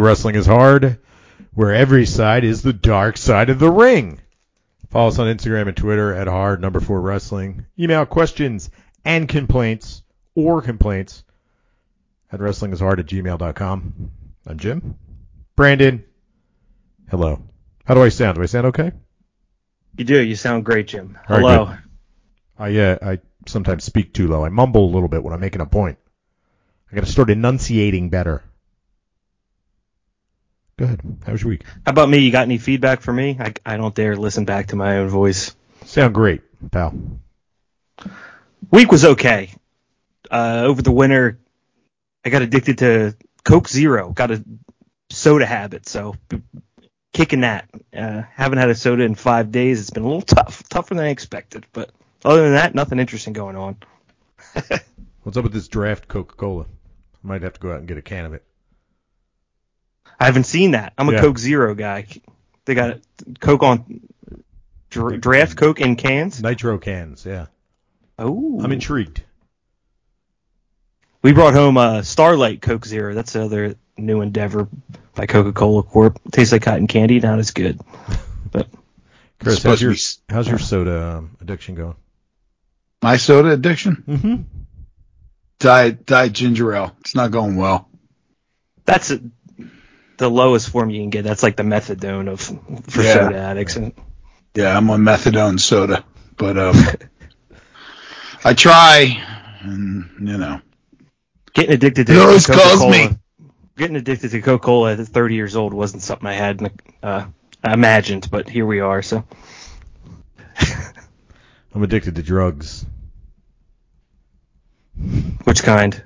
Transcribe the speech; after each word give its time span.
Wrestling 0.00 0.34
is 0.34 0.46
Hard, 0.46 0.98
where 1.54 1.74
every 1.74 2.06
side 2.06 2.44
is 2.44 2.62
the 2.62 2.72
dark 2.72 3.16
side 3.16 3.50
of 3.50 3.58
the 3.58 3.70
ring. 3.70 4.20
Follow 4.90 5.08
us 5.08 5.18
on 5.18 5.26
Instagram 5.34 5.68
and 5.68 5.76
Twitter 5.76 6.12
at 6.12 6.26
hard 6.26 6.60
number 6.60 6.80
four 6.80 7.00
wrestling. 7.00 7.66
Email 7.78 8.04
questions 8.06 8.70
and 9.04 9.28
complaints 9.28 10.02
or 10.34 10.62
complaints 10.62 11.22
at 12.32 12.40
wrestlingishard 12.40 12.98
at 12.98 13.06
gmail.com. 13.06 14.10
I'm 14.46 14.58
Jim. 14.58 14.96
Brandon. 15.54 16.04
Hello. 17.08 17.42
How 17.84 17.94
do 17.94 18.02
I 18.02 18.08
sound? 18.08 18.36
Do 18.36 18.42
I 18.42 18.46
sound 18.46 18.66
okay? 18.66 18.92
You 19.96 20.04
do. 20.04 20.20
You 20.20 20.34
sound 20.34 20.64
great, 20.64 20.88
Jim. 20.88 21.18
All 21.28 21.36
right, 21.36 21.40
Hello. 21.42 21.64
good. 21.66 21.78
I 22.58 22.76
uh, 22.78 22.98
I 23.02 23.18
sometimes 23.46 23.84
speak 23.84 24.12
too 24.12 24.28
low. 24.28 24.44
I 24.44 24.48
mumble 24.48 24.84
a 24.84 24.92
little 24.92 25.08
bit 25.08 25.22
when 25.22 25.32
I'm 25.32 25.40
making 25.40 25.60
a 25.60 25.66
point. 25.66 25.98
I 26.90 26.94
got 26.96 27.04
to 27.04 27.10
start 27.10 27.30
enunciating 27.30 28.10
better. 28.10 28.42
Go 30.80 30.86
ahead. 30.86 31.00
How 31.26 31.32
was 31.32 31.42
your 31.42 31.50
week? 31.50 31.64
How 31.84 31.90
about 31.90 32.08
me? 32.08 32.20
You 32.20 32.32
got 32.32 32.44
any 32.44 32.56
feedback 32.56 33.02
for 33.02 33.12
me? 33.12 33.36
I, 33.38 33.52
I 33.66 33.76
don't 33.76 33.94
dare 33.94 34.16
listen 34.16 34.46
back 34.46 34.68
to 34.68 34.76
my 34.76 34.96
own 34.96 35.10
voice. 35.10 35.54
Sound 35.84 36.14
great, 36.14 36.40
pal. 36.70 36.94
Week 38.70 38.90
was 38.90 39.04
okay. 39.04 39.52
Uh, 40.30 40.62
over 40.64 40.80
the 40.80 40.90
winter, 40.90 41.38
I 42.24 42.30
got 42.30 42.40
addicted 42.40 42.78
to 42.78 43.14
Coke 43.44 43.68
Zero. 43.68 44.08
Got 44.08 44.30
a 44.30 44.42
soda 45.10 45.44
habit, 45.44 45.86
so 45.86 46.14
b- 46.30 46.40
kicking 47.12 47.42
that. 47.42 47.68
Uh, 47.94 48.22
haven't 48.34 48.56
had 48.56 48.70
a 48.70 48.74
soda 48.74 49.02
in 49.02 49.14
five 49.14 49.52
days. 49.52 49.82
It's 49.82 49.90
been 49.90 50.04
a 50.04 50.06
little 50.06 50.22
tough, 50.22 50.66
tougher 50.70 50.94
than 50.94 51.04
I 51.04 51.10
expected. 51.10 51.66
But 51.74 51.90
other 52.24 52.44
than 52.44 52.52
that, 52.52 52.74
nothing 52.74 52.98
interesting 52.98 53.34
going 53.34 53.56
on. 53.56 53.76
What's 55.24 55.36
up 55.36 55.44
with 55.44 55.52
this 55.52 55.68
draft 55.68 56.08
Coca-Cola? 56.08 56.62
I 56.62 57.26
might 57.26 57.42
have 57.42 57.52
to 57.52 57.60
go 57.60 57.70
out 57.70 57.80
and 57.80 57.86
get 57.88 57.98
a 57.98 58.02
can 58.02 58.24
of 58.24 58.32
it. 58.32 58.44
I 60.20 60.26
haven't 60.26 60.44
seen 60.44 60.72
that. 60.72 60.92
I'm 60.98 61.08
a 61.08 61.12
Yeah. 61.12 61.20
Coke 61.20 61.38
Zero 61.38 61.74
guy. 61.74 62.06
They 62.66 62.74
got 62.74 63.00
Coke 63.40 63.62
on 63.62 64.00
dra- 64.90 65.16
draft 65.16 65.56
Coke 65.56 65.80
in 65.80 65.96
cans. 65.96 66.42
Nitro 66.42 66.78
cans, 66.78 67.24
yeah. 67.24 67.46
Oh, 68.18 68.60
I'm 68.62 68.70
intrigued. 68.70 69.22
We 71.22 71.32
brought 71.32 71.54
home 71.54 71.76
uh, 71.76 72.02
Starlight 72.02 72.60
Coke 72.62 72.84
Zero. 72.86 73.14
That's 73.14 73.32
the 73.32 73.44
other 73.44 73.74
new 73.96 74.20
endeavor 74.20 74.68
by 75.14 75.26
Coca-Cola 75.26 75.82
Corp. 75.82 76.18
Tastes 76.30 76.52
like 76.52 76.62
cotton 76.62 76.86
candy, 76.86 77.18
not 77.20 77.38
as 77.38 77.50
good. 77.50 77.80
But 78.52 78.66
Chris, 79.38 79.62
how's 79.62 79.80
your 79.80 79.92
be 79.92 79.98
how's 80.28 80.48
your 80.48 80.58
soda 80.58 81.18
um, 81.18 81.36
addiction 81.40 81.76
going? 81.76 81.94
My 83.00 83.16
soda 83.16 83.50
addiction? 83.50 84.02
Mm-hmm. 84.08 84.36
Diet, 85.60 86.04
diet 86.04 86.32
ginger 86.32 86.74
ale. 86.74 86.96
It's 87.00 87.14
not 87.14 87.30
going 87.30 87.54
well. 87.54 87.88
that's 88.84 89.12
a, 89.12 89.20
the 90.20 90.30
lowest 90.30 90.70
form 90.70 90.90
you 90.90 91.00
can 91.02 91.10
get. 91.10 91.24
That's 91.24 91.42
like 91.42 91.56
the 91.56 91.64
methadone 91.64 92.28
of 92.28 92.40
for 92.40 93.02
Yeah. 93.02 93.12
soda 93.14 93.36
addicts. 93.38 93.76
And 93.76 93.92
Yeah, 94.54 94.76
I'm 94.76 94.88
on 94.90 95.00
methadone 95.02 95.58
soda, 95.58 96.04
but 96.36 96.56
um, 96.56 96.76
I 98.44 98.54
try, 98.54 99.22
and 99.62 100.08
you 100.20 100.38
know, 100.38 100.60
getting 101.52 101.72
addicted 101.74 102.06
to 102.06 102.12
It 102.14 102.18
always 102.20 102.46
Coca-Cola. 102.46 102.76
calls 102.78 102.92
me. 102.92 103.16
Getting 103.76 103.96
addicted 103.96 104.30
to 104.32 104.40
Coca-Cola 104.42 104.92
at 104.92 104.98
30 105.00 105.34
years 105.34 105.56
old 105.56 105.72
wasn't 105.74 106.02
something 106.02 106.26
I 106.26 106.34
had 106.34 106.70
uh, 107.02 107.26
imagined, 107.64 108.28
but 108.30 108.48
here 108.48 108.66
we 108.66 108.80
are. 108.80 109.02
So 109.02 109.24
I'm 111.74 111.82
addicted 111.82 112.14
to 112.16 112.22
drugs. 112.22 112.84
which 115.44 115.62
kind? 115.62 116.02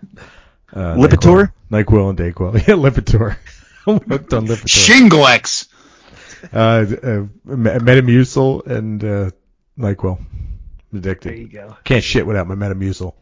Uh, 0.72 0.94
Lipitor? 0.94 1.52
NyQuil, 1.70 1.84
NyQuil 1.84 2.10
and 2.10 2.18
Dayquil. 2.18 2.54
Yeah, 2.68 2.74
Lipitor. 2.74 3.36
I'm 3.86 4.00
hooked 4.08 4.32
on 4.32 4.46
Lipitor. 4.46 5.08
Shingrix. 5.10 5.68
Uh, 6.52 6.56
uh, 6.56 7.26
Metamucil 7.46 8.66
and 8.66 9.02
uh, 9.04 9.30
NyQuil. 9.78 10.18
I'm 10.18 10.26
There 10.92 11.12
addicted. 11.12 11.38
you 11.38 11.48
go. 11.48 11.76
Can't 11.84 12.04
shit 12.04 12.26
without 12.26 12.46
my 12.46 12.54
Metamucil. 12.54 13.14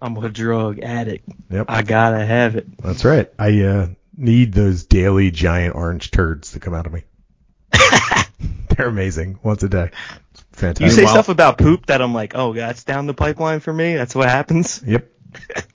I'm 0.00 0.16
a 0.16 0.28
drug 0.28 0.80
addict. 0.80 1.28
Yep. 1.50 1.66
I 1.68 1.82
gotta 1.82 2.24
have 2.24 2.56
it. 2.56 2.66
That's 2.78 3.04
right. 3.04 3.30
I 3.38 3.62
uh, 3.62 3.88
need 4.16 4.52
those 4.52 4.84
daily 4.84 5.30
giant 5.30 5.74
orange 5.74 6.10
turds 6.10 6.52
to 6.52 6.60
come 6.60 6.74
out 6.74 6.86
of 6.86 6.92
me. 6.92 7.02
They're 8.76 8.88
amazing. 8.88 9.38
Once 9.42 9.62
a 9.62 9.68
day. 9.68 9.90
It's 10.60 10.80
You 10.80 10.90
say 10.90 11.04
well- 11.04 11.12
stuff 11.14 11.28
about 11.30 11.58
poop 11.58 11.86
that 11.86 12.00
I'm 12.02 12.12
like, 12.14 12.32
oh, 12.36 12.52
that's 12.52 12.84
down 12.84 13.06
the 13.06 13.14
pipeline 13.14 13.60
for 13.60 13.72
me. 13.72 13.94
That's 13.96 14.14
what 14.14 14.28
happens. 14.28 14.82
Yep. 14.86 15.10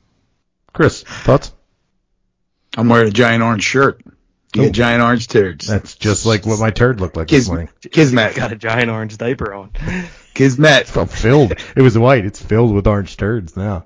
Chris, 0.73 1.03
thoughts? 1.03 1.51
I'm 2.77 2.87
wearing 2.89 3.07
a 3.07 3.11
giant 3.11 3.43
orange 3.43 3.63
shirt. 3.63 4.01
You 4.55 4.61
Oh. 4.63 4.65
get 4.65 4.73
giant 4.73 5.03
orange 5.03 5.27
turds. 5.27 5.67
That's 5.67 5.95
just 5.95 6.25
like 6.25 6.45
what 6.45 6.59
my 6.59 6.71
turd 6.71 6.99
looked 7.01 7.15
like 7.17 7.27
this 7.27 7.47
morning. 7.47 7.69
Kismet. 7.91 8.35
Got 8.35 8.51
a 8.51 8.55
giant 8.55 8.89
orange 8.89 9.17
diaper 9.17 9.53
on. 9.53 9.71
Kismet. 10.33 10.89
It's 10.95 11.21
filled. 11.21 11.51
It 11.75 11.81
was 11.81 11.97
white. 11.97 12.25
It's 12.25 12.41
filled 12.41 12.73
with 12.73 12.87
orange 12.87 13.15
turds 13.17 13.55
now. 13.55 13.85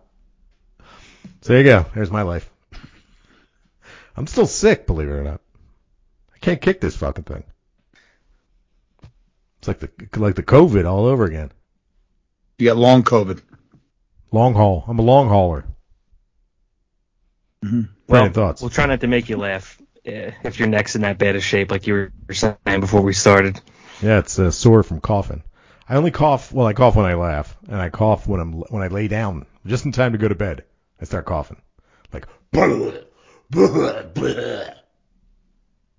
So 1.41 1.53
there 1.53 1.57
you 1.57 1.63
go. 1.65 1.85
There's 1.93 2.11
my 2.11 2.21
life. 2.21 2.49
I'm 4.15 4.27
still 4.27 4.45
sick, 4.47 4.85
believe 4.87 5.09
it 5.09 5.11
or 5.13 5.23
not. 5.23 5.41
I 6.33 6.37
can't 6.39 6.61
kick 6.61 6.79
this 6.79 6.95
fucking 6.95 7.23
thing. 7.25 7.43
It's 9.59 9.67
like 9.67 9.79
the 9.79 9.89
like 10.19 10.35
the 10.35 10.43
COVID 10.43 10.85
all 10.85 11.05
over 11.05 11.25
again. 11.25 11.51
You 12.57 12.67
got 12.67 12.77
long 12.77 13.03
COVID. 13.03 13.41
Long 14.31 14.53
haul. 14.53 14.85
I'm 14.87 14.99
a 14.99 15.03
long 15.03 15.27
hauler. 15.29 15.65
Mhm. 17.63 17.89
Well, 18.07 18.29
thoughts? 18.29 18.61
We'll 18.61 18.69
try 18.69 18.85
not 18.85 19.01
to 19.01 19.07
make 19.07 19.29
you 19.29 19.37
laugh 19.37 19.77
uh, 20.07 20.31
if 20.43 20.59
your 20.59 20.67
neck's 20.67 20.95
in 20.95 21.01
that 21.01 21.17
bad 21.17 21.35
of 21.35 21.43
shape, 21.43 21.71
like 21.71 21.87
you 21.87 22.11
were 22.27 22.33
saying 22.33 22.55
before 22.79 23.01
we 23.01 23.13
started. 23.13 23.59
Yeah, 24.01 24.19
it's 24.19 24.37
uh, 24.39 24.51
sore 24.51 24.83
from 24.83 24.99
coughing. 24.99 25.43
I 25.87 25.95
only 25.95 26.11
cough. 26.11 26.51
Well, 26.51 26.67
I 26.67 26.73
cough 26.73 26.95
when 26.95 27.05
I 27.05 27.15
laugh, 27.15 27.57
and 27.67 27.75
I 27.77 27.89
cough 27.89 28.27
when 28.27 28.39
I'm 28.39 28.53
when 28.53 28.81
I 28.83 28.87
lay 28.87 29.07
down, 29.07 29.45
just 29.65 29.85
in 29.85 29.91
time 29.91 30.11
to 30.13 30.17
go 30.17 30.27
to 30.27 30.35
bed. 30.35 30.63
I 31.01 31.05
start 31.05 31.25
coughing, 31.25 31.61
like. 32.11 32.27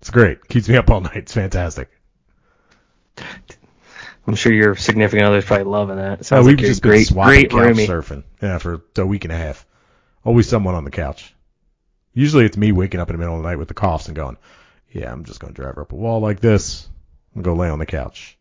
It's 0.01 0.09
great. 0.11 0.47
Keeps 0.47 0.67
me 0.69 0.77
up 0.77 0.89
all 0.89 1.01
night. 1.01 1.15
It's 1.17 1.33
fantastic. 1.33 1.89
I'm 4.27 4.35
sure 4.35 4.51
your 4.51 4.75
significant 4.75 5.27
other's 5.27 5.45
probably 5.45 5.65
loving 5.65 5.97
that. 5.97 6.13
It 6.13 6.19
Uh, 6.21 6.23
sounds 6.23 6.47
we've 6.47 6.57
like 6.57 6.65
just 6.65 6.81
been 6.81 6.89
great, 6.91 7.07
swapping 7.07 7.33
great 7.33 7.51
couch 7.51 7.59
roomie. 7.75 7.87
surfing. 7.87 8.23
Yeah, 8.41 8.57
for 8.57 8.81
a 8.97 9.05
week 9.05 9.25
and 9.25 9.31
a 9.31 9.37
half. 9.37 9.65
Always 10.23 10.49
someone 10.49 10.73
on 10.75 10.83
the 10.83 10.91
couch. 10.91 11.34
Usually 12.15 12.45
it's 12.45 12.57
me 12.57 12.71
waking 12.71 12.99
up 12.99 13.09
in 13.09 13.13
the 13.13 13.19
middle 13.19 13.35
of 13.35 13.43
the 13.43 13.47
night 13.47 13.59
with 13.59 13.67
the 13.67 13.73
coughs 13.75 14.07
and 14.07 14.15
going, 14.15 14.37
"Yeah, 14.91 15.11
I'm 15.11 15.25
just 15.25 15.39
going 15.39 15.53
to 15.53 15.61
drive 15.61 15.75
her 15.75 15.81
up 15.81 15.91
a 15.91 15.95
wall 15.95 16.21
like 16.21 16.39
this 16.39 16.87
and 17.35 17.43
go 17.43 17.53
lay 17.53 17.69
on 17.69 17.77
the 17.77 17.85
couch." 17.85 18.37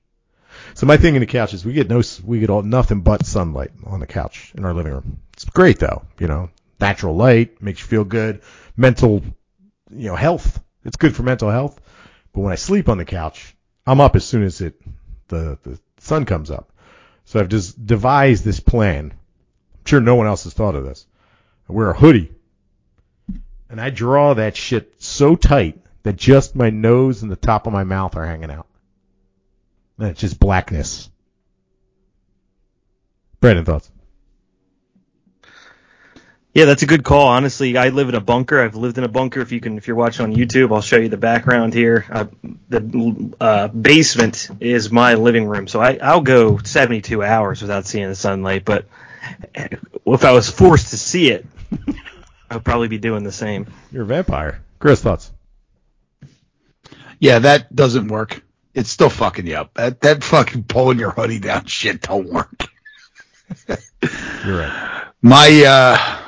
So 0.75 0.87
my 0.87 0.97
thing 0.97 1.17
in 1.17 1.21
the 1.21 1.27
couch 1.27 1.53
is 1.53 1.65
we 1.65 1.73
get 1.73 1.89
no, 1.89 2.01
we 2.25 2.39
get 2.39 2.51
all 2.51 2.63
nothing 2.63 3.01
but 3.01 3.27
sunlight 3.27 3.73
on 3.85 4.01
the 4.01 4.07
couch 4.07 4.53
in 4.57 4.65
our 4.65 4.73
living 4.73 4.93
room. 4.93 5.19
It's 5.33 5.45
great 5.45 5.81
though, 5.81 6.05
you 6.21 6.29
know, 6.29 6.51
natural 6.81 7.17
light 7.17 7.61
makes 7.61 7.81
you 7.81 7.87
feel 7.87 8.05
good, 8.05 8.43
mental, 8.77 9.23
you 9.91 10.09
know, 10.09 10.17
health. 10.17 10.63
It's 10.85 10.97
good 10.97 11.17
for 11.17 11.25
mental 11.25 11.51
health. 11.51 11.81
But 12.33 12.41
when 12.43 12.53
I 12.53 12.57
sleep 12.57 12.89
on 12.89 12.99
the 12.99 13.05
couch, 13.05 13.57
I'm 13.87 14.01
up 14.01 14.17
as 14.17 14.25
soon 14.25 14.45
as 14.45 14.61
it 14.61 14.81
the 15.29 15.59
the 15.63 15.81
sun 15.99 16.25
comes 16.25 16.51
up. 16.51 16.71
So 17.25 17.41
I've 17.41 17.49
just 17.49 17.85
devised 17.85 18.45
this 18.45 18.61
plan. 18.61 19.13
I'm 19.13 19.85
sure 19.85 20.01
no 20.01 20.15
one 20.15 20.27
else 20.27 20.45
has 20.45 20.55
thought 20.55 20.77
of 20.77 20.85
this. 20.85 21.07
I 21.69 21.73
wear 21.73 21.91
a 21.91 21.99
hoodie, 21.99 22.34
and 23.69 23.81
I 23.81 23.91
draw 23.91 24.35
that 24.35 24.57
shit 24.57 25.03
so 25.03 25.37
tight 25.37 25.79
that 26.03 26.17
just 26.17 26.55
my 26.55 26.71
nose 26.71 27.23
and 27.23 27.33
the 27.33 27.37
top 27.37 27.67
of 27.67 27.73
my 27.73 27.85
mouth 27.85 28.17
are 28.17 28.27
hanging 28.27 28.51
out. 28.51 28.67
And 29.99 30.09
it's 30.09 30.21
just 30.21 30.39
blackness. 30.39 31.11
Brandon, 33.41 33.65
thoughts? 33.65 33.91
Yeah, 36.55 36.67
that's 36.67 36.85
a 36.85 36.87
good 36.87 37.03
call. 37.03 37.27
Honestly, 37.27 37.77
I 37.77 37.89
live 37.89 38.09
in 38.09 38.15
a 38.15 38.21
bunker. 38.21 38.63
I've 38.63 38.77
lived 38.77 38.97
in 38.97 39.03
a 39.03 39.09
bunker. 39.09 39.41
If 39.41 39.51
you 39.51 39.61
can, 39.61 39.77
if 39.77 39.89
you're 39.89 39.97
watching 39.97 40.25
on 40.25 40.35
YouTube, 40.35 40.73
I'll 40.73 40.83
show 40.83 40.99
you 40.99 41.09
the 41.09 41.17
background 41.17 41.75
here. 41.75 42.07
Uh, 42.09 42.27
the 42.69 43.35
uh, 43.41 43.69
basement 43.69 44.51
is 44.61 44.93
my 44.93 45.15
living 45.15 45.47
room, 45.47 45.67
so 45.67 45.81
I, 45.81 45.99
I'll 46.01 46.21
go 46.21 46.59
72 46.59 47.25
hours 47.25 47.61
without 47.61 47.87
seeing 47.87 48.09
the 48.09 48.15
sunlight. 48.15 48.65
But 48.65 48.87
if 49.55 50.25
I 50.25 50.31
was 50.31 50.49
forced 50.49 50.91
to 50.91 50.97
see 50.97 51.31
it, 51.31 51.45
I 52.55 52.57
would 52.59 52.65
probably 52.65 52.87
be 52.87 52.99
doing 52.99 53.25
the 53.25 53.33
same. 53.33 53.67
You're 53.91 54.05
a 54.05 54.07
vampire. 54.07 54.63
Chris, 54.79 55.03
thoughts? 55.03 55.33
Yeah, 57.19 57.41
that 57.41 57.75
doesn't 57.75 58.07
work. 58.07 58.45
It's 58.75 58.91
still 58.91 59.11
fucking 59.11 59.49
you 59.49 59.57
up. 59.57 59.75
That 59.75 60.01
that 60.03 60.23
fucking 60.23 60.63
pulling 60.63 61.01
your 61.01 61.11
hoodie 61.11 61.41
down 61.41 61.65
shit 61.67 62.03
don't 62.03 62.33
work. 62.33 62.69
You're 64.47 64.59
right. 64.59 65.05
My 65.21 65.65
uh 65.67 66.21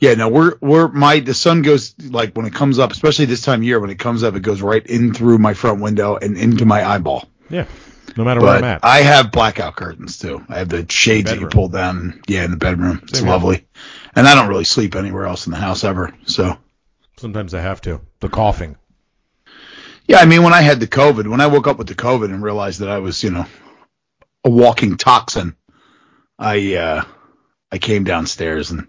yeah, 0.00 0.12
no, 0.12 0.28
we're 0.28 0.58
we're 0.60 0.88
my 0.88 1.20
the 1.20 1.32
sun 1.32 1.62
goes 1.62 1.94
like 1.98 2.34
when 2.34 2.44
it 2.44 2.52
comes 2.52 2.78
up, 2.78 2.92
especially 2.92 3.24
this 3.24 3.40
time 3.40 3.60
of 3.60 3.64
year 3.64 3.80
when 3.80 3.88
it 3.88 3.98
comes 3.98 4.22
up, 4.22 4.34
it 4.34 4.40
goes 4.40 4.60
right 4.60 4.86
in 4.86 5.14
through 5.14 5.38
my 5.38 5.54
front 5.54 5.80
window 5.80 6.16
and 6.16 6.36
into 6.36 6.66
my 6.66 6.86
eyeball. 6.86 7.26
Yeah. 7.48 7.64
No 8.18 8.24
matter 8.24 8.40
where 8.42 8.56
I'm 8.56 8.64
at. 8.64 8.80
I 8.82 8.98
have 8.98 9.32
blackout 9.32 9.76
curtains 9.76 10.18
too. 10.18 10.44
I 10.48 10.58
have 10.58 10.68
the 10.68 10.86
shades 10.90 11.30
that 11.30 11.40
you 11.40 11.48
pull 11.48 11.68
down. 11.68 12.20
Yeah, 12.26 12.44
in 12.44 12.50
the 12.50 12.58
bedroom. 12.58 13.00
It's 13.04 13.18
Same 13.18 13.26
here. 13.26 13.32
lovely. 13.32 13.66
And 14.16 14.26
I 14.26 14.34
don't 14.34 14.48
really 14.48 14.64
sleep 14.64 14.96
anywhere 14.96 15.26
else 15.26 15.46
in 15.46 15.52
the 15.52 15.58
house 15.58 15.84
ever. 15.84 16.12
So 16.24 16.58
Sometimes 17.18 17.54
I 17.54 17.60
have 17.60 17.80
to. 17.82 18.00
The 18.20 18.28
coughing. 18.28 18.76
Yeah, 20.06 20.18
I 20.18 20.26
mean, 20.26 20.42
when 20.42 20.52
I 20.52 20.60
had 20.60 20.80
the 20.80 20.86
COVID, 20.86 21.26
when 21.26 21.40
I 21.40 21.46
woke 21.46 21.66
up 21.66 21.78
with 21.78 21.88
the 21.88 21.94
COVID 21.94 22.26
and 22.26 22.42
realized 22.42 22.80
that 22.80 22.90
I 22.90 22.98
was, 22.98 23.24
you 23.24 23.30
know, 23.30 23.46
a 24.44 24.50
walking 24.50 24.96
toxin, 24.96 25.56
I 26.38 26.74
uh, 26.74 27.04
I 27.72 27.78
came 27.78 28.04
downstairs 28.04 28.70
and 28.70 28.86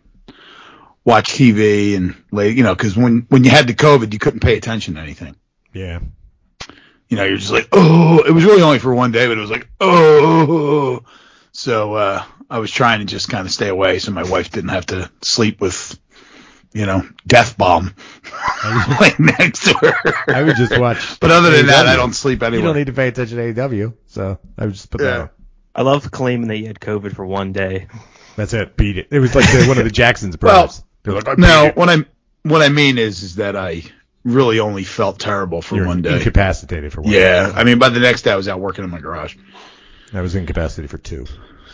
watched 1.05 1.31
TV 1.31 1.95
and 1.95 2.15
lay, 2.31 2.49
you 2.49 2.63
know, 2.63 2.75
because 2.75 2.97
when 2.97 3.25
when 3.29 3.43
you 3.43 3.49
had 3.49 3.67
the 3.67 3.73
COVID, 3.73 4.13
you 4.13 4.19
couldn't 4.19 4.41
pay 4.41 4.57
attention 4.57 4.95
to 4.95 5.01
anything. 5.01 5.35
Yeah. 5.73 5.99
You 7.07 7.15
know, 7.15 7.23
you're 7.23 7.37
just 7.37 7.53
like, 7.53 7.69
oh, 7.71 8.21
it 8.27 8.31
was 8.31 8.43
really 8.43 8.61
only 8.61 8.79
for 8.79 8.93
one 8.93 9.13
day, 9.13 9.27
but 9.27 9.37
it 9.37 9.41
was 9.41 9.49
like, 9.49 9.69
oh. 9.79 11.03
So 11.53 11.93
uh, 11.93 12.23
I 12.49 12.59
was 12.59 12.71
trying 12.71 12.99
to 12.99 13.05
just 13.05 13.29
kind 13.29 13.45
of 13.45 13.51
stay 13.51 13.67
away, 13.67 13.99
so 13.99 14.11
my 14.11 14.23
wife 14.23 14.51
didn't 14.51 14.69
have 14.69 14.85
to 14.87 15.11
sleep 15.21 15.59
with, 15.59 15.99
you 16.73 16.85
know, 16.85 17.03
death 17.25 17.57
bomb 17.57 17.93
like 18.99 19.19
next 19.19 19.65
to 19.65 19.73
her. 19.73 20.13
I 20.33 20.43
would 20.43 20.55
just 20.55 20.77
watch. 20.79 21.19
But 21.19 21.31
other 21.31 21.51
than 21.51 21.65
that, 21.67 21.87
I 21.87 21.95
don't 21.95 22.13
sleep 22.13 22.41
anyway. 22.43 22.61
You 22.61 22.67
don't 22.67 22.75
need 22.77 22.87
to 22.87 22.93
pay 22.93 23.09
attention 23.09 23.37
to 23.53 23.61
AW, 23.87 23.91
so 24.05 24.39
I 24.57 24.65
would 24.65 24.73
just 24.73 24.89
put 24.89 25.01
that 25.01 25.05
Yeah. 25.15 25.21
on. 25.23 25.29
I 25.75 25.81
love 25.83 26.09
claiming 26.09 26.47
that 26.47 26.57
you 26.57 26.67
had 26.67 26.79
COVID 26.79 27.15
for 27.15 27.25
one 27.25 27.51
day. 27.53 27.87
That's 28.35 28.53
it. 28.53 28.75
Beat 28.77 28.97
it. 28.97 29.07
It 29.11 29.19
was 29.19 29.35
like 29.35 29.45
the, 29.51 29.65
one 29.67 29.77
of 29.77 29.83
the 29.83 29.91
Jacksons 29.91 30.35
brothers. 30.35 30.83
They're 31.03 31.13
like, 31.13 31.27
I 31.27 31.35
beat 31.35 31.41
No, 31.41 31.71
what 31.75 31.89
I 31.89 31.97
what 32.43 32.61
I 32.61 32.69
mean 32.69 32.97
is 32.97 33.23
is 33.23 33.35
that 33.35 33.55
I 33.55 33.83
really 34.23 34.59
only 34.59 34.83
felt 34.83 35.19
terrible 35.19 35.61
for 35.61 35.75
You're 35.75 35.85
one 35.87 36.01
day. 36.01 36.15
incapacitated 36.17 36.93
for 36.93 37.01
one. 37.01 37.11
Yeah, 37.13 37.51
I 37.53 37.63
mean 37.63 37.77
by 37.77 37.89
the 37.89 37.99
next 37.99 38.23
day 38.23 38.31
I 38.31 38.35
was 38.35 38.47
out 38.47 38.59
working 38.59 38.83
in 38.83 38.89
my 38.89 38.99
garage. 38.99 39.35
I 40.13 40.21
was 40.21 40.35
incapacitated 40.35 40.89
for 40.89 40.97
two. 40.97 41.25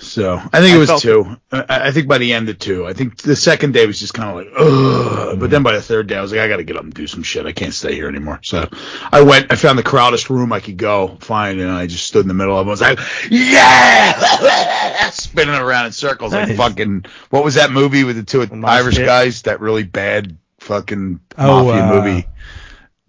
So 0.03 0.38
I 0.51 0.61
think 0.61 0.75
it 0.75 0.77
was 0.77 1.01
two. 1.01 1.38
I, 1.51 1.88
I 1.88 1.91
think 1.91 2.07
by 2.07 2.17
the 2.17 2.33
end 2.33 2.50
of 2.50 2.59
two, 2.59 2.85
I 2.85 2.94
think 2.94 3.17
the 3.21 3.35
second 3.35 3.73
day 3.73 3.85
was 3.88 4.00
just 4.00 4.13
kind 4.13 4.29
of 4.29 4.35
like, 4.35 4.47
ugh. 4.57 5.39
But 5.39 5.50
then 5.50 5.63
by 5.63 5.71
the 5.73 5.81
third 5.81 6.07
day, 6.07 6.15
I 6.15 6.21
was 6.21 6.31
like, 6.31 6.41
I 6.41 6.47
got 6.47 6.57
to 6.57 6.63
get 6.63 6.75
up 6.77 6.83
and 6.83 6.94
do 6.94 7.07
some 7.07 7.23
shit. 7.23 7.45
I 7.45 7.51
can't 7.51 7.73
stay 7.73 7.95
here 7.95 8.07
anymore. 8.07 8.39
So 8.44 8.67
I 9.11 9.21
went. 9.21 9.51
I 9.51 9.55
found 9.55 9.79
the 9.79 9.83
crowdedest 9.83 10.29
room 10.29 10.53
I 10.53 10.59
could 10.59 10.77
go 10.77 11.17
find, 11.21 11.59
and 11.59 11.71
I 11.71 11.88
just 11.88 12.05
stood 12.05 12.21
in 12.21 12.27
the 12.27 12.33
middle 12.33 12.57
of 12.57 12.67
it. 12.67 12.69
I 12.69 12.71
was 12.71 12.81
like, 12.81 13.00
yeah, 13.31 15.09
spinning 15.11 15.55
around 15.55 15.88
in 15.88 15.91
circles 15.91 16.33
like 16.33 16.55
fucking. 16.55 17.05
What 17.29 17.44
was 17.44 17.55
that 17.55 17.71
movie 17.71 18.03
with 18.03 18.17
the 18.17 18.23
two 18.23 18.47
Irish 18.65 18.97
Pit? 18.97 19.05
guys? 19.05 19.41
That 19.44 19.59
really 19.61 19.83
bad 19.83 20.38
fucking 20.59 21.19
Oh, 21.38 21.65
mafia 21.65 21.83
uh, 21.85 21.94
movie. 21.94 22.27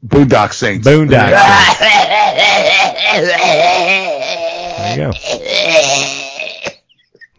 Boondock 0.06 0.52
Saints. 0.52 0.86
Boondock 0.86 1.10
There 4.74 4.90
you 4.90 4.96
go. 4.96 5.12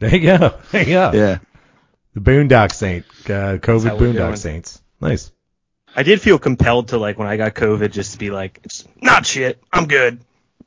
There 0.10 0.16
you 0.16 0.38
go. 0.38 0.56
There 0.72 0.82
you 0.84 0.90
go. 0.94 1.12
Yeah. 1.14 1.38
The 2.14 2.20
Boondock 2.22 2.72
Saint. 2.74 3.06
Uh, 3.26 3.58
COVID 3.58 3.98
Boondock 3.98 4.14
doing. 4.16 4.36
Saints. 4.36 4.82
Nice. 5.02 5.32
I 5.96 6.04
did 6.04 6.22
feel 6.22 6.38
compelled 6.40 6.90
to 6.90 6.98
like 6.98 7.18
when 7.18 7.28
I 7.28 7.38
got 7.38 7.56
COVID 7.56 7.92
just 7.92 8.14
to 8.14 8.18
be 8.18 8.30
like, 8.30 8.60
it's 8.64 8.86
not 9.02 9.26
shit. 9.26 9.62
I'm 9.72 9.88
good. 9.88 10.20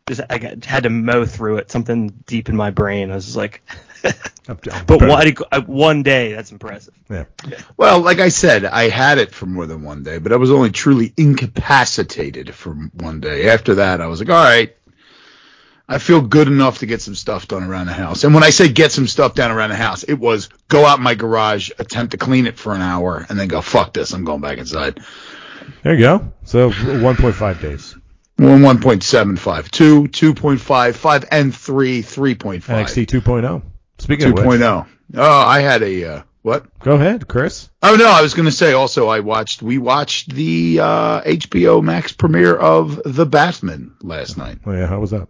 Just 0.08 0.22
I 0.30 0.38
got, 0.38 0.64
had 0.64 0.84
to 0.84 0.90
mow 0.90 1.24
through 1.26 1.58
it. 1.58 1.70
Something 1.70 2.08
deep 2.26 2.48
in 2.48 2.56
my 2.56 2.70
brain. 2.70 3.10
I 3.10 3.14
was 3.14 3.26
just 3.26 3.36
like, 3.36 3.62
I'm- 4.04 4.14
I'm 4.48 4.86
but 4.86 5.00
better. 5.00 5.06
one, 5.08 5.32
uh, 5.52 5.60
one 5.62 6.02
day 6.02 6.32
that's 6.32 6.50
impressive. 6.52 6.94
Yeah. 7.10 7.24
Well, 7.76 8.00
like 8.00 8.18
I 8.18 8.30
said, 8.30 8.64
I 8.64 8.88
had 8.88 9.18
it 9.18 9.32
for 9.34 9.46
more 9.46 9.66
than 9.66 9.82
one 9.82 10.02
day, 10.02 10.18
but 10.18 10.32
I 10.32 10.36
was 10.36 10.50
only 10.50 10.70
truly 10.70 11.12
incapacitated 11.16 12.54
for 12.54 12.72
one 12.74 13.20
day. 13.20 13.48
After 13.48 13.76
that, 13.76 14.00
I 14.00 14.06
was 14.06 14.18
like, 14.20 14.30
all 14.30 14.42
right, 14.42 14.74
I 15.90 15.98
feel 15.98 16.20
good 16.20 16.48
enough 16.48 16.78
to 16.78 16.86
get 16.86 17.00
some 17.00 17.14
stuff 17.14 17.48
done 17.48 17.62
around 17.62 17.86
the 17.86 17.94
house. 17.94 18.22
And 18.24 18.34
when 18.34 18.44
I 18.44 18.50
say 18.50 18.68
get 18.68 18.92
some 18.92 19.06
stuff 19.06 19.34
done 19.34 19.50
around 19.50 19.70
the 19.70 19.76
house, 19.76 20.02
it 20.02 20.14
was 20.14 20.50
go 20.68 20.84
out 20.84 20.98
in 20.98 21.04
my 21.04 21.14
garage, 21.14 21.70
attempt 21.78 22.10
to 22.10 22.18
clean 22.18 22.46
it 22.46 22.58
for 22.58 22.74
an 22.74 22.82
hour, 22.82 23.24
and 23.28 23.38
then 23.38 23.48
go, 23.48 23.62
fuck 23.62 23.94
this, 23.94 24.12
I'm 24.12 24.24
going 24.24 24.42
back 24.42 24.58
inside. 24.58 25.00
There 25.82 25.94
you 25.94 26.00
go. 26.00 26.32
So 26.44 26.70
1.5 26.70 27.60
days. 27.62 27.96
One 28.36 28.60
1.75, 28.60 29.70
2, 29.70 30.04
2.5, 30.04 30.94
5, 30.94 31.24
and 31.32 31.56
3, 31.56 32.02
3.5. 32.02 32.60
NXT 32.60 33.06
2.0. 33.06 33.62
Speaking 33.98 34.26
of 34.26 34.32
which, 34.34 34.60
2.0. 34.60 34.86
Oh, 35.16 35.40
I 35.40 35.60
had 35.60 35.82
a, 35.82 36.04
uh, 36.04 36.22
what? 36.42 36.78
go 36.80 36.94
ahead, 36.94 37.26
Chris. 37.26 37.68
Oh 37.82 37.96
no, 37.96 38.06
I 38.08 38.22
was 38.22 38.34
going 38.34 38.46
to 38.46 38.52
say 38.52 38.74
also 38.74 39.08
I 39.08 39.20
watched 39.20 39.60
we 39.60 39.78
watched 39.78 40.30
the 40.30 40.78
uh, 40.80 41.22
HBO 41.22 41.82
Max 41.82 42.12
premiere 42.12 42.54
of 42.54 43.00
The 43.04 43.26
Batman 43.26 43.96
last 44.02 44.36
night. 44.36 44.58
Oh 44.64 44.72
yeah, 44.72 44.86
how 44.86 45.00
was 45.00 45.10
that? 45.10 45.28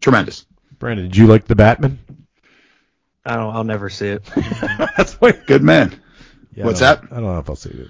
Tremendous. 0.00 0.46
Brandon, 0.78 1.06
did 1.06 1.16
you 1.16 1.26
like 1.26 1.46
the 1.46 1.54
Batman? 1.56 1.98
I 3.24 3.36
don't. 3.36 3.54
I'll 3.54 3.64
never 3.64 3.90
see 3.90 4.08
it. 4.08 4.24
That's 4.96 5.14
what. 5.20 5.46
Good 5.46 5.62
man. 5.62 6.00
Yeah, 6.54 6.64
What's 6.64 6.80
I 6.82 6.94
that? 6.94 7.04
I 7.12 7.16
don't 7.16 7.24
know 7.24 7.38
if 7.38 7.48
I'll 7.48 7.56
see 7.56 7.70
it. 7.70 7.88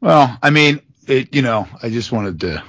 Well, 0.00 0.36
I 0.42 0.50
mean, 0.50 0.80
it 1.06 1.34
you 1.34 1.42
know, 1.42 1.68
I 1.82 1.90
just 1.90 2.10
wanted 2.10 2.40
to 2.40 2.62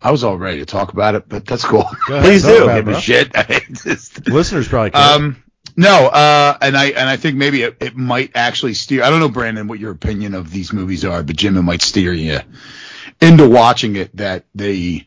I 0.00 0.10
was 0.10 0.24
all 0.24 0.36
ready 0.38 0.60
to 0.60 0.66
talk 0.66 0.92
about 0.92 1.14
it, 1.14 1.28
but 1.28 1.44
that's 1.46 1.64
cool. 1.64 1.82
Ahead, 1.82 2.24
Please 2.24 2.42
do. 2.44 2.60
Give 2.66 2.78
a 2.78 2.82
bro. 2.82 2.98
shit. 2.98 3.30
I 3.34 3.60
just- 3.70 4.26
Listeners 4.28 4.68
probably 4.68 4.90
care. 4.92 5.02
um 5.02 5.42
no, 5.76 6.06
uh 6.06 6.56
and 6.60 6.76
I 6.76 6.86
and 6.86 7.08
I 7.08 7.16
think 7.16 7.36
maybe 7.36 7.62
it, 7.62 7.76
it 7.80 7.96
might 7.96 8.32
actually 8.34 8.74
steer 8.74 9.02
I 9.04 9.10
don't 9.10 9.20
know 9.20 9.28
Brandon 9.28 9.68
what 9.68 9.78
your 9.78 9.92
opinion 9.92 10.34
of 10.34 10.50
these 10.50 10.72
movies 10.72 11.04
are, 11.04 11.22
but 11.22 11.36
Jim 11.36 11.56
it 11.56 11.62
might 11.62 11.82
steer 11.82 12.12
you 12.12 12.40
into 13.20 13.48
watching 13.48 13.96
it 13.96 14.16
that 14.16 14.44
the 14.54 15.04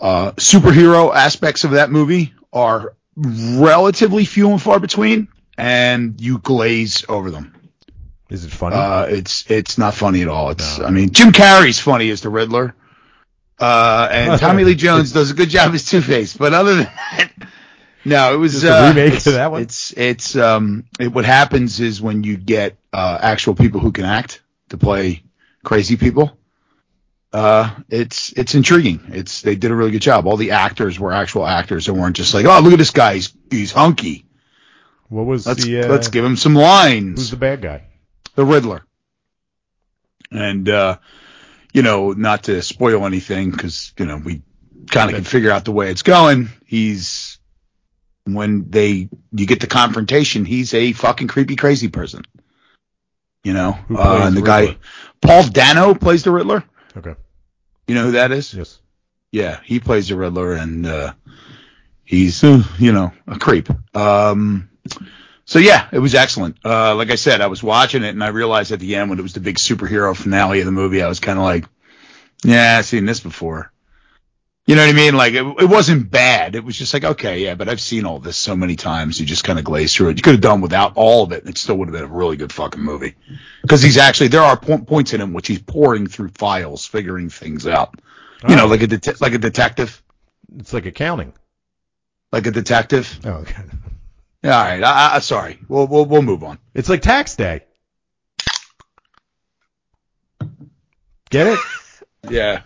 uh 0.00 0.32
superhero 0.32 1.14
aspects 1.14 1.64
of 1.64 1.72
that 1.72 1.90
movie 1.90 2.34
are 2.52 2.94
relatively 3.16 4.24
few 4.24 4.50
and 4.50 4.60
far 4.60 4.78
between 4.78 5.28
and 5.56 6.20
you 6.20 6.38
glaze 6.38 7.04
over 7.08 7.30
them. 7.30 7.54
Is 8.28 8.44
it 8.44 8.50
funny? 8.50 8.76
Uh, 8.76 9.04
it's 9.04 9.50
it's 9.50 9.78
not 9.78 9.94
funny 9.94 10.22
at 10.22 10.28
all. 10.28 10.50
It's 10.50 10.78
No. 10.78 10.86
I 10.86 10.90
mean 10.90 11.10
Jim 11.10 11.32
Carrey's 11.32 11.78
funny 11.78 12.10
as 12.10 12.20
the 12.20 12.28
Riddler, 12.28 12.74
uh, 13.58 14.08
and 14.10 14.40
Tommy 14.40 14.64
Lee 14.64 14.74
Jones 14.74 15.12
does 15.12 15.30
a 15.30 15.34
good 15.34 15.48
job 15.48 15.74
as 15.74 15.84
Two 15.84 16.00
Face. 16.00 16.36
But 16.36 16.52
other 16.52 16.76
than 16.76 16.84
that, 16.84 17.30
no, 18.04 18.34
it 18.34 18.36
was 18.36 18.64
uh, 18.64 18.92
remake 18.94 19.14
of 19.14 19.34
that 19.34 19.52
one? 19.52 19.62
It's 19.62 19.92
it's 19.92 20.34
um 20.34 20.84
it, 20.98 21.12
what 21.12 21.24
happens 21.24 21.80
is 21.80 22.02
when 22.02 22.24
you 22.24 22.36
get 22.36 22.76
uh, 22.92 23.18
actual 23.20 23.54
people 23.54 23.80
who 23.80 23.92
can 23.92 24.04
act 24.04 24.42
to 24.70 24.76
play 24.76 25.22
crazy 25.64 25.96
people. 25.96 26.36
Uh, 27.36 27.70
it's 27.90 28.32
it's 28.32 28.54
intriguing. 28.54 28.98
It's 29.08 29.42
they 29.42 29.56
did 29.56 29.70
a 29.70 29.74
really 29.74 29.90
good 29.90 30.00
job. 30.00 30.26
All 30.26 30.38
the 30.38 30.52
actors 30.52 30.98
were 30.98 31.12
actual 31.12 31.46
actors. 31.46 31.86
and 31.86 31.98
weren't 31.98 32.16
just 32.16 32.32
like, 32.32 32.46
oh, 32.46 32.60
look 32.60 32.72
at 32.72 32.78
this 32.78 32.92
guy. 32.92 33.16
He's 33.16 33.34
he's 33.50 33.72
hunky. 33.72 34.24
what 35.10 35.26
was 35.26 35.46
Let's 35.46 35.62
the? 35.62 35.80
Uh, 35.80 35.88
let's 35.88 36.08
give 36.08 36.24
him 36.24 36.36
some 36.36 36.54
lines 36.54 37.18
Who's 37.18 37.30
the 37.30 37.36
bad 37.36 37.60
guy? 37.60 37.84
the 38.36 38.44
Riddler. 38.46 38.86
And 40.30 40.66
uh, 40.66 40.96
you 41.74 41.82
know, 41.82 42.12
not 42.12 42.44
to 42.44 42.62
spoil 42.62 43.04
anything 43.04 43.50
because 43.50 43.92
you 43.98 44.06
know 44.06 44.16
we 44.16 44.40
kind 44.90 45.10
of 45.10 45.16
can 45.16 45.24
figure 45.24 45.50
out 45.50 45.66
the 45.66 45.72
way 45.72 45.90
it's 45.90 46.00
going. 46.00 46.48
He's 46.64 47.38
when 48.24 48.70
they 48.70 49.10
you 49.32 49.46
get 49.46 49.60
the 49.60 49.66
confrontation, 49.66 50.46
he's 50.46 50.72
a 50.72 50.94
fucking 50.94 51.28
creepy 51.28 51.56
crazy 51.56 51.88
person. 51.88 52.22
You 53.44 53.52
know, 53.52 53.78
uh, 53.90 54.22
and 54.24 54.34
the 54.34 54.40
the 54.40 54.46
guy 54.46 54.78
Paul 55.20 55.46
Dano 55.48 55.92
plays 55.92 56.22
the 56.22 56.30
Riddler. 56.30 56.64
Okay. 56.96 57.14
You 57.86 57.94
know 57.94 58.04
who 58.04 58.12
that 58.12 58.32
is? 58.32 58.52
Yes. 58.52 58.80
Yeah, 59.32 59.60
he 59.64 59.80
plays 59.80 60.08
the 60.08 60.16
Riddler, 60.16 60.54
and 60.54 60.86
uh, 60.86 61.12
he's 62.04 62.42
you 62.42 62.92
know 62.92 63.12
a 63.26 63.38
creep. 63.38 63.68
Um, 63.94 64.70
so 65.44 65.58
yeah, 65.58 65.88
it 65.92 65.98
was 65.98 66.14
excellent. 66.14 66.58
Uh, 66.64 66.94
like 66.94 67.10
I 67.10 67.16
said, 67.16 67.40
I 67.40 67.46
was 67.46 67.62
watching 67.62 68.02
it, 68.02 68.10
and 68.10 68.24
I 68.24 68.28
realized 68.28 68.72
at 68.72 68.80
the 68.80 68.96
end 68.96 69.10
when 69.10 69.18
it 69.18 69.22
was 69.22 69.34
the 69.34 69.40
big 69.40 69.56
superhero 69.56 70.16
finale 70.16 70.60
of 70.60 70.66
the 70.66 70.72
movie, 70.72 71.02
I 71.02 71.08
was 71.08 71.20
kind 71.20 71.38
of 71.38 71.44
like, 71.44 71.66
yeah, 72.44 72.76
I've 72.78 72.86
seen 72.86 73.04
this 73.04 73.20
before. 73.20 73.72
You 74.66 74.74
know 74.74 74.82
what 74.82 74.90
I 74.90 74.94
mean? 74.94 75.14
Like 75.14 75.32
it, 75.34 75.44
it 75.62 75.68
wasn't 75.68 76.10
bad. 76.10 76.56
It 76.56 76.64
was 76.64 76.76
just 76.76 76.92
like, 76.92 77.04
okay, 77.04 77.38
yeah, 77.44 77.54
but 77.54 77.68
I've 77.68 77.80
seen 77.80 78.04
all 78.04 78.18
this 78.18 78.36
so 78.36 78.56
many 78.56 78.74
times. 78.74 79.20
You 79.20 79.24
just 79.24 79.44
kind 79.44 79.60
of 79.60 79.64
glaze 79.64 79.94
through 79.94 80.08
it. 80.08 80.16
You 80.16 80.22
could 80.22 80.34
have 80.34 80.40
done 80.40 80.60
without 80.60 80.94
all 80.96 81.22
of 81.22 81.30
it, 81.30 81.42
and 81.44 81.50
it 81.50 81.56
still 81.58 81.76
would 81.78 81.86
have 81.88 81.92
been 81.92 82.02
a 82.02 82.12
really 82.12 82.36
good 82.36 82.52
fucking 82.52 82.80
movie. 82.82 83.14
Because 83.62 83.80
he's 83.80 83.96
actually 83.96 84.28
there 84.28 84.42
are 84.42 84.56
po- 84.56 84.78
points 84.78 85.12
in 85.14 85.20
him 85.20 85.32
which 85.32 85.46
he's 85.46 85.62
pouring 85.62 86.08
through 86.08 86.30
files, 86.30 86.84
figuring 86.84 87.30
things 87.30 87.66
out. 87.66 87.94
You 88.48 88.56
know, 88.56 88.64
Oh, 88.64 88.68
like 88.68 88.82
a 88.82 88.86
det- 88.88 89.20
like 89.20 89.34
a 89.34 89.38
detective, 89.38 90.02
it's 90.58 90.72
like 90.72 90.86
accounting. 90.86 91.32
like 92.32 92.46
a 92.46 92.50
detective. 92.50 93.20
Oh, 93.24 93.30
okay. 93.30 93.62
All 94.44 94.50
right. 94.50 94.82
I, 94.82 95.14
I, 95.14 95.18
sorry. 95.20 95.60
We'll 95.68 95.86
we'll 95.86 96.06
we'll 96.06 96.22
move 96.22 96.42
on. 96.42 96.58
It's 96.74 96.88
like 96.88 97.02
tax 97.02 97.36
day. 97.36 97.62
Get 101.30 101.46
it? 101.46 101.58
Yeah. 102.28 102.62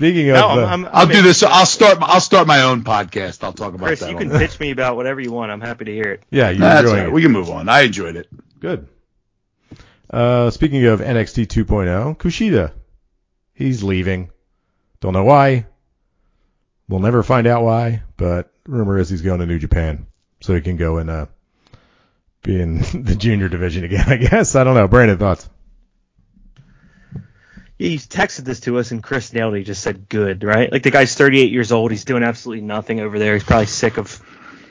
Speaking 0.00 0.30
of, 0.30 0.36
No, 0.36 0.48
uh, 0.48 0.52
I'm, 0.54 0.58
I'm, 0.64 0.84
I'll 0.86 1.02
I'm 1.02 1.08
do 1.10 1.20
this. 1.20 1.42
I'll 1.42 1.66
start. 1.66 1.98
I'll 2.00 2.22
start 2.22 2.46
my 2.46 2.62
own 2.62 2.84
podcast. 2.84 3.44
I'll 3.44 3.52
talk 3.52 3.74
about 3.74 3.84
Chris, 3.84 4.00
that. 4.00 4.10
you 4.10 4.16
can 4.16 4.30
pitch 4.30 4.58
me 4.58 4.70
about 4.70 4.96
whatever 4.96 5.20
you 5.20 5.30
want. 5.30 5.52
I'm 5.52 5.60
happy 5.60 5.84
to 5.84 5.92
hear 5.92 6.12
it. 6.12 6.22
yeah, 6.30 6.48
you're 6.48 6.60
That's 6.60 6.86
all 6.88 6.92
enjoying 6.94 6.96
right. 7.04 7.08
it. 7.08 7.12
We 7.12 7.20
can 7.20 7.32
move 7.32 7.50
on. 7.50 7.68
I 7.68 7.82
enjoyed 7.82 8.16
it. 8.16 8.26
Good. 8.60 8.88
Uh, 10.08 10.48
speaking 10.48 10.86
of 10.86 11.00
NXT 11.00 11.48
2.0, 11.48 12.16
Kushida, 12.16 12.72
he's 13.52 13.82
leaving. 13.82 14.30
Don't 15.00 15.12
know 15.12 15.24
why. 15.24 15.66
We'll 16.88 17.00
never 17.00 17.22
find 17.22 17.46
out 17.46 17.62
why, 17.62 18.02
but 18.16 18.50
rumor 18.66 18.96
is 18.96 19.10
he's 19.10 19.20
going 19.20 19.40
to 19.40 19.46
New 19.46 19.58
Japan 19.58 20.06
so 20.40 20.54
he 20.54 20.62
can 20.62 20.76
go 20.78 20.96
and 20.96 21.10
uh, 21.10 21.26
be 22.42 22.58
in 22.58 22.78
the 23.04 23.16
junior 23.16 23.50
division 23.50 23.84
again. 23.84 24.06
I 24.08 24.16
guess 24.16 24.56
I 24.56 24.64
don't 24.64 24.74
know. 24.74 24.88
Brandon 24.88 25.18
thoughts? 25.18 25.46
He 27.80 27.96
texted 27.96 28.44
this 28.44 28.60
to 28.60 28.76
us, 28.78 28.90
and 28.90 29.02
Chris 29.02 29.32
nailed 29.32 29.54
it. 29.54 29.58
He 29.60 29.64
just 29.64 29.82
said 29.82 30.06
good, 30.10 30.44
right? 30.44 30.70
Like 30.70 30.82
the 30.82 30.90
guy's 30.90 31.14
38 31.14 31.50
years 31.50 31.72
old. 31.72 31.90
He's 31.90 32.04
doing 32.04 32.22
absolutely 32.22 32.62
nothing 32.62 33.00
over 33.00 33.18
there. 33.18 33.32
He's 33.32 33.42
probably 33.42 33.64
sick 33.64 33.96
of 33.96 34.22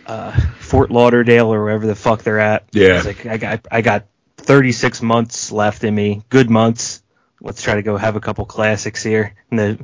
uh, 0.05 0.39
Fort 0.59 0.91
Lauderdale 0.91 1.51
or 1.51 1.63
wherever 1.63 1.87
the 1.87 1.95
fuck 1.95 2.21
they're 2.21 2.39
at. 2.39 2.65
Yeah. 2.71 2.97
He's 2.97 3.05
like, 3.07 3.25
I 3.25 3.37
got, 3.37 3.67
I 3.71 3.81
got 3.81 4.05
36 4.37 5.01
months 5.01 5.51
left 5.51 5.83
in 5.83 5.95
me. 5.95 6.21
Good 6.29 6.51
months. 6.51 7.01
Let's 7.41 7.63
try 7.63 7.73
to 7.73 7.81
go 7.81 7.97
have 7.97 8.15
a 8.15 8.19
couple 8.19 8.45
classics 8.45 9.01
here 9.01 9.33
in 9.49 9.57
the 9.57 9.79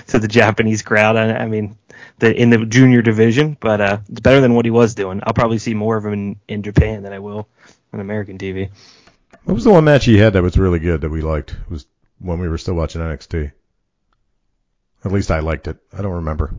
to 0.08 0.18
the 0.18 0.26
Japanese 0.26 0.82
crowd. 0.82 1.16
I, 1.16 1.44
I 1.44 1.46
mean, 1.46 1.78
the 2.18 2.34
in 2.34 2.50
the 2.50 2.66
junior 2.66 3.02
division, 3.02 3.56
but 3.60 3.80
uh, 3.80 3.98
it's 4.08 4.18
better 4.18 4.40
than 4.40 4.54
what 4.54 4.64
he 4.64 4.72
was 4.72 4.96
doing. 4.96 5.20
I'll 5.22 5.32
probably 5.32 5.58
see 5.58 5.74
more 5.74 5.96
of 5.96 6.04
him 6.04 6.12
in, 6.12 6.40
in 6.48 6.62
Japan 6.64 7.04
than 7.04 7.12
I 7.12 7.20
will 7.20 7.46
on 7.92 8.00
American 8.00 8.36
TV. 8.36 8.70
What 9.44 9.54
was 9.54 9.62
the 9.62 9.70
one 9.70 9.84
match 9.84 10.06
he 10.06 10.18
had 10.18 10.32
that 10.32 10.42
was 10.42 10.58
really 10.58 10.80
good 10.80 11.02
that 11.02 11.10
we 11.10 11.20
liked? 11.20 11.52
It 11.52 11.70
was 11.70 11.86
when 12.22 12.38
we 12.38 12.48
were 12.48 12.58
still 12.58 12.74
watching 12.74 13.00
NXT. 13.00 13.52
At 15.04 15.12
least 15.12 15.30
I 15.30 15.40
liked 15.40 15.66
it. 15.68 15.78
I 15.96 16.02
don't 16.02 16.12
remember. 16.12 16.54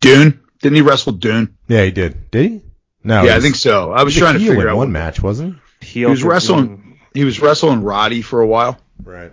Dunne? 0.00 0.40
Didn't 0.60 0.76
he 0.76 0.82
wrestle 0.82 1.12
Dunne? 1.12 1.56
Yeah, 1.68 1.84
he 1.84 1.90
did. 1.90 2.30
Did 2.30 2.50
he? 2.50 2.62
No. 3.04 3.22
yeah, 3.22 3.30
he 3.32 3.36
I 3.36 3.40
think 3.40 3.54
so. 3.54 3.92
I 3.92 4.02
was 4.02 4.14
he 4.14 4.20
trying 4.20 4.38
to 4.38 4.44
figure 4.44 4.68
out 4.68 4.76
one 4.76 4.90
match, 4.90 5.22
wasn't 5.22 5.58
He, 5.80 6.00
He 6.00 6.06
was 6.06 6.20
also- 6.22 6.28
wrestling. 6.30 6.98
He 7.14 7.24
was 7.24 7.40
wrestling 7.40 7.82
Roddy 7.82 8.20
for 8.22 8.40
a 8.42 8.46
while. 8.46 8.78
Right. 9.02 9.32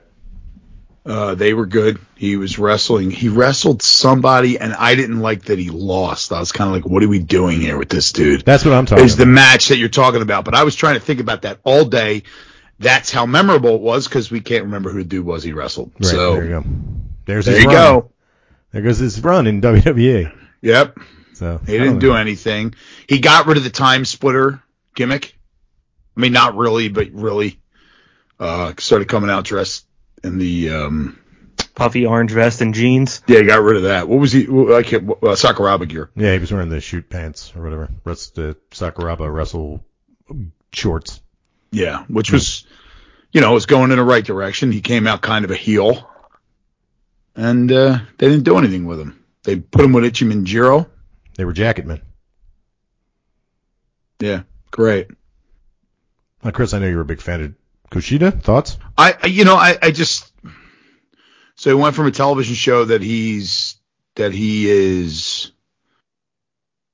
Uh, 1.05 1.35
they 1.35 1.53
were 1.53 1.65
good. 1.65 1.99
He 2.15 2.37
was 2.37 2.57
wrestling. 2.57 3.11
He 3.11 3.27
wrestled 3.27 3.81
somebody, 3.81 4.57
and 4.57 4.73
I 4.73 4.95
didn't 4.95 5.19
like 5.19 5.45
that 5.45 5.59
he 5.59 5.69
lost. 5.69 6.31
I 6.31 6.39
was 6.39 6.53
kind 6.53 6.69
of 6.69 6.73
like, 6.73 6.85
"What 6.85 7.03
are 7.03 7.09
we 7.09 7.19
doing 7.19 7.59
here 7.59 7.77
with 7.77 7.89
this 7.89 8.13
dude?" 8.13 8.45
That's 8.45 8.63
what 8.63 8.73
I'm 8.73 8.85
talking 8.85 9.03
Is 9.03 9.17
the 9.17 9.25
match 9.25 9.67
that 9.67 9.77
you're 9.77 9.89
talking 9.89 10.21
about? 10.21 10.45
But 10.45 10.55
I 10.55 10.63
was 10.63 10.75
trying 10.75 10.93
to 10.93 11.01
think 11.01 11.19
about 11.19 11.41
that 11.41 11.59
all 11.65 11.83
day. 11.83 12.23
That's 12.83 13.11
how 13.11 13.25
memorable 13.25 13.75
it 13.75 13.81
was 13.81 14.07
because 14.07 14.29
we 14.29 14.41
can't 14.41 14.65
remember 14.65 14.91
who 14.91 14.99
the 14.99 15.09
dude 15.09 15.25
was 15.25 15.43
he 15.43 15.53
wrestled. 15.53 15.91
Right, 15.95 16.05
so 16.05 16.33
there 16.35 16.43
you 16.43 16.49
go. 16.49 16.63
There's 17.25 17.45
there 17.45 17.55
his 17.55 17.63
you 17.63 17.69
run. 17.69 17.75
go. 17.75 18.11
There 18.71 18.81
goes 18.81 18.99
his 18.99 19.21
run 19.21 19.47
in 19.47 19.61
WWE. 19.61 20.35
Yep. 20.61 20.97
So 21.33 21.59
He 21.65 21.77
didn't 21.77 21.99
do 21.99 22.13
anything. 22.13 22.75
He 23.07 23.19
got 23.19 23.47
rid 23.47 23.57
of 23.57 23.63
the 23.63 23.69
time 23.69 24.05
splitter 24.05 24.61
gimmick. 24.95 25.37
I 26.15 26.21
mean, 26.21 26.33
not 26.33 26.55
really, 26.55 26.89
but 26.89 27.09
really. 27.11 27.59
Uh, 28.39 28.73
started 28.77 29.07
coming 29.07 29.29
out 29.29 29.45
dressed 29.45 29.85
in 30.23 30.37
the 30.37 30.69
um. 30.69 31.19
puffy 31.75 32.05
orange 32.05 32.31
vest 32.31 32.61
and 32.61 32.73
jeans. 32.73 33.21
Yeah, 33.27 33.39
he 33.39 33.45
got 33.45 33.61
rid 33.61 33.77
of 33.77 33.83
that. 33.83 34.07
What 34.07 34.19
was 34.19 34.31
he? 34.31 34.43
I 34.43 34.83
can't. 34.83 35.09
Uh, 35.09 35.35
Sakuraba 35.35 35.87
gear. 35.87 36.09
Yeah, 36.15 36.33
he 36.33 36.39
was 36.39 36.51
wearing 36.51 36.69
the 36.69 36.81
shoot 36.81 37.09
pants 37.09 37.53
or 37.55 37.63
whatever. 37.63 37.89
That's 38.03 38.29
the 38.31 38.57
Sakuraba 38.71 39.31
wrestle 39.31 39.83
shorts. 40.71 41.21
Yeah, 41.73 42.03
which 42.07 42.31
was, 42.31 42.65
you 43.31 43.41
know, 43.41 43.53
was 43.53 43.65
going 43.65 43.91
in 43.91 43.97
the 43.97 44.03
right 44.03 44.23
direction. 44.23 44.71
He 44.71 44.81
came 44.81 45.07
out 45.07 45.21
kind 45.21 45.43
of 45.43 45.51
a 45.51 45.55
heel, 45.55 46.07
and 47.35 47.71
uh, 47.71 47.99
they 48.17 48.29
didn't 48.29 48.43
do 48.43 48.57
anything 48.57 48.85
with 48.85 48.99
him. 48.99 49.25
They 49.43 49.57
put 49.57 49.83
him 49.83 49.91
with 49.91 50.03
Ikemen 50.03 50.43
Jiro. 50.45 50.87
They 51.35 51.45
were 51.45 51.53
jacket 51.53 51.87
men. 51.87 52.01
Yeah, 54.19 54.43
great. 54.69 55.07
Now, 56.43 56.51
Chris, 56.51 56.73
I 56.73 56.79
know 56.79 56.87
you're 56.87 57.01
a 57.01 57.05
big 57.05 57.21
fan 57.21 57.41
of 57.41 57.53
Kushida. 57.89 58.41
Thoughts? 58.41 58.77
I, 58.97 59.25
you 59.25 59.43
know, 59.43 59.55
I, 59.55 59.77
I 59.81 59.91
just 59.91 60.31
so 61.55 61.69
he 61.69 61.81
went 61.81 61.95
from 61.95 62.05
a 62.05 62.11
television 62.11 62.55
show 62.55 62.85
that 62.85 63.01
he's 63.01 63.77
that 64.15 64.31
he 64.31 64.69
is, 64.69 65.51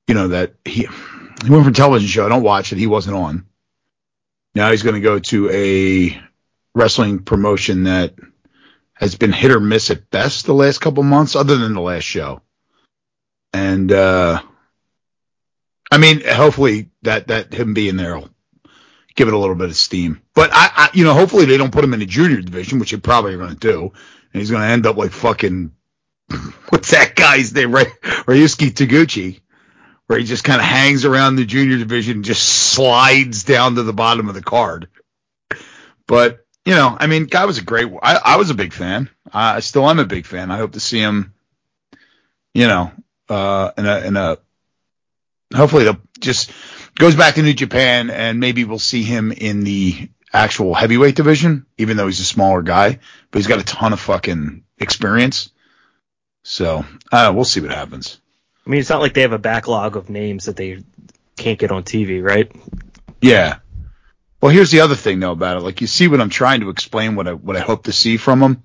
you 0.06 0.14
know, 0.14 0.28
that 0.28 0.54
he 0.64 0.88
he 1.44 1.50
went 1.50 1.64
from 1.64 1.72
a 1.72 1.76
television 1.76 2.08
show. 2.08 2.24
I 2.24 2.30
don't 2.30 2.42
watch 2.42 2.72
it. 2.72 2.78
He 2.78 2.86
wasn't 2.86 3.16
on. 3.16 3.46
Now 4.54 4.70
he's 4.70 4.82
going 4.82 4.96
to 4.96 5.00
go 5.00 5.18
to 5.18 5.50
a 5.50 6.20
wrestling 6.74 7.20
promotion 7.20 7.84
that 7.84 8.14
has 8.94 9.14
been 9.14 9.32
hit 9.32 9.50
or 9.50 9.60
miss 9.60 9.90
at 9.90 10.10
best 10.10 10.46
the 10.46 10.54
last 10.54 10.78
couple 10.78 11.02
months, 11.02 11.34
other 11.36 11.56
than 11.56 11.74
the 11.74 11.80
last 11.80 12.04
show. 12.04 12.42
And 13.52 13.90
uh 13.90 14.42
I 15.90 15.98
mean, 15.98 16.22
hopefully 16.24 16.90
that 17.02 17.28
that 17.28 17.52
him 17.52 17.74
being 17.74 17.96
there 17.96 18.16
will 18.16 18.30
give 19.16 19.28
it 19.28 19.34
a 19.34 19.38
little 19.38 19.56
bit 19.56 19.70
of 19.70 19.76
steam. 19.76 20.20
But 20.34 20.50
I, 20.52 20.70
I 20.74 20.90
you 20.94 21.04
know, 21.04 21.14
hopefully 21.14 21.46
they 21.46 21.56
don't 21.56 21.72
put 21.72 21.84
him 21.84 21.94
in 21.94 22.00
the 22.00 22.06
junior 22.06 22.40
division, 22.40 22.78
which 22.78 22.92
they 22.92 22.98
probably 22.98 23.34
are 23.34 23.38
going 23.38 23.50
to 23.50 23.56
do, 23.56 23.92
and 24.32 24.40
he's 24.40 24.50
going 24.50 24.62
to 24.62 24.68
end 24.68 24.86
up 24.86 24.96
like 24.96 25.10
fucking 25.10 25.72
what's 26.68 26.92
that 26.92 27.16
guy's 27.16 27.52
name, 27.52 27.72
right? 27.72 27.88
Ryusuke 28.02 28.72
Taguchi, 28.72 29.40
where 30.10 30.18
he 30.18 30.24
just 30.24 30.42
kind 30.42 30.60
of 30.60 30.66
hangs 30.66 31.04
around 31.04 31.36
the 31.36 31.44
junior 31.44 31.78
division, 31.78 32.16
and 32.16 32.24
just 32.24 32.42
slides 32.42 33.44
down 33.44 33.76
to 33.76 33.84
the 33.84 33.92
bottom 33.92 34.28
of 34.28 34.34
the 34.34 34.42
card. 34.42 34.88
But 36.08 36.44
you 36.64 36.74
know, 36.74 36.96
I 36.98 37.06
mean, 37.06 37.26
guy 37.26 37.44
was 37.44 37.58
a 37.58 37.62
great. 37.62 37.86
I, 38.02 38.20
I 38.24 38.36
was 38.36 38.50
a 38.50 38.54
big 38.54 38.72
fan. 38.72 39.08
I 39.32 39.60
still 39.60 39.88
am 39.88 40.00
a 40.00 40.04
big 40.04 40.26
fan. 40.26 40.50
I 40.50 40.56
hope 40.56 40.72
to 40.72 40.80
see 40.80 40.98
him. 40.98 41.32
You 42.54 42.66
know, 42.66 42.90
uh, 43.28 43.70
in 43.78 43.86
a 43.86 44.00
in 44.00 44.16
a. 44.16 44.38
Hopefully, 45.54 45.88
just 46.18 46.50
goes 46.96 47.14
back 47.14 47.36
to 47.36 47.42
New 47.42 47.54
Japan, 47.54 48.10
and 48.10 48.40
maybe 48.40 48.64
we'll 48.64 48.80
see 48.80 49.04
him 49.04 49.30
in 49.30 49.62
the 49.62 50.10
actual 50.32 50.74
heavyweight 50.74 51.14
division, 51.14 51.66
even 51.78 51.96
though 51.96 52.06
he's 52.08 52.18
a 52.18 52.24
smaller 52.24 52.62
guy. 52.62 52.98
But 53.30 53.38
he's 53.38 53.46
got 53.46 53.60
a 53.60 53.64
ton 53.64 53.92
of 53.92 54.00
fucking 54.00 54.64
experience. 54.76 55.52
So 56.42 56.84
uh, 57.12 57.30
we'll 57.32 57.44
see 57.44 57.60
what 57.60 57.70
happens. 57.70 58.20
I 58.66 58.70
mean, 58.70 58.80
it's 58.80 58.90
not 58.90 59.00
like 59.00 59.14
they 59.14 59.22
have 59.22 59.32
a 59.32 59.38
backlog 59.38 59.96
of 59.96 60.10
names 60.10 60.46
that 60.46 60.56
they 60.56 60.82
can't 61.36 61.58
get 61.58 61.72
on 61.72 61.82
TV, 61.82 62.22
right? 62.22 62.50
Yeah. 63.20 63.58
Well, 64.40 64.52
here's 64.52 64.70
the 64.70 64.80
other 64.80 64.94
thing 64.94 65.20
though 65.20 65.32
about 65.32 65.58
it. 65.58 65.60
Like 65.60 65.80
you 65.80 65.86
see 65.86 66.08
what 66.08 66.20
I'm 66.20 66.30
trying 66.30 66.60
to 66.60 66.70
explain 66.70 67.14
what 67.14 67.28
I 67.28 67.34
what 67.34 67.56
I 67.56 67.60
hope 67.60 67.84
to 67.84 67.92
see 67.92 68.16
from 68.16 68.42
him, 68.42 68.62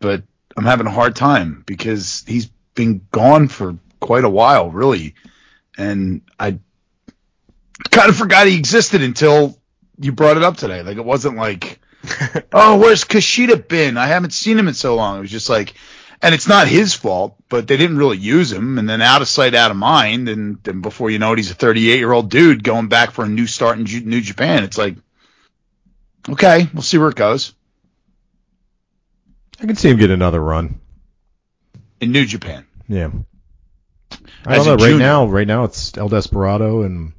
but 0.00 0.22
I'm 0.56 0.64
having 0.64 0.86
a 0.86 0.90
hard 0.90 1.16
time 1.16 1.62
because 1.66 2.24
he's 2.26 2.46
been 2.74 3.06
gone 3.10 3.48
for 3.48 3.76
quite 4.00 4.24
a 4.24 4.30
while, 4.30 4.70
really, 4.70 5.14
and 5.76 6.22
I 6.38 6.58
kind 7.90 8.08
of 8.08 8.16
forgot 8.16 8.46
he 8.46 8.56
existed 8.56 9.02
until 9.02 9.58
you 9.98 10.12
brought 10.12 10.36
it 10.36 10.42
up 10.42 10.56
today. 10.56 10.82
Like 10.82 10.96
it 10.96 11.04
wasn't 11.04 11.36
like, 11.36 11.80
oh, 12.52 12.78
where's 12.78 13.04
Kushida 13.04 13.66
been? 13.68 13.96
I 13.96 14.06
haven't 14.06 14.32
seen 14.32 14.58
him 14.58 14.68
in 14.68 14.74
so 14.74 14.94
long. 14.94 15.18
It 15.18 15.22
was 15.22 15.30
just 15.30 15.50
like, 15.50 15.74
and 16.24 16.34
it's 16.34 16.48
not 16.48 16.66
his 16.66 16.94
fault, 16.94 17.36
but 17.48 17.68
they 17.68 17.76
didn't 17.76 17.98
really 17.98 18.16
use 18.18 18.50
him, 18.50 18.78
and 18.78 18.88
then 18.88 19.02
out 19.02 19.22
of 19.22 19.28
sight, 19.28 19.54
out 19.54 19.70
of 19.70 19.76
mind, 19.76 20.28
and 20.28 20.62
then 20.62 20.80
before 20.80 21.10
you 21.10 21.18
know 21.18 21.32
it, 21.32 21.38
he's 21.38 21.50
a 21.50 21.54
38 21.54 21.98
year 21.98 22.10
old 22.12 22.30
dude 22.30 22.64
going 22.64 22.88
back 22.88 23.10
for 23.12 23.24
a 23.24 23.28
new 23.28 23.46
start 23.46 23.78
in 23.78 23.86
Ju- 23.86 24.00
New 24.04 24.20
Japan. 24.20 24.64
It's 24.64 24.78
like, 24.78 24.96
okay, 26.28 26.68
we'll 26.72 26.82
see 26.82 26.98
where 26.98 27.10
it 27.10 27.16
goes 27.16 27.54
I 29.60 29.66
can 29.66 29.76
see 29.76 29.88
him 29.90 29.98
get 29.98 30.10
another 30.10 30.40
run. 30.42 30.80
in 32.00 32.10
New 32.10 32.24
Japan. 32.26 32.66
Yeah. 32.88 33.10
I 34.46 34.56
As 34.56 34.64
don't 34.64 34.78
know. 34.78 34.84
Right 34.84 34.90
junior. 34.90 34.98
now, 35.06 35.26
right 35.26 35.46
now 35.46 35.64
it's 35.64 35.96
El 35.96 36.08
Desperado 36.08 36.82
and 36.82 37.12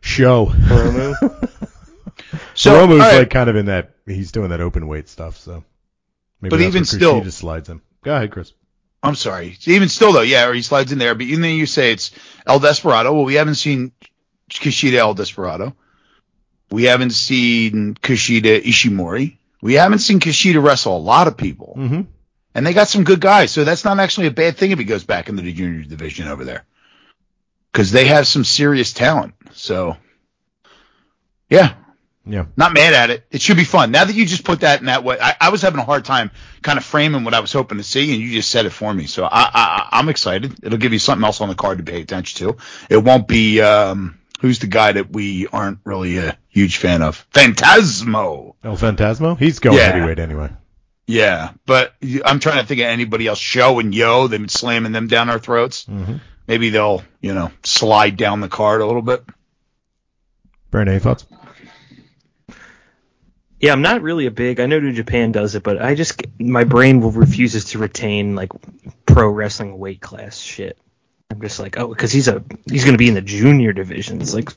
Show. 0.00 0.46
Hiromu. 0.46 1.48
So, 2.54 2.72
Hiromu's 2.72 2.92
all 2.94 2.98
right. 2.98 3.18
like 3.18 3.30
kind 3.30 3.48
of 3.48 3.54
in 3.56 3.66
that. 3.66 3.94
He's 4.04 4.32
doing 4.32 4.50
that 4.50 4.60
open 4.60 4.88
weight 4.88 5.08
stuff. 5.08 5.36
So. 5.38 5.62
Maybe 6.40 6.50
But 6.50 6.60
even 6.60 6.84
still- 6.84 7.20
Kushida 7.20 7.32
slides 7.32 7.68
him. 7.68 7.82
Go 8.02 8.14
ahead, 8.14 8.30
Chris. 8.30 8.52
I'm 9.02 9.14
sorry. 9.14 9.56
Even 9.66 9.88
still 9.88 10.12
though, 10.12 10.22
yeah, 10.22 10.46
or 10.48 10.54
he 10.54 10.62
slides 10.62 10.90
in 10.90 10.98
there, 10.98 11.14
but 11.14 11.26
even 11.26 11.42
then 11.42 11.54
you 11.54 11.66
say 11.66 11.92
it's 11.92 12.10
El 12.46 12.58
Desperado. 12.58 13.12
Well, 13.12 13.24
we 13.24 13.34
haven't 13.34 13.54
seen 13.54 13.92
Kushida 14.50 14.94
El 14.94 15.14
Desperado. 15.14 15.74
We 16.70 16.84
haven't 16.84 17.12
seen 17.12 17.94
Kushida 17.94 18.60
Ishimori. 18.62 19.36
We 19.62 19.74
haven't 19.74 20.00
seen 20.00 20.20
Kushida 20.20 20.62
wrestle 20.62 20.96
a 20.96 20.98
lot 20.98 21.28
of 21.28 21.36
people. 21.36 21.74
Mm-hmm. 21.78 22.00
And 22.54 22.66
they 22.66 22.72
got 22.74 22.88
some 22.88 23.04
good 23.04 23.20
guys, 23.20 23.52
so 23.52 23.64
that's 23.64 23.84
not 23.84 24.00
actually 24.00 24.26
a 24.26 24.32
bad 24.32 24.56
thing 24.56 24.72
if 24.72 24.78
he 24.78 24.84
goes 24.84 25.04
back 25.04 25.28
into 25.28 25.42
the 25.42 25.52
junior 25.52 25.84
division 25.84 26.26
over 26.28 26.44
there. 26.44 26.64
Because 27.72 27.92
they 27.92 28.06
have 28.06 28.26
some 28.26 28.44
serious 28.44 28.92
talent. 28.92 29.34
So, 29.52 29.96
yeah, 31.48 31.74
Yeah. 32.28 32.44
not 32.56 32.72
mad 32.74 32.92
at 32.94 33.10
it. 33.10 33.26
It 33.30 33.40
should 33.42 33.56
be 33.56 33.64
fun. 33.64 33.90
Now 33.90 34.04
that 34.04 34.14
you 34.14 34.26
just 34.26 34.44
put 34.44 34.60
that 34.60 34.80
in 34.80 34.86
that 34.86 35.02
way, 35.04 35.18
I, 35.20 35.34
I 35.40 35.48
was 35.50 35.62
having 35.62 35.80
a 35.80 35.84
hard 35.84 36.04
time 36.04 36.30
kind 36.62 36.78
of 36.78 36.84
framing 36.84 37.24
what 37.24 37.34
I 37.34 37.40
was 37.40 37.52
hoping 37.52 37.78
to 37.78 37.84
see, 37.84 38.12
and 38.12 38.22
you 38.22 38.32
just 38.32 38.50
said 38.50 38.66
it 38.66 38.70
for 38.70 38.92
me. 38.92 39.06
So 39.06 39.24
I, 39.24 39.30
I, 39.32 39.88
I'm 39.92 40.08
excited. 40.08 40.62
It'll 40.62 40.78
give 40.78 40.92
you 40.92 40.98
something 40.98 41.24
else 41.24 41.40
on 41.40 41.48
the 41.48 41.54
card 41.54 41.78
to 41.78 41.84
pay 41.84 42.00
attention 42.00 42.46
to. 42.48 42.56
It 42.90 42.98
won't 42.98 43.26
be 43.26 43.60
um, 43.60 44.18
who's 44.40 44.58
the 44.58 44.66
guy 44.66 44.92
that 44.92 45.10
we 45.10 45.46
aren't 45.48 45.78
really 45.84 46.18
a 46.18 46.36
huge 46.48 46.76
fan 46.76 47.02
of, 47.02 47.26
Phantasmo. 47.32 48.54
El 48.62 48.76
Phantasmo. 48.76 49.38
He's 49.38 49.58
going 49.58 49.76
Yeah. 49.78 49.92
heavyweight 49.92 50.18
anyway. 50.18 50.50
Yeah, 51.06 51.52
but 51.64 51.94
I'm 52.24 52.38
trying 52.38 52.60
to 52.60 52.66
think 52.66 52.80
of 52.82 52.86
anybody 52.86 53.26
else. 53.26 53.38
Sho 53.38 53.78
and 53.78 53.94
Yoh, 53.94 54.26
they've 54.26 54.38
been 54.38 54.50
slamming 54.50 54.92
them 54.92 55.06
down 55.06 55.30
our 55.30 55.38
throats. 55.38 55.86
Mm-hmm. 55.86 56.16
Maybe 56.46 56.68
they'll, 56.68 57.02
you 57.22 57.32
know, 57.32 57.50
slide 57.62 58.18
down 58.18 58.40
the 58.40 58.48
card 58.48 58.82
a 58.82 58.86
little 58.86 59.00
bit. 59.02 59.24
Brandon, 60.70 60.94
any 60.96 61.00
thoughts? 61.02 61.24
Yeah, 63.60 63.72
I'm 63.72 63.82
not 63.82 64.02
really 64.02 64.26
a 64.26 64.30
big. 64.30 64.60
I 64.60 64.66
know 64.66 64.78
New 64.78 64.92
Japan 64.92 65.32
does 65.32 65.54
it, 65.54 65.62
but 65.62 65.82
I 65.82 65.94
just 65.94 66.22
my 66.38 66.64
brain 66.64 67.00
will 67.00 67.10
refuses 67.10 67.66
to 67.66 67.78
retain 67.78 68.36
like 68.36 68.52
pro 69.06 69.28
wrestling 69.28 69.78
weight 69.78 70.00
class 70.00 70.38
shit. 70.38 70.78
I'm 71.30 71.40
just 71.42 71.58
like, 71.58 71.78
oh, 71.78 71.88
because 71.88 72.10
he's 72.12 72.28
a 72.28 72.42
he's 72.70 72.84
going 72.84 72.94
to 72.94 72.98
be 72.98 73.08
in 73.08 73.14
the 73.14 73.20
junior 73.20 73.72
divisions. 73.72 74.34
Like, 74.34 74.50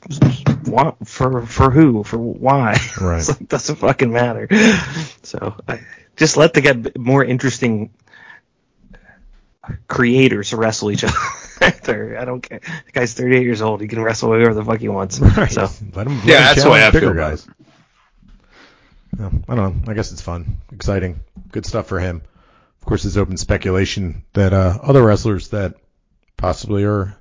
what 0.66 0.96
for 1.06 1.44
for 1.44 1.70
who 1.70 2.04
for 2.04 2.16
why? 2.18 2.78
Right. 3.00 3.18
it's 3.18 3.28
like, 3.28 3.48
doesn't 3.48 3.76
fucking 3.76 4.12
matter. 4.12 4.48
So 5.22 5.56
I, 5.66 5.80
just 6.16 6.36
let 6.36 6.54
the 6.54 6.60
get 6.60 6.96
more 6.98 7.24
interesting 7.24 7.90
creators 9.88 10.52
wrestle 10.52 10.90
each 10.90 11.04
other. 11.60 12.18
I 12.18 12.24
don't 12.24 12.40
care. 12.40 12.60
The 12.60 12.92
guy's 12.92 13.14
38 13.14 13.42
years 13.42 13.62
old. 13.62 13.80
He 13.80 13.88
can 13.88 14.00
wrestle 14.00 14.30
wherever 14.30 14.54
the 14.54 14.64
fuck 14.64 14.80
he 14.80 14.88
wants. 14.88 15.20
Right. 15.20 15.50
So 15.50 15.68
Let 15.94 16.06
him. 16.06 16.18
let 16.18 16.26
Yeah, 16.26 16.38
him 16.38 16.42
that's 16.44 16.62
the 16.64 16.70
way 16.70 16.78
challenge 16.80 16.82
I 16.82 16.90
bigger 16.90 17.06
feel 17.06 17.12
about 17.12 17.30
guys. 17.30 17.46
I 19.18 19.54
don't 19.54 19.56
know. 19.56 19.90
I 19.90 19.94
guess 19.94 20.12
it's 20.12 20.22
fun, 20.22 20.60
exciting, 20.72 21.20
good 21.50 21.66
stuff 21.66 21.86
for 21.86 22.00
him. 22.00 22.22
Of 22.80 22.86
course, 22.86 23.02
there's 23.02 23.16
open 23.16 23.36
speculation 23.36 24.24
that 24.32 24.52
uh, 24.52 24.78
other 24.82 25.02
wrestlers 25.02 25.48
that 25.48 25.74
possibly 26.36 26.84
are 26.84 27.16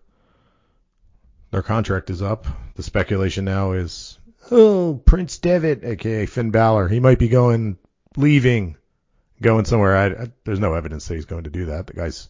their 1.51 1.61
contract 1.61 2.09
is 2.09 2.21
up. 2.21 2.47
The 2.75 2.83
speculation 2.83 3.45
now 3.45 3.73
is, 3.73 4.17
oh, 4.49 5.01
Prince 5.05 5.37
Devitt, 5.37 5.83
aka 5.83 6.25
Finn 6.25 6.51
Balor, 6.51 6.87
he 6.87 6.99
might 6.99 7.19
be 7.19 7.27
going, 7.27 7.77
leaving, 8.15 8.77
going 9.41 9.65
somewhere. 9.65 9.95
I, 9.95 10.05
I, 10.07 10.27
there's 10.45 10.59
no 10.59 10.73
evidence 10.73 11.07
that 11.07 11.15
he's 11.15 11.25
going 11.25 11.43
to 11.43 11.49
do 11.49 11.65
that. 11.65 11.87
The 11.87 11.93
guy's 11.93 12.29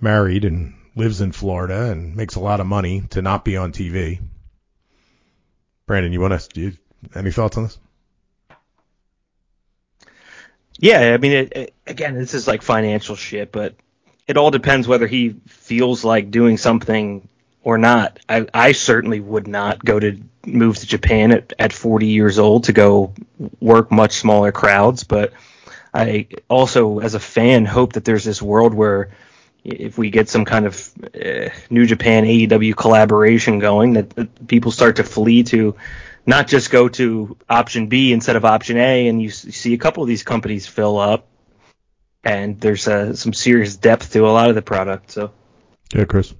married 0.00 0.44
and 0.44 0.74
lives 0.94 1.20
in 1.20 1.32
Florida 1.32 1.90
and 1.90 2.16
makes 2.16 2.36
a 2.36 2.40
lot 2.40 2.60
of 2.60 2.66
money 2.66 3.02
to 3.10 3.22
not 3.22 3.44
be 3.44 3.56
on 3.56 3.72
TV. 3.72 4.20
Brandon, 5.86 6.12
you 6.12 6.20
want 6.20 6.40
to? 6.40 6.72
Any 7.14 7.32
thoughts 7.32 7.56
on 7.56 7.64
this? 7.64 7.78
Yeah, 10.78 11.12
I 11.14 11.18
mean, 11.18 11.32
it, 11.32 11.52
it, 11.56 11.74
again, 11.86 12.14
this 12.14 12.34
is 12.34 12.46
like 12.46 12.62
financial 12.62 13.16
shit, 13.16 13.50
but 13.50 13.74
it 14.26 14.36
all 14.36 14.50
depends 14.50 14.86
whether 14.86 15.06
he 15.06 15.34
feels 15.46 16.04
like 16.04 16.30
doing 16.30 16.56
something 16.56 17.28
or 17.62 17.78
not. 17.78 18.20
I, 18.28 18.46
I 18.54 18.72
certainly 18.72 19.20
would 19.20 19.48
not 19.48 19.84
go 19.84 19.98
to 19.98 20.20
move 20.46 20.76
to 20.78 20.86
Japan 20.86 21.32
at, 21.32 21.52
at 21.58 21.72
40 21.72 22.06
years 22.06 22.38
old 22.38 22.64
to 22.64 22.72
go 22.72 23.12
work 23.60 23.90
much 23.90 24.12
smaller 24.12 24.52
crowds, 24.52 25.02
but 25.02 25.32
I 25.92 26.28
also, 26.48 27.00
as 27.00 27.14
a 27.14 27.20
fan, 27.20 27.64
hope 27.64 27.94
that 27.94 28.04
there's 28.04 28.24
this 28.24 28.40
world 28.40 28.74
where 28.74 29.10
if 29.64 29.98
we 29.98 30.10
get 30.10 30.28
some 30.28 30.44
kind 30.44 30.66
of 30.66 30.90
uh, 31.14 31.48
New 31.70 31.86
Japan 31.86 32.24
AEW 32.24 32.76
collaboration 32.76 33.58
going, 33.58 33.94
that, 33.94 34.10
that 34.10 34.46
people 34.46 34.70
start 34.70 34.96
to 34.96 35.04
flee 35.04 35.42
to 35.44 35.74
not 36.28 36.46
just 36.46 36.70
go 36.70 36.88
to 36.90 37.38
option 37.48 37.86
B 37.88 38.12
instead 38.12 38.36
of 38.36 38.44
option 38.44 38.76
A, 38.76 39.08
and 39.08 39.20
you, 39.20 39.30
s- 39.30 39.46
you 39.46 39.52
see 39.52 39.72
a 39.72 39.78
couple 39.78 40.02
of 40.02 40.08
these 40.08 40.22
companies 40.22 40.66
fill 40.66 40.98
up, 40.98 41.26
and 42.22 42.60
there's 42.60 42.86
uh, 42.86 43.14
some 43.14 43.32
serious 43.32 43.76
depth 43.76 44.12
to 44.12 44.26
a 44.26 44.30
lot 44.30 44.50
of 44.50 44.54
the 44.54 44.60
product. 44.60 45.10
So 45.10 45.32
Yeah, 45.94 46.04
Chris. 46.04 46.34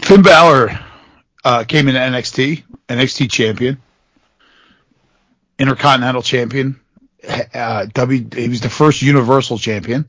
Finn 0.00 0.22
Balor 0.22 0.78
uh, 1.44 1.62
came 1.64 1.86
into 1.86 2.00
NXT, 2.00 2.64
NXT 2.88 3.30
champion, 3.30 3.80
Intercontinental 5.58 6.22
champion. 6.22 6.80
Uh, 7.54 7.86
w, 7.94 8.26
he 8.34 8.48
was 8.48 8.60
the 8.62 8.68
first 8.68 9.00
Universal 9.00 9.58
champion. 9.58 10.06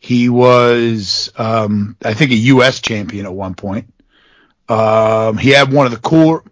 He 0.00 0.30
was, 0.30 1.30
um, 1.36 1.96
I 2.02 2.14
think, 2.14 2.30
a 2.32 2.36
U.S. 2.36 2.80
champion 2.80 3.26
at 3.26 3.32
one 3.34 3.54
point. 3.54 3.92
Um, 4.68 5.36
he 5.36 5.50
had 5.50 5.72
one 5.72 5.86
of 5.86 5.92
the 5.92 5.98
cooler. 5.98 6.42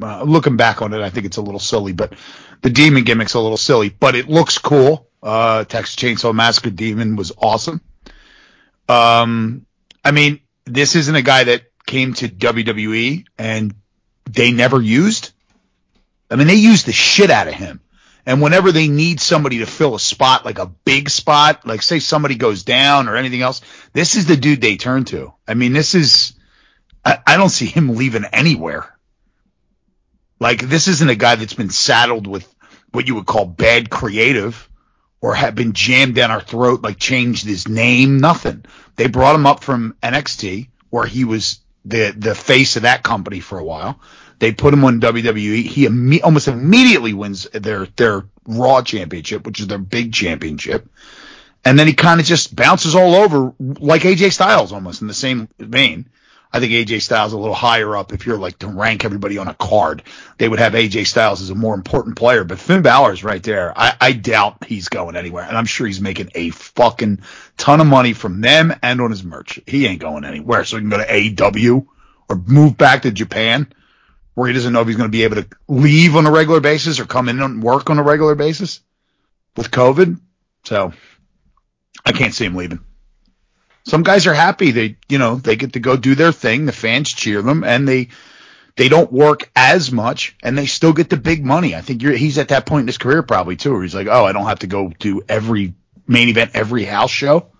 Uh, 0.00 0.22
looking 0.22 0.56
back 0.56 0.82
on 0.82 0.92
it, 0.92 1.00
I 1.00 1.10
think 1.10 1.26
it's 1.26 1.36
a 1.36 1.42
little 1.42 1.60
silly, 1.60 1.92
but 1.92 2.14
the 2.62 2.70
demon 2.70 3.04
gimmick's 3.04 3.34
a 3.34 3.40
little 3.40 3.56
silly, 3.56 3.88
but 3.88 4.14
it 4.14 4.28
looks 4.28 4.58
cool. 4.58 5.08
Uh, 5.22 5.64
Texas 5.64 5.96
Chainsaw 5.96 6.34
Massacre 6.34 6.70
Demon 6.70 7.16
was 7.16 7.32
awesome. 7.36 7.80
Um, 8.88 9.66
I 10.04 10.10
mean, 10.10 10.40
this 10.64 10.96
isn't 10.96 11.14
a 11.14 11.22
guy 11.22 11.44
that 11.44 11.62
came 11.86 12.14
to 12.14 12.28
WWE 12.28 13.26
and 13.38 13.74
they 14.24 14.52
never 14.52 14.80
used. 14.80 15.32
I 16.30 16.36
mean, 16.36 16.46
they 16.46 16.54
used 16.54 16.86
the 16.86 16.92
shit 16.92 17.30
out 17.30 17.48
of 17.48 17.54
him. 17.54 17.80
And 18.26 18.42
whenever 18.42 18.70
they 18.70 18.88
need 18.88 19.20
somebody 19.20 19.58
to 19.58 19.66
fill 19.66 19.94
a 19.94 20.00
spot, 20.00 20.44
like 20.44 20.58
a 20.58 20.66
big 20.66 21.10
spot, 21.10 21.66
like 21.66 21.82
say 21.82 21.98
somebody 21.98 22.34
goes 22.34 22.62
down 22.62 23.08
or 23.08 23.16
anything 23.16 23.42
else, 23.42 23.60
this 23.92 24.14
is 24.14 24.26
the 24.26 24.36
dude 24.36 24.60
they 24.60 24.76
turn 24.76 25.04
to. 25.06 25.32
I 25.48 25.54
mean, 25.54 25.72
this 25.72 25.94
is, 25.94 26.34
I, 27.04 27.18
I 27.26 27.36
don't 27.36 27.48
see 27.48 27.66
him 27.66 27.96
leaving 27.96 28.24
anywhere. 28.32 28.96
Like 30.38 30.60
this 30.60 30.88
isn't 30.88 31.10
a 31.10 31.14
guy 31.14 31.36
that's 31.36 31.54
been 31.54 31.70
saddled 31.70 32.26
with 32.26 32.52
what 32.92 33.06
you 33.06 33.14
would 33.14 33.26
call 33.26 33.44
bad 33.44 33.90
creative 33.90 34.68
or 35.20 35.34
have 35.34 35.54
been 35.54 35.74
jammed 35.74 36.14
down 36.14 36.30
our 36.30 36.40
throat, 36.40 36.82
like 36.82 36.98
changed 36.98 37.46
his 37.46 37.68
name, 37.68 38.18
nothing. 38.18 38.64
They 38.96 39.06
brought 39.06 39.34
him 39.34 39.46
up 39.46 39.62
from 39.62 39.96
NXT 40.02 40.68
where 40.88 41.06
he 41.06 41.24
was 41.24 41.60
the, 41.84 42.14
the 42.16 42.34
face 42.34 42.76
of 42.76 42.82
that 42.82 43.02
company 43.02 43.40
for 43.40 43.58
a 43.58 43.64
while. 43.64 44.00
They 44.38 44.52
put 44.52 44.72
him 44.72 44.84
on 44.84 45.00
WWE. 45.00 45.64
He 45.64 45.86
imme- 45.86 46.24
almost 46.24 46.48
immediately 46.48 47.12
wins 47.12 47.44
their, 47.52 47.86
their 47.96 48.24
Raw 48.46 48.82
championship, 48.82 49.46
which 49.46 49.60
is 49.60 49.66
their 49.66 49.78
big 49.78 50.12
championship. 50.12 50.88
And 51.64 51.78
then 51.78 51.86
he 51.86 51.92
kind 51.92 52.20
of 52.20 52.26
just 52.26 52.56
bounces 52.56 52.94
all 52.94 53.14
over 53.14 53.52
like 53.58 54.02
AJ 54.02 54.32
Styles 54.32 54.72
almost 54.72 55.02
in 55.02 55.08
the 55.08 55.14
same 55.14 55.48
vein. 55.58 56.08
I 56.52 56.58
think 56.58 56.72
AJ 56.72 57.02
Styles 57.02 57.32
a 57.32 57.38
little 57.38 57.54
higher 57.54 57.96
up. 57.96 58.12
If 58.12 58.26
you're 58.26 58.36
like 58.36 58.58
to 58.60 58.66
rank 58.66 59.04
everybody 59.04 59.38
on 59.38 59.46
a 59.46 59.54
card, 59.54 60.02
they 60.36 60.48
would 60.48 60.58
have 60.58 60.72
AJ 60.72 61.06
Styles 61.06 61.40
as 61.40 61.50
a 61.50 61.54
more 61.54 61.74
important 61.74 62.16
player. 62.16 62.42
But 62.42 62.58
Finn 62.58 62.82
Balor 62.82 63.12
is 63.12 63.22
right 63.22 63.42
there. 63.42 63.72
I, 63.78 63.94
I 64.00 64.12
doubt 64.12 64.64
he's 64.64 64.88
going 64.88 65.14
anywhere, 65.14 65.44
and 65.44 65.56
I'm 65.56 65.66
sure 65.66 65.86
he's 65.86 66.00
making 66.00 66.30
a 66.34 66.50
fucking 66.50 67.20
ton 67.56 67.80
of 67.80 67.86
money 67.86 68.14
from 68.14 68.40
them 68.40 68.74
and 68.82 69.00
on 69.00 69.10
his 69.10 69.22
merch. 69.22 69.60
He 69.66 69.86
ain't 69.86 70.00
going 70.00 70.24
anywhere, 70.24 70.64
so 70.64 70.76
he 70.76 70.82
can 70.82 70.90
go 70.90 70.98
to 70.98 71.44
AW 71.44 71.82
or 72.28 72.36
move 72.36 72.76
back 72.76 73.02
to 73.02 73.12
Japan, 73.12 73.72
where 74.34 74.48
he 74.48 74.54
doesn't 74.54 74.72
know 74.72 74.80
if 74.80 74.88
he's 74.88 74.96
going 74.96 75.08
to 75.08 75.16
be 75.16 75.24
able 75.24 75.36
to 75.36 75.48
leave 75.68 76.16
on 76.16 76.26
a 76.26 76.32
regular 76.32 76.60
basis 76.60 76.98
or 76.98 77.04
come 77.04 77.28
in 77.28 77.40
and 77.40 77.62
work 77.62 77.90
on 77.90 77.98
a 77.98 78.02
regular 78.02 78.34
basis 78.34 78.80
with 79.56 79.70
COVID. 79.70 80.18
So 80.64 80.92
I 82.04 82.10
can't 82.12 82.34
see 82.34 82.46
him 82.46 82.56
leaving 82.56 82.80
some 83.84 84.02
guys 84.02 84.26
are 84.26 84.34
happy 84.34 84.70
they 84.70 84.96
you 85.08 85.18
know 85.18 85.36
they 85.36 85.56
get 85.56 85.72
to 85.74 85.80
go 85.80 85.96
do 85.96 86.14
their 86.14 86.32
thing 86.32 86.66
the 86.66 86.72
fans 86.72 87.12
cheer 87.12 87.42
them 87.42 87.64
and 87.64 87.86
they 87.86 88.08
they 88.76 88.88
don't 88.88 89.12
work 89.12 89.50
as 89.56 89.90
much 89.90 90.36
and 90.42 90.56
they 90.56 90.66
still 90.66 90.92
get 90.92 91.10
the 91.10 91.16
big 91.16 91.44
money 91.44 91.74
i 91.74 91.80
think 91.80 92.02
he's 92.02 92.38
at 92.38 92.48
that 92.48 92.66
point 92.66 92.82
in 92.82 92.86
his 92.86 92.98
career 92.98 93.22
probably 93.22 93.56
too 93.56 93.72
where 93.72 93.82
he's 93.82 93.94
like 93.94 94.08
oh 94.08 94.24
i 94.24 94.32
don't 94.32 94.46
have 94.46 94.60
to 94.60 94.66
go 94.66 94.88
do 94.98 95.22
every 95.28 95.74
main 96.06 96.28
event 96.28 96.50
every 96.54 96.84
house 96.84 97.10
show 97.10 97.50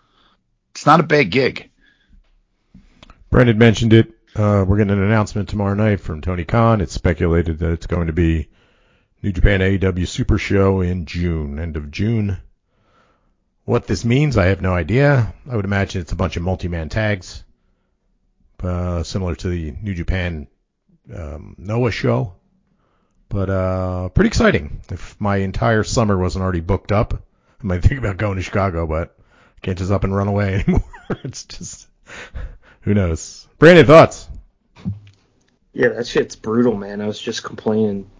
it's 0.72 0.86
not 0.86 1.00
a 1.00 1.04
bad 1.04 1.30
gig 1.30 1.70
Brandon 3.30 3.58
mentioned 3.58 3.92
it. 3.92 4.12
Uh, 4.34 4.64
we're 4.66 4.76
getting 4.76 4.92
an 4.92 5.02
announcement 5.02 5.48
tomorrow 5.48 5.74
night 5.74 6.00
from 6.00 6.20
Tony 6.20 6.44
Khan. 6.44 6.80
It's 6.80 6.92
speculated 6.92 7.58
that 7.60 7.70
it's 7.72 7.86
going 7.86 8.08
to 8.08 8.12
be 8.12 8.48
New 9.22 9.32
Japan 9.32 9.60
AEW 9.60 10.06
Super 10.06 10.36
Show 10.36 10.80
in 10.80 11.06
June, 11.06 11.60
end 11.60 11.76
of 11.76 11.92
June. 11.92 12.38
What 13.70 13.86
this 13.86 14.04
means, 14.04 14.36
I 14.36 14.46
have 14.46 14.60
no 14.60 14.74
idea. 14.74 15.32
I 15.48 15.54
would 15.54 15.64
imagine 15.64 16.00
it's 16.00 16.10
a 16.10 16.16
bunch 16.16 16.36
of 16.36 16.42
multi-man 16.42 16.88
tags, 16.88 17.44
uh, 18.64 19.04
similar 19.04 19.36
to 19.36 19.48
the 19.48 19.70
New 19.80 19.94
Japan 19.94 20.48
um, 21.14 21.54
Noah 21.56 21.92
show. 21.92 22.34
But 23.28 23.48
uh, 23.48 24.08
pretty 24.08 24.26
exciting. 24.26 24.80
If 24.90 25.20
my 25.20 25.36
entire 25.36 25.84
summer 25.84 26.18
wasn't 26.18 26.42
already 26.42 26.58
booked 26.58 26.90
up, 26.90 27.14
I 27.14 27.64
might 27.64 27.82
think 27.84 28.00
about 28.00 28.16
going 28.16 28.38
to 28.38 28.42
Chicago, 28.42 28.88
but 28.88 29.16
I 29.56 29.60
can't 29.64 29.78
just 29.78 29.92
up 29.92 30.02
and 30.02 30.16
run 30.16 30.26
away 30.26 30.54
anymore. 30.66 30.82
it's 31.22 31.44
just 31.44 31.86
who 32.80 32.92
knows. 32.92 33.46
Brandon, 33.60 33.86
thoughts? 33.86 34.28
yeah, 35.72 35.90
that 35.90 36.08
shit's 36.08 36.34
brutal, 36.34 36.74
man. 36.74 37.00
I 37.00 37.06
was 37.06 37.20
just 37.20 37.44
complaining 37.44 38.10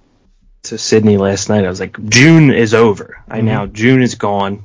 to 0.63 0.79
Sydney 0.79 1.17
last 1.17 1.49
night. 1.49 1.65
I 1.65 1.69
was 1.69 1.81
like, 1.81 2.01
June 2.09 2.53
is 2.53 2.73
over. 2.73 3.25
I 3.29 3.41
now 3.41 3.67
June 3.67 4.01
is 4.01 4.15
gone, 4.15 4.63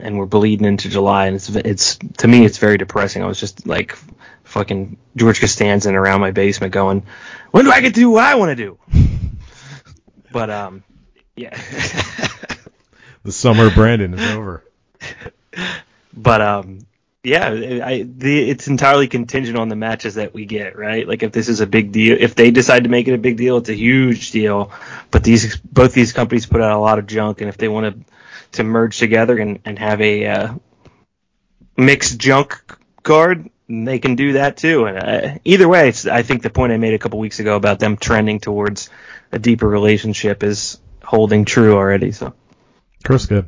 and 0.00 0.18
we're 0.18 0.26
bleeding 0.26 0.66
into 0.66 0.88
July, 0.88 1.26
and 1.26 1.36
it's 1.36 1.48
it's 1.48 1.96
to 2.18 2.28
me 2.28 2.44
it's 2.44 2.58
very 2.58 2.78
depressing. 2.78 3.22
I 3.22 3.26
was 3.26 3.40
just 3.40 3.66
like 3.66 3.96
fucking 4.44 4.98
George 5.16 5.40
Costanza 5.40 5.92
around 5.92 6.20
my 6.20 6.30
basement 6.30 6.72
going, 6.72 7.04
when 7.50 7.64
do 7.64 7.70
I 7.70 7.80
get 7.80 7.94
to 7.94 8.00
do 8.00 8.10
what 8.10 8.24
I 8.24 8.34
want 8.34 8.50
to 8.50 8.56
do? 8.56 8.78
But 10.32 10.50
um, 10.50 10.84
yeah. 11.36 11.60
The 13.24 13.32
summer 13.32 13.70
Brandon 13.70 14.12
is 14.14 14.34
over. 14.36 14.62
but 16.12 16.40
um 16.42 16.80
yeah 17.22 17.48
I, 17.82 18.04
the, 18.06 18.50
it's 18.50 18.68
entirely 18.68 19.08
contingent 19.08 19.56
on 19.56 19.68
the 19.68 19.76
matches 19.76 20.16
that 20.16 20.34
we 20.34 20.44
get 20.44 20.76
right 20.76 21.08
like 21.08 21.22
if 21.22 21.32
this 21.32 21.48
is 21.48 21.60
a 21.60 21.66
big 21.66 21.90
deal 21.90 22.16
if 22.20 22.34
they 22.34 22.50
decide 22.50 22.84
to 22.84 22.90
make 22.90 23.08
it 23.08 23.14
a 23.14 23.18
big 23.18 23.38
deal 23.38 23.56
it's 23.56 23.70
a 23.70 23.74
huge 23.74 24.30
deal 24.30 24.72
but 25.10 25.24
these 25.24 25.56
both 25.56 25.94
these 25.94 26.12
companies 26.12 26.44
put 26.44 26.60
out 26.60 26.76
a 26.76 26.78
lot 26.78 26.98
of 26.98 27.06
junk 27.06 27.40
and 27.40 27.48
if 27.48 27.56
they 27.56 27.68
want 27.68 27.86
to 27.86 28.13
to 28.54 28.64
merge 28.64 28.98
together 28.98 29.38
and, 29.38 29.60
and 29.64 29.78
have 29.78 30.00
a 30.00 30.26
uh, 30.26 30.54
mixed 31.76 32.18
junk 32.18 32.60
card 33.02 33.50
they 33.68 33.98
can 33.98 34.14
do 34.14 34.34
that 34.34 34.56
too 34.56 34.84
and 34.84 34.98
uh, 34.98 35.38
either 35.44 35.68
way 35.68 35.88
it's, 35.88 36.06
i 36.06 36.22
think 36.22 36.42
the 36.42 36.50
point 36.50 36.72
i 36.72 36.76
made 36.76 36.94
a 36.94 36.98
couple 36.98 37.18
weeks 37.18 37.40
ago 37.40 37.56
about 37.56 37.78
them 37.78 37.96
trending 37.96 38.38
towards 38.38 38.90
a 39.32 39.38
deeper 39.38 39.66
relationship 39.66 40.42
is 40.42 40.78
holding 41.02 41.44
true 41.44 41.74
already 41.74 42.12
so 42.12 42.34
Chris, 43.04 43.26
good. 43.26 43.46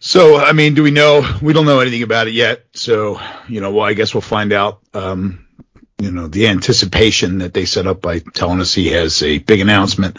So, 0.00 0.38
I 0.38 0.52
mean, 0.52 0.74
do 0.74 0.82
we 0.82 0.90
know? 0.90 1.38
We 1.40 1.52
don't 1.52 1.66
know 1.66 1.78
anything 1.78 2.02
about 2.02 2.26
it 2.26 2.34
yet. 2.34 2.64
So, 2.72 3.20
you 3.48 3.60
know, 3.60 3.70
well, 3.70 3.84
I 3.84 3.94
guess 3.94 4.12
we'll 4.12 4.22
find 4.22 4.52
out. 4.52 4.80
Um, 4.92 5.46
you 6.00 6.10
know, 6.10 6.26
the 6.26 6.48
anticipation 6.48 7.38
that 7.38 7.54
they 7.54 7.66
set 7.66 7.86
up 7.86 8.00
by 8.00 8.18
telling 8.18 8.60
us 8.60 8.74
he 8.74 8.88
has 8.88 9.22
a 9.22 9.38
big 9.38 9.60
announcement. 9.60 10.18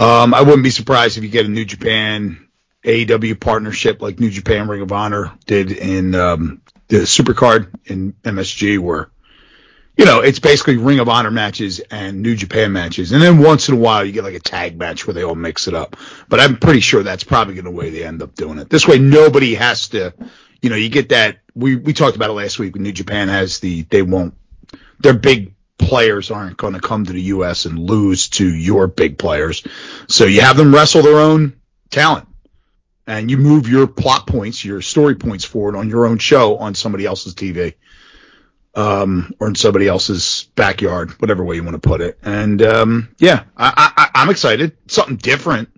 Um, 0.00 0.32
I 0.32 0.40
wouldn't 0.40 0.62
be 0.64 0.70
surprised 0.70 1.18
if 1.18 1.24
you 1.24 1.28
get 1.28 1.44
a 1.44 1.48
New 1.50 1.66
Japan 1.66 2.48
AEW 2.84 3.38
partnership 3.38 4.00
like 4.00 4.18
New 4.18 4.30
Japan 4.30 4.66
Ring 4.66 4.80
of 4.80 4.92
Honor 4.92 5.32
did 5.44 5.70
in 5.70 6.14
um, 6.14 6.62
the 6.88 7.00
Supercard 7.00 7.68
in 7.84 8.14
MSG, 8.22 8.78
where 8.78 9.10
you 9.98 10.06
know 10.06 10.20
it's 10.20 10.38
basically 10.38 10.78
Ring 10.78 11.00
of 11.00 11.10
Honor 11.10 11.30
matches 11.30 11.80
and 11.80 12.22
New 12.22 12.34
Japan 12.34 12.72
matches, 12.72 13.12
and 13.12 13.20
then 13.20 13.40
once 13.40 13.68
in 13.68 13.74
a 13.74 13.78
while 13.78 14.02
you 14.02 14.12
get 14.12 14.24
like 14.24 14.32
a 14.32 14.40
tag 14.40 14.78
match 14.78 15.06
where 15.06 15.12
they 15.12 15.22
all 15.22 15.34
mix 15.34 15.68
it 15.68 15.74
up. 15.74 15.96
But 16.30 16.40
I'm 16.40 16.56
pretty 16.56 16.80
sure 16.80 17.02
that's 17.02 17.24
probably 17.24 17.52
going 17.52 17.66
to 17.66 17.70
the 17.70 17.76
way 17.76 17.90
they 17.90 18.02
end 18.02 18.22
up 18.22 18.34
doing 18.34 18.58
it. 18.58 18.70
This 18.70 18.88
way, 18.88 18.98
nobody 18.98 19.54
has 19.54 19.88
to. 19.88 20.14
You 20.62 20.70
know, 20.70 20.76
you 20.76 20.88
get 20.88 21.10
that. 21.10 21.40
We 21.54 21.76
we 21.76 21.92
talked 21.92 22.16
about 22.16 22.30
it 22.30 22.34
last 22.34 22.58
week. 22.58 22.72
When 22.72 22.84
New 22.84 22.92
Japan 22.92 23.28
has 23.28 23.60
the 23.60 23.82
they 23.82 24.00
won't. 24.00 24.32
Their 25.00 25.14
big 25.14 25.54
players 25.80 26.30
aren't 26.30 26.56
going 26.56 26.74
to 26.74 26.80
come 26.80 27.06
to 27.06 27.12
the 27.12 27.22
U.S. 27.22 27.64
and 27.64 27.78
lose 27.78 28.28
to 28.30 28.46
your 28.46 28.86
big 28.86 29.18
players, 29.18 29.66
so 30.08 30.24
you 30.24 30.42
have 30.42 30.56
them 30.56 30.74
wrestle 30.74 31.02
their 31.02 31.18
own 31.18 31.60
talent 31.90 32.28
and 33.10 33.28
you 33.28 33.36
move 33.36 33.68
your 33.68 33.88
plot 33.88 34.26
points, 34.26 34.64
your 34.64 34.80
story 34.80 35.16
points 35.16 35.44
forward 35.44 35.74
on 35.74 35.88
your 35.88 36.06
own 36.06 36.18
show 36.18 36.58
on 36.58 36.76
somebody 36.76 37.04
else's 37.04 37.34
TV, 37.34 37.74
um, 38.76 39.34
or 39.40 39.48
in 39.48 39.56
somebody 39.56 39.88
else's 39.88 40.48
backyard, 40.54 41.10
whatever 41.20 41.42
way 41.42 41.56
you 41.56 41.64
want 41.64 41.74
to 41.74 41.88
put 41.88 42.00
it. 42.00 42.18
And 42.22 42.62
um, 42.62 43.14
yeah, 43.18 43.44
I, 43.56 43.92
I, 43.96 44.10
I'm 44.14 44.30
excited. 44.30 44.76
Something 44.86 45.16
different. 45.16 45.70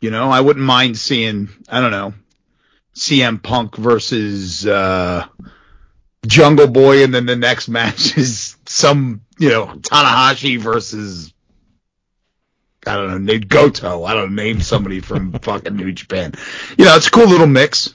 You 0.00 0.10
know, 0.10 0.28
I 0.28 0.40
wouldn't 0.40 0.64
mind 0.64 0.98
seeing, 0.98 1.50
I 1.68 1.80
don't 1.80 1.92
know, 1.92 2.14
CM 2.96 3.40
Punk 3.40 3.76
versus 3.76 4.66
uh, 4.66 5.26
Jungle 6.26 6.68
Boy, 6.68 7.02
and 7.02 7.14
then 7.14 7.26
the 7.26 7.36
next 7.36 7.68
match 7.68 8.16
is 8.18 8.56
some, 8.66 9.22
you 9.38 9.48
know, 9.48 9.66
Tanahashi 9.66 10.58
versus 10.58 11.32
I 12.86 12.96
don't 12.96 13.08
know, 13.08 13.18
named 13.18 13.48
Goto. 13.48 14.04
I 14.04 14.14
don't 14.14 14.34
know, 14.34 14.42
name 14.42 14.60
somebody 14.60 15.00
from 15.00 15.32
fucking 15.42 15.76
New 15.76 15.92
Japan. 15.92 16.32
You 16.78 16.86
know, 16.86 16.96
it's 16.96 17.08
a 17.08 17.10
cool 17.10 17.26
little 17.26 17.46
mix. 17.46 17.94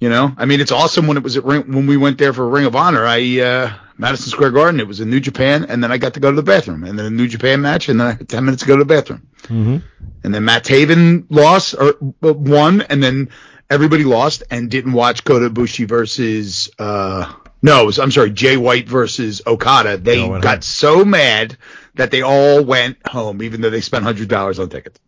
You 0.00 0.08
know, 0.10 0.34
I 0.36 0.44
mean, 0.44 0.60
it's 0.60 0.72
awesome 0.72 1.06
when 1.06 1.16
it 1.16 1.22
was 1.22 1.36
at 1.36 1.44
Ring, 1.44 1.72
when 1.72 1.86
we 1.86 1.96
went 1.96 2.18
there 2.18 2.32
for 2.32 2.46
Ring 2.46 2.66
of 2.66 2.76
Honor. 2.76 3.06
I 3.06 3.40
uh, 3.40 3.72
Madison 3.96 4.28
Square 4.28 4.50
Garden. 4.50 4.80
It 4.80 4.88
was 4.88 5.00
in 5.00 5.08
New 5.08 5.20
Japan, 5.20 5.64
and 5.66 5.82
then 5.82 5.92
I 5.92 5.98
got 5.98 6.14
to 6.14 6.20
go 6.20 6.30
to 6.30 6.36
the 6.36 6.42
bathroom, 6.42 6.84
and 6.84 6.98
then 6.98 7.06
a 7.06 7.10
New 7.10 7.28
Japan 7.28 7.62
match, 7.62 7.88
and 7.88 8.00
then 8.00 8.06
I 8.08 8.12
had 8.12 8.28
ten 8.28 8.44
minutes 8.44 8.62
to 8.64 8.68
go 8.68 8.76
to 8.76 8.84
the 8.84 8.94
bathroom. 8.94 9.26
Mm-hmm. 9.44 9.76
And 10.24 10.34
then 10.34 10.44
Matt 10.44 10.64
Taven 10.64 11.26
lost 11.30 11.74
or 11.74 11.94
uh, 12.22 12.32
won, 12.34 12.82
and 12.82 13.02
then 13.02 13.30
everybody 13.70 14.04
lost 14.04 14.42
and 14.50 14.70
didn't 14.70 14.92
watch 14.92 15.24
Kota 15.24 15.50
Ibushi 15.50 15.88
versus 15.88 16.70
uh 16.78 17.32
no, 17.64 17.86
was, 17.86 17.98
I'm 17.98 18.10
sorry, 18.10 18.30
Jay 18.30 18.58
White 18.58 18.86
versus 18.86 19.40
Okada. 19.46 19.96
They 19.96 20.22
went 20.22 20.42
got 20.42 20.56
home. 20.56 20.62
so 20.62 21.02
mad 21.02 21.56
that 21.94 22.10
they 22.10 22.20
all 22.20 22.62
went 22.62 22.98
home, 23.08 23.42
even 23.42 23.62
though 23.62 23.70
they 23.70 23.80
spent 23.80 24.04
hundred 24.04 24.28
dollars 24.28 24.58
on 24.58 24.68
tickets. 24.68 25.00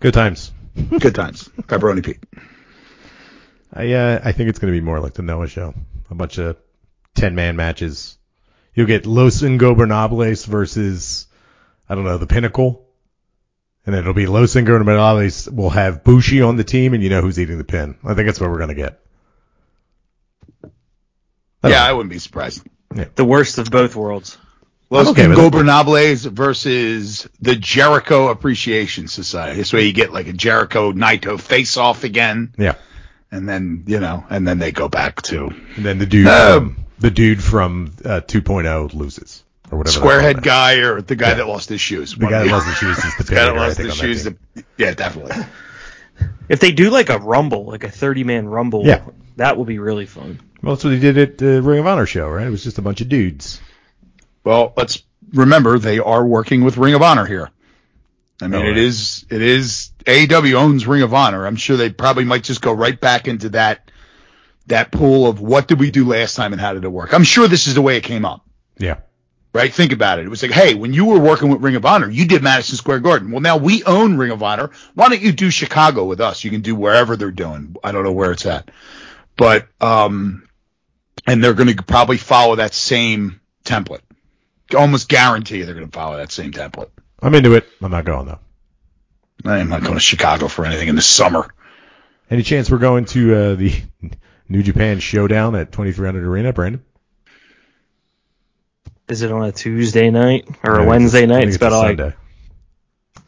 Good 0.00 0.14
times. 0.14 0.50
Good 0.98 1.14
times, 1.14 1.50
pepperoni 1.58 2.02
Pete. 2.02 2.24
I 3.70 3.92
uh, 3.92 4.20
I 4.24 4.32
think 4.32 4.48
it's 4.48 4.58
going 4.58 4.72
to 4.72 4.80
be 4.80 4.82
more 4.82 4.98
like 4.98 5.12
the 5.12 5.22
Noah 5.22 5.46
show. 5.46 5.74
A 6.10 6.14
bunch 6.14 6.38
of 6.38 6.56
ten 7.14 7.34
man 7.34 7.54
matches. 7.54 8.16
You'll 8.74 8.86
get 8.86 9.04
Los 9.04 9.42
Ingobernables 9.42 10.46
versus 10.46 11.26
I 11.86 11.94
don't 11.94 12.04
know 12.04 12.16
the 12.16 12.26
Pinnacle, 12.26 12.85
and 13.86 13.94
it'll 13.94 14.12
be 14.14 14.26
Los 14.26 14.54
Ingobernables 14.54 15.52
will 15.52 15.70
have 15.70 16.04
Bushi 16.04 16.42
on 16.42 16.56
the 16.56 16.64
team, 16.64 16.92
and 16.92 17.02
you 17.02 17.08
know 17.08 17.22
who's 17.22 17.38
eating 17.38 17.58
the 17.58 17.64
pin. 17.64 17.96
I 18.04 18.14
think 18.14 18.26
that's 18.26 18.40
what 18.40 18.50
we're 18.50 18.58
going 18.58 18.68
to 18.70 18.74
get. 18.74 19.00
I 21.62 21.68
Yeah, 21.68 21.78
know. 21.80 21.84
I 21.84 21.92
wouldn't 21.92 22.12
be 22.12 22.18
surprised. 22.18 22.66
Yeah. 22.94 23.06
The 23.14 23.24
worst 23.24 23.58
of 23.58 23.70
both 23.70 23.96
worlds. 23.96 24.38
Los 24.88 25.08
okay 25.08 25.26
with 25.26 25.38
it. 25.38 26.32
Versus 26.32 27.28
the 27.40 27.56
Jericho 27.56 28.28
Appreciation 28.28 29.08
Society. 29.08 29.56
This 29.56 29.72
way 29.72 29.84
you 29.86 29.92
get 29.92 30.12
like 30.12 30.28
a 30.28 30.32
Jericho 30.32 30.92
Naito 30.92 31.40
face 31.40 31.76
off 31.76 32.04
again, 32.04 32.54
Yeah, 32.56 32.74
and 33.32 33.48
then 33.48 33.82
you 33.86 33.98
know, 33.98 34.24
and 34.30 34.46
then 34.46 34.58
they 34.60 34.70
go 34.70 34.88
back 34.88 35.22
to 35.22 35.46
and 35.76 35.84
then 35.84 35.98
the 35.98 36.06
dude 36.06 36.28
Um, 36.28 36.74
from 36.74 36.84
the 37.00 37.10
dude 37.10 37.42
from 37.42 37.94
uh, 38.04 38.20
2.0 38.20 38.94
loses 38.94 39.42
or 39.70 39.78
whatever. 39.78 39.98
squarehead 40.00 40.42
guy 40.42 40.74
or 40.76 41.00
the 41.02 41.16
guy 41.16 41.28
Yeah. 41.30 41.34
that 41.34 41.48
lost 41.48 41.68
his 41.68 41.80
shoes. 41.80 42.14
The 42.14 42.26
guy 42.26 42.44
that 42.44 42.50
lost 42.50 42.66
his 42.66 42.76
shoes 42.76 42.98
is 42.98 43.16
the 43.18 43.24
the 43.24 43.34
guy 43.34 43.44
that 43.46 43.54
lost 43.56 43.78
his 43.78 43.94
shoes. 43.96 44.24
the- 44.24 44.36
yeah, 44.76 44.92
definitely. 44.94 45.44
If 46.48 46.60
they 46.60 46.72
do 46.72 46.90
like 46.90 47.08
a 47.10 47.18
rumble, 47.18 47.64
like 47.66 47.84
a 47.84 47.90
30 47.90 48.24
man 48.24 48.46
rumble, 48.48 48.84
Yeah. 48.86 49.02
that 49.36 49.56
will 49.56 49.64
be 49.64 49.78
really 49.78 50.06
fun. 50.06 50.40
Well, 50.62 50.74
that's 50.74 50.84
what 50.84 50.92
he 50.92 51.00
did 51.00 51.18
at 51.18 51.38
the 51.38 51.60
Ring 51.62 51.80
of 51.80 51.86
Honor 51.86 52.06
show, 52.06 52.28
right? 52.28 52.46
It 52.46 52.50
was 52.50 52.64
just 52.64 52.78
a 52.78 52.82
bunch 52.82 53.00
of 53.00 53.08
dudes. 53.08 53.60
Well, 54.44 54.72
let's 54.76 55.02
remember 55.32 55.78
they 55.78 55.98
are 55.98 56.24
working 56.24 56.62
with 56.64 56.76
Ring 56.76 56.94
of 56.94 57.02
Honor 57.02 57.26
here. 57.26 57.50
I 58.40 58.48
mean, 58.48 58.60
Oh, 58.60 58.64
it 58.64 58.68
right. 58.70 58.76
is 58.78 59.24
it 59.30 59.42
is 59.42 59.90
AEW 60.04 60.54
owns 60.54 60.86
Ring 60.86 61.02
of 61.02 61.12
Honor. 61.14 61.46
I'm 61.46 61.56
sure 61.56 61.76
they 61.76 61.90
probably 61.90 62.24
might 62.24 62.44
just 62.44 62.60
go 62.60 62.72
right 62.72 62.98
back 63.00 63.28
into 63.28 63.48
that 63.50 63.90
that 64.66 64.90
pool 64.92 65.26
of 65.26 65.40
what 65.40 65.68
did 65.68 65.78
we 65.80 65.90
do 65.90 66.06
last 66.06 66.34
time 66.36 66.52
and 66.52 66.60
how 66.60 66.74
did 66.74 66.84
it 66.84 66.88
work. 66.88 67.12
I'm 67.14 67.22
sure 67.24 67.48
this 67.48 67.66
is 67.66 67.74
the 67.74 67.82
way 67.82 67.96
it 67.96 68.02
came 68.02 68.24
up. 68.24 68.44
Yeah. 68.78 68.96
Right? 69.56 69.72
Think 69.72 69.92
about 69.92 70.18
it. 70.18 70.26
It 70.26 70.28
was 70.28 70.42
like, 70.42 70.50
hey, 70.50 70.74
when 70.74 70.92
you 70.92 71.06
were 71.06 71.18
working 71.18 71.48
with 71.48 71.62
Ring 71.62 71.76
of 71.76 71.86
Honor, 71.86 72.10
you 72.10 72.26
did 72.26 72.42
Madison 72.42 72.76
Square 72.76 73.00
Garden. 73.00 73.30
Well, 73.30 73.40
now 73.40 73.56
we 73.56 73.82
own 73.84 74.18
Ring 74.18 74.30
of 74.30 74.42
Honor. 74.42 74.70
Why 74.92 75.08
don't 75.08 75.22
you 75.22 75.32
do 75.32 75.50
Chicago 75.50 76.04
with 76.04 76.20
us? 76.20 76.44
You 76.44 76.50
can 76.50 76.60
do 76.60 76.76
wherever 76.76 77.16
they're 77.16 77.30
doing. 77.30 77.74
I 77.82 77.90
don't 77.90 78.04
know 78.04 78.12
where 78.12 78.32
it's 78.32 78.44
at. 78.44 78.70
But, 79.34 79.66
um, 79.80 80.46
and 81.26 81.42
they're 81.42 81.54
going 81.54 81.74
to 81.74 81.82
probably 81.82 82.18
follow 82.18 82.56
that 82.56 82.74
same 82.74 83.40
template. 83.64 84.02
Almost 84.76 85.08
guarantee 85.08 85.62
they're 85.62 85.74
going 85.74 85.88
to 85.88 85.98
follow 85.98 86.18
that 86.18 86.32
same 86.32 86.52
template. 86.52 86.90
I'm 87.22 87.34
into 87.34 87.54
it. 87.54 87.66
I'm 87.80 87.90
not 87.90 88.04
going 88.04 88.26
though. 88.26 88.40
I'm 89.42 89.70
not 89.70 89.82
going 89.82 89.94
to 89.94 90.00
Chicago 90.00 90.48
for 90.48 90.66
anything 90.66 90.88
in 90.88 90.96
the 90.96 91.02
summer. 91.02 91.50
Any 92.30 92.42
chance 92.42 92.70
we're 92.70 92.76
going 92.76 93.06
to 93.06 93.34
uh, 93.34 93.54
the 93.54 93.72
New 94.50 94.62
Japan 94.62 95.00
Showdown 95.00 95.54
at 95.54 95.72
2300 95.72 96.24
Arena, 96.24 96.52
Brandon? 96.52 96.84
Is 99.08 99.22
it 99.22 99.30
on 99.30 99.44
a 99.44 99.52
Tuesday 99.52 100.10
night 100.10 100.46
or 100.64 100.72
I 100.72 100.74
a 100.74 100.78
think 100.80 100.88
Wednesday 100.90 101.22
it's- 101.24 101.28
night? 101.28 101.36
think 101.40 101.46
It's 101.48 101.56
it's 101.56 101.62
a 101.62 101.66
about 101.68 101.78
like 101.82 101.98
Sunday. 101.98 102.16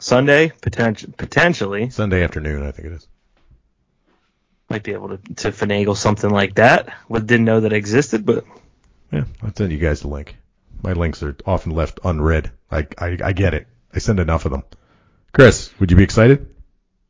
Sunday, 0.01 0.51
potential, 0.61 1.09
potentially. 1.17 1.89
Sunday 1.89 2.23
afternoon, 2.23 2.65
I 2.65 2.71
think 2.71 2.87
it 2.87 2.93
is. 2.93 3.07
Might 4.69 4.83
be 4.83 4.93
able 4.93 5.09
to, 5.09 5.17
to 5.35 5.51
finagle 5.51 5.97
something 5.97 6.29
like 6.29 6.55
that. 6.55 6.93
Well, 7.09 7.21
didn't 7.21 7.45
know 7.45 7.61
that 7.61 7.73
existed, 7.73 8.25
but 8.25 8.45
Yeah, 9.11 9.23
I'll 9.41 9.53
send 9.55 9.71
you 9.71 9.77
guys 9.77 10.01
the 10.01 10.07
link. 10.07 10.35
My 10.83 10.93
links 10.93 11.21
are 11.23 11.35
often 11.45 11.71
left 11.73 11.99
unread. 12.03 12.51
I, 12.71 12.87
I, 12.97 13.17
I 13.23 13.33
get 13.33 13.53
it. 13.53 13.67
I 13.93 13.99
send 13.99 14.19
enough 14.19 14.45
of 14.45 14.51
them. 14.51 14.63
Chris, 15.33 15.71
would 15.79 15.91
you 15.91 15.97
be 15.97 16.03
excited? 16.03 16.47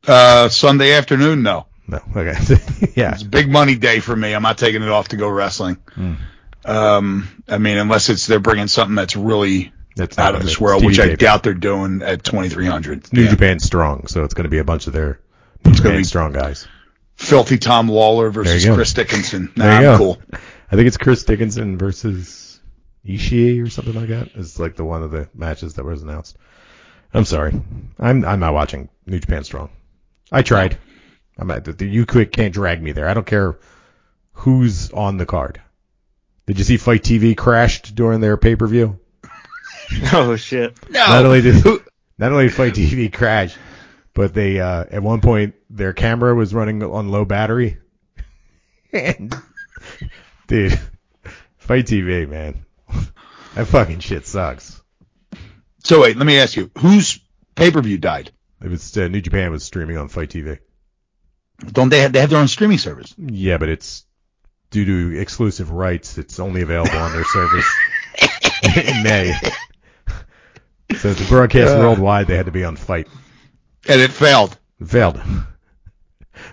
Uh, 0.07 0.47
Sunday 0.49 0.93
afternoon, 0.93 1.43
no. 1.43 1.67
No. 1.87 1.99
Okay. 2.15 2.33
yeah. 2.95 3.13
It's 3.13 3.23
a 3.23 3.27
big 3.27 3.49
money 3.49 3.75
day 3.75 3.99
for 3.99 4.15
me. 4.15 4.33
I'm 4.33 4.41
not 4.43 4.57
taking 4.57 4.81
it 4.81 4.89
off 4.89 5.09
to 5.09 5.17
go 5.17 5.27
wrestling. 5.29 5.75
Hmm. 5.93 6.13
Um, 6.65 7.27
I 7.47 7.57
mean, 7.57 7.77
unless 7.77 8.09
it's 8.09 8.27
they're 8.27 8.39
bringing 8.39 8.67
something 8.67 8.95
that's 8.95 9.15
really 9.15 9.71
That's 9.95 10.17
out 10.17 10.35
of 10.35 10.43
this 10.43 10.59
world, 10.59 10.81
it's 10.83 10.87
which 10.87 10.99
I 10.99 11.03
taping. 11.03 11.17
doubt 11.17 11.43
they're 11.43 11.53
doing 11.53 12.01
at 12.01 12.23
2300. 12.23 13.13
New 13.13 13.23
Yeah. 13.23 13.29
Japan 13.29 13.59
strong, 13.59 14.07
so 14.07 14.23
it's 14.23 14.33
going 14.33 14.43
to 14.43 14.49
be 14.49 14.57
a 14.59 14.63
bunch 14.63 14.87
of 14.87 14.93
their 14.93 15.19
New 15.65 15.71
Japan 15.73 15.97
be- 15.97 16.03
strong 16.03 16.31
guys. 16.33 16.67
Filthy 17.15 17.57
Tom 17.57 17.89
Lawler 17.89 18.29
versus 18.29 18.51
There 18.53 18.61
you 18.61 18.67
go. 18.67 18.75
Chris 18.75 18.93
Dickinson. 18.93 19.51
Nah, 19.55 19.63
There 19.65 19.81
you 19.81 19.89
I'm 19.89 19.97
go. 19.97 19.97
cool. 19.97 20.21
I 20.71 20.75
think 20.75 20.87
it's 20.87 20.97
Chris 20.97 21.23
Dickinson 21.23 21.77
versus 21.77 22.61
Ishii 23.05 23.61
or 23.65 23.69
something 23.69 23.93
like 23.93 24.09
that. 24.09 24.29
It's 24.35 24.57
like 24.59 24.75
the 24.75 24.85
one 24.85 25.03
of 25.03 25.11
the 25.11 25.27
matches 25.33 25.73
that 25.75 25.83
was 25.85 26.01
announced. 26.01 26.37
I'm 27.13 27.25
sorry. 27.25 27.59
I'm 27.99 28.23
I'm 28.23 28.39
not 28.39 28.53
watching 28.53 28.87
New 29.07 29.19
Japan 29.19 29.43
Strong. 29.43 29.69
I 30.31 30.43
tried. 30.43 30.77
I'm 31.37 31.49
at 31.51 31.65
the, 31.65 31.85
you 31.85 32.05
can't 32.05 32.53
drag 32.53 32.81
me 32.83 32.91
there. 32.91 33.09
I 33.09 33.13
don't 33.13 33.25
care 33.25 33.57
who's 34.33 34.91
on 34.91 35.17
the 35.17 35.25
card. 35.25 35.59
Did 36.49 36.57
you 36.57 36.63
see 36.63 36.77
FITE 36.77 37.03
TV 37.03 37.37
crashed 37.37 37.93
during 37.93 38.21
their 38.21 38.35
pay 38.35 38.55
per 38.55 38.65
view? 38.65 38.99
oh 40.11 40.35
shit. 40.35 40.75
No. 40.89 41.05
Not 41.05 41.23
only 41.23 41.41
did 41.41 41.63
not 42.17 42.31
only 42.31 42.47
did 42.47 42.55
FITE 42.55 42.73
TV 42.73 43.13
crash, 43.13 43.55
but 44.15 44.33
they 44.33 44.59
uh, 44.59 44.83
at 44.89 45.03
one 45.03 45.21
point 45.21 45.53
their 45.69 45.93
camera 45.93 46.33
was 46.33 46.51
running 46.51 46.81
on 46.81 47.09
low 47.09 47.23
battery. 47.23 47.77
and 48.93 49.31
dude, 50.47 50.79
FITE 51.59 51.85
TV, 51.85 52.27
man, 52.27 52.65
that 53.53 53.67
fucking 53.67 53.99
shit 53.99 54.25
sucks. 54.25 54.81
So 55.83 56.01
wait, 56.01 56.17
let 56.17 56.25
me 56.25 56.39
ask 56.39 56.55
you, 56.55 56.71
whose 56.79 57.19
pay 57.53 57.69
per 57.69 57.83
view 57.83 57.99
died? 57.99 58.31
It 58.59 58.69
was 58.69 58.97
uh, 58.97 59.07
New 59.07 59.21
Japan 59.21 59.51
was 59.51 59.63
streaming 59.63 59.97
on 59.97 60.07
FITE 60.07 60.31
TV. 60.31 60.59
Don't 61.71 61.89
they 61.89 61.99
have 61.99 62.11
they 62.11 62.21
have 62.21 62.31
their 62.31 62.39
own 62.39 62.47
streaming 62.47 62.79
service? 62.79 63.13
Yeah, 63.19 63.59
but 63.59 63.69
it's 63.69 64.03
due 64.71 64.85
to 65.11 65.19
exclusive 65.19 65.71
rights. 65.71 66.17
It's 66.17 66.39
only 66.39 66.61
available 66.61 66.97
on 66.97 67.11
their 67.11 67.25
service 67.25 67.65
in 68.75 69.03
May. 69.03 69.33
So 70.97 71.13
to 71.13 71.23
broadcast 71.27 71.75
Uh. 71.75 71.79
worldwide, 71.79 72.27
they 72.27 72.35
had 72.37 72.47
to 72.47 72.51
be 72.51 72.63
on 72.63 72.75
FITE. 72.75 73.07
And 73.87 74.01
it 74.01 74.11
failed. 74.11 74.57
It 74.81 74.87
failed. 74.87 75.19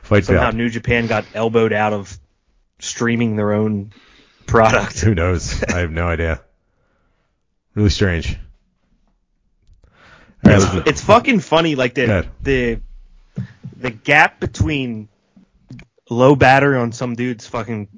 FITE 0.02 0.24
Somehow 0.24 0.42
failed. 0.44 0.54
New 0.56 0.68
Japan 0.68 1.06
got 1.06 1.24
elbowed 1.34 1.72
out 1.72 1.92
of 1.92 2.18
streaming 2.78 3.36
their 3.36 3.52
own 3.52 3.92
product. 4.46 5.00
Who 5.00 5.14
knows? 5.14 5.62
I 5.64 5.78
have 5.78 5.90
no 5.90 6.06
idea. 6.06 6.40
Really 7.74 7.90
strange. 7.90 8.38
All 10.44 10.52
right, 10.52 10.62
It's, 10.62 10.74
let's- 10.74 10.88
it's 10.90 11.00
fucking 11.02 11.40
funny, 11.40 11.74
like 11.74 11.94
the 11.94 12.26
the 12.42 12.80
the 13.76 13.90
gap 13.90 14.38
between 14.40 15.08
low 16.08 16.36
battery 16.36 16.78
on 16.78 16.92
some 16.92 17.14
dude's 17.14 17.46
fucking 17.46 17.88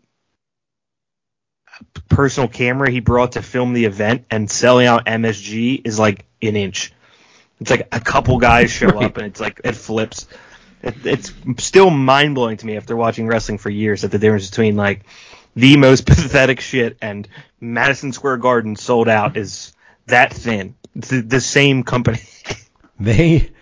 personal 2.08 2.48
camera 2.48 2.90
he 2.90 3.00
brought 3.00 3.32
to 3.32 3.42
film 3.42 3.72
the 3.72 3.84
event 3.84 4.24
and 4.30 4.50
selling 4.50 4.86
out 4.86 5.06
MSG 5.06 5.82
is 5.84 5.98
like 5.98 6.24
an 6.42 6.56
inch. 6.56 6.92
It's 7.60 7.70
like 7.70 7.88
a 7.92 8.00
couple 8.00 8.38
guys 8.38 8.70
show 8.70 9.00
up 9.00 9.16
and 9.16 9.26
it's 9.26 9.40
like 9.40 9.60
it 9.64 9.72
flips. 9.72 10.26
It, 10.82 10.94
it's 11.04 11.32
still 11.58 11.90
mind 11.90 12.34
blowing 12.34 12.56
to 12.56 12.66
me 12.66 12.76
after 12.76 12.96
watching 12.96 13.26
wrestling 13.26 13.58
for 13.58 13.70
years 13.70 14.02
that 14.02 14.10
the 14.10 14.18
difference 14.18 14.48
between 14.48 14.76
like 14.76 15.04
the 15.56 15.76
most 15.76 16.06
pathetic 16.06 16.60
shit 16.60 16.96
and 17.02 17.28
Madison 17.60 18.12
Square 18.12 18.38
Garden 18.38 18.76
sold 18.76 19.08
out 19.08 19.36
is 19.36 19.72
that 20.06 20.32
thin. 20.32 20.74
It's 20.94 21.08
the, 21.08 21.20
the 21.20 21.40
same 21.40 21.82
company. 21.82 22.20
They, 23.00 23.52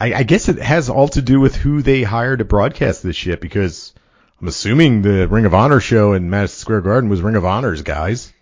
I, 0.00 0.12
I 0.12 0.22
guess 0.24 0.48
it 0.48 0.58
has 0.58 0.90
all 0.90 1.06
to 1.10 1.22
do 1.22 1.38
with 1.38 1.54
who 1.54 1.82
they 1.82 2.02
hire 2.02 2.36
to 2.36 2.44
broadcast 2.44 3.04
this 3.04 3.14
shit 3.14 3.40
because 3.40 3.94
I'm 4.40 4.48
assuming 4.48 5.02
the 5.02 5.28
Ring 5.28 5.46
of 5.46 5.54
Honor 5.54 5.80
show 5.80 6.12
in 6.12 6.28
Madison 6.28 6.58
Square 6.58 6.82
Garden 6.82 7.08
was 7.08 7.22
Ring 7.22 7.36
of 7.36 7.44
Honor's 7.44 7.82
guys. 7.82 8.32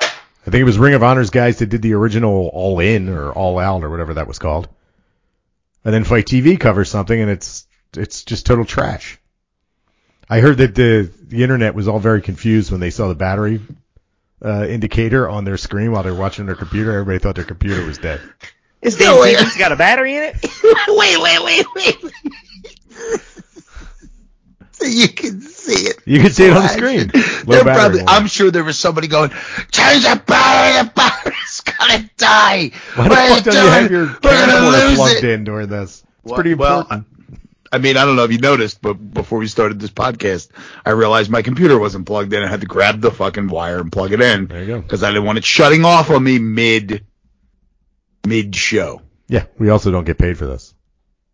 I 0.00 0.50
think 0.50 0.60
it 0.60 0.64
was 0.64 0.78
Ring 0.78 0.94
of 0.94 1.02
Honor's 1.02 1.30
guys 1.30 1.58
that 1.58 1.70
did 1.70 1.82
the 1.82 1.94
original 1.94 2.50
All 2.52 2.78
In 2.80 3.08
or 3.08 3.32
All 3.32 3.58
Out 3.58 3.82
or 3.82 3.90
whatever 3.90 4.14
that 4.14 4.28
was 4.28 4.38
called. 4.38 4.68
And 5.84 5.92
then 5.92 6.04
FITE 6.04 6.26
TV 6.26 6.60
covers 6.60 6.90
something 6.90 7.18
and 7.18 7.30
it's 7.30 7.66
it's 7.96 8.24
just 8.24 8.46
total 8.46 8.64
trash. 8.64 9.18
I 10.28 10.40
heard 10.40 10.58
that 10.58 10.74
the 10.74 11.10
the 11.22 11.42
internet 11.42 11.74
was 11.74 11.88
all 11.88 11.98
very 11.98 12.22
confused 12.22 12.70
when 12.70 12.80
they 12.80 12.90
saw 12.90 13.08
the 13.08 13.14
battery 13.14 13.60
uh, 14.44 14.66
indicator 14.68 15.28
on 15.28 15.44
their 15.44 15.56
screen 15.56 15.92
while 15.92 16.02
they 16.02 16.10
were 16.10 16.18
watching 16.18 16.46
their 16.46 16.54
computer. 16.54 16.92
Everybody 16.92 17.18
thought 17.18 17.34
their 17.34 17.44
computer 17.44 17.84
was 17.84 17.98
dead. 17.98 18.20
This 18.80 18.96
damn 18.96 19.14
No 19.14 19.20
way. 19.20 19.34
TV's 19.34 19.56
got 19.56 19.72
a 19.72 19.76
battery 19.76 20.16
in 20.16 20.22
it. 20.24 20.36
wait, 20.88 21.18
wait, 21.22 21.42
wait, 21.42 21.66
wait. 21.74 22.12
so 24.72 24.84
you 24.86 25.08
can 25.08 25.23
see 25.23 25.23
it. 25.23 25.23
You 26.14 26.20
can 26.20 26.30
see 26.30 26.44
it 26.46 26.56
on 26.56 26.62
the 26.62 26.68
screen. 26.68 27.10
Low 27.46 27.56
They're 27.56 27.64
probably, 27.64 27.98
one. 28.00 28.08
I'm 28.08 28.26
sure 28.26 28.50
there 28.50 28.62
was 28.64 28.78
somebody 28.78 29.08
going, 29.08 29.30
change 29.72 30.04
the 30.04 30.22
battery, 30.26 30.84
the 30.88 30.92
battery's 30.94 31.60
gonna 31.60 32.10
die. 32.16 32.70
Why 32.94 33.08
the 33.08 33.14
fuck 33.16 33.44
don't 33.44 33.54
you 33.54 33.60
have 33.70 33.90
your 33.90 34.06
We're 34.06 34.14
camcorder 34.16 34.94
plugged 34.94 35.24
it." 35.24 35.30
in 35.30 35.44
during 35.44 35.68
this? 35.68 36.02
It's 36.02 36.30
Well- 36.30 36.34
pretty 36.36 36.54
well. 36.54 37.04
I 37.72 37.78
mean, 37.78 37.96
I 37.96 38.04
don't 38.04 38.14
know 38.14 38.22
if 38.22 38.30
you 38.30 38.38
noticed, 38.38 38.80
but 38.80 38.94
before 38.94 39.40
we 39.40 39.48
started 39.48 39.80
this 39.80 39.90
podcast, 39.90 40.50
I 40.86 40.90
realized 40.90 41.28
my 41.28 41.42
computer 41.42 41.76
wasn't 41.76 42.06
plugged 42.06 42.32
in. 42.32 42.40
I 42.44 42.46
had 42.48 42.60
to 42.60 42.66
grab 42.68 43.00
the 43.00 43.10
fucking 43.10 43.48
wire 43.48 43.80
and 43.80 43.90
plug 43.90 44.12
it 44.12 44.20
in. 44.20 44.46
There 44.46 44.60
you 44.60 44.66
go. 44.68 44.80
Because 44.80 45.02
I 45.02 45.08
didn't 45.08 45.24
want 45.24 45.38
it 45.38 45.44
shutting 45.44 45.84
off 45.84 46.08
on 46.10 46.22
me 46.22 46.38
mid, 46.38 47.04
mid 48.24 48.54
show. 48.54 49.02
yeah, 49.26 49.46
we 49.58 49.70
also 49.70 49.90
don't 49.90 50.04
get 50.04 50.18
paid 50.18 50.38
for 50.38 50.46
this. 50.46 50.72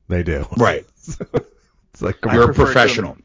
They 0.09 0.23
do. 0.23 0.47
Right. 0.57 0.87
It's 1.93 2.03
like 2.03 2.25
I 2.27 2.35
You're 2.35 2.45
a 2.45 2.47
prefer 2.47 2.61
to- 2.61 2.73
professional. 2.73 3.17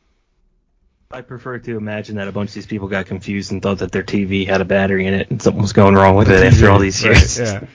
I 1.12 1.22
prefer 1.22 1.60
to 1.60 1.78
imagine 1.78 2.16
that 2.16 2.28
a 2.28 2.32
bunch 2.32 2.50
of 2.50 2.56
these 2.56 2.66
people 2.66 2.88
got 2.88 3.06
confused 3.06 3.52
and 3.52 3.62
thought 3.62 3.78
that 3.80 3.92
their 3.92 4.04
TV 4.04 4.46
had 4.48 4.60
a 4.62 4.66
battery 4.66 5.06
in 5.06 5.14
it 5.14 5.30
and 5.30 5.42
something 5.42 5.62
was 5.62 5.72
going 5.74 5.96
wrong 5.96 6.16
with 6.16 6.30
it 6.30 6.44
after 6.44 6.70
all 6.70 6.80
these 6.80 7.04
Right, 7.06 7.16
years. 7.16 7.40
yeah. 7.40 7.66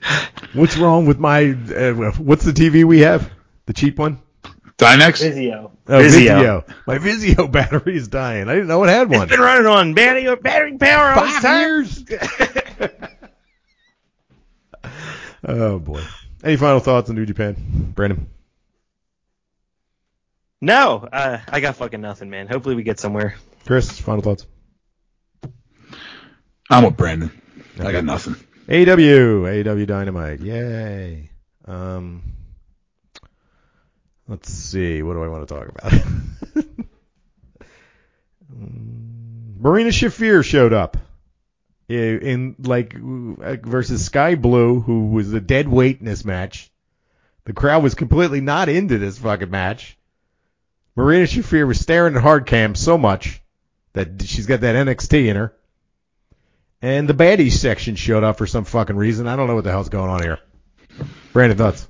What's 0.54 0.76
wrong 0.76 1.04
with 1.06 1.18
my? 1.18 1.50
Uh, 1.50 2.12
what's 2.12 2.44
the 2.44 2.52
TV 2.52 2.84
we 2.84 3.00
have? 3.00 3.28
The 3.66 3.72
cheap 3.72 3.98
one? 3.98 4.20
Dynex? 4.78 5.20
Vizio. 5.24 5.72
Oh, 5.88 6.00
Vizio. 6.00 6.62
Vizio. 6.62 6.74
My 6.86 6.98
Vizio 6.98 7.50
battery 7.52 7.96
is 7.96 8.06
dying. 8.08 8.48
I 8.48 8.52
didn't 8.54 8.68
know 8.68 8.84
it 8.84 8.88
had 8.88 9.10
one. 9.10 9.22
It's 9.22 9.30
been 9.32 9.40
running 9.40 9.66
on 9.66 9.94
battery 9.94 10.36
battery 10.36 10.78
power 10.78 11.12
all 11.18 11.24
this 11.24 11.32
Five 11.34 11.42
time. 11.42 11.60
years. 11.60 12.04
oh 15.44 15.78
boy. 15.78 16.02
Any 16.44 16.56
final 16.56 16.80
thoughts 16.80 17.10
on 17.10 17.16
New 17.16 17.26
Japan, 17.26 17.92
Brandon? 17.94 18.28
No, 20.60 21.06
uh, 21.12 21.38
I 21.48 21.60
got 21.60 21.76
fucking 21.76 22.00
nothing, 22.00 22.30
man. 22.30 22.46
Hopefully 22.46 22.74
we 22.74 22.82
get 22.82 22.98
somewhere. 22.98 23.36
Chris, 23.66 23.98
final 24.00 24.22
thoughts? 24.22 24.46
I'm 26.70 26.84
with 26.84 26.96
Brandon. 26.96 27.30
I 27.78 27.92
got 27.92 28.04
nothing. 28.04 28.36
AW, 28.68 29.46
AW 29.46 29.84
Dynamite, 29.84 30.40
yay. 30.40 31.30
Um, 31.66 32.22
let's 34.26 34.50
see, 34.52 35.02
what 35.02 35.14
do 35.14 35.22
I 35.22 35.28
want 35.28 35.46
to 35.46 35.54
talk 35.54 35.68
about? 35.68 35.92
Marina 39.58 39.90
Shafir 39.90 40.44
showed 40.44 40.72
up 40.72 40.96
in, 41.88 42.18
in 42.20 42.56
like 42.58 42.94
uh, 42.96 43.56
versus 43.62 44.04
Skye 44.04 44.34
Blue, 44.34 44.80
who 44.80 45.08
was 45.08 45.32
a 45.32 45.40
dead 45.40 45.68
weight 45.68 46.00
in 46.00 46.06
this 46.06 46.24
match. 46.24 46.70
The 47.44 47.52
crowd 47.52 47.82
was 47.82 47.94
completely 47.94 48.40
not 48.40 48.68
into 48.68 48.98
this 48.98 49.18
fucking 49.18 49.50
match. 49.50 49.96
Marina 50.96 51.24
Shafir 51.26 51.66
was 51.66 51.78
staring 51.78 52.16
at 52.16 52.22
hard 52.22 52.46
cam 52.46 52.74
so 52.74 52.96
much 52.96 53.42
that 53.92 54.22
she's 54.22 54.46
got 54.46 54.60
that 54.62 54.74
NXT 54.86 55.26
in 55.28 55.36
her. 55.36 55.54
And 56.82 57.08
the 57.08 57.14
baddies 57.14 57.52
section 57.52 57.96
showed 57.96 58.24
up 58.24 58.38
for 58.38 58.46
some 58.46 58.64
fucking 58.64 58.96
reason. 58.96 59.26
I 59.26 59.36
don't 59.36 59.46
know 59.46 59.54
what 59.54 59.64
the 59.64 59.70
hell's 59.70 59.88
going 59.88 60.10
on 60.10 60.22
here. 60.22 60.38
Brandon 61.32 61.58
thoughts? 61.58 61.86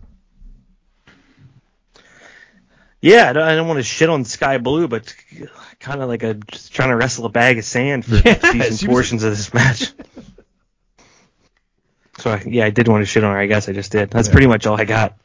Yeah, 3.00 3.28
I 3.30 3.32
don't, 3.32 3.42
I 3.42 3.54
don't 3.54 3.68
want 3.68 3.78
to 3.78 3.82
shit 3.84 4.08
on 4.10 4.24
Skye 4.24 4.58
Blue, 4.58 4.88
but 4.88 5.14
kind 5.78 6.00
of 6.02 6.08
like 6.08 6.22
a 6.22 6.34
just 6.34 6.72
trying 6.72 6.88
to 6.88 6.96
wrestle 6.96 7.26
a 7.26 7.28
bag 7.28 7.58
of 7.58 7.64
sand 7.64 8.04
for 8.04 8.16
Yeah, 8.24 8.34
she 8.34 8.58
decent 8.58 8.70
was- 8.70 8.84
portions 8.84 9.22
of 9.22 9.30
this 9.36 9.52
match. 9.54 9.92
so 12.18 12.30
I, 12.32 12.42
yeah, 12.46 12.64
I 12.64 12.70
did 12.70 12.88
want 12.88 13.02
to 13.02 13.06
shit 13.06 13.22
on 13.22 13.32
her. 13.32 13.38
I 13.38 13.46
guess 13.46 13.68
I 13.68 13.72
just 13.72 13.92
did. 13.92 14.10
That's 14.10 14.28
Yeah. 14.28 14.32
pretty 14.32 14.46
much 14.46 14.66
all 14.66 14.80
I 14.80 14.84
got. 14.84 15.16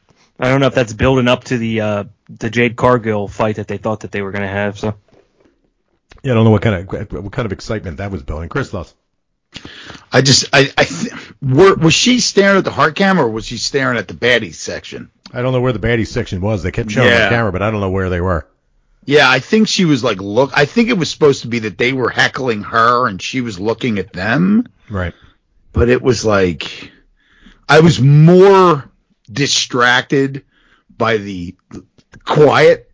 I 0.42 0.48
don't 0.48 0.60
know 0.60 0.66
if 0.66 0.74
that's 0.74 0.92
building 0.92 1.28
up 1.28 1.44
to 1.44 1.56
the 1.56 1.80
uh, 1.80 2.04
the 2.28 2.50
Jade 2.50 2.76
Cargill 2.76 3.28
fight 3.28 3.56
that 3.56 3.68
they 3.68 3.78
thought 3.78 4.00
that 4.00 4.10
they 4.12 4.22
were 4.22 4.32
going 4.32 4.42
to 4.42 4.48
have. 4.48 4.78
So 4.78 4.94
Yeah, 6.22 6.32
I 6.32 6.34
don't 6.34 6.44
know 6.44 6.50
what 6.50 6.62
kind 6.62 6.76
of 6.88 7.12
what 7.24 7.32
kind 7.32 7.46
of 7.46 7.52
excitement 7.52 7.98
that 7.98 8.10
was 8.10 8.22
building. 8.22 8.48
Chris 8.48 8.70
thoughts? 8.70 8.94
I 10.10 10.22
just, 10.22 10.46
I, 10.54 10.70
I, 10.78 10.84
th- 10.84 11.12
were, 11.42 11.74
was 11.74 11.92
she 11.92 12.20
staring 12.20 12.56
at 12.56 12.64
the 12.64 12.70
hard 12.70 12.94
camera 12.94 13.26
or 13.26 13.30
was 13.30 13.44
she 13.44 13.58
staring 13.58 13.98
at 13.98 14.08
the 14.08 14.14
baddies 14.14 14.54
section? 14.54 15.10
I 15.30 15.42
don't 15.42 15.52
know 15.52 15.60
where 15.60 15.74
the 15.74 15.78
baddies 15.78 16.06
section 16.06 16.40
was. 16.40 16.62
They 16.62 16.70
kept 16.70 16.90
showing 16.90 17.08
Yeah. 17.08 17.24
the 17.24 17.34
camera, 17.34 17.52
but 17.52 17.60
I 17.60 17.70
don't 17.70 17.80
know 17.82 17.90
where 17.90 18.08
they 18.08 18.20
were. 18.22 18.48
Yeah, 19.04 19.28
I 19.28 19.40
think 19.40 19.68
she 19.68 19.84
was 19.84 20.02
like, 20.02 20.22
look, 20.22 20.52
I 20.56 20.64
think 20.64 20.88
it 20.88 20.96
was 20.96 21.10
supposed 21.10 21.42
to 21.42 21.48
be 21.48 21.58
that 21.60 21.76
they 21.76 21.92
were 21.92 22.08
heckling 22.08 22.62
her 22.62 23.06
and 23.08 23.20
she 23.20 23.42
was 23.42 23.60
looking 23.60 23.98
at 23.98 24.12
them, 24.14 24.66
Right. 24.88 25.12
but 25.74 25.90
it 25.90 26.00
was 26.00 26.24
like, 26.24 26.90
I 27.68 27.80
was 27.80 28.00
more 28.00 28.90
distracted 29.32 30.44
by 30.96 31.16
the 31.16 31.56
quiet 32.24 32.90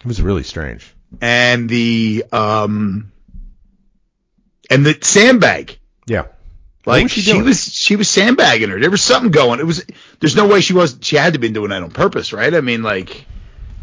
It 0.00 0.06
was 0.06 0.20
really 0.22 0.42
strange. 0.42 0.94
and 1.20 1.68
the, 1.68 2.24
um, 2.32 3.12
and 4.70 4.84
the 4.86 4.98
sandbag. 5.02 5.78
Yeah. 6.06 6.26
Like 6.84 7.04
was 7.04 7.12
she 7.12 7.20
she, 7.20 7.42
was, 7.42 7.64
she 7.64 7.96
was 7.96 8.08
sandbagging 8.08 8.68
her. 8.70 8.78
There 8.78 8.90
was 8.90 9.02
something 9.02 9.32
going. 9.32 9.58
It 9.58 9.66
was. 9.66 9.84
There's 10.20 10.36
no 10.36 10.46
way 10.46 10.60
she 10.60 10.72
was. 10.72 10.98
She 11.00 11.16
had 11.16 11.32
to 11.32 11.40
been 11.40 11.52
doing 11.52 11.70
that 11.70 11.82
on 11.82 11.90
purpose, 11.90 12.32
right? 12.32 12.54
I 12.54 12.60
mean, 12.60 12.84
like 12.84 13.26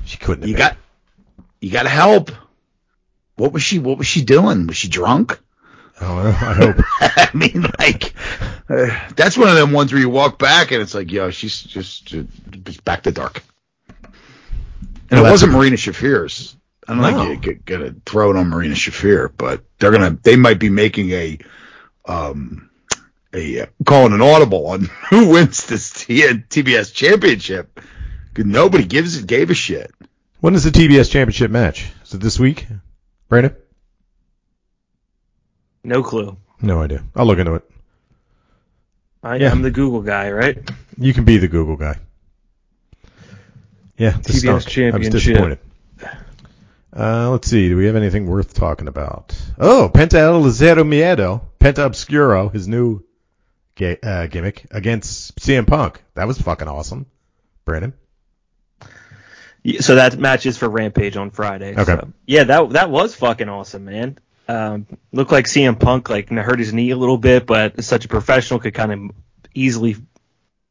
She 0.05 0.15
couldn't 0.17 0.43
have 0.43 0.49
you 0.49 0.55
been. 0.55 0.67
got, 0.67 0.77
you 1.59 1.69
got 1.69 1.83
to 1.83 1.89
help. 1.89 2.31
What 3.35 3.51
was 3.51 3.61
she? 3.61 3.79
What 3.79 3.97
was 3.97 4.07
she 4.07 4.23
doing? 4.23 4.67
Was 4.67 4.77
she 4.77 4.87
drunk? 4.87 5.37
Know. 6.03 6.27
I 6.29 6.53
hope. 6.53 6.75
I 7.01 7.29
mean, 7.33 7.65
like 7.79 8.13
uh, 8.69 8.97
that's 9.15 9.37
one 9.37 9.49
of 9.49 9.55
them 9.55 9.71
ones 9.71 9.91
where 9.91 10.01
you 10.01 10.09
walk 10.09 10.37
back 10.39 10.71
and 10.71 10.81
it's 10.81 10.93
like, 10.93 11.11
yo, 11.11 11.29
she's 11.31 11.61
just, 11.61 12.13
uh, 12.13 12.23
back 12.83 13.03
to 13.03 13.11
dark. 13.11 13.43
And 15.09 15.21
Well, 15.21 15.25
it 15.25 15.31
wasn't 15.31 15.53
Marina 15.53 15.75
Shafir's. 15.75 16.55
I 16.87 16.93
don't 16.95 17.01
No. 17.01 17.25
think 17.25 17.45
you 17.45 17.53
gonna 17.65 17.95
throw 18.05 18.31
it 18.31 18.35
on 18.35 18.49
Marina 18.49 18.75
Shafir, 18.75 19.31
but 19.37 19.63
they're 19.79 19.91
gonna. 19.91 20.17
They 20.21 20.35
might 20.35 20.59
be 20.59 20.69
making 20.69 21.11
a, 21.11 21.37
um, 22.05 22.69
a 23.33 23.61
uh, 23.61 23.65
calling 23.85 24.11
an 24.13 24.21
audible 24.21 24.67
on 24.67 24.81
who 25.09 25.29
wins 25.29 25.65
this 25.65 25.91
T- 25.91 26.21
TBS 26.23 26.93
championship. 26.93 27.79
'Cause 28.33 28.45
nobody 28.45 28.83
gives 28.83 29.15
it 29.15 29.27
gave 29.27 29.51
a 29.51 29.53
shit. 29.53 29.91
when 30.39 30.55
is 30.55 30.63
the 30.63 30.71
TBS 30.71 31.11
championship 31.11 31.51
match? 31.51 31.91
Is 32.03 32.15
it 32.15 32.19
this 32.19 32.39
week? 32.39 32.65
Brandon? 33.29 33.55
No 35.83 36.03
clue. 36.03 36.37
No 36.61 36.81
idea. 36.81 37.03
I'll 37.15 37.25
look 37.25 37.39
into 37.39 37.55
it. 37.55 37.69
I, 39.21 39.37
Yeah. 39.37 39.51
I'm 39.51 39.61
the 39.61 39.71
Google 39.71 40.01
guy, 40.01 40.31
right? 40.31 40.57
You 40.97 41.13
can 41.13 41.23
be 41.25 41.37
the 41.37 41.47
Google 41.47 41.75
guy. 41.77 41.97
Yeah, 43.97 44.17
this 44.23 44.43
TBS 44.43 44.61
stunk. 44.69 44.95
I 44.95 44.97
was 44.97 45.09
disappointed. 45.09 45.59
Uh, 46.95 47.31
let's 47.31 47.47
see. 47.47 47.69
Do 47.69 47.77
we 47.77 47.85
have 47.85 47.95
anything 47.95 48.27
worth 48.27 48.53
talking 48.53 48.87
about? 48.87 49.35
Oh, 49.57 49.89
Penta 49.93 50.15
El 50.19 50.47
Zero 50.51 50.83
Miedo, 50.83 51.41
Penta 51.59 51.85
Obscuro, 51.89 52.51
his 52.53 52.67
new 52.67 53.03
ga- 53.75 53.97
uh, 54.03 54.27
gimmick 54.27 54.65
against 54.71 55.35
CM 55.39 55.65
Punk. 55.65 56.03
That 56.15 56.27
was 56.27 56.39
fucking 56.39 56.67
awesome. 56.67 57.07
Brandon? 57.65 57.93
So 59.79 59.95
that 59.95 60.17
match 60.19 60.45
is 60.45 60.57
for 60.57 60.69
Rampage 60.69 61.15
on 61.17 61.31
Friday. 61.31 61.71
Okay. 61.71 61.83
So, 61.95 62.09
yeah, 62.27 62.43
that 62.43 62.69
that 62.71 62.89
was 62.91 63.15
fucking 63.15 63.47
awesome, 63.49 63.85
man. 63.85 64.17
Um, 64.47 64.87
looked 65.11 65.31
like 65.31 65.45
CM 65.45 65.79
Punk 65.79 66.09
like 66.09 66.29
hurt 66.29 66.59
his 66.59 66.73
knee 66.73 66.91
a 66.91 66.97
little 66.97 67.17
bit, 67.17 67.45
but 67.45 67.83
such 67.83 68.05
a 68.05 68.09
professional 68.09 68.59
could 68.59 68.73
kind 68.73 68.91
of 68.91 69.15
easily 69.53 69.95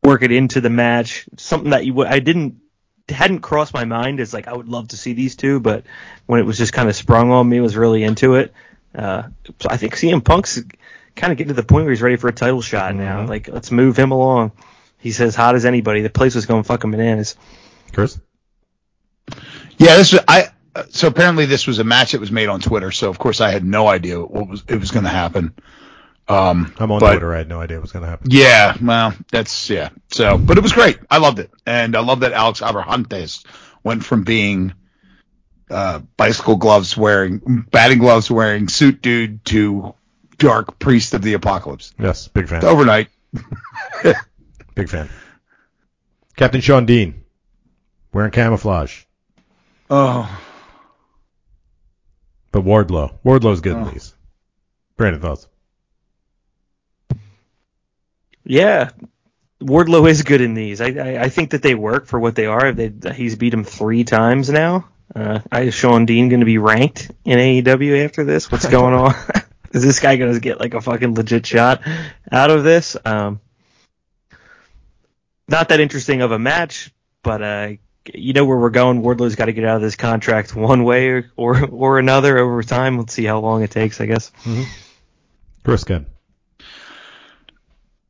work 0.02 0.22
it 0.22 0.32
into 0.32 0.60
the 0.60 0.70
match. 0.70 1.26
Something 1.36 1.70
that 1.70 1.86
you 1.86 1.94
would 1.94 2.06
I 2.06 2.18
didn't 2.18 2.60
hadn't 3.08 3.40
crossed 3.40 3.74
my 3.74 3.84
mind 3.84 4.20
is 4.20 4.34
like 4.34 4.48
I 4.48 4.54
would 4.54 4.68
love 4.68 4.88
to 4.88 4.96
see 4.96 5.12
these 5.14 5.36
two, 5.36 5.60
but 5.60 5.84
when 6.26 6.40
it 6.40 6.44
was 6.44 6.58
just 6.58 6.72
kind 6.72 6.88
of 6.88 6.96
sprung 6.96 7.30
on 7.30 7.48
me, 7.48 7.60
was 7.60 7.76
really 7.76 8.02
into 8.02 8.34
it. 8.34 8.52
Uh, 8.94 9.24
so 9.58 9.68
I 9.70 9.76
think 9.78 9.96
CM 9.96 10.22
Punk's 10.22 10.62
kind 11.16 11.32
of 11.32 11.38
getting 11.38 11.54
to 11.54 11.60
the 11.60 11.66
point 11.66 11.84
where 11.84 11.92
he's 11.92 12.02
ready 12.02 12.16
for 12.16 12.28
a 12.28 12.32
title 12.32 12.62
shot 12.62 12.94
now. 12.94 13.22
Mhm. 13.22 13.28
Like 13.28 13.48
let's 13.48 13.70
move 13.70 13.96
him 13.96 14.10
along. 14.12 14.52
He's 14.98 15.20
as 15.20 15.34
hot 15.34 15.54
as 15.54 15.64
anybody. 15.64 16.02
The 16.02 16.10
place 16.10 16.34
was 16.34 16.46
going 16.46 16.62
fucking 16.62 16.90
bananas. 16.90 17.36
Chris? 17.92 18.20
Yeah, 19.78 19.96
this 19.96 20.16
I. 20.28 20.50
So 20.90 21.08
apparently 21.08 21.44
this 21.46 21.66
was 21.66 21.78
a 21.78 21.84
match 21.84 22.12
that 22.12 22.20
was 22.20 22.32
made 22.32 22.48
on 22.48 22.60
Twitter. 22.60 22.90
So 22.90 23.10
of 23.10 23.18
course 23.18 23.40
I 23.40 23.50
had 23.50 23.64
no 23.64 23.86
idea 23.88 24.20
what 24.20 24.48
was 24.48 24.64
it 24.68 24.76
was 24.80 24.90
going 24.90 25.04
to 25.04 25.10
happen. 25.10 25.54
Um, 26.28 26.72
I'm 26.78 26.90
on 26.90 27.00
but- 27.00 27.10
Twitter. 27.12 27.34
I 27.34 27.38
had 27.38 27.48
no 27.48 27.60
idea 27.60 27.76
what 27.78 27.82
was 27.82 27.92
going 27.92 28.04
to 28.04 28.08
happen. 28.08 28.28
Yeah, 28.30 28.76
well, 28.80 29.12
that's 29.30 29.68
yeah. 29.68 29.90
So, 30.12 30.38
but 30.38 30.56
it 30.56 30.62
was 30.62 30.72
great. 30.72 30.98
I 31.10 31.18
loved 31.18 31.40
it, 31.40 31.50
and 31.66 31.94
I 31.96 32.00
love 32.00 32.20
that 32.20 32.32
Alex 32.32 32.60
Abrahantes 32.60 33.44
went 33.82 34.04
from 34.04 34.22
being 34.24 34.72
uh, 35.70 35.98
bicycle 36.16 36.56
gloves 36.56 36.96
wearing, 36.96 37.66
batting 37.70 37.98
gloves 37.98 38.30
wearing 38.30 38.68
suit 38.68 39.02
dude 39.02 39.44
to 39.46 39.94
dark 40.38 40.78
priest 40.78 41.12
of 41.14 41.22
the 41.22 41.34
apocalypse 41.34 41.92
Yes, 41.98 42.28
big 42.28 42.48
fan. 42.48 42.64
overnight. 42.64 43.08
Big 44.74 44.88
fan. 44.88 45.08
Captain 46.36 46.60
Shawn 46.60 46.86
Dean, 46.86 47.24
wearing 48.12 48.30
camouflage. 48.30 49.04
Oh, 49.90 50.40
But 52.52 52.64
Wardlow. 52.64 53.18
Wardlow's 53.24 53.60
good 53.62 53.76
in 53.76 53.82
Oh. 53.84 53.90
these. 53.90 54.14
Brandon 54.96 55.20
thoughts. 55.20 55.48
Yeah, 58.44 58.90
Wardlow 59.60 60.08
is 60.10 60.22
good 60.22 60.40
in 60.40 60.54
these. 60.54 60.80
I, 60.80 60.86
I 60.88 61.22
I 61.24 61.28
think 61.28 61.50
that 61.50 61.62
they 61.62 61.74
work 61.74 62.06
for 62.06 62.18
what 62.18 62.34
they 62.34 62.46
are. 62.46 62.72
They, 62.72 62.92
he's 63.14 63.36
beat 63.36 63.54
him 63.54 63.64
three 63.64 64.04
times 64.04 64.50
now. 64.50 64.88
Uh, 65.14 65.40
is 65.52 65.74
Shawn 65.74 66.06
Dean 66.06 66.28
going 66.28 66.40
to 66.40 66.46
be 66.46 66.58
ranked 66.58 67.10
in 67.24 67.38
AEW 67.38 68.04
after 68.04 68.24
this? 68.24 68.50
What's 68.50 68.66
going 68.70 68.94
on? 68.94 69.14
is 69.72 69.82
this 69.82 70.00
guy 70.00 70.16
going 70.16 70.32
to 70.34 70.40
get 70.40 70.58
like 70.58 70.74
a 70.74 70.80
fucking 70.80 71.14
legit 71.14 71.46
shot 71.46 71.82
out 72.30 72.50
of 72.50 72.64
this? 72.64 72.96
Um, 73.04 73.40
not 75.48 75.68
that 75.68 75.80
interesting 75.80 76.22
of 76.22 76.32
a 76.32 76.38
match, 76.38 76.90
but 77.22 77.42
uh, 77.42 77.68
you 78.12 78.32
know 78.32 78.44
where 78.44 78.58
we're 78.58 78.70
going. 78.70 79.02
Wardlow's 79.02 79.36
got 79.36 79.46
to 79.46 79.52
get 79.52 79.64
out 79.64 79.76
of 79.76 79.82
this 79.82 79.96
contract 79.96 80.54
one 80.56 80.84
way 80.84 81.08
or, 81.08 81.30
or 81.36 81.64
or 81.66 81.98
another 81.98 82.38
over 82.38 82.62
time. 82.62 82.98
Let's 82.98 83.14
see 83.14 83.24
how 83.24 83.40
long 83.40 83.62
it 83.62 83.70
takes. 83.70 84.00
I 84.00 84.06
guess. 84.06 84.32
Chris, 85.64 85.84
good. 85.84 86.06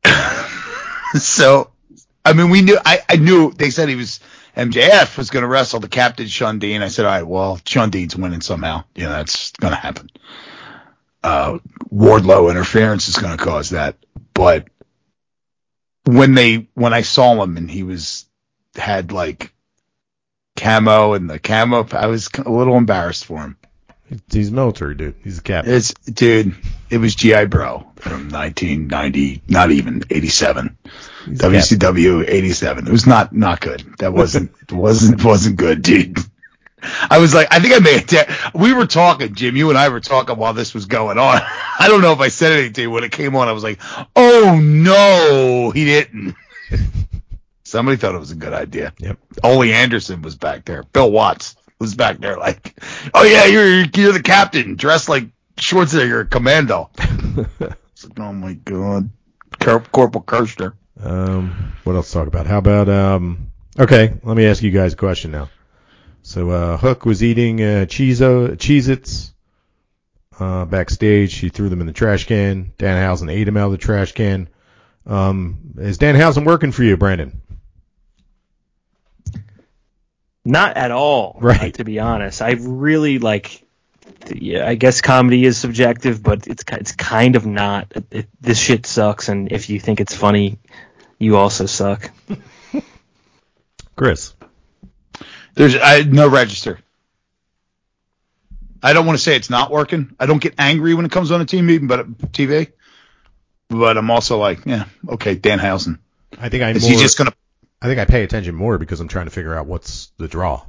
so 1.19 1.71
I 2.25 2.33
mean, 2.33 2.49
we 2.49 2.61
knew. 2.61 2.77
I, 2.83 2.99
I 3.09 3.15
knew 3.17 3.51
they 3.51 3.69
said 3.69 3.89
he 3.89 3.95
was 3.95 4.19
MJF 4.55 5.17
was 5.17 5.29
going 5.29 5.41
to 5.41 5.47
wrestle 5.47 5.79
the 5.79 5.89
captain 5.89 6.27
Shawn 6.27 6.59
Dean. 6.59 6.81
I 6.81 6.87
said, 6.87 7.05
all 7.05 7.11
right, 7.11 7.23
well, 7.23 7.59
Shawn 7.65 7.89
Dean's 7.89 8.15
winning 8.15 8.41
somehow. 8.41 8.83
You 8.95 9.03
know, 9.03 9.09
that's 9.09 9.51
going 9.51 9.73
to 9.73 9.79
happen. 9.79 10.09
Uh, 11.23 11.59
Wardlow 11.91 12.51
interference 12.51 13.07
is 13.07 13.17
going 13.17 13.35
to 13.35 13.43
cause 13.43 13.71
that. 13.71 13.97
But 14.33 14.67
when 16.05 16.33
they 16.35 16.67
when 16.73 16.93
I 16.93 17.01
saw 17.01 17.41
him 17.41 17.57
and 17.57 17.69
he 17.69 17.83
was 17.83 18.25
had 18.75 19.11
like 19.11 19.52
camo 20.63 21.13
and 21.13 21.29
the 21.29 21.39
camo, 21.39 21.85
I 21.91 22.07
was 22.07 22.29
a 22.45 22.49
little 22.49 22.77
embarrassed 22.77 23.25
for 23.25 23.39
him. 23.39 23.57
He's 24.31 24.51
military, 24.51 24.95
dude. 24.95 25.15
He's 25.23 25.39
a 25.39 25.41
captain. 25.41 25.73
It's 25.73 25.93
dude, 25.93 26.55
it 26.89 26.99
was 26.99 27.15
GI 27.15 27.45
Bro 27.45 27.87
from 27.95 28.29
1990, 28.29 29.41
not 29.47 29.71
even 29.71 30.03
87. 30.09 30.77
He's. 31.25 31.39
WCW 31.39 32.27
87. 32.27 32.87
It 32.87 32.91
was 32.91 33.07
not 33.07 33.33
not 33.33 33.59
good. 33.59 33.83
That 33.99 34.13
wasn't 34.13 34.51
wasn't 34.71 35.23
wasn't 35.23 35.57
good, 35.57 35.81
dude. 35.81 36.17
I 37.09 37.17
was 37.19 37.33
like, 37.33 37.47
I 37.49 37.59
think 37.59 37.73
I 37.73 37.79
made 37.79 38.11
it. 38.11 38.29
We 38.53 38.73
were 38.73 38.85
talking, 38.85 39.33
Jim. 39.33 39.55
You 39.55 39.69
and 39.69 39.77
I 39.77 39.87
were 39.87 40.01
talking 40.01 40.35
while 40.35 40.53
this 40.53 40.73
was 40.73 40.85
going 40.85 41.17
on. 41.17 41.41
I 41.79 41.87
don't 41.87 42.01
know 42.01 42.11
if 42.11 42.19
I 42.19 42.27
said 42.27 42.51
anything 42.51 42.91
when 42.91 43.05
it 43.05 43.11
came 43.11 43.35
on. 43.35 43.47
I 43.47 43.53
was 43.53 43.63
like, 43.63 43.79
oh 44.15 44.59
no, 44.61 45.71
he 45.71 45.85
didn't. 45.85 46.35
Somebody 47.73 47.97
thought 47.97 48.13
it 48.13 48.19
was 48.19 48.29
a 48.29 48.35
good 48.35 48.53
idea. 48.53 48.93
Yep. 48.99 49.17
Ole 49.43 49.63
Anderson 49.63 50.21
was 50.21 50.35
back 50.35 50.63
there. 50.63 50.83
Bill 50.83 51.09
Watts 51.09 51.55
was 51.79 51.95
back 51.95 52.19
there, 52.19 52.37
like, 52.37 52.79
oh 53.15 53.23
yeah, 53.23 53.45
you're 53.45 53.85
you're 53.85 54.13
the 54.13 54.21
captain, 54.21 54.75
dressed 54.75 55.09
like 55.09 55.29
Schwarzenegger, 55.57 56.29
commando. 56.29 56.91
It's 57.93 58.05
like, 58.05 58.19
oh 58.19 58.31
my 58.31 58.53
god, 58.53 59.09
Cor- 59.59 59.79
Corporal 59.91 60.23
Kirchner. 60.23 60.75
Um, 61.01 61.73
what 61.83 61.95
else 61.95 62.09
to 62.09 62.13
talk 62.13 62.27
about? 62.27 62.45
How 62.45 62.59
about 62.59 62.89
um? 62.89 63.51
Okay, 63.79 64.13
let 64.21 64.37
me 64.37 64.45
ask 64.45 64.61
you 64.61 64.69
guys 64.69 64.93
a 64.93 64.97
question 64.97 65.31
now. 65.31 65.49
So 66.21 66.51
uh, 66.51 66.77
Hook 66.77 67.05
was 67.07 67.23
eating 67.23 67.59
uh, 67.59 67.85
Cheezo 67.89 68.49
Cheez-Its 68.49 69.33
uh, 70.39 70.65
backstage. 70.65 71.31
She 71.31 71.49
threw 71.49 71.69
them 71.69 71.81
in 71.81 71.87
the 71.87 71.93
trash 71.93 72.27
can. 72.27 72.71
Danhausen 72.77 73.31
ate 73.31 73.45
them 73.45 73.57
out 73.57 73.65
of 73.65 73.71
the 73.71 73.77
trash 73.79 74.11
can. 74.11 74.47
Um, 75.07 75.73
is 75.79 75.97
Danhausen 75.97 76.45
working 76.45 76.71
for 76.71 76.83
you, 76.83 76.97
Brandon? 76.97 77.41
Not 80.45 80.75
at 80.77 80.91
all, 80.91 81.37
Right. 81.39 81.73
uh, 81.73 81.77
to 81.77 81.83
be 81.83 81.99
honest, 81.99 82.41
I 82.41 82.51
really 82.51 83.19
like. 83.19 83.61
Yeah, 84.29 84.67
I 84.67 84.75
guess 84.75 85.01
comedy 85.01 85.43
is 85.45 85.57
subjective, 85.57 86.21
but 86.23 86.47
it's 86.47 86.63
it's 86.71 86.91
kind 86.93 87.35
of 87.35 87.45
not. 87.45 87.91
It, 87.95 88.05
it, 88.11 88.27
this 88.41 88.57
shit 88.57 88.85
sucks, 88.85 89.29
and 89.29 89.51
if 89.51 89.69
you 89.69 89.79
think 89.79 89.99
it's 90.01 90.15
funny, 90.15 90.59
you 91.19 91.37
also 91.37 91.65
suck. 91.65 92.09
Chris. 93.95 94.33
There's 95.55 95.75
I, 95.75 96.01
no 96.03 96.27
register. 96.27 96.79
I 98.81 98.91
don't 98.93 99.05
want 99.05 99.17
to 99.17 99.23
say 99.23 99.35
it's 99.35 99.49
not 99.49 99.71
working. 99.71 100.15
I 100.19 100.25
don't 100.25 100.41
get 100.41 100.55
angry 100.57 100.93
when 100.93 101.05
it 101.05 101.11
comes 101.11 101.31
on 101.31 101.39
a 101.41 101.45
TV, 101.45 101.85
but 101.87 102.09
TV. 102.33 102.71
But 103.69 103.97
I'm 103.97 104.11
also 104.11 104.37
like, 104.37 104.65
yeah, 104.65 104.85
okay, 105.07 105.35
Dan 105.35 105.59
Danhausen. 105.59 105.99
I 106.37 106.49
think 106.49 106.63
I 106.63 106.71
Is 106.71 106.83
more. 106.83 106.91
he 106.91 106.97
just 106.97 107.17
gonna? 107.17 107.33
I 107.83 107.87
think 107.87 107.99
I 107.99 108.05
pay 108.05 108.23
attention 108.23 108.55
more 108.55 108.77
because 108.77 109.01
I'm 109.01 109.09
trying 109.09 109.25
to 109.25 109.31
figure 109.31 109.53
out 109.53 109.67
what's 109.67 110.13
the 110.17 110.29
draw. 110.29 110.65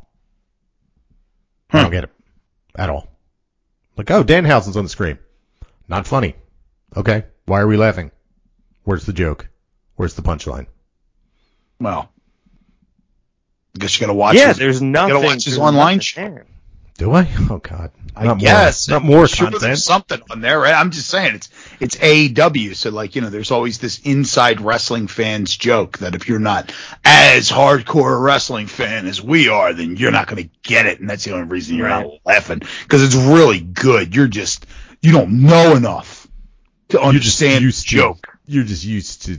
I 1.71 1.79
don't 1.79 1.87
hmm. 1.87 1.93
get 1.93 2.05
it 2.05 2.11
at 2.75 2.91
all. 2.91 3.09
Like, 3.97 4.11
oh, 4.11 4.25
Danhausen's 4.25 4.77
on 4.77 4.83
the 4.83 4.91
screen. 4.91 5.21
Not 5.87 6.09
funny. 6.09 6.35
Okay, 6.97 7.25
why 7.47 7.61
are 7.61 7.69
we 7.69 7.77
laughing? 7.77 8.11
Where's 8.83 9.07
the 9.07 9.13
joke? 9.13 9.49
Where's 9.95 10.15
the 10.15 10.23
punchline? 10.23 10.67
Well, 11.79 12.11
I 13.77 13.79
guess 13.79 13.95
you 13.95 14.05
gotta 14.05 14.15
watch. 14.15 14.35
yeah, 14.35 14.49
his- 14.49 14.57
there's 14.57 14.83
nothing. 14.83 15.15
Gotta 15.15 15.27
watch 15.27 15.45
his 15.45 15.57
online 15.57 15.99
nothing 15.99 16.01
show. 16.01 16.39
Do 16.97 17.13
I? 17.13 17.29
Oh 17.51 17.59
God, 17.59 17.91
I 18.17 18.25
not 18.25 18.39
guess 18.39 18.89
more, 18.89 18.99
not 19.01 19.07
more 19.07 19.27
Sure 19.27 19.51
content. 19.51 19.79
Something 19.79 20.21
on 20.31 20.41
there, 20.41 20.59
right? 20.61 20.75
I'm 20.75 20.91
just 20.91 21.09
saying 21.09 21.35
it's 21.35 21.49
it's 21.81 21.97
AEW, 21.97 22.75
so 22.75 22.91
like 22.91 23.15
you 23.17 23.23
know, 23.23 23.31
there's 23.31 23.51
always 23.51 23.79
this 23.79 23.99
inside 24.01 24.61
wrestling 24.61 25.09
fans 25.09 25.57
joke 25.57 25.99
that 25.99 26.15
if 26.15 26.29
you're 26.29 26.39
not 26.39 26.73
as 27.05 27.51
hardcore 27.51 28.17
a 28.17 28.19
wrestling 28.19 28.67
fan 28.67 29.07
as 29.07 29.21
we 29.21 29.49
are, 29.49 29.73
then 29.73 29.97
you're 29.97 30.13
not 30.13 30.27
going 30.29 30.43
to 30.43 30.51
get 30.63 30.87
it, 30.87 31.01
and 31.01 31.11
that's 31.11 31.25
the 31.25 31.33
only 31.33 31.47
reason 31.47 31.77
you're 31.77 31.89
not 31.89 32.07
laughing 32.25 32.61
because 32.83 33.03
it's 33.03 33.15
really 33.17 33.61
good. 33.61 34.15
You're 34.15 34.29
just 34.29 34.67
you 35.03 35.13
don't 35.13 35.43
know 35.43 35.75
enough 35.77 36.27
to 36.91 36.97
You're 36.97 37.13
just 37.13 37.43
understand 37.43 37.59
the 37.59 37.67
used 37.67 37.89
to 37.89 37.97
joke. 37.97 38.39
you're 38.47 38.65
just 38.65 38.85
used 38.85 39.23
to 39.27 39.39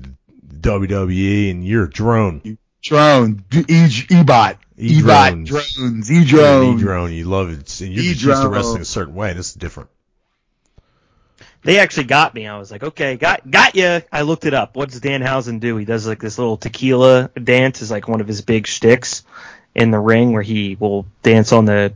WWE, 0.59 1.51
and 1.51 1.65
you're 1.65 1.85
a 1.85 1.89
drone. 1.89 2.41
You, 2.43 2.57
Drone, 2.83 3.43
e 3.51 3.63
ebot, 3.63 4.57
ebot, 4.77 5.47
E-drones. 5.47 5.49
drones, 5.49 6.11
You're 6.11 6.21
e-drone. 6.21 6.77
E-drone. 6.77 7.13
You 7.13 7.25
love 7.25 7.49
it, 7.49 7.81
and 7.81 7.93
you're 7.93 8.03
just 8.03 8.25
used 8.25 8.41
to 8.41 8.49
wrestling 8.49 8.81
a 8.81 8.85
certain 8.85 9.15
way. 9.15 9.33
This 9.33 9.49
is 9.49 9.53
different. 9.53 9.89
They 11.63 11.79
actually 11.79 12.03
got 12.03 12.35
me. 12.35 12.45
I 12.45 12.59
was 12.59 12.71
like, 12.71 12.83
okay, 12.83 13.17
got 13.17 13.49
got 13.49 13.75
you. 13.75 14.01
I 14.11 14.21
looked 14.21 14.45
it 14.45 14.53
up. 14.53 14.75
What 14.75 14.91
does 14.91 15.01
Danhausen 15.01 15.59
do? 15.59 15.77
He 15.77 15.85
does 15.85 16.05
like 16.05 16.19
this 16.19 16.37
little 16.37 16.57
tequila 16.57 17.29
dance. 17.29 17.81
Is 17.81 17.89
like 17.89 18.07
one 18.07 18.21
of 18.21 18.27
his 18.27 18.41
big 18.41 18.67
shticks 18.67 19.23
in 19.73 19.89
the 19.89 19.99
ring, 19.99 20.31
where 20.31 20.43
he 20.43 20.75
will 20.79 21.07
dance 21.23 21.51
on 21.51 21.65
the 21.65 21.93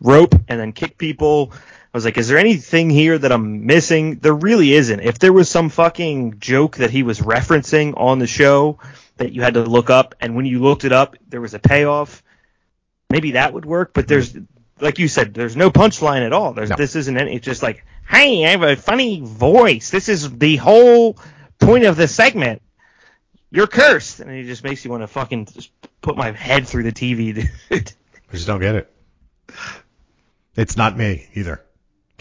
rope 0.00 0.34
and 0.46 0.60
then 0.60 0.72
kick 0.72 0.98
people. 0.98 1.52
I 1.96 1.98
was 1.98 2.04
like, 2.04 2.18
is 2.18 2.28
there 2.28 2.36
anything 2.36 2.90
here 2.90 3.16
that 3.16 3.32
I'm 3.32 3.64
missing? 3.64 4.16
There 4.16 4.34
really 4.34 4.74
isn't. 4.74 5.00
If 5.00 5.18
there 5.18 5.32
was 5.32 5.48
some 5.48 5.70
fucking 5.70 6.40
joke 6.40 6.76
that 6.76 6.90
he 6.90 7.02
was 7.02 7.20
referencing 7.20 7.94
on 7.96 8.18
the 8.18 8.26
show 8.26 8.78
that 9.16 9.32
you 9.32 9.40
had 9.40 9.54
to 9.54 9.62
look 9.62 9.88
up, 9.88 10.14
and 10.20 10.36
when 10.36 10.44
you 10.44 10.58
looked 10.58 10.84
it 10.84 10.92
up, 10.92 11.16
there 11.26 11.40
was 11.40 11.54
a 11.54 11.58
payoff, 11.58 12.22
maybe 13.08 13.30
that 13.30 13.54
would 13.54 13.64
work. 13.64 13.94
But 13.94 14.08
there's, 14.08 14.36
like 14.78 14.98
you 14.98 15.08
said, 15.08 15.32
there's 15.32 15.56
no 15.56 15.70
punchline 15.70 16.20
at 16.20 16.34
all. 16.34 16.52
There's 16.52 16.68
No. 16.68 16.76
this 16.76 16.96
isn't 16.96 17.16
any. 17.16 17.36
It's 17.36 17.46
just 17.46 17.62
like, 17.62 17.82
hey, 18.06 18.44
I 18.44 18.50
have 18.50 18.62
a 18.62 18.76
funny 18.76 19.22
voice. 19.24 19.88
This 19.88 20.10
is 20.10 20.30
the 20.36 20.56
whole 20.56 21.16
point 21.58 21.84
of 21.84 21.96
the 21.96 22.08
segment. 22.08 22.60
you're 23.50 23.66
cursed, 23.68 24.20
and 24.20 24.30
it 24.30 24.44
just 24.44 24.64
makes 24.64 24.84
you 24.84 24.90
want 24.90 25.02
to 25.02 25.06
fucking 25.06 25.46
just 25.46 25.70
put 26.02 26.14
my 26.14 26.32
head 26.32 26.68
through 26.68 26.82
the 26.82 26.92
TV, 26.92 27.34
dude. 27.34 27.50
I 28.28 28.32
just 28.32 28.46
don't 28.46 28.60
get 28.60 28.74
it. 28.74 28.92
It's 30.56 30.76
not 30.76 30.94
me 30.98 31.26
either. 31.32 31.62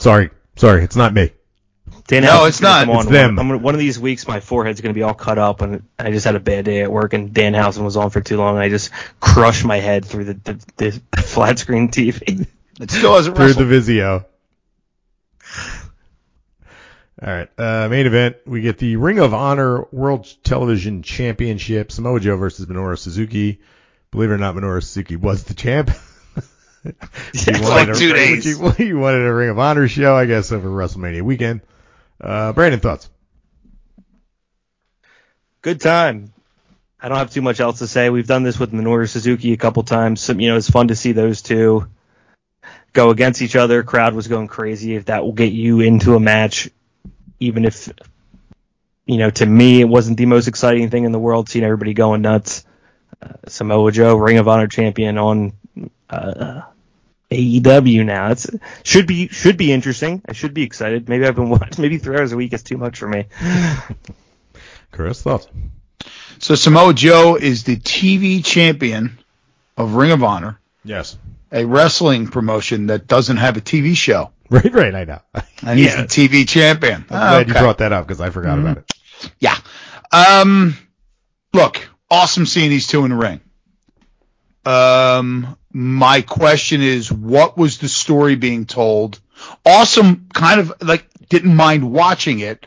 Sorry, 0.06 0.30
sorry, 0.56 0.84
it's 0.84 0.96
not 0.96 1.16
me. 1.16 1.32
Dan 2.08 2.22
No, 2.22 2.46
it's 2.46 2.62
not. 2.62 2.86
come 2.86 2.96
It's 2.98 3.08
on. 3.08 3.12
them. 3.12 3.40
I'm 3.40 3.62
one 3.64 3.74
of 3.74 3.80
these 3.80 4.00
weeks, 4.00 4.28
my 4.28 4.40
forehead's 4.40 4.80
gonna 4.80 4.94
be 4.94 5.02
all 5.02 5.16
cut 5.16 5.40
up, 5.40 5.62
and 5.62 5.82
I 5.98 6.12
just 6.12 6.26
had 6.26 6.36
a 6.36 6.40
bad 6.40 6.66
day 6.66 6.84
at 6.84 6.92
work, 6.92 7.14
and 7.14 7.34
Danhausen 7.34 7.84
was 7.84 7.98
on 7.98 8.12
for 8.12 8.22
too 8.22 8.38
long, 8.38 8.54
and 8.54 8.64
I 8.64 8.70
just 8.70 8.92
crushed 9.20 9.66
my 9.66 9.78
head 9.78 10.06
through 10.06 10.26
the, 10.26 10.34
the, 10.36 10.66
the 10.78 10.92
flat 11.24 11.58
screen 11.58 11.88
TV. 11.90 12.46
It 12.80 12.92
still 12.92 13.16
hasn't 13.16 13.36
Through 13.36 13.48
wrestled. 13.48 13.68
the 13.68 13.74
Vizio. 13.80 14.26
All 17.26 17.34
right, 17.34 17.50
uh, 17.58 17.88
main 17.90 18.06
event. 18.06 18.36
We 18.46 18.62
get 18.62 18.78
the 18.78 18.98
Ring 18.98 19.18
of 19.18 19.34
Honor 19.34 19.86
World 19.92 20.32
Television 20.44 21.02
Championship. 21.02 21.92
Samoa 21.92 22.20
Joe 22.20 22.38
versus 22.38 22.68
Minoru 22.68 22.96
Suzuki. 23.00 23.60
Believe 24.12 24.30
it 24.30 24.34
or 24.34 24.38
not, 24.38 24.54
Minoru 24.54 24.84
Suzuki 24.84 25.16
was 25.16 25.46
the 25.46 25.56
champ. 25.56 25.90
He 27.34 27.52
Yeah, 27.52 27.60
wanted 27.62 27.70
like 27.70 27.88
a- 27.90 28.14
days. 28.14 28.44
He, 28.46 28.52
he 28.86 28.94
wanted 28.94 29.26
a 29.26 29.34
Ring 29.34 29.50
of 29.50 29.60
Honor 29.60 29.88
show, 29.88 30.16
I 30.16 30.26
guess, 30.26 30.52
over 30.52 30.70
WrestleMania 30.70 31.22
weekend. 31.24 31.62
Uh, 32.22 32.54
Brandon, 32.54 32.80
thoughts? 32.80 33.10
Good 35.62 35.82
time. 35.82 36.32
I 37.02 37.10
don't 37.10 37.18
have 37.18 37.32
too 37.32 37.42
much 37.42 37.60
else 37.60 37.80
to 37.80 37.88
say. 37.88 38.10
We've 38.10 38.28
done 38.28 38.44
this 38.44 38.60
with 38.60 38.72
Minoru 38.72 39.10
Suzuki 39.10 39.54
a 39.54 39.58
couple 39.58 39.84
times. 39.84 40.22
So, 40.22 40.34
you 40.34 40.50
know, 40.50 40.58
it's 40.58 40.70
fun 40.70 40.88
to 40.90 40.96
see 40.96 41.12
those 41.12 41.42
two 41.42 41.88
go 42.94 43.10
against 43.10 43.42
each 43.42 43.56
other. 43.56 43.84
Crowd 43.84 44.14
was 44.14 44.28
going 44.28 44.48
crazy. 44.48 44.96
If 44.96 45.06
that 45.06 45.24
will 45.24 45.34
get 45.34 45.52
you 45.52 45.82
into 45.82 46.16
a 46.16 46.20
match, 46.20 46.70
even 47.40 47.66
if, 47.66 47.90
you 49.06 49.18
know, 49.18 49.30
to 49.32 49.46
me, 49.46 49.82
it 49.82 49.90
wasn't 49.90 50.18
the 50.18 50.26
most 50.26 50.48
exciting 50.48 50.90
thing 50.90 51.04
in 51.04 51.12
the 51.12 51.20
world 51.20 51.50
seeing 51.50 51.66
everybody 51.66 51.94
going 51.94 52.22
nuts. 52.22 52.64
Uh, 53.22 53.30
Samoa 53.48 53.92
Joe, 53.92 54.16
Ring 54.16 54.38
of 54.38 54.48
Honor 54.48 54.68
champion 54.68 55.18
on 55.18 55.54
uh, 56.10 56.62
AEW 57.32 58.06
now. 58.06 58.32
It's 58.32 58.48
should 58.84 59.08
be 59.08 59.28
should 59.30 59.58
be 59.58 59.72
interesting. 59.72 60.22
I 60.28 60.34
should 60.34 60.54
be 60.54 60.64
excited. 60.64 61.10
Maybe 61.10 61.26
I've 61.26 61.36
been 61.36 61.50
watching. 61.58 61.82
Maybe 61.82 61.98
three 61.98 62.18
hours 62.18 62.32
a 62.32 62.38
week 62.38 62.54
is 62.54 62.64
too 62.64 62.78
much 62.78 63.00
for 63.00 63.08
me. 63.08 63.26
Chris, 64.92 65.22
thoughts? 65.22 65.48
So 66.40 66.56
Samoa 66.56 66.94
Joe 66.94 67.36
is 67.36 67.64
the 67.64 67.78
TV 67.78 68.44
champion 68.44 69.18
of 69.78 69.96
Ring 69.96 70.12
of 70.12 70.24
Honor, 70.24 70.60
Yes. 70.84 71.18
a 71.52 71.66
wrestling 71.66 72.28
promotion 72.28 72.88
that 72.88 73.08
doesn't 73.08 73.38
have 73.38 73.58
a 73.58 73.62
TV 73.62 73.96
show, 73.96 74.32
Right, 74.50 74.72
right, 74.74 74.94
I 74.96 75.04
know. 75.06 75.20
And 75.66 75.80
he's 75.80 75.88
Yeah. 75.96 76.02
the 76.04 76.08
TV 76.08 76.48
champion. 76.48 77.06
I'm 77.10 77.44
glad 77.44 77.48
you 77.48 77.54
brought 77.56 77.80
that 77.80 77.92
up 77.92 78.06
because 78.08 78.22
I 78.22 78.30
forgot 78.30 78.60
about 78.60 78.78
it. 78.78 78.92
Yeah. 79.40 79.58
Um, 80.12 80.78
look, 81.54 81.88
awesome 82.12 82.46
seeing 82.46 82.70
these 82.70 82.88
two 82.88 83.04
in 83.06 83.10
the 83.12 83.18
ring. 83.18 83.42
Um, 84.66 85.58
my 85.72 86.22
question 86.22 86.82
is, 86.82 87.12
what 87.12 87.58
was 87.58 87.78
the 87.78 87.90
story 87.90 88.36
being 88.36 88.66
told? 88.66 89.20
Awesome, 89.66 90.28
kind 90.34 90.60
of 90.60 90.74
like 90.82 91.06
didn't 91.30 91.56
mind 91.56 91.92
watching 91.92 92.40
it, 92.40 92.66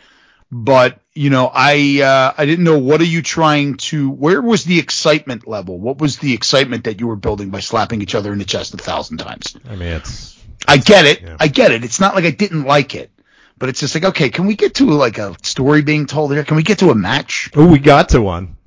but 0.51 1.01
you 1.15 1.31
know, 1.31 1.51
I 1.53 2.01
uh, 2.03 2.35
I 2.37 2.47
didn't 2.47 2.65
know 2.65 2.79
what 2.79 3.01
are 3.01 3.05
you 3.05 3.23
trying 3.23 3.77
to? 3.89 4.11
Where 4.11 4.41
was 4.41 4.65
the 4.65 4.79
excitement 4.79 5.49
level? 5.49 5.79
What 5.79 5.99
was 5.99 6.19
the 6.19 6.35
excitement 6.35 6.85
that 6.85 7.01
you 7.01 7.07
were 7.07 7.17
building 7.17 7.51
by 7.51 7.61
slapping 7.61 8.03
each 8.03 8.15
other 8.15 8.33
in 8.33 8.39
the 8.39 8.45
chest 8.45 8.75
a 8.75 8.77
thousand 8.77 9.19
times? 9.19 9.57
I 9.69 9.75
mean, 9.75 9.89
it's 9.89 10.39
I 10.67 10.77
get 10.77 11.07
it. 11.07 11.23
Yeah. 11.23 11.37
I 11.41 11.49
get 11.49 11.73
it. 11.73 11.85
It's 11.85 11.99
not 11.99 12.15
like 12.15 12.25
I 12.25 12.31
didn't 12.31 12.65
like 12.65 12.95
it, 12.95 13.11
but 13.57 13.69
it's 13.69 13.81
just 13.81 13.95
like, 13.95 14.05
okay, 14.05 14.29
can 14.29 14.47
we 14.47 14.55
get 14.55 14.75
to 14.77 14.85
like 14.91 15.19
a 15.19 15.35
story 15.43 15.83
being 15.83 16.07
told 16.07 16.33
here? 16.33 16.45
Can 16.45 16.57
we 16.57 16.63
get 16.63 16.81
to 16.81 16.91
a 16.91 16.95
match? 16.95 17.51
oh, 17.57 17.67
we 17.67 17.79
got 17.79 18.11
to 18.11 18.21
one. 18.21 18.58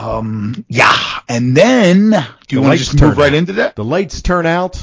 Um, 0.00 0.64
yeah. 0.68 1.20
And 1.28 1.56
then, 1.56 2.10
do 2.10 2.16
you 2.16 2.16
The 2.16 2.56
want 2.60 2.64
to 2.64 2.68
lights 2.68 2.80
just 2.84 2.92
move 2.94 3.00
turn 3.00 3.18
right 3.18 3.32
out. 3.32 3.38
into 3.38 3.52
that? 3.54 3.76
The 3.76 3.84
lights 3.84 4.22
turn 4.22 4.46
out, 4.46 4.74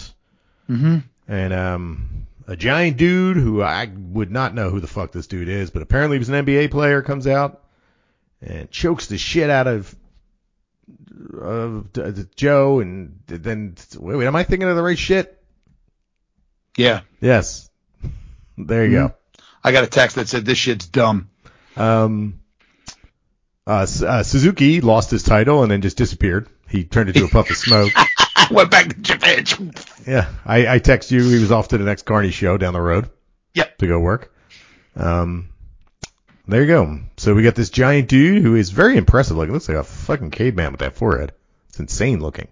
Mm-hmm. 0.69 0.97
and 1.27 1.53
um, 1.53 2.09
a 2.47 2.55
giant 2.55 2.97
dude 2.97 3.37
who 3.37 3.61
I 3.61 3.85
would 3.95 4.31
not 4.31 4.53
know 4.53 4.69
who 4.69 4.79
the 4.79 4.87
fuck 4.87 5.11
this 5.11 5.27
dude 5.27 5.47
is, 5.49 5.69
but 5.69 5.81
apparently 5.81 6.15
he 6.17 6.19
was 6.19 6.29
an 6.29 6.45
NBA 6.45 6.71
player 6.71 7.01
comes 7.01 7.25
out 7.27 7.63
and 8.41 8.69
chokes 8.69 9.07
the 9.07 9.17
shit 9.17 9.49
out 9.49 9.67
of 9.67 9.95
of 11.39 11.91
D- 11.93 12.11
D- 12.11 12.25
Joe, 12.35 12.79
and 12.79 13.19
then 13.27 13.75
wait, 13.97 14.15
wait, 14.17 14.27
am 14.27 14.35
I 14.35 14.43
thinking 14.43 14.67
of 14.69 14.75
the 14.75 14.83
right 14.83 14.97
shit? 14.99 15.41
Yeah. 16.77 17.01
Yes. 17.21 17.69
There 18.57 18.85
you 18.85 18.91
go. 18.91 19.13
I 19.63 19.71
got 19.71 19.83
a 19.83 19.87
text 19.87 20.15
that 20.17 20.27
said 20.27 20.45
this 20.45 20.57
shit's 20.57 20.85
dumb. 20.87 21.29
Um, 21.75 22.39
uh, 23.67 23.85
uh, 24.05 24.23
Suzuki 24.23 24.79
lost 24.79 25.11
his 25.11 25.23
title 25.23 25.61
and 25.61 25.69
then 25.69 25.81
just 25.81 25.97
disappeared. 25.97 26.47
He 26.69 26.85
turned 26.85 27.09
into 27.09 27.25
a 27.25 27.27
puff 27.27 27.49
of 27.49 27.57
smoke. 27.57 27.91
I 27.95 28.47
went 28.51 28.71
back 28.71 28.87
to 28.87 28.95
Japan. 28.95 29.73
Yeah, 30.07 30.29
I, 30.45 30.75
I 30.75 30.79
text 30.79 31.11
you. 31.11 31.21
He 31.21 31.39
was 31.39 31.51
off 31.51 31.67
to 31.69 31.77
the 31.77 31.83
next 31.83 32.03
Carney 32.03 32.31
show 32.31 32.57
down 32.57 32.73
the 32.73 32.81
road. 32.81 33.09
Yep. 33.53 33.77
To 33.79 33.87
go 33.87 33.99
work. 33.99 34.33
Um, 34.95 35.49
there 36.47 36.61
you 36.61 36.67
go. 36.67 36.99
So 37.17 37.35
we 37.35 37.43
got 37.43 37.55
this 37.55 37.69
giant 37.69 38.07
dude 38.07 38.41
who 38.41 38.55
is 38.55 38.69
very 38.69 38.95
impressive. 38.95 39.35
Like, 39.35 39.49
looks 39.49 39.67
like 39.67 39.77
a 39.77 39.83
fucking 39.83 40.31
caveman 40.31 40.71
with 40.71 40.79
that 40.79 40.95
forehead. 40.95 41.33
It's 41.69 41.79
insane 41.79 42.21
looking. 42.21 42.47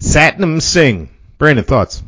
Satnam 0.00 0.60
Singh. 0.60 1.08
Brandon, 1.38 1.64
thoughts? 1.64 2.02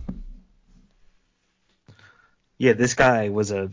Yeah, 2.58 2.74
this 2.74 2.94
guy 2.94 3.30
was 3.30 3.52
a 3.52 3.70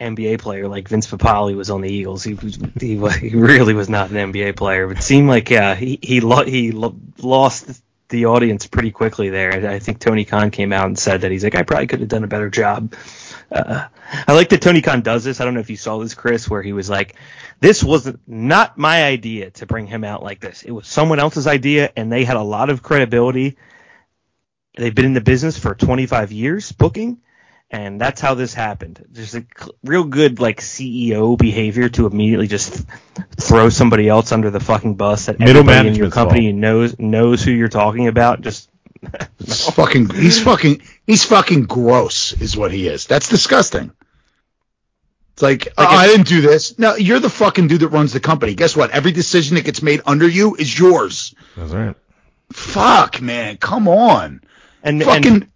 NBA 0.00 0.38
player 0.38 0.68
like 0.68 0.88
Vince 0.88 1.08
Papale 1.08 1.56
was 1.56 1.70
on 1.70 1.80
the 1.80 1.92
Eagles. 1.92 2.22
He 2.22 2.34
was, 2.34 2.58
he, 2.80 2.96
he 2.96 3.36
really 3.36 3.74
was 3.74 3.88
not 3.88 4.10
an 4.10 4.32
NBA 4.32 4.56
player. 4.56 4.86
But 4.86 5.02
seemed 5.02 5.28
like 5.28 5.50
yeah, 5.50 5.74
he 5.74 5.98
he 6.00 6.20
lo- 6.20 6.44
he 6.44 6.70
lo- 6.70 6.96
lost 7.20 7.82
the 8.08 8.26
audience 8.26 8.66
pretty 8.66 8.92
quickly 8.92 9.28
there. 9.30 9.52
I 9.52 9.74
I 9.74 9.78
think 9.80 9.98
Tony 9.98 10.24
Khan 10.24 10.50
came 10.50 10.72
out 10.72 10.86
and 10.86 10.98
said 10.98 11.22
that 11.22 11.32
he's 11.32 11.42
like 11.42 11.56
I 11.56 11.64
probably 11.64 11.88
could 11.88 12.00
have 12.00 12.08
done 12.08 12.24
a 12.24 12.28
better 12.28 12.48
job. 12.48 12.94
Uh, 13.50 13.86
I 14.26 14.34
like 14.34 14.50
that 14.50 14.62
Tony 14.62 14.82
Khan 14.82 15.00
does 15.00 15.24
this. 15.24 15.40
I 15.40 15.44
don't 15.44 15.54
know 15.54 15.60
if 15.60 15.70
you 15.70 15.76
saw 15.76 15.98
this, 15.98 16.14
Chris, 16.14 16.48
where 16.48 16.62
he 16.62 16.72
was 16.72 16.88
like, 16.88 17.16
"This 17.58 17.82
was 17.82 18.12
not 18.26 18.78
my 18.78 19.02
idea 19.04 19.50
to 19.52 19.66
bring 19.66 19.86
him 19.86 20.04
out 20.04 20.22
like 20.22 20.38
this. 20.38 20.62
It 20.62 20.70
was 20.70 20.86
someone 20.86 21.18
else's 21.18 21.46
idea, 21.48 21.90
and 21.96 22.12
they 22.12 22.24
had 22.24 22.36
a 22.36 22.42
lot 22.42 22.70
of 22.70 22.82
credibility. 22.82 23.56
They've 24.76 24.94
been 24.94 25.06
in 25.06 25.14
the 25.14 25.20
business 25.20 25.58
for 25.58 25.74
25 25.74 26.30
years 26.30 26.70
booking." 26.70 27.18
And 27.70 28.00
that's 28.00 28.20
how 28.20 28.34
this 28.34 28.54
happened. 28.54 29.04
There's 29.10 29.34
a 29.34 29.44
real 29.84 30.04
good 30.04 30.40
like 30.40 30.60
CEO 30.60 31.36
behavior 31.36 31.88
to 31.90 32.06
immediately 32.06 32.46
just 32.46 32.86
throw 33.38 33.68
somebody 33.68 34.08
else 34.08 34.32
under 34.32 34.50
the 34.50 34.60
fucking 34.60 34.94
bus 34.94 35.26
that 35.26 35.38
Middle 35.38 35.60
everybody 35.60 35.88
in 35.88 35.94
your 35.94 36.08
management's 36.08 36.14
company 36.14 36.52
knows 36.52 36.98
knows 36.98 37.42
who 37.42 37.50
you're 37.50 37.68
talking 37.68 38.08
about. 38.08 38.40
Just 38.40 38.70
It's 39.40 39.70
fucking, 39.70 40.10
he's 40.10 40.42
fucking, 40.42 40.82
he's 41.06 41.24
fucking 41.24 41.64
gross 41.64 42.32
is 42.32 42.56
what 42.56 42.72
he 42.72 42.88
is. 42.88 43.06
That's 43.06 43.28
disgusting. 43.28 43.92
It's 45.32 45.42
like, 45.42 45.68
oh, 45.78 45.86
I 45.86 46.08
didn't 46.08 46.26
do 46.26 46.40
this. 46.40 46.78
No, 46.78 46.96
you're 46.96 47.20
the 47.20 47.30
fucking 47.30 47.68
dude 47.68 47.80
that 47.82 47.88
runs 47.88 48.12
the 48.12 48.20
company. 48.20 48.54
Guess 48.54 48.76
what? 48.76 48.90
Every 48.90 49.12
decision 49.12 49.54
that 49.54 49.64
gets 49.64 49.82
made 49.82 50.02
under 50.04 50.28
you 50.28 50.56
is 50.56 50.76
yours. 50.76 51.34
That's 51.56 51.72
right. 51.72 51.94
Fuck, 52.52 53.22
man. 53.22 53.56
Come 53.56 53.86
on. 53.86 54.40
and 54.82 55.02
Fucking, 55.02 55.32
and 55.32 55.50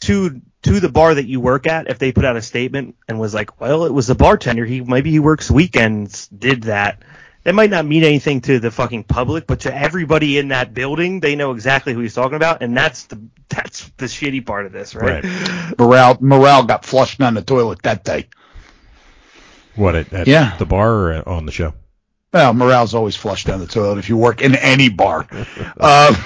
to 0.00 0.40
to 0.62 0.80
the 0.80 0.88
bar 0.88 1.14
that 1.14 1.26
you 1.26 1.40
work 1.40 1.66
at, 1.66 1.88
if 1.88 1.98
they 1.98 2.12
put 2.12 2.24
out 2.24 2.36
a 2.36 2.42
statement 2.42 2.96
and 3.08 3.18
was 3.18 3.34
like, 3.34 3.60
well, 3.60 3.84
it 3.86 3.92
was 3.92 4.06
the 4.06 4.14
bartender. 4.14 4.64
He 4.64 4.80
maybe 4.80 5.10
he 5.10 5.18
works 5.18 5.50
weekends. 5.50 6.28
Did 6.28 6.64
that. 6.64 7.02
That 7.44 7.54
might 7.54 7.70
not 7.70 7.86
mean 7.86 8.04
anything 8.04 8.42
to 8.42 8.60
the 8.60 8.70
fucking 8.70 9.04
public, 9.04 9.46
but 9.46 9.60
to 9.60 9.74
everybody 9.74 10.36
in 10.36 10.48
that 10.48 10.74
building, 10.74 11.20
they 11.20 11.36
know 11.36 11.52
exactly 11.52 11.94
who 11.94 12.00
he's 12.00 12.14
talking 12.14 12.36
about, 12.36 12.62
and 12.62 12.76
that's 12.76 13.04
the 13.04 13.20
that's 13.48 13.88
the 13.96 14.06
shitty 14.06 14.44
part 14.44 14.66
of 14.66 14.72
this, 14.72 14.94
right? 14.94 15.24
morale, 15.78 16.18
morale 16.20 16.64
got 16.64 16.84
flushed 16.84 17.18
down 17.18 17.34
the 17.34 17.42
toilet 17.42 17.82
that 17.82 18.04
day. 18.04 18.28
What 19.76 19.94
at, 19.94 20.12
at 20.12 20.26
Yeah. 20.26 20.56
the 20.58 20.66
bar 20.66 21.12
or 21.14 21.28
on 21.28 21.46
the 21.46 21.52
show? 21.52 21.72
Well, 22.32 22.52
morale's 22.52 22.94
always 22.94 23.16
flushed 23.16 23.46
down 23.46 23.60
the 23.60 23.66
toilet 23.66 23.98
if 23.98 24.08
you 24.08 24.16
work 24.16 24.42
in 24.42 24.54
any 24.56 24.88
bar. 24.90 25.26
Um, 25.80 26.16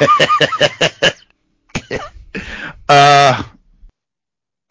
uh, 2.88 3.42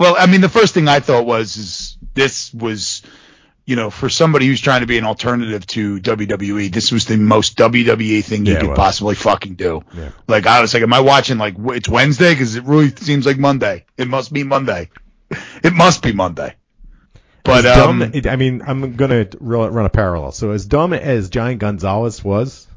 well, 0.04 0.16
I 0.20 0.26
mean, 0.26 0.42
the 0.42 0.50
first 0.50 0.74
thing 0.74 0.90
I 0.90 1.00
thought 1.00 1.26
was 1.26 1.56
is 1.56 1.98
this 2.14 2.54
was, 2.54 3.04
you 3.66 3.78
know, 3.78 3.90
for 3.90 4.10
somebody 4.10 4.48
who's 4.48 4.60
trying 4.60 4.82
to 4.82 4.86
be 4.86 4.98
an 4.98 5.06
alternative 5.06 5.66
to 5.68 6.02
WWE, 6.02 6.70
this 6.74 6.92
was 6.92 7.06
the 7.06 7.16
most 7.16 7.58
WWE 7.58 8.22
thing 8.22 8.46
you 8.46 8.52
Yeah, 8.56 8.60
could 8.60 8.76
possibly 8.76 9.16
fucking 9.16 9.56
do. 9.56 9.82
Yeah. 9.94 10.10
Like, 10.28 10.46
I 10.46 10.60
was 10.60 10.74
like, 10.74 10.84
am 10.84 10.92
I 10.92 11.00
watching 11.00 11.38
like 11.38 11.56
it's 11.58 11.88
Wednesday? 11.88 12.34
Because 12.34 12.58
it 12.58 12.66
really 12.66 12.90
seems 12.90 13.26
like 13.26 13.38
Monday. 13.38 13.86
It 13.98 14.10
must 14.10 14.34
be 14.34 14.44
Monday. 14.44 14.90
It 15.64 15.74
must 15.74 16.04
be 16.04 16.12
Monday. 16.12 16.54
But 17.46 17.66
um, 17.66 18.00
dumb, 18.00 18.12
I 18.30 18.36
mean, 18.36 18.62
I'm 18.68 18.96
gonna 18.98 19.28
run 19.40 19.86
a 19.86 19.90
parallel. 19.90 20.34
So 20.34 20.52
as 20.52 20.66
dumb 20.66 20.92
as 20.92 21.30
Giant 21.30 21.60
Gonzalez 21.60 22.24
was 22.24 22.68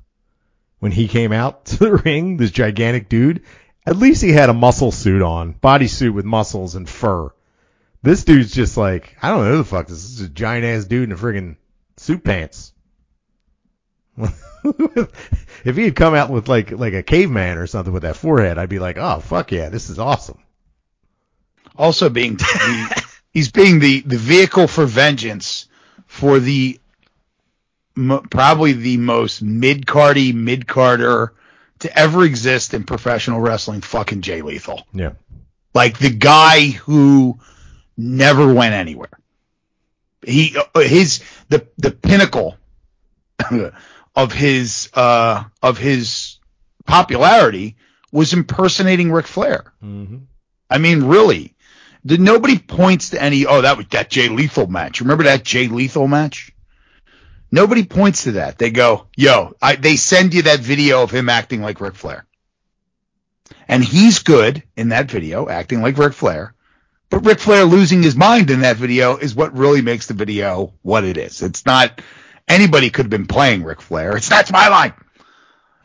when 0.79 0.93
he 0.93 1.09
came 1.09 1.33
out 1.33 1.65
to 1.71 1.77
the 1.79 1.95
ring, 1.97 2.37
this 2.37 2.53
gigantic 2.53 3.09
dude, 3.09 3.43
at 3.87 3.97
least 3.97 4.23
he 4.23 4.33
had 4.33 4.51
a 4.51 4.55
muscle 4.55 4.91
suit 4.91 5.23
on, 5.23 5.55
bodysuit 5.55 6.13
with 6.13 6.25
muscles 6.25 6.75
and 6.75 6.89
fur. 6.89 7.31
This 8.03 8.25
dude's 8.25 8.53
just 8.53 8.77
like, 8.77 9.17
I 9.23 9.31
don't 9.31 9.45
know 9.45 9.53
who 9.53 9.57
the 9.59 9.65
fuck 9.65 9.87
this 9.87 9.99
is. 9.99 10.11
This 10.11 10.21
is 10.21 10.27
a 10.27 10.31
giant 10.31 10.65
ass 10.65 10.85
dude 10.85 11.05
in 11.05 11.13
a 11.13 11.17
friggin' 11.17 11.57
suit 11.97 12.25
pants. 12.25 12.73
if 15.65 15.77
he 15.77 15.85
had 15.85 15.97
come 15.97 16.15
out 16.15 16.31
with 16.31 16.49
like 16.49 16.71
like 16.71 16.95
a 16.95 17.03
caveman 17.03 17.59
or 17.59 17.67
something 17.67 17.93
with 17.93 18.03
that 18.03 18.17
forehead, 18.17 18.59
I'd 18.59 18.69
be 18.69 18.79
like, 18.79 18.97
oh 18.97 19.21
fuck 19.21 19.53
yeah, 19.53 19.69
this 19.69 19.91
is 19.91 19.99
awesome. 19.99 20.39
Also 21.77 22.09
being 22.09 22.37
the, 22.37 23.05
he's 23.31 23.51
being 23.51 23.79
the 23.79 24.01
the 24.01 24.17
vehicle 24.17 24.67
for 24.67 24.87
vengeance 24.87 25.69
for 26.07 26.39
the 26.39 26.81
probably 28.31 28.73
the 28.73 28.97
most 28.97 29.43
mid 29.43 29.87
cardy 29.87 30.35
mid 30.35 30.67
carder 30.67 31.35
to 31.87 31.99
ever 31.99 32.25
exist 32.25 32.75
in 32.75 32.85
professional 32.85 33.41
wrestling. 33.41 33.81
Fucking 33.81 34.23
Jay 34.23 34.43
Lethal. 34.43 34.87
Yeah. 34.93 35.13
like 35.75 35.99
the 35.99 36.11
guy 36.11 36.69
who 36.69 37.39
never 37.97 38.53
went 38.53 38.75
anywhere. 38.75 39.11
He 40.25 40.57
uh, 40.75 40.81
his 40.81 41.23
the 41.49 41.67
the 41.79 41.91
pinnacle 41.91 42.57
of 44.17 44.33
his 44.33 44.91
uh 44.95 45.45
of 45.63 45.79
his 45.79 46.39
popularity 46.87 47.77
was 48.13 48.33
impersonating 48.33 49.13
Ric 49.13 49.27
Flair. 49.27 49.73
Mm-hmm. 49.83 50.19
I 50.71 50.79
mean, 50.79 51.05
really, 51.05 51.55
did 52.05 52.21
nobody 52.21 52.59
points 52.59 53.11
to 53.11 53.23
any? 53.23 53.47
Oh, 53.47 53.61
that 53.63 53.77
was 53.77 53.87
that 53.91 54.11
Jay 54.11 54.29
Lethal 54.29 54.67
match. 54.67 55.01
Remember 55.01 55.25
that 55.25 55.45
Jay 55.45 55.69
Lethal 55.69 56.09
match? 56.09 56.53
Nobody 57.57 57.85
points 57.85 58.25
to 58.25 58.33
that. 58.33 58.59
They 58.59 58.71
go, 58.71 59.07
"Yo," 59.17 59.55
I, 59.63 59.77
they 59.77 59.97
send 59.97 60.35
you 60.35 60.43
that 60.43 60.61
video 60.61 61.03
of 61.03 61.11
him 61.11 61.31
acting 61.31 61.63
like 61.63 61.81
Ric 61.81 61.95
Flair, 61.95 62.27
and 63.67 63.83
he's 63.83 64.19
good 64.19 64.63
in 64.77 64.91
that 64.91 65.11
video, 65.11 65.49
acting 65.49 65.81
like 65.81 65.97
Ric 65.97 66.13
Flair. 66.13 66.53
But 67.09 67.25
Ric 67.25 67.39
Flair 67.39 67.65
losing 67.65 68.03
his 68.03 68.15
mind 68.15 68.51
in 68.51 68.61
that 68.61 68.77
video 68.77 69.17
is 69.17 69.35
what 69.35 69.57
really 69.57 69.81
makes 69.81 70.07
the 70.07 70.13
video 70.13 70.75
what 70.83 71.05
it 71.05 71.17
is. 71.17 71.41
It's 71.41 71.65
not 71.65 72.03
anybody 72.47 72.91
could 72.91 73.07
have 73.07 73.11
been 73.11 73.27
playing 73.27 73.65
Ric 73.65 73.81
Flair. 73.81 74.19
It's 74.19 74.29
that's 74.29 74.53
my 74.53 74.69
line. 74.69 74.93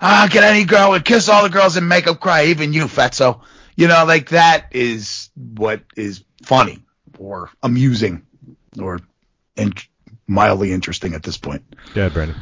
Ah, 0.01 0.28
get 0.30 0.43
any 0.43 0.65
girl 0.65 0.93
and 0.93 1.05
kiss 1.05 1.30
all 1.30 1.43
the 1.43 1.49
girls 1.49 1.78
and 1.78 1.88
make 1.88 2.03
them 2.03 2.15
cry, 2.15 2.47
even 2.47 2.74
you, 2.74 2.88
fatso. 2.88 3.43
You 3.78 3.88
know, 3.88 4.03
like 4.03 4.28
that 4.32 4.65
is 4.72 5.30
what 5.36 5.84
is 5.95 6.26
funny 6.43 6.84
or 7.17 7.49
amusing 7.63 8.24
or 8.78 8.99
and 9.55 9.74
mildly 10.32 10.72
interesting 10.72 11.14
at 11.14 11.24
this 11.24 11.38
point. 11.38 11.64
Yeah, 11.96 12.10
Brandon. 12.10 12.38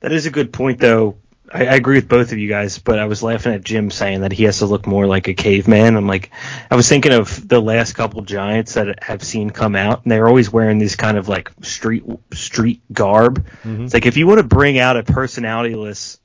That 0.00 0.12
is 0.12 0.26
a 0.26 0.30
good 0.30 0.52
point, 0.52 0.78
though. 0.78 1.16
I, 1.52 1.66
I 1.66 1.74
agree 1.74 1.96
with 1.96 2.08
both 2.08 2.32
of 2.32 2.38
you 2.38 2.48
guys, 2.48 2.78
but 2.78 2.98
I 2.98 3.06
was 3.06 3.22
laughing 3.22 3.52
at 3.52 3.64
Jim 3.64 3.90
saying 3.90 4.20
that 4.20 4.32
he 4.32 4.44
has 4.44 4.58
to 4.58 4.66
look 4.66 4.86
more 4.86 5.06
like 5.06 5.26
a 5.28 5.34
caveman. 5.34 5.96
I'm 5.96 6.06
like, 6.06 6.30
I 6.70 6.76
was 6.76 6.88
thinking 6.88 7.12
of 7.12 7.46
the 7.48 7.60
last 7.60 7.94
couple 7.94 8.22
Giants 8.22 8.74
that 8.74 9.10
I've 9.10 9.22
seen 9.22 9.50
come 9.50 9.74
out, 9.76 10.02
and 10.04 10.12
they're 10.12 10.28
always 10.28 10.50
wearing 10.52 10.78
these 10.78 10.96
kind 10.96 11.16
of 11.18 11.28
like 11.28 11.50
street 11.62 12.04
street 12.32 12.80
garb. 12.92 13.44
Mm-hmm. 13.64 13.84
It's 13.84 13.94
like 13.94 14.06
if 14.06 14.16
you 14.16 14.26
want 14.26 14.38
to 14.38 14.44
bring 14.46 14.78
out 14.78 14.96
a 14.96 15.02
personalityless 15.02 16.18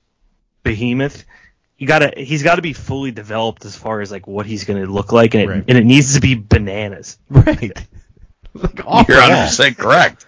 behemoth, 0.63 1.25
you 1.77 1.87
gotta 1.87 2.13
he's 2.15 2.43
got 2.43 2.55
to 2.55 2.61
be 2.61 2.71
fully 2.73 3.11
developed 3.11 3.65
as 3.65 3.75
far 3.75 3.99
as 4.01 4.11
like 4.11 4.27
what 4.27 4.45
he's 4.45 4.63
going 4.63 4.81
to 4.85 4.89
look 4.91 5.11
like, 5.11 5.33
and 5.33 5.43
it, 5.43 5.47
Right. 5.49 5.63
and 5.67 5.77
it 5.77 5.85
needs 5.85 6.13
to 6.15 6.21
be 6.21 6.35
bananas. 6.35 7.17
Right. 7.29 7.73
like 8.55 8.85
awful. 8.85 9.13
You're 9.13 9.23
100% 9.23 9.77
correct. 9.77 10.25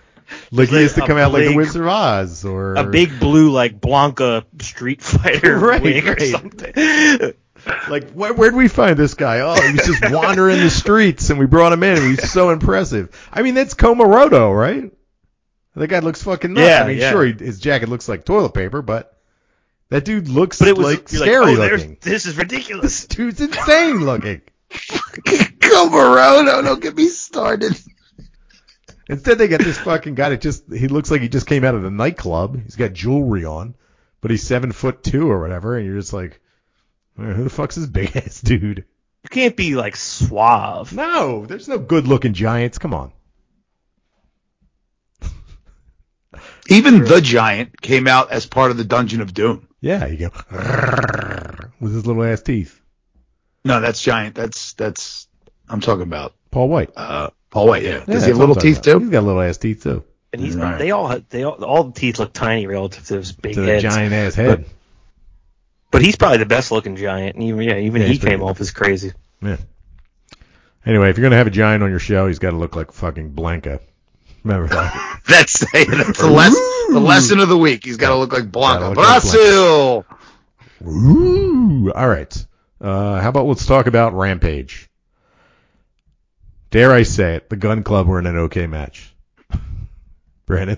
Like 0.51 0.69
he 0.69 0.75
Like 0.75 0.83
used 0.83 0.95
to 0.95 1.07
come 1.07 1.17
out 1.17 1.31
like 1.31 1.45
the 1.45 1.55
Wizard 1.55 1.83
of 1.83 1.87
Oz 1.87 2.45
or 2.45 2.75
A 2.75 2.83
big 2.83 3.19
blue 3.19 3.49
like 3.51 3.79
Blanka 3.79 4.45
Street 4.61 5.01
Fighter 5.01 5.57
Right, 5.59 5.81
wig 5.81 6.07
or 6.07 6.19
something. 6.19 7.33
Like, 7.89 8.11
where, 8.11 8.33
where'd 8.33 8.55
we 8.55 8.67
find 8.67 8.97
this 8.97 9.13
guy? 9.13 9.39
Oh, 9.39 9.59
he 9.59 9.73
was 9.73 9.85
just 9.85 10.11
wandering 10.13 10.59
the 10.59 10.69
streets, 10.69 11.29
and 11.29 11.39
we 11.39 11.47
brought 11.47 11.73
him 11.73 11.83
in, 11.83 11.97
and 11.97 12.05
he's 12.05 12.31
so 12.31 12.49
impressive. 12.49 13.09
I 13.31 13.41
mean, 13.41 13.55
that's 13.55 13.73
Komaroto, 13.73 14.57
right? 14.57 14.91
That 15.75 15.87
guy 15.87 15.99
looks 15.99 16.23
fucking 16.23 16.53
nuts. 16.53 16.67
Yeah, 16.67 16.83
I 16.83 16.87
mean, 16.87 16.97
yeah. 16.97 17.11
sure, 17.11 17.25
he, 17.25 17.33
his 17.33 17.59
jacket 17.59 17.89
looks 17.89 18.07
like 18.07 18.25
toilet 18.25 18.53
paper, 18.53 18.81
but 18.81 19.17
that 19.89 20.05
dude 20.05 20.27
looks 20.27 20.59
But 20.59 20.69
it 20.69 20.77
was 20.77 20.85
like 20.85 21.11
you're 21.11 21.21
like, 21.21 21.29
scary 21.29 21.55
oh, 21.55 21.71
looking. 21.71 21.97
This 22.01 22.25
is 22.25 22.37
ridiculous. 22.37 23.05
This 23.05 23.07
Dude's 23.07 23.41
insane 23.41 24.05
looking. 24.05 24.41
Comarono, 24.71 26.63
don't 26.63 26.81
get 26.81 26.95
me 26.95 27.07
started. 27.07 27.77
Instead, 29.09 29.37
they 29.37 29.47
got 29.47 29.61
this 29.61 29.77
fucking 29.77 30.15
guy 30.15 30.29
that 30.29 30.41
just, 30.41 30.71
he 30.71 30.87
looks 30.87 31.09
like 31.09 31.21
he 31.21 31.29
just 31.29 31.47
came 31.47 31.63
out 31.63 31.75
of 31.75 31.81
the 31.83 31.91
nightclub. 31.91 32.61
He's 32.61 32.75
got 32.75 32.93
jewelry 32.93 33.45
on, 33.45 33.75
but 34.21 34.31
he's 34.31 34.43
seven 34.43 34.71
foot 34.71 35.03
two 35.03 35.29
or 35.31 35.39
whatever, 35.41 35.77
and 35.77 35.85
you're 35.85 35.97
just 35.99 36.13
like, 36.13 36.41
"Eh, 37.19 37.23
who 37.23 37.43
the 37.43 37.49
fuck's 37.49 37.75
this 37.75 37.85
big 37.85 38.15
ass 38.17 38.41
dude? 38.41 38.85
You 39.23 39.29
can't 39.29 39.55
be 39.55 39.75
like 39.75 39.95
suave. 39.95 40.93
No, 40.93 41.45
there's 41.45 41.67
no 41.67 41.77
good 41.77 42.07
looking 42.07 42.33
giants. 42.33 42.77
Come 42.77 42.93
on. 42.93 43.11
Even 46.69 47.05
the 47.05 47.21
Giant 47.21 47.81
came 47.81 48.07
out 48.07 48.31
as 48.31 48.45
part 48.45 48.71
of 48.71 48.77
the 48.77 48.83
Dungeon 48.83 49.21
of 49.21 49.33
Doom. 49.33 49.67
Yeah, 49.79 50.05
you 50.05 50.17
go 50.17 50.29
with 51.79 51.93
his 51.93 52.05
little 52.05 52.23
ass 52.23 52.41
teeth. 52.41 52.81
No, 53.63 53.79
that's 53.79 54.01
Giant. 54.01 54.35
That's 54.35 54.73
that's 54.73 55.27
I'm 55.69 55.79
talking 55.81 56.03
about 56.03 56.35
Paul 56.51 56.67
White. 56.69 56.91
uh, 56.95 57.29
Paul 57.57 57.67
White. 57.69 57.83
Yeah. 57.83 57.99
Does 57.99 57.99
Yeah, 57.99 58.03
he 58.05 58.13
have 58.13 58.23
that's 58.25 58.37
little 58.39 58.55
teeth 58.55 58.75
about. 58.77 58.83
too? 58.83 58.99
He's 58.99 59.09
got 59.09 59.23
little 59.23 59.41
ass 59.41 59.57
teeth 59.57 59.81
too. 59.83 60.03
And 60.33 60.41
he's 60.41 60.55
Right. 60.55 60.77
they 60.77 60.91
all 60.91 61.19
they 61.29 61.43
all 61.43 61.63
all 61.63 61.83
the 61.85 61.99
teeth 61.99 62.19
look 62.19 62.31
tiny 62.33 62.67
relative 62.67 63.05
to 63.07 63.15
his 63.15 63.31
big 63.31 63.53
To 63.55 63.61
the 63.61 63.67
heads. 63.67 63.83
giant 63.83 64.13
ass 64.13 64.35
head. 64.35 64.65
But 65.89 66.01
he's 66.03 66.15
probably 66.17 66.37
the 66.37 66.45
best 66.45 66.71
looking 66.71 66.95
giant. 66.97 67.35
And 67.35 67.43
even 67.45 67.61
yeah, 67.61 67.77
even 67.77 68.01
Yeah, 68.01 68.07
he 68.07 68.13
he's 68.13 68.19
pretty 68.21 68.35
came 68.35 68.43
off 68.43 68.61
as 68.61 68.69
crazy. 68.71 69.13
Yeah. 69.41 69.57
Anyway, 70.85 71.09
if 71.09 71.17
you're 71.17 71.23
gonna 71.25 71.37
have 71.37 71.47
a 71.47 71.51
giant 71.51 71.81
on 71.83 71.89
your 71.89 71.99
show, 71.99 72.27
he's 72.27 72.39
got 72.39 72.51
to 72.51 72.57
look 72.57 72.75
like 72.75 72.91
fucking 72.91 73.31
Blanka. 73.31 73.79
Remember 74.43 74.67
that? 74.67 75.21
That's 75.27 75.59
that's 75.59 76.19
the 76.19 76.29
lesson. 76.29 76.63
The 76.93 76.99
lesson 77.01 77.39
of 77.39 77.49
the 77.49 77.57
week. 77.57 77.83
He's 77.83 77.97
got 77.97 78.09
to 78.09 78.15
look 78.15 78.31
like 78.31 78.45
Blanka. 78.51 78.93
Gotta 78.95 78.99
like 79.01 79.21
Brazil. 79.21 80.05
Ooh. 80.87 81.91
All 81.93 82.07
right. 82.07 82.45
Uh, 82.79 83.19
how 83.19 83.29
about 83.29 83.45
let's 83.45 83.65
talk 83.65 83.87
about 83.87 84.13
Rampage. 84.13 84.86
Dare 86.69 86.91
I 86.91 87.03
say 87.03 87.35
it? 87.35 87.49
The 87.49 87.55
Gun 87.55 87.83
Club 87.83 88.07
were 88.07 88.19
in 88.19 88.25
an 88.25 88.37
okay 88.37 88.67
match. 88.67 89.13
Brandon. 90.45 90.77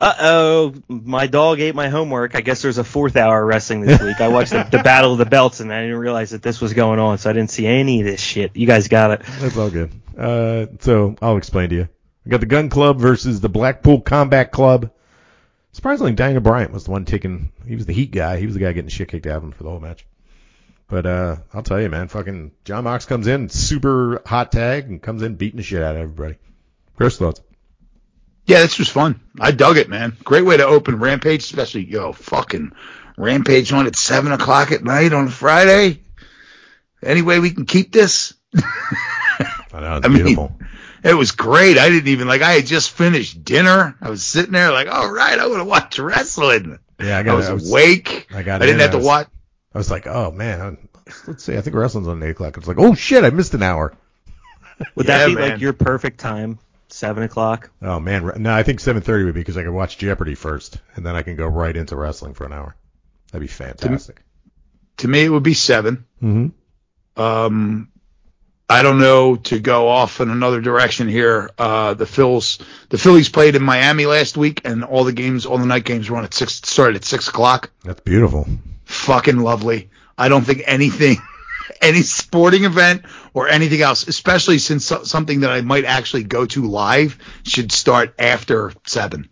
Uh 0.00 0.14
oh, 0.20 0.74
my 0.88 1.26
dog 1.26 1.58
ate 1.58 1.74
my 1.74 1.88
homework. 1.88 2.36
I 2.36 2.40
guess 2.40 2.62
there's 2.62 2.78
a 2.78 2.84
fourth 2.84 3.16
hour 3.16 3.42
of 3.42 3.48
wrestling 3.48 3.80
this 3.80 4.00
week. 4.00 4.20
I 4.20 4.28
watched 4.28 4.52
the, 4.52 4.62
the 4.70 4.78
Battle 4.78 5.12
of 5.12 5.18
the 5.18 5.26
Belts 5.26 5.58
and 5.58 5.72
I 5.72 5.82
didn't 5.82 5.98
realize 5.98 6.30
that 6.30 6.40
this 6.40 6.60
was 6.60 6.72
going 6.72 7.00
on, 7.00 7.18
so 7.18 7.28
I 7.28 7.32
didn't 7.32 7.50
see 7.50 7.66
any 7.66 8.00
of 8.00 8.06
this 8.06 8.20
shit. 8.20 8.56
You 8.56 8.66
guys 8.66 8.86
got 8.86 9.10
it. 9.10 9.22
That's 9.40 9.56
all 9.56 9.70
good. 9.70 9.90
Uh, 10.16 10.66
so 10.80 11.16
I'll 11.20 11.36
explain 11.36 11.70
to 11.70 11.74
you. 11.74 11.88
We 12.24 12.30
got 12.30 12.40
the 12.40 12.46
Gun 12.46 12.68
Club 12.68 13.00
versus 13.00 13.40
the 13.40 13.48
Blackpool 13.48 14.00
Combat 14.00 14.52
Club. 14.52 14.90
Surprisingly, 15.72 16.12
Daniel 16.12 16.42
Bryan 16.42 16.72
was 16.72 16.84
the 16.84 16.92
one 16.92 17.04
taking. 17.04 17.50
He 17.66 17.74
was 17.74 17.86
the 17.86 17.92
heat 17.92 18.12
guy. 18.12 18.38
He 18.38 18.46
was 18.46 18.54
the 18.54 18.60
guy 18.60 18.72
getting 18.72 18.90
shit 18.90 19.08
kicked 19.08 19.26
out 19.26 19.38
of 19.38 19.44
him 19.44 19.52
for 19.52 19.64
the 19.64 19.70
whole 19.70 19.80
match. 19.80 20.06
But 20.88 21.04
uh, 21.04 21.36
I'll 21.52 21.62
tell 21.62 21.80
you, 21.80 21.90
man, 21.90 22.08
fucking 22.08 22.52
Jon 22.64 22.84
Mox 22.84 23.04
comes 23.04 23.26
in, 23.26 23.50
super 23.50 24.22
hot 24.24 24.50
tag, 24.50 24.88
and 24.88 25.02
comes 25.02 25.22
in 25.22 25.36
beating 25.36 25.58
the 25.58 25.62
shit 25.62 25.82
out 25.82 25.96
of 25.96 26.02
everybody. 26.02 26.36
Chris 26.96 27.18
thoughts? 27.18 27.42
Yeah, 28.46 28.60
this 28.60 28.78
was 28.78 28.88
fun. 28.88 29.20
I 29.38 29.50
dug 29.50 29.76
it, 29.76 29.90
man. 29.90 30.16
Great 30.24 30.46
way 30.46 30.56
to 30.56 30.64
open 30.64 30.98
Rampage, 30.98 31.44
especially 31.44 31.84
yo 31.84 32.12
fucking 32.12 32.72
Rampage 33.18 33.70
on 33.72 33.86
at 33.86 33.96
seven 33.96 34.32
o'clock 34.32 34.72
at 34.72 34.82
night 34.82 35.12
on 35.12 35.26
a 35.26 35.30
Friday. 35.30 36.00
Any 37.02 37.20
way 37.20 37.38
we 37.38 37.50
can 37.50 37.66
keep 37.66 37.92
this? 37.92 38.32
I 38.56 39.80
know 39.80 39.96
it's 39.98 40.06
I 40.06 40.08
mean. 40.08 40.48
It 41.04 41.14
was 41.14 41.30
great. 41.32 41.78
I 41.78 41.90
didn't 41.90 42.08
even 42.08 42.26
like. 42.26 42.42
I 42.42 42.52
had 42.52 42.66
just 42.66 42.90
finished 42.90 43.44
dinner. 43.44 43.96
I 44.00 44.10
was 44.10 44.24
sitting 44.24 44.52
there 44.52 44.72
like, 44.72 44.88
all 44.88 45.12
right, 45.12 45.38
I'm 45.38 45.50
gonna 45.50 45.64
watch 45.64 45.98
wrestling. 45.98 46.78
yeah, 46.98 47.18
I 47.18 47.20
I 47.20 47.34
was 47.34 47.48
I 47.48 47.52
was, 47.52 47.70
awake. 47.70 48.28
I 48.34 48.42
got 48.42 48.62
I 48.62 48.66
didn't 48.66 48.80
have 48.80 48.94
I 48.94 48.98
to 48.98 49.04
watch. 49.04 49.28
I 49.74 49.78
was 49.78 49.90
like, 49.90 50.06
oh 50.06 50.30
man, 50.30 50.88
let's 51.26 51.44
see. 51.44 51.56
I 51.56 51.60
think 51.60 51.76
wrestling's 51.76 52.08
on 52.08 52.22
eight 52.22 52.30
o'clock. 52.30 52.56
It's 52.56 52.66
like, 52.68 52.78
oh 52.78 52.94
shit, 52.94 53.24
I 53.24 53.30
missed 53.30 53.54
an 53.54 53.62
hour. 53.62 53.94
Would 54.94 55.06
Yeah, 55.06 55.18
that 55.18 55.26
be 55.26 55.34
man. 55.34 55.50
like 55.50 55.60
your 55.60 55.72
perfect 55.72 56.20
time? 56.20 56.58
Seven 56.90 57.22
o'clock. 57.22 57.70
Oh 57.82 58.00
man, 58.00 58.32
no, 58.38 58.54
I 58.54 58.62
think 58.62 58.80
7:30 58.80 59.26
would 59.26 59.34
be 59.34 59.40
because 59.40 59.58
I 59.58 59.62
could 59.62 59.72
watch 59.74 59.98
Jeopardy 59.98 60.34
first, 60.34 60.80
and 60.96 61.04
then 61.04 61.14
I 61.16 61.20
can 61.22 61.36
go 61.36 61.46
right 61.46 61.76
into 61.76 61.96
wrestling 61.96 62.32
for 62.32 62.46
an 62.46 62.52
hour. 62.54 62.74
That'd 63.30 63.42
be 63.46 63.52
fantastic. 63.52 64.22
To 64.98 65.08
me, 65.08 65.22
it 65.24 65.28
would 65.28 65.42
be 65.42 65.52
seven. 65.52 66.06
Mm-hmm. 66.22 67.22
Um, 67.22 67.90
I 68.70 68.82
don't 68.82 68.98
know 69.00 69.36
to 69.36 69.58
go 69.58 69.88
off 69.88 70.20
in 70.22 70.30
another 70.30 70.62
direction 70.62 71.08
here. 71.08 71.50
Uh, 71.58 71.92
the 71.92 72.06
Phils, 72.06 72.62
the 72.88 72.96
Phillies 72.96 73.28
played 73.28 73.54
in 73.54 73.62
Miami 73.62 74.06
last 74.06 74.38
week, 74.38 74.62
and 74.64 74.82
all 74.82 75.04
the 75.04 75.12
games, 75.12 75.44
all 75.44 75.58
the 75.58 75.66
night 75.66 75.84
games, 75.84 76.08
run 76.08 76.24
at 76.24 76.32
six. 76.32 76.54
Started 76.54 76.96
at 76.96 77.04
six 77.04 77.28
o'clock. 77.28 77.70
That's 77.84 78.00
beautiful. 78.00 78.48
Fucking 78.88 79.36
lovely. 79.36 79.90
I 80.16 80.28
don't 80.28 80.44
think 80.44 80.62
anything, 80.66 81.18
any 81.82 82.00
sporting 82.02 82.64
event 82.64 83.02
or 83.34 83.46
anything 83.48 83.82
else, 83.82 84.08
especially 84.08 84.58
since 84.58 84.86
so- 84.86 85.04
something 85.04 85.40
that 85.40 85.50
I 85.50 85.60
might 85.60 85.84
actually 85.84 86.24
go 86.24 86.46
to 86.46 86.66
live, 86.66 87.18
should 87.44 87.70
start 87.70 88.14
after 88.18 88.72
seven. 88.86 89.28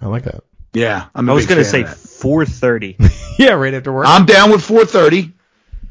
I 0.00 0.06
like 0.06 0.22
that. 0.24 0.44
Yeah, 0.72 1.06
I'm. 1.16 1.28
a 1.28 1.32
I 1.32 1.34
was 1.34 1.46
gonna 1.46 1.64
say 1.64 1.82
four 1.84 2.46
thirty. 2.46 2.96
yeah, 3.38 3.54
right 3.54 3.74
after 3.74 3.92
work. 3.92 4.06
I'm 4.08 4.24
down 4.24 4.50
with 4.52 4.60
4:30. 4.62 5.32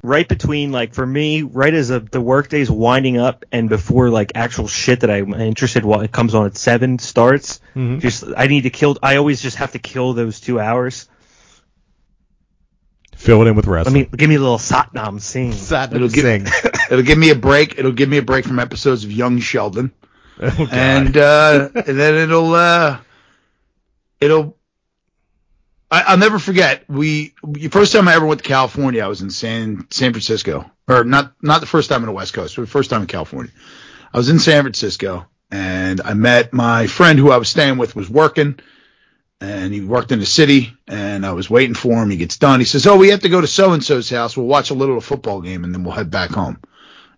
right 0.02 0.26
between 0.26 0.72
like 0.72 0.94
for 0.94 1.06
me, 1.06 1.42
right 1.42 1.74
as 1.74 1.90
a, 1.90 2.00
the 2.00 2.22
is 2.54 2.72
winding 2.72 3.18
up 3.18 3.44
and 3.52 3.68
before 3.68 4.10
like 4.10 4.32
actual 4.36 4.70
shit 4.70 5.02
that 5.02 5.12
I'm 5.12 5.34
interested 5.34 5.84
while 5.84 6.00
it 6.00 6.14
comes 6.14 6.34
on 6.34 6.46
at 6.46 6.56
seven 6.56 6.98
starts. 6.98 7.60
Mhm. 7.76 8.00
Just 8.00 8.24
I 8.38 8.48
need 8.48 8.62
to 8.62 8.70
kill. 8.70 8.98
I 9.04 9.18
always 9.18 9.42
just 9.42 9.58
have 9.58 9.74
to 9.74 9.80
kill 9.80 10.14
those 10.14 10.40
two 10.40 10.62
hours. 10.62 11.10
Fill 13.20 13.42
it 13.42 13.48
in 13.48 13.56
with 13.56 13.68
rest. 13.68 13.88
Let 13.88 13.94
me 13.94 14.06
give 14.06 14.30
me 14.30 14.36
a 14.36 14.40
little 14.40 14.58
Satnam 14.58 15.20
scene. 15.20 15.52
It'll 15.52 16.08
give, 16.08 16.24
Sing. 16.24 16.48
it'll 16.90 17.04
give 17.04 17.18
me 17.18 17.32
a 17.32 17.36
break. 17.36 17.78
It'll 17.78 17.92
give 17.92 18.08
me 18.08 18.16
a 18.16 18.22
break 18.22 18.46
from 18.46 18.60
episodes 18.60 19.04
of 19.04 19.12
Young 19.12 19.40
Sheldon. 19.40 19.92
Oh, 20.42 20.70
and 20.72 21.18
uh, 21.18 21.68
and 21.76 22.00
then 22.00 22.16
it'll 22.16 22.54
uh, 22.54 22.98
it'll. 24.22 24.56
I, 25.92 26.04
I'll 26.08 26.18
never 26.18 26.40
forget. 26.40 26.90
We 26.90 27.34
the 27.44 27.68
first 27.68 27.92
time 27.92 28.08
I 28.08 28.14
ever 28.14 28.26
went 28.26 28.42
to 28.42 28.48
California, 28.48 29.04
I 29.04 29.08
was 29.08 29.22
in 29.22 29.32
San 29.32 29.86
San 29.90 30.14
Francisco, 30.14 30.72
or 30.88 31.04
not 31.04 31.34
not 31.42 31.60
the 31.60 31.68
first 31.68 31.90
time 31.90 32.04
on 32.04 32.08
the 32.08 32.14
West 32.14 32.34
Coast, 32.34 32.56
but 32.56 32.62
the 32.62 32.68
first 32.68 32.90
time 32.90 33.02
in 33.02 33.08
California. 33.08 33.52
I 34.14 34.18
was 34.18 34.30
in 34.30 34.40
San 34.40 34.64
Francisco, 34.64 35.28
and 35.52 36.00
I 36.00 36.14
met 36.14 36.54
my 36.54 36.88
friend 36.88 37.20
who 37.20 37.32
I 37.32 37.38
was 37.38 37.50
staying 37.50 37.78
with 37.78 37.98
was 37.98 38.10
working, 38.10 38.60
and 39.42 39.74
he 39.74 39.82
worked 39.82 40.12
in 40.12 40.20
the 40.20 40.26
city, 40.26 40.74
and 40.88 41.26
I 41.26 41.32
was 41.34 41.50
waiting 41.50 41.76
for 41.76 42.02
him. 42.02 42.10
He 42.10 42.18
gets 42.18 42.38
done. 42.38 42.60
He 42.60 42.66
says, 42.66 42.86
"Oh, 42.88 42.98
we 42.98 43.10
have 43.10 43.22
to 43.22 43.30
go 43.30 43.40
to 43.42 43.48
so 43.48 43.74
and 43.74 43.84
so's 43.84 44.10
house. 44.10 44.36
We'll 44.36 44.46
watch 44.48 44.70
a 44.70 44.74
little 44.76 45.00
football 45.02 45.42
game, 45.42 45.64
and 45.64 45.74
then 45.74 45.84
we'll 45.84 45.94
head 45.96 46.12
back 46.12 46.32
home." 46.32 46.60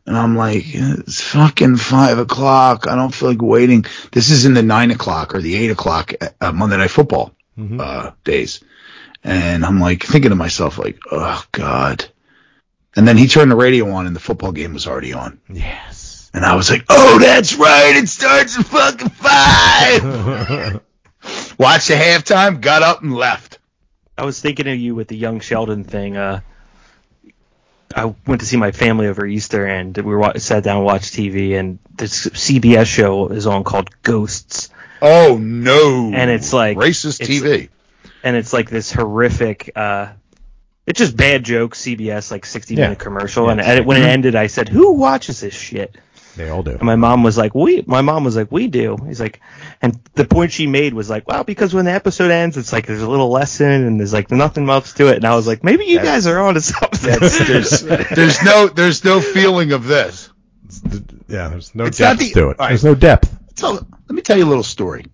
And 0.07 0.17
I'm 0.17 0.35
like, 0.35 0.63
it's 0.67 1.21
fucking 1.21 1.77
five 1.77 2.17
o'clock. 2.17 2.87
I 2.87 2.95
don't 2.95 3.13
feel 3.13 3.29
like 3.29 3.41
waiting. 3.41 3.85
This 4.11 4.31
is 4.31 4.45
in 4.45 4.55
the 4.55 4.63
nine 4.63 4.89
o'clock 4.89 5.35
or 5.35 5.41
the 5.41 5.55
eight 5.55 5.69
o'clock 5.69 6.13
uh, 6.41 6.51
Monday 6.51 6.77
Night 6.77 6.89
Football 6.89 7.35
Mhm. 7.57 7.79
uh, 7.79 8.11
days. 8.23 8.61
And 9.23 9.63
I'm 9.63 9.79
like 9.79 10.03
thinking 10.03 10.29
to 10.31 10.35
myself, 10.35 10.79
like, 10.79 10.97
oh 11.11 11.43
God. 11.51 12.03
And 12.95 13.07
then 13.07 13.15
he 13.15 13.27
turned 13.27 13.51
the 13.51 13.55
radio 13.55 13.91
on 13.91 14.07
and 14.07 14.15
the 14.15 14.19
football 14.19 14.51
game 14.51 14.73
was 14.73 14.87
already 14.87 15.13
on. 15.13 15.39
yes. 15.47 16.31
And 16.33 16.43
I 16.45 16.55
was 16.55 16.71
like, 16.71 16.83
oh, 16.89 17.19
that's 17.19 17.53
right. 17.55 17.95
It 17.95 18.09
starts 18.09 18.57
at 18.57 18.65
fucking 18.65 19.09
five. 19.09 20.81
Watched 21.61 21.89
the 21.89 21.93
halftime, 21.93 22.59
got 22.59 22.81
up 22.81 23.03
and 23.03 23.13
left. 23.13 23.59
I 24.17 24.25
was 24.25 24.39
thinking 24.41 24.67
of 24.67 24.75
you 24.77 24.95
with 24.95 25.07
the 25.07 25.15
young 25.15 25.39
Sheldon 25.41 25.83
thing. 25.83 26.17
Uh, 26.17 26.41
I 27.95 28.15
went 28.25 28.41
to 28.41 28.47
see 28.47 28.57
my 28.57 28.71
family 28.71 29.05
over 29.07 29.25
Easter, 29.27 29.65
and 29.67 29.95
we 29.95 30.03
were 30.03 30.17
wa- 30.17 30.33
sat 30.37 30.63
down 30.63 30.77
and 30.77 30.85
watched 30.85 31.13
TV, 31.13 31.59
and 31.59 31.77
this 31.95 32.25
CBS 32.27 32.87
show 32.87 33.27
is 33.27 33.45
on 33.45 33.63
called 33.63 33.89
Ghosts, 34.01 34.69
Oh 35.03 35.37
no. 35.39 36.11
And 36.13 36.29
it's 36.31 36.51
like- 36.53 36.77
racist 36.77 37.21
it's- 37.21 37.41
TV. 37.41 37.69
and 38.23 38.35
it's 38.35 38.53
like 38.53 38.69
this 38.69 38.91
horrific. 38.91 39.71
Uh, 39.75 40.07
it's 40.87 40.97
just 40.99 41.15
bad 41.17 41.43
jokes. 41.43 41.79
CBS 41.81 42.31
like 42.31 42.45
60 42.45 42.73
Yeah. 42.75 42.81
minute 42.85 42.99
commercial, 42.99 43.45
Yeah. 43.45 43.51
and 43.51 43.61
and 43.61 43.85
when 43.85 44.01
it 44.01 44.05
ended, 44.05 44.35
I 44.35 44.47
said, 44.47 44.67
"Who 44.69 44.93
watches 44.93 45.41
this 45.41 45.53
shit?" 45.53 45.95
They 46.37 46.49
all 46.49 46.63
do. 46.63 46.71
And 46.71 46.83
my 46.83 46.95
mom 46.95 47.23
was 47.23 47.37
like, 47.37 47.53
"We." 47.53 47.83
My 47.85 48.01
mom 48.01 48.23
was 48.23 48.35
like, 48.35 48.51
"We 48.51 48.67
do." 48.67 48.97
He's 49.07 49.19
like, 49.19 49.41
and 49.81 49.99
the 50.13 50.25
point 50.25 50.51
she 50.51 50.65
made 50.67 50.93
was 50.93 51.09
like, 51.09 51.27
"Well, 51.27 51.43
because 51.43 51.73
when 51.73 51.85
the 51.85 51.91
episode 51.91 52.31
ends, 52.31 52.57
it's 52.57 52.71
like 52.71 52.85
there's 52.87 53.01
a 53.01 53.09
little 53.09 53.29
lesson 53.29 53.69
and 53.69 53.99
there's 53.99 54.13
like 54.13 54.31
nothing 54.31 54.69
else 54.69 54.93
to 54.93 55.07
it." 55.07 55.17
And 55.17 55.25
I 55.25 55.35
was 55.35 55.45
like, 55.47 55.63
"Maybe 55.63 55.85
you 55.85 55.99
guys 55.99 56.27
are 56.27 56.39
on 56.39 56.53
to 56.53 56.61
something." 56.61 57.19
There's, 57.19 57.79
there's 58.15 58.41
no 58.43 58.67
there's 58.67 59.03
no 59.03 59.19
feeling 59.21 59.71
of 59.73 59.85
this. 59.85 60.29
Yeah, 61.27 61.49
there's 61.49 61.75
no 61.75 61.85
It's 61.85 61.99
not 61.99 62.17
depth 62.17 62.19
the- 62.19 62.31
to 62.39 62.49
it. 62.51 62.59
all 62.59 62.65
right. 62.65 62.69
There's 62.69 62.83
no 62.85 62.95
depth. 62.95 63.37
So 63.55 63.73
let 63.73 64.09
me 64.09 64.21
tell 64.21 64.37
you 64.37 64.45
a 64.45 64.47
little 64.49 64.63
story. 64.63 65.05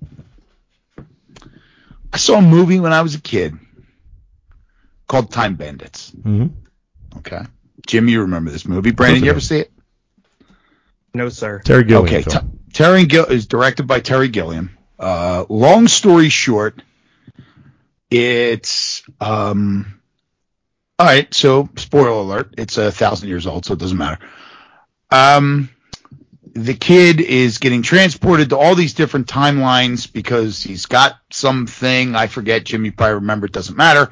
I 2.13 2.17
saw 2.17 2.37
a 2.37 2.41
movie 2.41 2.79
when 2.79 2.93
I 2.93 3.01
was 3.01 3.15
a 3.15 3.21
kid 3.21 3.55
called 5.07 5.31
Time 5.31 5.55
Bandits. 5.55 6.11
Mm-hmm. 6.11 7.17
Okay. 7.19 7.41
Jim, 7.85 8.07
you 8.07 8.21
remember 8.21 8.51
this 8.51 8.65
movie. 8.67 8.91
Brandon, 8.91 9.23
you 9.23 9.29
ever 9.29 9.39
see 9.39 9.59
it? 9.59 9.71
No, 11.17 11.29
sir. 11.29 11.59
Terry 11.59 11.83
Gilliam. 11.83 12.21
okay. 12.21 12.23
T- 12.23 12.47
Terry 12.73 13.05
Gill 13.05 13.25
is 13.25 13.47
directed 13.47 13.87
by 13.87 13.99
Terry 13.99 14.29
Gilliam. 14.29 14.77
Uh, 14.99 15.45
long 15.49 15.87
story 15.87 16.29
short, 16.29 16.81
it's 18.09 19.03
um, 19.19 19.99
all 20.97 21.07
right. 21.07 21.31
So 21.33 21.69
spoiler 21.75 22.09
alert: 22.09 22.53
it's 22.57 22.77
a 22.77 22.91
thousand 22.91 23.29
years 23.29 23.47
old, 23.47 23.65
so 23.65 23.73
it 23.73 23.79
doesn't 23.79 23.97
matter. 23.97 24.19
Um, 25.11 25.69
the 26.53 26.73
kid 26.73 27.21
is 27.21 27.59
getting 27.59 27.81
transported 27.83 28.49
to 28.49 28.57
all 28.57 28.75
these 28.75 28.93
different 28.93 29.27
timelines 29.27 30.11
because 30.11 30.63
he's 30.63 30.87
got 30.87 31.17
something 31.29 32.15
I 32.15 32.27
forget. 32.27 32.63
Jim, 32.63 32.85
you 32.85 32.91
probably 32.91 33.15
remember. 33.15 33.45
It 33.45 33.51
doesn't 33.51 33.77
matter. 33.77 34.09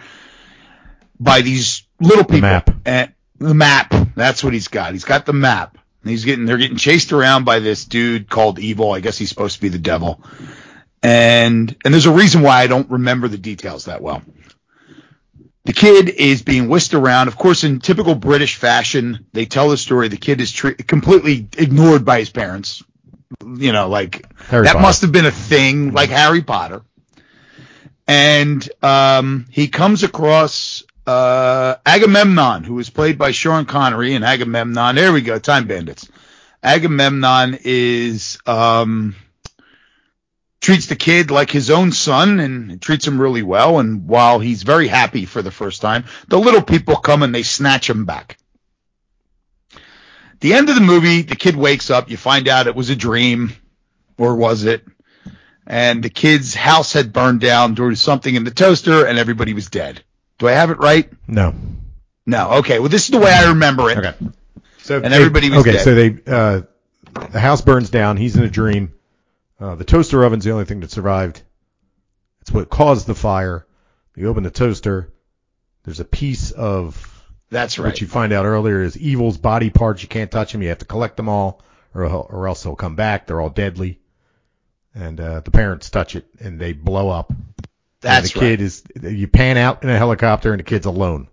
By 1.20 1.42
these 1.42 1.84
little 2.00 2.24
people. 2.24 2.42
map. 2.42 2.70
And 2.86 3.14
the 3.40 3.54
map. 3.54 3.94
That's 4.16 4.44
what 4.44 4.54
he's 4.54 4.68
got. 4.68 4.94
He's 4.94 5.06
got 5.06 5.26
the 5.26 5.34
map. 5.34 5.78
And 6.06 6.12
he's 6.12 6.24
getting. 6.24 6.46
They're 6.46 6.60
getting 6.60 6.78
chased 6.78 7.14
around 7.14 7.46
by 7.46 7.58
this 7.58 7.84
dude 7.84 8.30
called 8.30 8.60
Evil. 8.60 8.92
I 8.92 9.00
guess 9.00 9.18
he's 9.18 9.30
supposed 9.30 9.56
to 9.56 9.62
be 9.62 9.70
the 9.70 9.80
devil. 9.80 10.22
And 11.02 11.76
and 11.84 11.92
there's 11.92 12.06
a 12.06 12.12
reason 12.12 12.44
why 12.44 12.62
I 12.62 12.68
don't 12.68 12.92
remember 12.92 13.28
the 13.28 13.40
details 13.40 13.86
that 13.86 14.04
well. 14.04 14.22
The 15.64 15.74
kid 15.74 16.10
is 16.10 16.44
being 16.44 16.70
whisked 16.70 16.94
around. 16.94 17.28
Of 17.28 17.38
course, 17.38 17.64
in 17.64 17.80
typical 17.80 18.14
British 18.14 18.56
fashion, 18.56 19.26
they 19.34 19.46
tell 19.48 19.70
the 19.70 19.78
story. 19.78 20.10
The 20.10 20.18
kid 20.18 20.42
is 20.42 20.52
tre- 20.52 20.76
completely 20.76 21.48
ignored 21.58 22.06
by 22.06 22.20
his 22.20 22.30
parents. 22.30 22.84
You 23.44 23.72
know, 23.72 23.90
like 23.90 24.32
Harry 24.44 24.66
that 24.66 24.74
Potter. 24.74 24.84
must 24.84 25.02
have 25.02 25.12
been 25.12 25.26
a 25.26 25.32
thing, 25.32 25.92
like 25.92 26.12
Harry 26.12 26.44
Potter. 26.44 26.84
And 28.08 28.70
um, 28.84 29.48
he 29.50 29.68
comes 29.68 30.04
across 30.04 30.84
uh, 31.08 31.76
Agamemnon, 31.86 32.64
who 32.64 32.80
is 32.80 32.90
played 32.90 33.18
by 33.18 33.32
Sean 33.32 33.66
Connery, 33.66 34.14
and 34.16 34.26
Agamemnon. 34.26 34.96
There 34.96 35.14
we 35.14 35.22
go, 35.22 35.40
Time 35.40 35.68
Bandits. 35.68 36.10
Agamemnon 36.64 37.60
is 37.64 38.40
um, 38.48 39.16
treats 40.62 40.88
the 40.88 40.96
kid 40.96 41.30
like 41.30 41.52
his 41.52 41.70
own 41.70 41.92
son 41.92 42.40
and 42.40 42.82
treats 42.82 43.06
him 43.06 43.22
really 43.22 43.44
well. 43.44 43.80
And 43.80 44.08
while 44.08 44.40
he's 44.40 44.64
very 44.64 44.88
happy 44.88 45.26
for 45.26 45.44
the 45.44 45.52
first 45.52 45.82
time, 45.82 46.06
the 46.28 46.40
little 46.40 46.64
people 46.64 46.96
come 46.96 47.22
and 47.22 47.34
they 47.36 47.44
snatch 47.44 47.88
him 47.90 48.06
back. 48.06 48.38
The 50.40 50.54
end 50.54 50.70
of 50.70 50.76
the 50.76 50.82
movie, 50.82 51.22
the 51.22 51.36
kid 51.36 51.56
wakes 51.56 51.90
up. 51.90 52.10
You 52.10 52.18
find 52.18 52.48
out 52.48 52.68
it 52.68 52.76
was 52.76 52.90
a 52.90 52.96
dream, 52.96 53.54
or 54.18 54.36
was 54.36 54.66
it? 54.66 54.84
And 55.68 56.04
the 56.04 56.10
kid's 56.10 56.54
house 56.54 56.94
had 56.94 57.14
burned 57.14 57.42
down 57.42 57.76
due 57.76 57.92
to 57.92 57.96
something 57.96 58.34
in 58.34 58.44
the 58.44 58.52
toaster, 58.52 59.06
and 59.06 59.18
everybody 59.18 59.54
was 59.54 59.70
dead. 59.70 60.04
Do 60.38 60.48
I 60.48 60.52
have 60.52 60.70
it 60.70 60.78
right? 60.80 61.10
No. 61.28 61.54
No. 62.26 62.52
Okay. 62.56 62.80
Well, 62.80 62.90
this 62.90 63.06
is 63.06 63.10
the 63.12 63.20
way 63.20 63.32
I 63.32 63.50
remember 63.50 63.90
it. 63.90 63.98
Okay. 63.98 64.14
So 64.80 64.98
And 65.02 65.14
everybody 65.14 65.50
was 65.50 65.60
okay. 65.60 65.74
dead. 65.74 65.84
So 65.84 65.96
they 65.96 66.18
uh, 66.28 66.62
the 67.32 67.40
house 67.40 67.62
burns 67.62 67.90
down. 67.90 68.18
He's 68.18 68.36
in 68.36 68.44
a 68.44 68.50
dream. 68.50 68.94
Uh, 69.60 69.76
the 69.76 69.86
toaster 69.86 70.24
oven's 70.24 70.44
the 70.44 70.52
only 70.52 70.66
thing 70.66 70.82
that 70.82 70.92
survived. 70.92 71.42
It's 72.42 72.52
what 72.52 72.70
caused 72.70 73.08
the 73.08 73.16
fire. 73.16 73.66
You 74.16 74.28
open 74.28 74.44
the 74.44 74.52
toaster. 74.52 75.12
There's 75.84 76.00
a 76.00 76.06
piece 76.06 76.52
of 76.52 77.24
That's 77.50 77.80
right. 77.80 77.88
which 77.88 78.02
you 78.02 78.08
find 78.08 78.34
out 78.34 78.46
earlier 78.46 78.82
is 78.82 78.98
evil's 78.98 79.38
body 79.38 79.70
parts. 79.70 80.04
You 80.04 80.10
can't 80.10 80.30
touch 80.32 80.52
them. 80.52 80.62
You 80.62 80.70
have 80.70 80.80
to 80.80 80.86
collect 80.86 81.16
them 81.18 81.30
all, 81.30 81.62
or 81.94 82.06
or 82.06 82.48
else 82.48 82.64
they'll 82.64 82.76
come 82.76 82.96
back. 82.96 83.28
They're 83.28 83.42
all 83.42 83.50
deadly. 83.50 84.00
And 84.94 85.20
uh, 85.20 85.40
the 85.42 85.52
parents 85.52 85.90
touch 85.90 86.16
it, 86.16 86.26
and 86.40 86.60
they 86.60 86.74
blow 86.74 87.10
up. 87.10 87.32
That's 88.06 88.32
and 88.32 88.42
the 88.42 88.46
kid 88.46 88.62
is. 88.62 88.84
You 89.02 89.28
pan 89.28 89.58
out 89.58 89.84
in 89.84 89.90
a 89.90 89.98
helicopter, 89.98 90.52
and 90.52 90.60
the 90.60 90.64
kid's 90.64 90.86
alone. 90.86 91.28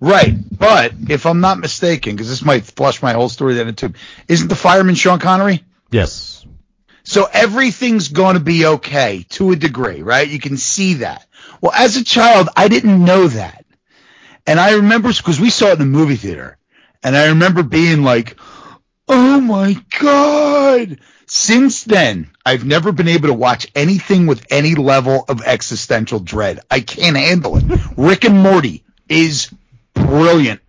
right. 0.00 0.34
But 0.58 0.92
if 1.08 1.24
I'm 1.24 1.40
not 1.40 1.58
mistaken, 1.58 2.16
because 2.16 2.28
this 2.28 2.44
might 2.44 2.64
flush 2.64 3.00
my 3.00 3.12
whole 3.12 3.28
story 3.28 3.54
down 3.54 3.68
into, 3.68 3.92
isn't 4.26 4.48
the 4.48 4.56
fireman 4.56 4.96
Sean 4.96 5.20
Connery? 5.20 5.62
Yes. 5.92 6.44
So 7.04 7.28
everything's 7.32 8.08
going 8.08 8.34
to 8.34 8.40
be 8.40 8.66
okay 8.66 9.24
to 9.30 9.52
a 9.52 9.56
degree, 9.56 10.02
right? 10.02 10.28
You 10.28 10.40
can 10.40 10.56
see 10.56 10.94
that. 10.94 11.26
Well, 11.60 11.72
as 11.72 11.96
a 11.96 12.04
child, 12.04 12.48
I 12.56 12.66
didn't 12.66 13.04
know 13.04 13.28
that. 13.28 13.64
And 14.46 14.58
I 14.58 14.74
remember 14.74 15.12
because 15.12 15.38
we 15.38 15.50
saw 15.50 15.68
it 15.68 15.74
in 15.74 15.78
the 15.78 15.84
movie 15.84 16.16
theater 16.16 16.58
and 17.04 17.16
I 17.16 17.28
remember 17.28 17.62
being 17.62 18.02
like, 18.02 18.36
Oh 19.08 19.40
my 19.40 19.76
God. 20.00 20.98
Since 21.34 21.84
then, 21.84 22.30
I've 22.44 22.66
never 22.66 22.92
been 22.92 23.08
able 23.08 23.28
to 23.28 23.34
watch 23.34 23.66
anything 23.74 24.26
with 24.26 24.44
any 24.50 24.74
level 24.74 25.24
of 25.30 25.40
existential 25.40 26.18
dread. 26.18 26.60
I 26.70 26.80
can't 26.80 27.16
handle 27.16 27.56
it. 27.56 27.64
Rick 27.96 28.26
and 28.26 28.36
Morty 28.36 28.84
is 29.08 29.50
brilliant. 29.94 30.60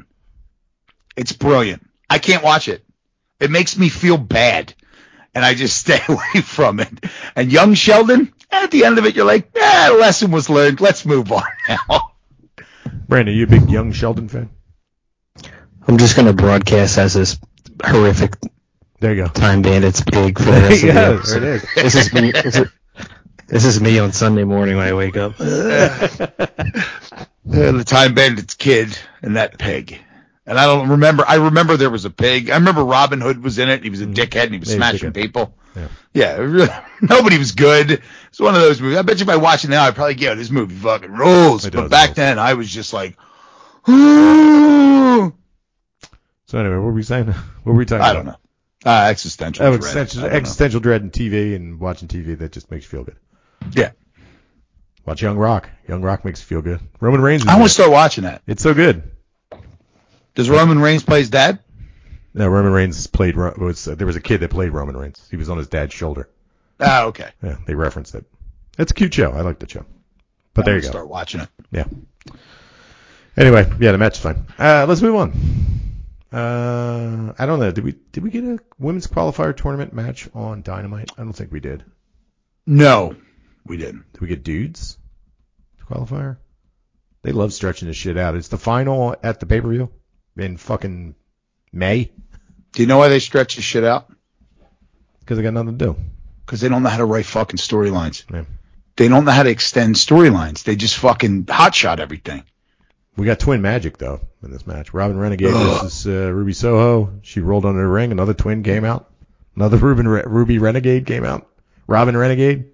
It's 1.18 1.34
brilliant. 1.34 1.86
I 2.09 2.18
can't 2.18 2.45
watch 2.45 2.70
it. 2.70 2.82
It 3.41 3.51
makes 3.51 3.78
me 3.78 3.89
feel 3.89 4.18
bad 4.18 4.74
and 5.36 5.43
I 5.43 5.53
just 5.53 5.76
stay 5.82 5.99
away 6.07 6.41
from 6.41 6.80
it. 6.80 7.07
And 7.36 7.51
young 7.51 7.74
Sheldon, 7.74 8.34
at 8.49 8.72
the 8.72 8.86
end 8.86 8.97
of 8.99 9.05
it, 9.05 9.18
you're 9.18 9.26
like, 9.26 9.51
eh, 9.53 9.89
lesson 9.89 10.32
was 10.32 10.49
learned. 10.49 10.80
Let's 10.80 11.05
move 11.05 11.30
on 11.34 11.43
now. 11.68 12.14
Brandon, 13.09 13.36
you 13.36 13.43
a 13.43 13.47
big 13.47 13.70
young 13.70 13.91
Sheldon 13.91 14.30
fan? 14.30 14.49
I'm 15.86 15.97
just 15.97 16.16
gonna 16.16 16.32
broadcast 16.32 16.97
as 16.97 17.16
this 17.16 17.38
horrific 17.84 18.38
There 19.04 19.14
you 19.14 19.24
go. 19.24 19.28
time 19.28 19.62
bandits 19.62 20.01
pig 20.01 20.39
for 20.39 20.45
the 20.45 20.51
rest 20.51 20.76
of 20.76 20.80
the 20.82 20.88
yeah, 20.88 20.93
there 21.26 21.38
it 21.38 21.43
is. 21.43 21.66
This 21.76 21.95
is 21.95 22.14
me. 22.14 22.32
This 22.32 22.56
is, 22.56 22.68
this 23.47 23.66
is 23.66 23.82
me 23.82 23.99
on 23.99 24.14
Sunday 24.14 24.45
morning 24.45 24.78
when 24.78 24.88
I 24.88 24.93
wake 24.93 25.18
up. 25.18 25.34
Uh, 27.45 27.74
the 27.74 27.84
time 27.84 28.14
bandits 28.14 28.54
kid 28.54 28.97
and 29.22 29.36
that 29.36 29.60
pig. 29.60 29.99
And 30.45 30.58
I 30.58 30.66
don't 30.66 30.88
remember. 30.88 31.26
I 31.28 31.36
remember 31.36 31.76
there 31.76 31.89
was 31.89 32.06
a 32.06 32.10
pig. 32.10 32.49
I 32.49 32.56
remember 32.56 32.86
Robin 32.86 33.20
Hood 33.20 33.43
was 33.43 33.60
in 33.60 33.68
it. 33.68 33.84
He 33.84 33.89
was 33.89 33.99
a 33.99 34.06
dickhead 34.06 34.43
and 34.45 34.54
he 34.54 34.60
was 34.60 34.70
Yeah, 34.74 34.76
he 34.76 34.80
was 34.80 34.93
a 34.93 34.97
smashing 34.99 35.12
dickhead. 35.12 35.14
people. 35.14 35.58
Yeah. 35.76 35.88
Yeah, 36.14 36.36
really- 36.38 36.70
nobody 37.01 37.38
was 37.38 37.51
good. 37.51 38.01
It's 38.30 38.39
one 38.39 38.56
of 38.56 38.62
those 38.62 38.80
movies. 38.80 38.97
I 38.97 39.01
bet 39.01 39.20
you 39.20 39.24
if 39.24 39.30
I 39.30 39.36
watch 39.36 39.66
it 39.66 39.70
now, 39.70 39.84
I'd 39.84 39.93
probably 39.93 40.16
go, 40.16 40.36
this 40.36 40.49
movie 40.49 40.74
fucking 40.76 41.12
rules. 41.12 41.66
It 41.66 41.74
But 41.74 41.89
back 41.89 42.08
rules. 42.12 42.16
then, 42.16 42.39
I 42.39 42.54
was 42.54 42.70
just 42.70 42.93
like, 42.93 43.18
I 43.86 45.32
So 46.45 46.60
anyway, 46.60 46.76
what 46.78 46.84
were 46.86 46.93
we 46.93 47.04
saying? 47.04 47.26
What 47.64 47.74
were 47.74 47.78
we 47.78 47.86
talking 47.86 48.01
about? 48.06 48.14
don't 48.14 48.26
know. 48.28 48.36
Uh, 48.86 49.07
existential. 49.09 49.65
Oh, 49.65 49.77
dread. 49.77 49.97
existential, 49.97 50.79
know. 50.79 50.84
dread 50.84 51.01
in 51.01 51.11
TV 51.11 51.55
and 51.55 51.79
watching 51.79 52.07
TV 52.07 52.38
that 52.39 52.51
just 52.51 52.69
makes 52.69 52.86
you 52.86 52.89
feel 52.89 53.03
good. 53.03 53.17
Yeah. 53.71 53.91
Watch 55.05 55.21
Young 55.21 55.38
Rock. 55.38 55.69
Young 55.88 56.01
Rock 56.01 56.25
makes 56.25 56.41
you 56.41 56.45
feel 56.45 56.61
good. 56.61 56.79
Roman 56.99 57.21
Reigns. 57.21 57.43
Is 57.43 57.47
I 57.47 57.55
want 57.55 57.67
to 57.67 57.73
start 57.73 57.91
watching 57.91 58.23
that. 58.23 58.41
It's 58.47 58.63
so 58.63 58.73
good. 58.73 59.03
Does 60.36 60.49
Roman 60.49 60.79
Reigns 60.79 61.03
play 61.03 61.19
his 61.19 61.29
dad? 61.29 61.59
No, 62.34 62.47
Roman 62.47 62.71
Reigns 62.71 63.05
played. 63.07 63.36
Was 63.36 63.88
uh, 63.88 63.95
there 63.95 64.07
was 64.07 64.15
a 64.15 64.21
kid 64.21 64.39
that 64.39 64.49
played 64.49 64.71
Roman 64.71 64.97
Reigns? 64.97 65.27
He 65.29 65.38
was 65.38 65.49
on 65.49 65.57
his 65.57 65.67
dad's 65.67 65.93
shoulder. 65.93 66.29
Ah, 66.79 67.03
okay. 67.05 67.29
Yeah, 67.43 67.57
they 67.67 67.75
referenced 67.75 68.15
it. 68.15 68.25
It's 68.77 68.91
a 68.91 68.95
cute 68.95 69.13
show. 69.13 69.31
I 69.31 69.41
like 69.41 69.59
the 69.59 69.69
show. 69.69 69.86
But 70.53 70.65
there 70.65 70.73
I'm 70.73 70.79
you 70.79 70.84
go. 70.84 70.89
Start 70.89 71.07
watching 71.07 71.41
it. 71.41 71.49
Yeah. 71.71 71.86
Anyway, 73.38 73.71
yeah, 73.79 73.91
the 73.91 73.97
match 73.97 74.17
is 74.17 74.19
fine. 74.19 74.45
Uh, 74.57 74.86
let's 74.88 75.01
move 75.01 75.15
on. 75.15 75.31
Uh, 76.34 77.34
I 77.38 77.45
don't 77.45 77.59
know. 77.59 77.71
Did 77.71 77.84
we 77.84 77.91
did 78.11 78.23
we 78.23 78.31
get 78.31 78.43
a 78.43 78.59
women's 78.79 79.07
qualifier 79.07 79.55
tournament 79.55 79.93
match 79.93 80.27
on 80.34 80.63
Dynamite? 80.63 81.11
I 81.17 81.21
don't 81.23 81.34
think 81.34 81.51
we 81.51 81.59
did. 81.59 81.86
No, 82.65 83.15
we 83.65 83.77
didn't. 83.77 84.11
Did 84.13 84.21
we 84.21 84.27
get 84.29 84.43
dudes 84.43 84.97
qualifier? 85.88 86.38
They 87.21 87.31
love 87.34 87.53
stretching 87.53 87.88
this 87.88 87.97
shit 87.97 88.17
out. 88.17 88.36
It's 88.36 88.47
the 88.47 88.57
final 88.57 89.15
at 89.21 89.39
the 89.39 89.45
pay 89.45 89.61
per 89.61 89.69
view 89.69 89.91
in 90.36 90.57
fucking 90.57 91.15
May 91.71 92.11
Do 92.71 92.81
you 92.81 92.88
know 92.88 92.97
why 92.97 93.07
they 93.09 93.19
stretch 93.19 93.55
this 93.55 93.65
shit 93.65 93.84
out? 93.84 94.11
because 95.19 95.38
they 95.38 95.43
got 95.43 95.53
nothing 95.53 95.77
to 95.77 95.86
do. 95.86 95.95
Because 96.45 96.59
they 96.59 96.67
don't 96.67 96.84
know 96.84 96.89
how 96.89 96.97
to 96.97 97.05
write 97.05 97.25
fucking 97.25 97.57
storylines. 97.57 98.29
Yeah. 98.29 98.43
They 98.97 99.07
don't 99.07 99.23
know 99.23 99.31
how 99.31 99.43
to 99.43 99.49
extend 99.49 99.95
storylines. 99.95 100.63
They 100.63 100.75
just 100.75 100.97
fucking 100.97 101.45
hotshot 101.45 101.99
everything. 101.99 102.43
We 103.16 103.26
got 103.26 103.39
twin 103.39 103.61
magic 103.61 103.97
though 103.97 104.22
in 104.41 104.51
this 104.51 104.66
match. 104.66 104.93
Robin 104.93 105.18
Renegade 105.18 105.53
Ugh. 105.53 105.82
versus 105.84 106.07
uh, 106.07 106.32
Ruby 106.32 106.53
Soho. 106.53 107.20
She 107.22 107.41
rolled 107.41 107.66
under 107.66 107.82
the 107.82 107.88
ring. 107.88 108.11
Another 108.11 108.34
twin 108.34 108.64
came 108.64 108.86
out. 108.86 109.09
Another 109.55 109.78
Ruben 109.78 110.07
Re- 110.07 110.24
Ruby 110.26 110.57
Renegade 110.57 111.05
came 111.05 111.24
out. 111.24 111.47
Robin 111.86 112.18
Renegade. 112.18 112.72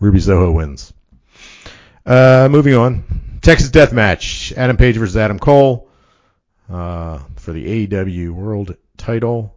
Ruby 0.00 0.20
Soho 0.20 0.52
wins. 0.52 0.92
Uh, 2.04 2.48
moving 2.50 2.74
on. 2.74 3.38
Texas 3.40 3.70
Death 3.70 3.92
Match. 3.92 4.52
Adam 4.56 4.76
Page 4.76 4.96
versus 4.96 5.16
Adam 5.16 5.38
Cole 5.38 5.88
uh, 6.70 7.20
for 7.36 7.52
the 7.52 7.86
AEW 7.86 8.30
World 8.30 8.76
Title. 8.96 9.56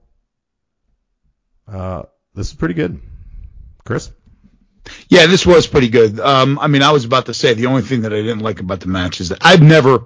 Uh, 1.67 2.03
this 2.33 2.47
is 2.47 2.53
pretty 2.53 2.73
good. 2.75 3.01
Chris. 3.83 4.11
Yeah, 5.09 5.27
this 5.27 5.45
was 5.45 5.67
pretty 5.67 5.89
good. 5.89 6.19
Um, 6.19 6.57
I 6.59 6.67
mean, 6.67 6.81
I 6.81 6.91
was 6.91 7.05
about 7.05 7.27
to 7.27 7.33
say 7.33 7.53
the 7.53 7.67
only 7.67 7.81
thing 7.81 8.01
that 8.01 8.13
I 8.13 8.17
didn't 8.17 8.39
like 8.39 8.59
about 8.59 8.79
the 8.79 8.87
match 8.87 9.21
is 9.21 9.29
that 9.29 9.39
I've 9.41 9.61
never 9.61 10.05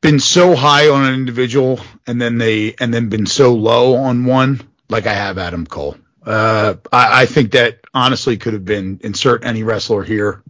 been 0.00 0.20
so 0.20 0.54
high 0.54 0.88
on 0.88 1.04
an 1.04 1.14
individual 1.14 1.80
and 2.06 2.20
then 2.20 2.38
they 2.38 2.74
and 2.78 2.92
then 2.92 3.08
been 3.08 3.26
so 3.26 3.54
low 3.54 3.96
on 3.96 4.24
one 4.24 4.60
like 4.88 5.06
I 5.06 5.14
have 5.14 5.38
Adam 5.38 5.66
Cole. 5.66 5.96
Uh, 6.24 6.74
I, 6.92 7.22
I 7.22 7.26
think 7.26 7.52
that 7.52 7.80
honestly 7.94 8.36
could 8.36 8.52
have 8.52 8.64
been 8.64 9.00
insert 9.02 9.44
any 9.44 9.62
wrestler 9.62 10.02
here, 10.02 10.42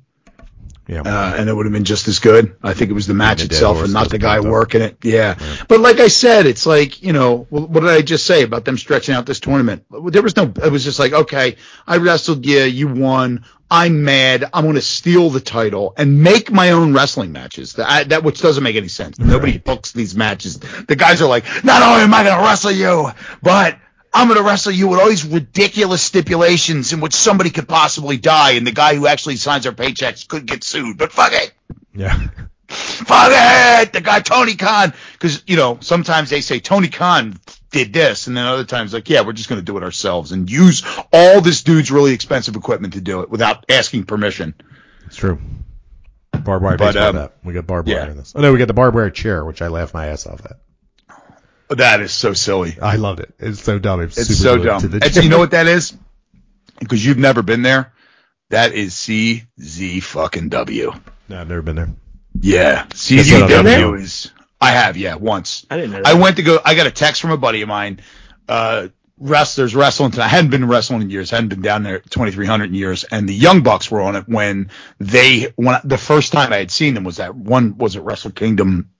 Yeah. 0.88 1.02
uh, 1.02 1.34
and 1.38 1.48
it 1.50 1.54
would 1.54 1.66
have 1.66 1.72
been 1.72 1.84
just 1.84 2.08
as 2.08 2.18
good. 2.18 2.56
I 2.62 2.72
think 2.72 2.90
it 2.90 2.94
was 2.94 3.06
the 3.06 3.12
match 3.14 3.40
the 3.40 3.44
itself 3.44 3.82
and 3.84 3.92
not 3.92 4.08
the 4.08 4.16
guy 4.18 4.38
up. 4.38 4.46
working 4.46 4.80
it. 4.80 4.96
Yeah. 5.04 5.38
But 5.68 5.80
like 5.80 6.00
I 6.00 6.08
said, 6.08 6.46
it's 6.46 6.64
like, 6.64 7.02
you 7.02 7.12
know, 7.12 7.46
what 7.50 7.74
did 7.74 7.90
I 7.90 8.00
just 8.00 8.24
say 8.26 8.42
about 8.42 8.64
them 8.64 8.78
stretching 8.78 9.14
out 9.14 9.26
this 9.26 9.38
tournament? 9.38 9.84
There 9.90 10.22
was 10.22 10.34
no, 10.34 10.44
it 10.64 10.72
was 10.72 10.84
just 10.84 10.98
like, 10.98 11.12
okay, 11.12 11.56
I 11.86 11.98
wrestled 11.98 12.46
you, 12.46 12.62
you 12.62 12.88
won. 12.88 13.44
I'm 13.70 14.02
mad. 14.02 14.46
I'm 14.54 14.64
going 14.64 14.76
to 14.76 14.80
steal 14.80 15.28
the 15.28 15.40
title 15.40 15.92
and 15.98 16.22
make 16.22 16.50
my 16.50 16.70
own 16.70 16.94
wrestling 16.94 17.32
matches. 17.32 17.74
That, 17.74 18.08
that 18.08 18.24
which 18.24 18.40
doesn't 18.40 18.64
make 18.64 18.76
any 18.76 18.88
sense. 18.88 19.18
Nobody 19.18 19.52
Right. 19.52 19.64
books 19.64 19.92
these 19.92 20.16
matches. 20.16 20.58
The 20.58 20.96
guys 20.96 21.20
are 21.20 21.28
like, 21.28 21.44
not 21.64 21.82
only 21.82 22.00
am 22.04 22.14
I 22.14 22.24
going 22.24 22.34
to 22.38 22.42
wrestle 22.42 22.70
you, 22.70 23.10
but 23.42 23.78
I'm 24.12 24.28
going 24.28 24.38
to 24.38 24.44
wrestle 24.44 24.72
you 24.72 24.88
with 24.88 25.00
all 25.00 25.08
these 25.08 25.24
ridiculous 25.24 26.02
stipulations 26.02 26.92
in 26.92 27.00
which 27.00 27.14
somebody 27.14 27.50
could 27.50 27.68
possibly 27.68 28.16
die, 28.16 28.52
and 28.52 28.66
the 28.66 28.72
guy 28.72 28.94
who 28.94 29.06
actually 29.06 29.36
signs 29.36 29.66
our 29.66 29.72
paychecks 29.72 30.26
could 30.26 30.46
get 30.46 30.64
sued. 30.64 30.98
But 30.98 31.12
fuck 31.12 31.32
it 31.32 31.52
yeah. 31.98 32.28
fuck 32.68 33.30
it, 33.32 33.92
the 33.92 34.00
guy 34.00 34.20
Tony 34.20 34.54
Khan. 34.54 34.94
Because 35.12 35.42
you 35.46 35.56
know 35.56 35.78
sometimes 35.80 36.30
they 36.30 36.40
say 36.40 36.60
Tony 36.60 36.88
Khan 36.88 37.38
did 37.70 37.92
this, 37.92 38.26
and 38.26 38.36
then 38.36 38.46
other 38.46 38.64
times 38.64 38.94
like, 38.94 39.10
yeah, 39.10 39.22
we're 39.22 39.32
just 39.32 39.48
going 39.48 39.60
to 39.60 39.64
do 39.64 39.76
it 39.76 39.82
ourselves 39.82 40.32
and 40.32 40.50
use 40.50 40.84
all 41.12 41.40
this 41.40 41.62
dude's 41.62 41.90
really 41.90 42.12
expensive 42.12 42.56
equipment 42.56 42.94
to 42.94 43.00
do 43.00 43.20
it 43.20 43.30
without 43.30 43.64
asking 43.70 44.04
permission. 44.04 44.54
It's 45.06 45.16
true. 45.16 45.38
Barbed 46.32 46.64
wire 46.64 46.76
But, 46.76 46.96
um. 46.96 47.30
We 47.42 47.52
got 47.52 47.66
barbed 47.66 47.88
yeah. 47.88 48.02
wire 48.02 48.10
in 48.10 48.16
this. 48.16 48.32
Oh 48.36 48.40
no, 48.40 48.52
we 48.52 48.58
got 48.58 48.68
the 48.68 48.74
barbed 48.74 48.94
wire 48.94 49.10
chair, 49.10 49.44
which 49.44 49.60
I 49.60 49.68
laughed 49.68 49.94
my 49.94 50.06
ass 50.06 50.26
off 50.26 50.44
at. 50.44 50.58
That 51.70 52.00
is 52.00 52.12
so 52.12 52.32
silly. 52.32 52.76
I 52.80 52.96
loved 52.96 53.20
it. 53.20 53.34
It's 53.38 53.62
so 53.62 53.78
dumb. 53.78 54.00
It's, 54.00 54.16
It's 54.16 54.28
super 54.28 54.58
so 54.58 54.64
dumb. 54.64 54.80
to 54.80 54.88
the 54.88 55.04
And 55.04 55.12
chair. 55.14 55.22
you 55.24 55.28
know 55.28 55.38
what 55.38 55.50
that 55.50 55.66
is? 55.66 55.96
Because 56.80 57.04
you've 57.04 57.18
never 57.18 57.42
been 57.42 57.62
there. 57.62 57.92
That 58.50 58.72
is 58.72 58.94
CZ 58.94 60.02
fucking 60.02 60.48
W. 60.48 60.92
No, 61.28 61.40
I've 61.40 61.48
never 61.48 61.62
been 61.62 61.76
there. 61.76 61.90
Yeah, 62.40 62.84
That's 62.84 63.10
what 63.10 63.20
CZW 63.26 64.00
is. 64.00 64.30
I 64.60 64.70
have, 64.70 64.96
yeah, 64.96 65.14
once. 65.16 65.66
I 65.70 65.76
didn't 65.76 65.90
know 65.92 66.02
that. 66.02 66.06
I 66.06 66.14
went 66.14 66.36
to 66.36 66.42
go. 66.42 66.58
I 66.64 66.74
got 66.74 66.86
a 66.86 66.90
text 66.90 67.20
from 67.20 67.30
a 67.30 67.36
buddy 67.36 67.62
of 67.62 67.68
mine. 67.68 68.00
Uh, 68.48 68.88
wrestlers 69.18 69.74
wrestling 69.74 70.10
tonight. 70.12 70.26
I 70.26 70.28
hadn't 70.28 70.50
been 70.50 70.66
wrestling 70.66 71.02
in 71.02 71.10
years. 71.10 71.30
hadn't 71.30 71.48
been 71.48 71.60
down 71.62 71.82
there 71.82 71.98
2300 71.98 72.64
in 72.64 72.74
years. 72.74 73.04
And 73.04 73.28
the 73.28 73.34
Young 73.34 73.62
Bucks 73.62 73.90
were 73.90 74.00
on 74.00 74.16
it 74.16 74.24
when 74.28 74.70
they 74.98 75.52
when 75.56 75.80
the 75.84 75.98
first 75.98 76.32
time 76.32 76.52
I 76.52 76.56
had 76.58 76.70
seen 76.70 76.94
them 76.94 77.04
was 77.04 77.16
that 77.18 77.34
one 77.34 77.76
was 77.78 77.96
it 77.96 78.00
Wrestle 78.00 78.30
Kingdom 78.30 78.90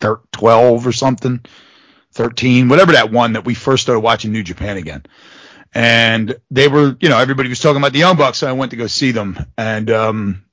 thir- 0.00 0.20
12 0.32 0.86
or 0.86 0.92
something, 0.92 1.40
13, 2.12 2.68
whatever 2.68 2.92
that 2.92 3.12
one 3.12 3.34
that 3.34 3.44
we 3.44 3.54
first 3.54 3.82
started 3.82 4.00
watching 4.00 4.32
New 4.32 4.42
Japan 4.42 4.76
again. 4.76 5.04
And 5.74 6.36
they 6.50 6.68
were, 6.68 6.96
you 7.00 7.08
know, 7.08 7.18
everybody 7.18 7.48
was 7.48 7.60
talking 7.60 7.76
about 7.76 7.92
the 7.92 7.98
Young 7.98 8.16
Bucks, 8.16 8.38
so 8.38 8.48
I 8.48 8.52
went 8.52 8.70
to 8.70 8.76
go 8.76 8.86
see 8.86 9.10
them. 9.10 9.38
And 9.58 9.90
um, 9.90 10.44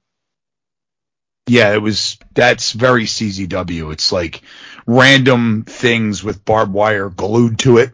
yeah, 1.47 1.73
it 1.73 1.81
was 1.81 2.17
that's 2.33 2.71
very 2.71 3.05
CZW. 3.05 3.91
It's 3.93 4.11
like 4.11 4.41
random 4.85 5.63
things 5.65 6.23
with 6.23 6.43
barbed 6.45 6.73
wire 6.73 7.09
glued 7.09 7.59
to 7.59 7.77
it. 7.77 7.91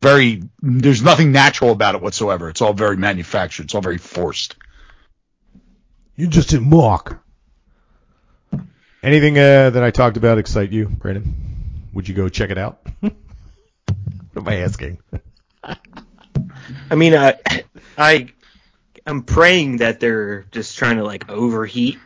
Very 0.00 0.42
there's 0.60 1.02
nothing 1.02 1.32
natural 1.32 1.70
about 1.70 1.94
it 1.94 2.02
whatsoever. 2.02 2.48
It's 2.48 2.60
all 2.60 2.72
very 2.72 2.96
manufactured. 2.96 3.64
It's 3.64 3.74
all 3.74 3.80
very 3.80 3.98
forced. 3.98 4.56
You 6.16 6.26
just 6.26 6.52
a 6.52 6.60
mock. 6.60 7.22
Anything 9.02 9.36
uh, 9.38 9.70
that 9.70 9.82
I 9.82 9.90
talked 9.90 10.16
about 10.16 10.38
excite 10.38 10.70
you, 10.70 10.86
Brandon? 10.88 11.34
Would 11.92 12.08
you 12.08 12.14
go 12.14 12.28
check 12.28 12.50
it 12.50 12.58
out? 12.58 12.86
what 13.00 13.12
am 14.36 14.48
I 14.48 14.56
asking? 14.58 14.98
I 16.90 16.94
mean, 16.94 17.14
I, 17.14 17.34
I, 17.98 18.28
I'm 19.06 19.22
praying 19.24 19.78
that 19.78 19.98
they're 20.00 20.42
just 20.52 20.78
trying 20.78 20.96
to 20.98 21.04
like 21.04 21.28
overheat 21.30 21.98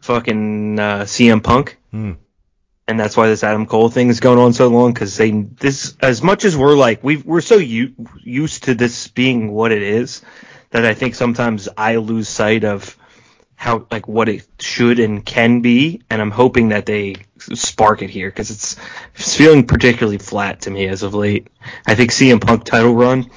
fucking 0.00 0.78
uh, 0.78 1.00
CM 1.02 1.42
Punk, 1.42 1.78
Hmm. 1.92 2.12
and 2.88 2.98
that's 2.98 3.16
why 3.16 3.28
this 3.28 3.44
Adam 3.44 3.66
Cole 3.66 3.88
thing 3.88 4.08
is 4.08 4.20
going 4.20 4.38
on 4.38 4.52
so 4.52 4.68
long. 4.68 4.92
Because 4.92 5.16
they 5.16 5.30
this 5.30 5.96
as 6.00 6.22
much 6.22 6.44
as 6.44 6.56
we're 6.56 6.76
like 6.76 7.02
we 7.04 7.18
we're 7.18 7.40
so 7.40 7.56
u- 7.56 7.94
used 8.22 8.64
to 8.64 8.74
this 8.74 9.08
being 9.08 9.52
what 9.52 9.72
it 9.72 9.82
is 9.82 10.22
that 10.70 10.84
I 10.84 10.94
think 10.94 11.14
sometimes 11.14 11.68
I 11.76 11.96
lose 11.96 12.28
sight 12.28 12.64
of 12.64 12.96
how 13.60 13.86
like 13.90 14.08
what 14.08 14.30
it 14.30 14.48
should 14.58 14.98
and 14.98 15.22
can 15.22 15.60
be, 15.60 16.00
and 16.08 16.22
I'm 16.22 16.30
hoping 16.30 16.70
that 16.70 16.86
they 16.86 17.16
spark 17.38 18.00
it 18.00 18.08
here 18.08 18.30
because 18.30 18.50
it's 18.50 18.76
it's 19.14 19.36
feeling 19.36 19.66
particularly 19.66 20.16
flat 20.16 20.62
to 20.62 20.70
me 20.70 20.88
as 20.88 21.02
of 21.02 21.12
late. 21.12 21.48
I 21.86 21.94
think 21.94 22.10
CM 22.10 22.40
Punk 22.40 22.64
title 22.64 22.94
run 22.94 23.30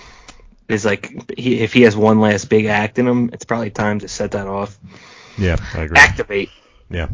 is 0.69 0.86
like 0.86 1.38
he, 1.38 1.59
if 1.59 1.74
he 1.74 1.82
has 1.82 1.97
one 1.97 2.21
last 2.21 2.45
big 2.45 2.67
act 2.67 2.99
in 2.99 3.05
him, 3.05 3.32
it's 3.34 3.43
probably 3.43 3.69
time 3.69 3.99
to 3.99 4.07
set 4.07 4.32
that 4.32 4.47
off. 4.47 4.80
Yeah, 5.38 5.57
I 5.74 5.82
agree. 5.82 5.97
Activate. 5.97 6.49
Yeah, 6.89 7.09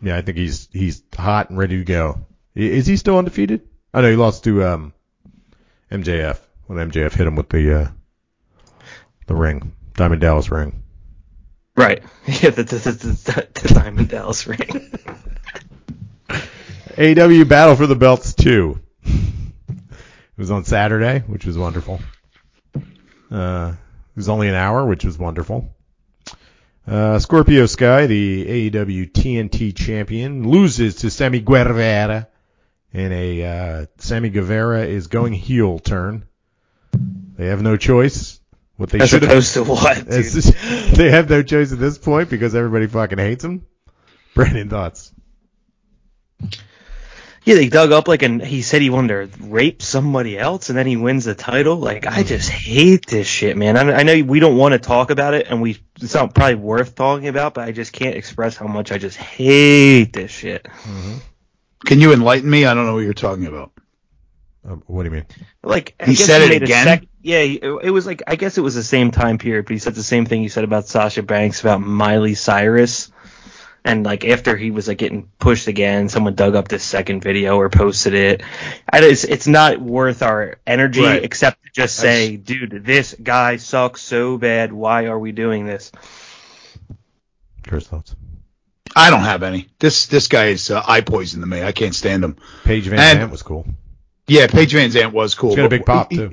yeah. 0.00 0.16
I 0.16 0.22
think 0.22 0.38
he's 0.38 0.70
he's 0.72 1.02
hot 1.14 1.50
and 1.50 1.58
ready 1.58 1.76
to 1.76 1.84
go. 1.84 2.24
Is 2.54 2.86
he 2.86 2.96
still 2.96 3.18
undefeated? 3.18 3.68
I 3.92 4.00
know 4.00 4.08
he 4.08 4.16
lost 4.16 4.44
to 4.44 4.64
um, 4.64 4.94
MJF 5.90 6.38
when 6.66 6.90
MJF 6.90 7.12
hit 7.12 7.26
him 7.26 7.36
with 7.36 7.50
the 7.50 7.78
uh, 7.78 7.88
the 9.26 9.34
ring, 9.34 9.74
Diamond 9.92 10.22
Dallas 10.22 10.50
ring. 10.50 10.81
Right. 11.76 12.02
Yeah, 12.26 12.50
the, 12.50 12.62
the, 12.62 12.76
the, 12.76 13.48
the, 13.62 13.74
Diamond 13.74 14.08
Dallas 14.08 14.46
ring. 14.46 14.92
AW 16.30 17.44
Battle 17.44 17.74
for 17.74 17.88
the 17.88 17.96
Belts 17.96 18.32
2. 18.34 18.78
it 19.04 19.12
was 20.36 20.52
on 20.52 20.64
Saturday, 20.64 21.20
which 21.26 21.44
was 21.44 21.58
wonderful. 21.58 22.00
Uh, 23.30 23.72
it 23.74 24.16
was 24.16 24.28
only 24.28 24.48
an 24.48 24.54
hour, 24.54 24.86
which 24.86 25.04
was 25.04 25.18
wonderful. 25.18 25.74
Uh, 26.86 27.18
Scorpio 27.18 27.66
Sky, 27.66 28.06
the 28.06 28.70
AEW 28.70 29.10
TNT 29.10 29.74
champion, 29.74 30.48
loses 30.48 30.96
to 30.96 31.10
Sammy 31.10 31.40
Guevara 31.40 32.28
in 32.92 33.12
a 33.12 33.44
uh, 33.44 33.86
Sammy 33.98 34.30
Guevara 34.30 34.84
is 34.84 35.06
going 35.06 35.32
heel 35.32 35.78
turn. 35.78 36.24
They 37.36 37.46
have 37.46 37.62
no 37.62 37.76
choice. 37.76 38.31
What 38.82 38.90
they 38.90 38.98
As 38.98 39.10
should 39.10 39.22
have. 39.22 39.30
opposed 39.30 39.54
to 39.54 39.62
what? 39.62 40.08
dude? 40.10 40.44
They 40.96 41.08
have 41.12 41.30
no 41.30 41.44
choice 41.44 41.70
at 41.70 41.78
this 41.78 41.98
point 41.98 42.28
because 42.28 42.52
everybody 42.56 42.88
fucking 42.88 43.16
hates 43.16 43.44
him. 43.44 43.64
Brandon 44.34 44.68
thoughts. 44.68 45.12
Yeah, 47.44 47.54
they 47.54 47.68
dug 47.68 47.92
up 47.92 48.08
like, 48.08 48.22
and 48.22 48.42
he 48.42 48.60
said 48.62 48.82
he 48.82 48.90
wanted 48.90 49.34
to 49.34 49.44
rape 49.44 49.82
somebody 49.82 50.36
else, 50.36 50.68
and 50.68 50.76
then 50.76 50.88
he 50.88 50.96
wins 50.96 51.26
the 51.26 51.36
title. 51.36 51.76
Like, 51.76 52.08
I 52.08 52.24
just 52.24 52.48
hate 52.48 53.06
this 53.06 53.28
shit, 53.28 53.56
man. 53.56 53.76
I, 53.76 54.00
I 54.00 54.02
know 54.02 54.20
we 54.20 54.40
don't 54.40 54.56
want 54.56 54.72
to 54.72 54.80
talk 54.80 55.10
about 55.10 55.34
it, 55.34 55.46
and 55.48 55.62
we 55.62 55.78
it's 56.00 56.14
not 56.14 56.34
probably 56.34 56.56
worth 56.56 56.96
talking 56.96 57.28
about, 57.28 57.54
but 57.54 57.68
I 57.68 57.70
just 57.70 57.92
can't 57.92 58.16
express 58.16 58.56
how 58.56 58.66
much 58.66 58.90
I 58.90 58.98
just 58.98 59.16
hate 59.16 60.12
this 60.12 60.32
shit. 60.32 60.64
Mm-hmm. 60.64 61.18
Can 61.86 62.00
you 62.00 62.12
enlighten 62.12 62.50
me? 62.50 62.64
I 62.66 62.74
don't 62.74 62.86
know 62.86 62.94
what 62.94 63.04
you're 63.04 63.14
talking 63.14 63.46
about. 63.46 63.70
Um, 64.64 64.82
what 64.86 65.02
do 65.02 65.08
you 65.08 65.14
mean? 65.16 65.26
Like, 65.64 65.94
I 65.98 66.06
He 66.06 66.14
guess 66.14 66.26
said 66.26 66.42
it 66.42 66.62
again? 66.62 66.86
sec- 66.86 67.08
yeah, 67.22 67.38
it, 67.38 67.62
it 67.84 67.90
was 67.90 68.06
like 68.06 68.22
I 68.26 68.36
guess 68.36 68.58
it 68.58 68.60
was 68.62 68.74
the 68.76 68.82
same 68.84 69.10
time 69.10 69.38
period, 69.38 69.64
but 69.66 69.72
he 69.72 69.78
said 69.78 69.94
the 69.94 70.02
same 70.02 70.24
thing 70.26 70.40
he 70.42 70.48
said 70.48 70.64
about 70.64 70.86
Sasha 70.86 71.22
Banks 71.22 71.60
about 71.60 71.80
Miley 71.80 72.34
Cyrus. 72.34 73.10
And 73.84 74.04
like 74.06 74.24
after 74.24 74.56
he 74.56 74.70
was 74.70 74.86
like 74.86 74.98
getting 74.98 75.28
pushed 75.40 75.66
again, 75.66 76.08
someone 76.08 76.36
dug 76.36 76.54
up 76.54 76.68
this 76.68 76.84
second 76.84 77.20
video 77.24 77.56
or 77.56 77.68
posted 77.68 78.14
it. 78.14 78.42
I, 78.92 79.00
it's 79.02 79.24
it's 79.24 79.48
not 79.48 79.80
worth 79.80 80.22
our 80.22 80.58
energy 80.64 81.02
Right. 81.02 81.24
except 81.24 81.60
to 81.64 81.70
just 81.74 81.96
say, 81.96 82.36
dude, 82.36 82.84
this 82.84 83.16
guy 83.20 83.56
sucks 83.56 84.00
so 84.00 84.38
bad. 84.38 84.72
Why 84.72 85.06
are 85.06 85.18
we 85.18 85.32
doing 85.32 85.66
this? 85.66 85.90
Chris 87.66 87.86
thoughts. 87.88 88.14
I 88.94 89.10
don't 89.10 89.20
have 89.22 89.42
any. 89.42 89.68
This 89.80 90.06
this 90.06 90.28
guy 90.28 90.46
is 90.48 90.70
uh, 90.70 90.82
eye 90.86 91.00
poison 91.00 91.40
to 91.40 91.46
me. 91.46 91.62
I 91.64 91.72
can't 91.72 91.94
stand 91.94 92.22
him. 92.22 92.36
Paige 92.64 92.86
Van 92.88 92.98
And- 93.00 93.18
Zandt 93.18 93.32
was 93.32 93.42
cool. 93.42 93.66
Yeah, 94.32 94.46
Paige 94.46 94.72
VanZant 94.72 95.12
was 95.12 95.34
cool. 95.34 95.50
She 95.50 95.56
got 95.56 95.66
a 95.66 95.68
big 95.68 95.84
pop 95.84 96.10
too. 96.10 96.32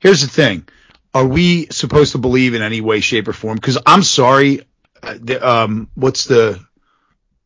Here's 0.00 0.22
the 0.22 0.28
thing: 0.28 0.66
Are 1.12 1.26
we 1.26 1.66
supposed 1.66 2.12
to 2.12 2.18
believe 2.18 2.54
in 2.54 2.62
any 2.62 2.80
way, 2.80 3.00
shape, 3.00 3.28
or 3.28 3.32
form? 3.32 3.56
Because 3.56 3.78
I'm 3.84 4.02
sorry, 4.02 4.62
uh, 5.02 5.16
the, 5.20 5.46
um, 5.46 5.90
what's 5.94 6.24
the 6.24 6.64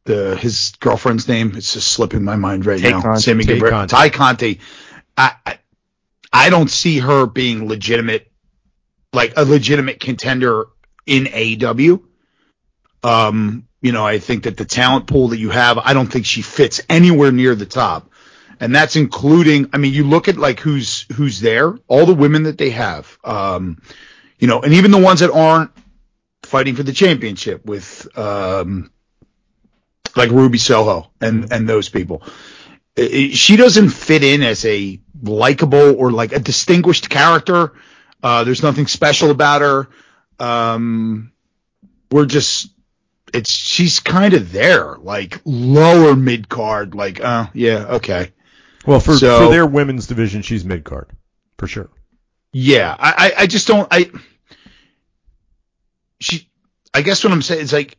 the 0.05 0.37
his 0.37 0.72
girlfriend's 0.78 1.26
name? 1.26 1.55
It's 1.57 1.72
just 1.72 1.89
slipping 1.89 2.22
my 2.22 2.37
mind 2.37 2.64
right 2.64 2.80
Tay 2.80 2.91
now. 2.91 3.03
Conti. 3.03 3.22
Sammy 3.22 3.45
Tay 3.45 3.55
Guevara, 3.55 3.70
Conti. 3.70 3.97
Tay 3.97 4.11
Conti. 4.11 4.61
I, 5.16 5.35
I 5.45 5.59
I 6.33 6.51
don't 6.51 6.70
see 6.70 7.01
her 7.01 7.26
being 7.26 7.66
legitimate, 7.66 8.30
like 9.12 9.35
a 9.37 9.45
legitimate 9.45 9.99
contender 9.99 10.66
in 11.07 11.28
AW. 11.28 11.99
Um, 13.03 13.66
you 13.80 13.91
know, 13.91 14.07
I 14.07 14.20
think 14.20 14.45
that 14.45 14.57
the 14.57 14.64
talent 14.64 15.09
pool 15.09 15.28
that 15.28 15.39
you 15.39 15.51
have, 15.51 15.76
I 15.76 15.93
don't 15.93 16.07
think 16.07 16.24
she 16.24 16.43
fits 16.43 16.80
anywhere 16.89 17.33
near 17.33 17.57
the 17.57 17.66
top. 17.66 18.12
And 18.63 18.73
that's 18.73 18.95
including, 18.95 19.71
I 19.73 19.79
mean, 19.79 19.93
you 19.93 20.05
look 20.05 20.29
at 20.29 20.37
like 20.37 20.61
who's 20.61 21.05
who's 21.15 21.41
there, 21.41 21.75
all 21.89 22.07
the 22.07 22.15
women 22.15 22.45
that 22.45 22.59
they 22.59 22.71
have, 22.71 23.19
um, 23.25 23.83
you 24.39 24.47
know, 24.47 24.63
and 24.63 24.75
even 24.75 24.93
the 24.93 24.99
ones 24.99 25.19
that 25.19 25.33
aren't 25.33 25.73
fighting 26.45 26.77
for 26.77 26.85
the 26.85 26.93
championship 26.93 27.67
with, 27.67 28.07
um, 28.17 28.93
like 30.15 30.31
Ruby 30.31 30.59
Soho 30.59 31.11
and 31.21 31.53
and 31.53 31.69
those 31.69 31.89
people. 31.89 32.23
She 32.97 33.57
doesn't 33.57 33.89
fit 33.89 34.23
in 34.23 34.45
as 34.45 34.65
a 34.65 35.01
likable 35.21 35.97
or 35.97 36.13
like 36.13 36.31
a 36.31 36.39
distinguished 36.39 37.11
character. 37.11 37.73
Uh, 38.23 38.45
there's 38.45 38.63
nothing 38.63 38.87
special 38.87 39.33
about 39.33 39.63
her. 39.63 39.89
Um, 40.39 41.33
we're 42.13 42.27
just, 42.27 42.69
it's 43.35 43.51
she's 43.51 43.99
kind 43.99 44.35
of 44.35 44.53
there, 44.53 44.95
like 44.99 45.41
lower 45.45 46.15
mid 46.15 46.49
card, 46.49 46.95
like, 46.95 47.21
uh, 47.21 47.49
yeah, 47.55 47.97
okay. 47.97 48.31
Well, 48.87 49.01
for 49.01 49.16
So- 49.16 49.47
for 49.47 49.51
their 49.53 49.66
women's 49.66 50.07
division, 50.07 50.43
she's 50.43 50.64
mid 50.64 50.85
card 50.85 51.09
for 51.59 51.66
sure. 51.66 51.91
Yeah, 52.55 52.95
I, 52.99 53.33
I, 53.39 53.47
just 53.47 53.66
don't. 53.66 53.89
I 53.91 54.11
she, 56.20 56.49
I 56.93 57.03
guess 57.03 57.24
what 57.24 57.33
I'm 57.33 57.41
saying 57.41 57.62
is 57.62 57.72
like 57.72 57.97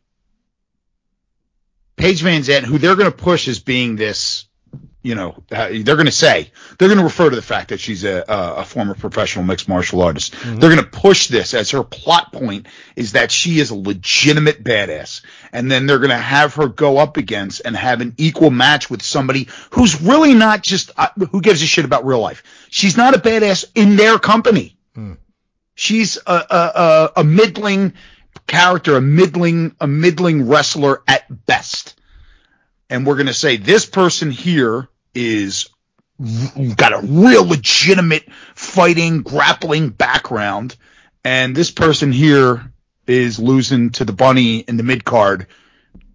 Paige 1.96 2.22
VanZant, 2.22 2.62
who 2.62 2.78
they're 2.78 2.96
going 2.96 3.10
to 3.10 3.16
push 3.16 3.48
as 3.48 3.58
being 3.58 3.96
this, 3.96 4.46
you 5.02 5.14
know, 5.14 5.42
uh, 5.50 5.68
they're 5.70 5.96
going 5.96 6.06
to 6.06 6.12
say 6.12 6.50
they're 6.78 6.88
going 6.88 6.98
to 6.98 7.04
refer 7.04 7.30
to 7.30 7.36
the 7.36 7.42
fact 7.42 7.68
that 7.70 7.80
she's 7.80 8.04
a, 8.04 8.24
a, 8.28 8.54
a 8.58 8.64
former 8.64 8.94
professional 8.94 9.44
mixed 9.44 9.68
martial 9.68 10.02
artist. 10.02 10.34
They're 10.44 10.70
going 10.70 10.76
to 10.76 10.84
push 10.84 11.26
this 11.28 11.52
as 11.52 11.70
her 11.72 11.82
plot 11.82 12.32
point 12.32 12.66
is 12.96 13.12
that 13.12 13.30
she 13.30 13.58
is 13.58 13.70
a 13.70 13.74
legitimate 13.76 14.62
badass, 14.64 15.22
and 15.54 15.70
then 15.70 15.86
they're 15.86 16.00
going 16.00 16.10
to 16.10 16.16
have 16.16 16.54
her 16.54 16.66
go 16.66 16.98
up 16.98 17.16
against 17.16 17.62
and 17.64 17.76
have 17.76 18.00
an 18.00 18.12
equal 18.18 18.50
match 18.50 18.90
with 18.90 19.02
somebody 19.02 19.48
who's 19.70 20.02
really 20.02 20.34
not 20.34 20.62
just 20.62 20.90
uh, 20.98 21.08
who 21.30 21.40
gives 21.40 21.62
a 21.62 21.66
shit 21.66 21.84
about 21.84 22.04
real 22.04 22.18
life. 22.18 22.42
She's 22.70 22.96
not 22.96 23.14
a 23.14 23.18
badass 23.18 23.64
in 23.76 23.94
their 23.94 24.18
company. 24.18 24.76
She's 25.76 26.18
a, 26.26 26.32
a, 26.32 26.56
a, 26.56 27.12
a 27.20 27.24
middling 27.24 27.94
character, 28.48 28.96
a 28.96 29.00
middling, 29.00 29.76
a 29.80 29.86
middling 29.86 30.48
wrestler 30.48 31.02
at 31.06 31.46
best. 31.46 31.98
And 32.90 33.06
we're 33.06 33.16
going 33.16 33.28
to 33.28 33.34
say 33.34 33.56
this 33.56 33.86
person 33.86 34.32
here 34.32 34.88
is 35.14 35.68
got 36.74 36.92
a 36.92 37.06
real 37.06 37.46
legitimate 37.46 38.24
fighting, 38.56 39.22
grappling 39.22 39.90
background. 39.90 40.76
And 41.24 41.54
this 41.54 41.70
person 41.70 42.10
here 42.10 42.72
is 43.06 43.38
losing 43.38 43.90
to 43.90 44.04
the 44.04 44.12
bunny 44.12 44.58
in 44.58 44.76
the 44.76 44.82
mid 44.82 45.04
card, 45.04 45.46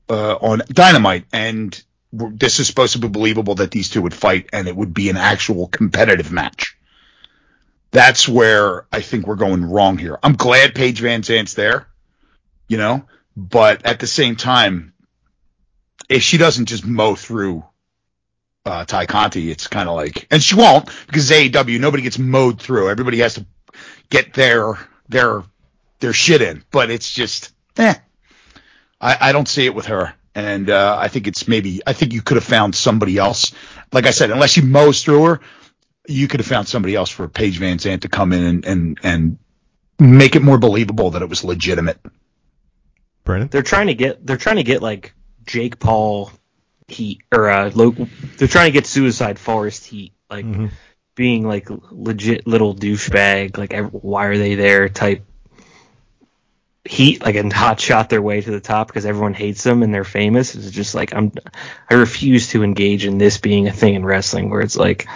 uh, 0.10 0.36
on 0.36 0.62
dynamite. 0.68 1.26
And 1.32 1.82
this 2.12 2.60
is 2.60 2.68
supposed 2.68 2.94
to 2.94 3.00
be 3.00 3.08
believable 3.08 3.56
that 3.56 3.72
these 3.72 3.90
two 3.90 4.02
would 4.02 4.14
fight 4.14 4.50
and 4.52 4.68
it 4.68 4.76
would 4.76 4.94
be 4.94 5.10
an 5.10 5.18
actual 5.18 5.68
competitive 5.68 6.32
match 6.32 6.80
that's 7.92 8.28
where 8.28 8.86
I 8.92 9.02
think 9.02 9.26
we're 9.26 9.36
going 9.36 9.66
wrong 9.66 9.98
here. 9.98 10.18
I'm 10.22 10.34
glad 10.36 10.76
Paige 10.76 11.02
VanZant's 11.02 11.54
there, 11.54 11.88
you 12.68 12.78
know, 12.78 13.04
but 13.36 13.86
at 13.86 14.00
the 14.00 14.08
same 14.08 14.36
time, 14.36 14.94
if 16.08 16.22
she 16.22 16.38
doesn't 16.38 16.68
just 16.68 16.86
mow 16.86 17.16
through 17.16 17.64
uh, 18.66 18.86
Tay 18.86 19.06
Conti, 19.06 19.50
it's 19.50 19.68
kind 19.68 19.90
of 19.90 19.96
like, 19.96 20.28
and 20.32 20.42
she 20.42 20.56
won't 20.56 20.90
because 21.08 21.30
AEW, 21.32 21.80
nobody 21.80 22.04
gets 22.04 22.20
mowed 22.20 22.62
through. 22.62 22.90
Everybody 22.90 23.20
has 23.20 23.36
to 23.36 23.46
get 24.10 24.34
their 24.34 24.74
their 25.08 25.44
their 26.00 26.14
shit 26.14 26.42
in, 26.42 26.64
but 26.72 26.90
it's 26.90 27.12
just, 27.12 27.54
eh. 27.78 27.96
I, 29.02 29.18
I 29.30 29.32
don't 29.32 29.48
see 29.48 29.66
it 29.66 29.74
with 29.76 29.86
her. 29.88 30.14
And 30.36 30.70
uh, 30.70 30.98
I 31.00 31.08
think 31.08 31.28
it's 31.28 31.48
maybe 31.48 31.82
I 31.88 31.94
think 31.94 32.14
you 32.14 32.22
could 32.22 32.36
have 32.38 32.44
found 32.44 32.76
somebody 32.76 33.18
else. 33.18 33.52
Like 33.92 34.06
I 34.06 34.12
said, 34.12 34.30
unless 34.32 34.56
you 34.58 34.64
mows 34.64 35.04
through 35.04 35.24
her, 35.26 35.40
you 36.08 36.28
could 36.28 36.40
have 36.40 36.48
found 36.48 36.68
somebody 36.68 36.96
else 36.96 37.10
for 37.10 37.28
Paige 37.28 37.60
VanZant 37.60 38.02
to 38.02 38.10
come 38.10 38.32
in 38.32 38.44
and, 38.44 38.66
and, 38.66 39.00
and 39.04 39.38
make 40.00 40.36
it 40.36 40.42
more 40.42 40.58
believable 40.58 41.12
that 41.12 41.22
it 41.22 41.30
was 41.30 41.44
legitimate. 41.44 42.00
Brandon. 43.24 43.50
They're 43.50 43.64
trying 43.64 43.88
to 43.88 43.94
get 43.96 44.26
they're 44.26 44.38
trying 44.38 44.58
to 44.58 44.64
get 44.64 44.82
like 44.82 45.14
Jake 45.46 45.80
Paul 45.80 46.32
heat 46.88 47.22
or 47.32 47.50
uh 47.50 47.72
lo- 47.74 47.96
they're 48.38 48.48
trying 48.48 48.68
to 48.68 48.72
get 48.72 48.86
Suicide 48.88 49.38
Forest 49.38 49.86
heat 49.86 50.14
like 50.30 50.46
Mhm. 50.46 50.72
being 51.16 51.46
like 51.48 51.68
legit 51.92 52.48
little 52.48 52.74
douchebag 52.76 53.58
like 53.58 53.74
why 53.92 54.26
are 54.28 54.38
they 54.38 54.56
there 54.56 54.90
type 54.90 55.26
heat 56.90 57.24
like 57.24 57.36
and 57.36 57.54
hot 57.54 57.80
shot 57.80 58.10
their 58.10 58.22
way 58.22 58.42
to 58.42 58.50
the 58.50 58.60
top 58.60 58.88
because 58.88 59.06
everyone 59.06 59.34
hates 59.34 59.64
them 59.64 59.84
and 59.84 59.94
they're 59.94 60.04
famous 60.04 60.56
it's 60.56 60.72
just 60.72 60.96
like 60.96 61.14
I'm 61.14 61.32
I 61.88 61.94
refuse 61.94 62.48
to 62.50 62.64
engage 62.64 63.06
in 63.06 63.20
this 63.20 63.38
being 63.38 63.68
a 63.68 63.72
thing 63.72 63.94
in 63.94 64.04
wrestling 64.04 64.50
where 64.50 64.62
it's 64.62 64.76
like 64.76 65.08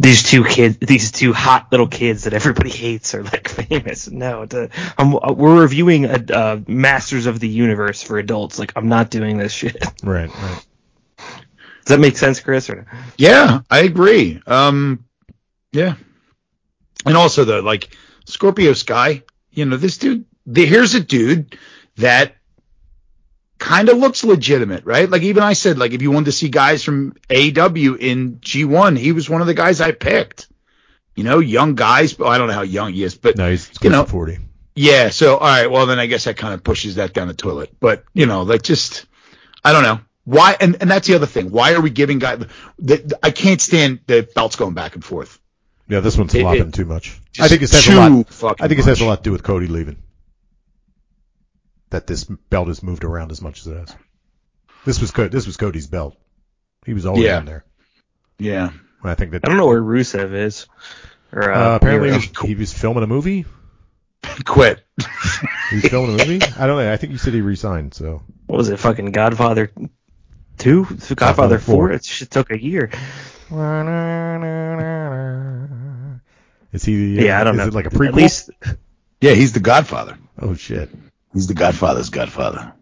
these 0.00 0.22
two 0.22 0.44
kids, 0.44 0.78
these 0.78 1.10
two 1.10 1.32
hot 1.32 1.68
little 1.72 1.88
kids 1.88 2.24
that 2.24 2.32
everybody 2.32 2.70
hates 2.70 3.14
are 3.14 3.22
like 3.22 3.48
famous. 3.68 4.08
No, 4.08 4.46
to, 4.46 4.70
I'm, 4.96 5.12
we're 5.12 5.60
reviewing 5.60 6.04
a, 6.04 6.24
uh, 6.32 6.60
Masters 6.66 7.26
of 7.26 7.40
the 7.40 7.48
Universe 7.48 8.02
for 8.02 8.18
adults. 8.18 8.58
Like 8.58 8.72
I'm 8.76 8.88
not 8.88 9.10
doing 9.10 9.38
this 9.38 9.52
shit. 9.52 9.80
Does 9.80 9.92
Right, 10.04 10.30
Does 10.30 11.86
that 11.86 12.00
make 12.00 12.16
sense, 12.16 12.40
Chris? 12.40 12.70
Or 12.70 12.86
Yeah, 13.16 13.60
I 13.70 13.80
agree. 13.80 14.40
Um, 14.46 15.04
yeah. 15.72 15.96
And 17.04 17.16
also 17.16 17.44
the 17.44 17.62
like 17.62 17.96
Scorpio 18.24 18.74
Sky, 18.74 19.24
you 19.50 19.64
know, 19.64 19.76
this 19.76 19.98
dude, 19.98 20.24
the, 20.48 20.64
here's 20.66 20.94
a 20.94 21.00
dude 21.00 21.56
that 21.96 22.34
kind 23.58 23.88
of 23.88 23.98
looks 23.98 24.24
legitimate, 24.24 24.84
right? 24.84 25.08
Like 25.08 25.22
even 25.22 25.42
I 25.42 25.52
said, 25.52 25.78
like 25.78 25.92
if 25.92 26.02
you 26.02 26.10
wanted 26.10 26.26
to 26.26 26.32
see 26.32 26.48
guys 26.48 26.82
from 26.82 27.14
AW 27.30 27.34
in 27.36 28.38
G1, 28.40 28.96
he 28.98 29.12
was 29.12 29.28
one 29.28 29.40
of 29.40 29.46
the 29.46 29.54
guys 29.54 29.80
I 29.80 29.92
picked. 29.92 30.48
You 31.14 31.24
know, 31.24 31.40
young 31.40 31.74
guys, 31.74 32.12
but 32.12 32.26
I 32.28 32.38
don't 32.38 32.46
know 32.46 32.54
how 32.54 32.62
young 32.62 32.92
he 32.92 33.02
is, 33.02 33.16
but 33.16 33.36
No, 33.36 33.50
he's 33.50 33.70
You 33.82 33.90
know- 33.90 34.04
40. 34.04 34.38
Yeah, 34.76 35.08
so 35.08 35.36
all 35.38 35.40
right, 35.48 35.68
well 35.68 35.86
then 35.86 35.98
I 35.98 36.06
guess 36.06 36.24
that 36.24 36.36
kind 36.36 36.54
of 36.54 36.62
pushes 36.62 36.94
that 36.94 37.12
down 37.12 37.26
the 37.26 37.34
toilet. 37.34 37.74
But 37.80 38.04
you 38.14 38.26
know, 38.26 38.42
like 38.42 38.62
just 38.62 39.06
I 39.64 39.72
don't 39.72 39.82
know 39.82 39.98
why, 40.24 40.56
and 40.60 40.76
and 40.80 40.88
that's 40.88 41.08
the 41.08 41.16
other 41.16 41.26
thing. 41.26 41.50
Why 41.50 41.72
are 41.74 41.80
we 41.80 41.90
giving 41.90 42.20
guys? 42.20 42.44
The, 42.78 43.18
I 43.20 43.32
can't 43.32 43.60
stand 43.60 43.98
the 44.06 44.28
belts 44.36 44.54
going 44.54 44.74
back 44.74 44.94
and 44.94 45.04
forth. 45.04 45.40
Yeah, 45.88 45.98
this 45.98 46.16
one's 46.16 46.32
flopping 46.32 46.70
too 46.70 46.84
much. 46.84 47.20
I 47.40 47.48
think 47.48 47.62
it 47.62 47.68
too 47.72 47.92
a 47.92 47.96
lot. 48.42 48.56
I 48.60 48.68
think 48.68 48.78
it 48.78 48.84
has 48.84 49.00
a 49.00 49.04
lot 49.04 49.16
to 49.16 49.22
do 49.24 49.32
with 49.32 49.42
Cody 49.42 49.66
leaving. 49.66 49.96
That 51.90 52.06
this 52.06 52.24
belt 52.24 52.68
has 52.68 52.82
moved 52.82 53.04
around 53.04 53.30
as 53.32 53.40
much 53.42 53.60
as 53.60 53.66
it 53.66 53.76
has. 53.78 53.96
This 54.84 55.00
was 55.00 55.10
Co- 55.10 55.28
this 55.28 55.46
was 55.46 55.56
Cody's 55.56 55.86
belt. 55.86 56.16
He 56.86 56.94
was 56.94 57.06
always 57.06 57.24
Yeah. 57.24 57.38
in 57.40 57.44
there. 57.44 57.64
Yeah. 58.38 58.68
And 59.02 59.10
I 59.10 59.14
think 59.14 59.32
that 59.32 59.42
I 59.44 59.48
don't 59.48 59.56
know 59.58 59.66
where 59.66 59.80
Rusev 59.82 60.32
is. 60.32 60.66
Or, 61.32 61.50
uh, 61.52 61.76
apparently 61.76 62.10
he 62.10 62.16
was, 62.16 62.30
he 62.48 62.54
was 62.54 62.72
filming 62.72 63.02
a 63.04 63.06
movie. 63.06 63.44
Quit. 64.44 64.82
He 65.70 65.76
was 65.76 65.84
filming 65.86 66.14
a 66.20 66.24
movie. 66.26 66.40
I 66.58 66.66
don't 66.66 66.78
know. 66.82 66.92
I 66.92 66.96
think 66.96 67.12
you 67.12 67.18
said 67.18 67.34
he 67.34 67.40
resigned. 67.40 67.94
So 67.94 68.22
what 68.46 68.56
was 68.56 68.68
it? 68.70 68.78
Fucking 68.78 69.12
Godfather 69.12 69.70
two, 70.56 70.84
Godfather, 70.84 71.14
Godfather 71.14 71.58
four. 71.58 71.88
four. 71.88 71.92
It 71.92 72.04
shit 72.04 72.30
took 72.30 72.50
a 72.50 72.60
year. 72.60 72.90
is 76.72 76.84
he? 76.84 77.14
The, 77.16 77.20
uh, 77.20 77.24
Yeah, 77.24 77.40
I 77.40 77.44
don't 77.44 77.54
is 77.54 77.58
know. 77.60 77.66
it 77.68 77.74
like 77.74 77.86
a 77.86 77.90
prequel? 77.90 78.08
At 78.08 78.14
least 78.14 78.50
Yeah, 79.20 79.32
he's 79.32 79.52
the 79.52 79.60
Godfather. 79.60 80.18
Oh 80.40 80.54
shit. 80.54 80.90
He's 81.32 81.46
the 81.46 81.54
Godfather's 81.54 82.10
Godfather. 82.10 82.72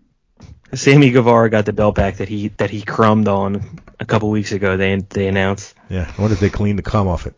Sammy 0.74 1.10
Guevara 1.10 1.48
got 1.50 1.64
the 1.64 1.72
belt 1.72 1.94
back 1.94 2.16
that 2.16 2.28
he 2.28 2.48
that 2.48 2.70
he 2.70 2.82
crumbed 2.82 3.28
on 3.28 3.80
a 4.00 4.04
couple 4.04 4.30
weeks 4.30 4.52
ago. 4.52 4.76
They 4.76 4.96
they 4.96 5.28
announced. 5.28 5.74
Yeah. 5.88 6.12
I 6.16 6.20
wonder 6.20 6.34
if 6.34 6.40
they 6.40 6.50
cleaned 6.50 6.78
the 6.78 6.82
cum 6.82 7.06
off 7.08 7.26
it. 7.26 7.34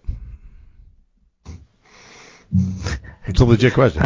It's 3.26 3.40
a 3.40 3.44
legit 3.44 3.74
question. 3.74 4.02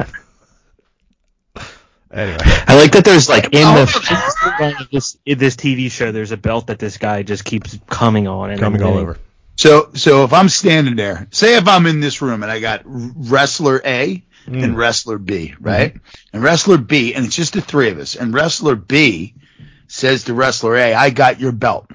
Anyway, 2.12 2.36
I 2.44 2.76
like 2.76 2.92
that 2.92 3.04
there's 3.04 3.28
like 3.28 3.44
in 3.54 3.64
Oh. 3.64 3.84
the 3.86 4.88
this 4.92 5.16
in 5.24 5.38
this 5.38 5.56
TV 5.56 5.90
show 5.90 6.12
there's 6.12 6.30
a 6.32 6.36
belt 6.36 6.66
that 6.66 6.78
this 6.78 6.98
guy 6.98 7.22
just 7.22 7.44
keeps 7.44 7.78
coming 7.88 8.28
on 8.28 8.50
and 8.50 8.60
coming 8.60 8.82
all 8.82 8.98
over. 8.98 9.16
So, 9.56 9.90
so 9.94 10.24
if 10.24 10.32
I'm 10.32 10.48
standing 10.48 10.96
there, 10.96 11.26
say 11.30 11.56
if 11.56 11.68
I'm 11.68 11.86
in 11.86 12.00
this 12.00 12.20
room 12.20 12.42
and 12.42 12.50
I 12.52 12.58
got 12.60 12.82
wrestler 12.84 13.80
A 13.84 14.22
and 14.46 14.74
mm. 14.74 14.76
wrestler 14.76 15.18
B, 15.18 15.54
right? 15.60 15.94
Mm-hmm. 15.94 16.06
And 16.34 16.42
wrestler 16.42 16.78
B, 16.78 17.14
and 17.14 17.26
it's 17.26 17.36
just 17.36 17.54
the 17.54 17.60
three 17.60 17.90
of 17.90 17.98
us, 17.98 18.16
and 18.16 18.34
wrestler 18.34 18.74
B 18.76 19.34
says 19.86 20.24
to 20.24 20.34
wrestler 20.34 20.76
A, 20.76 20.94
I 20.94 21.10
got 21.10 21.40
your 21.40 21.52
belt. 21.52 21.90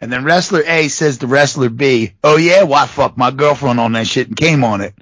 And 0.00 0.10
then 0.10 0.24
wrestler 0.24 0.62
A 0.64 0.88
says 0.88 1.18
to 1.18 1.26
wrestler 1.26 1.68
B, 1.68 2.12
oh 2.24 2.36
yeah, 2.36 2.62
why 2.62 2.86
fuck 2.86 3.16
my 3.18 3.30
girlfriend 3.30 3.80
on 3.80 3.92
that 3.92 4.06
shit 4.06 4.28
and 4.28 4.36
came 4.36 4.64
on 4.64 4.80
it. 4.80 4.94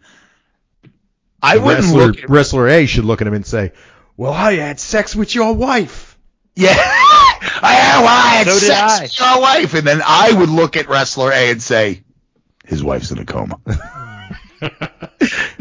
I 1.40 1.58
wouldn't 1.58 1.84
Wrestler, 1.84 2.06
look 2.06 2.18
at, 2.24 2.30
wrestler 2.30 2.68
A 2.68 2.86
should 2.86 3.04
look 3.04 3.20
at 3.20 3.28
him 3.28 3.34
and 3.34 3.46
say, 3.46 3.70
"Well, 4.16 4.32
I 4.32 4.54
had 4.54 4.80
sex 4.80 5.14
with 5.14 5.32
your 5.36 5.52
wife." 5.54 6.18
yeah, 6.56 6.70
I 6.74 7.74
had, 7.74 8.00
well, 8.00 8.08
I 8.08 8.28
had 8.38 8.46
So 8.48 8.52
sex 8.58 8.80
I. 8.80 9.02
with 9.02 9.18
your 9.20 9.40
wife. 9.40 9.74
And 9.74 9.86
then 9.86 10.02
I 10.04 10.32
would 10.32 10.48
look 10.48 10.76
at 10.76 10.88
wrestler 10.88 11.30
A 11.30 11.50
and 11.52 11.62
say, 11.62 12.02
his 12.64 12.82
wife's 12.82 13.12
in 13.12 13.18
a 13.18 13.24
coma. 13.24 13.60
no, 13.66 13.78
Oh, 14.60 14.70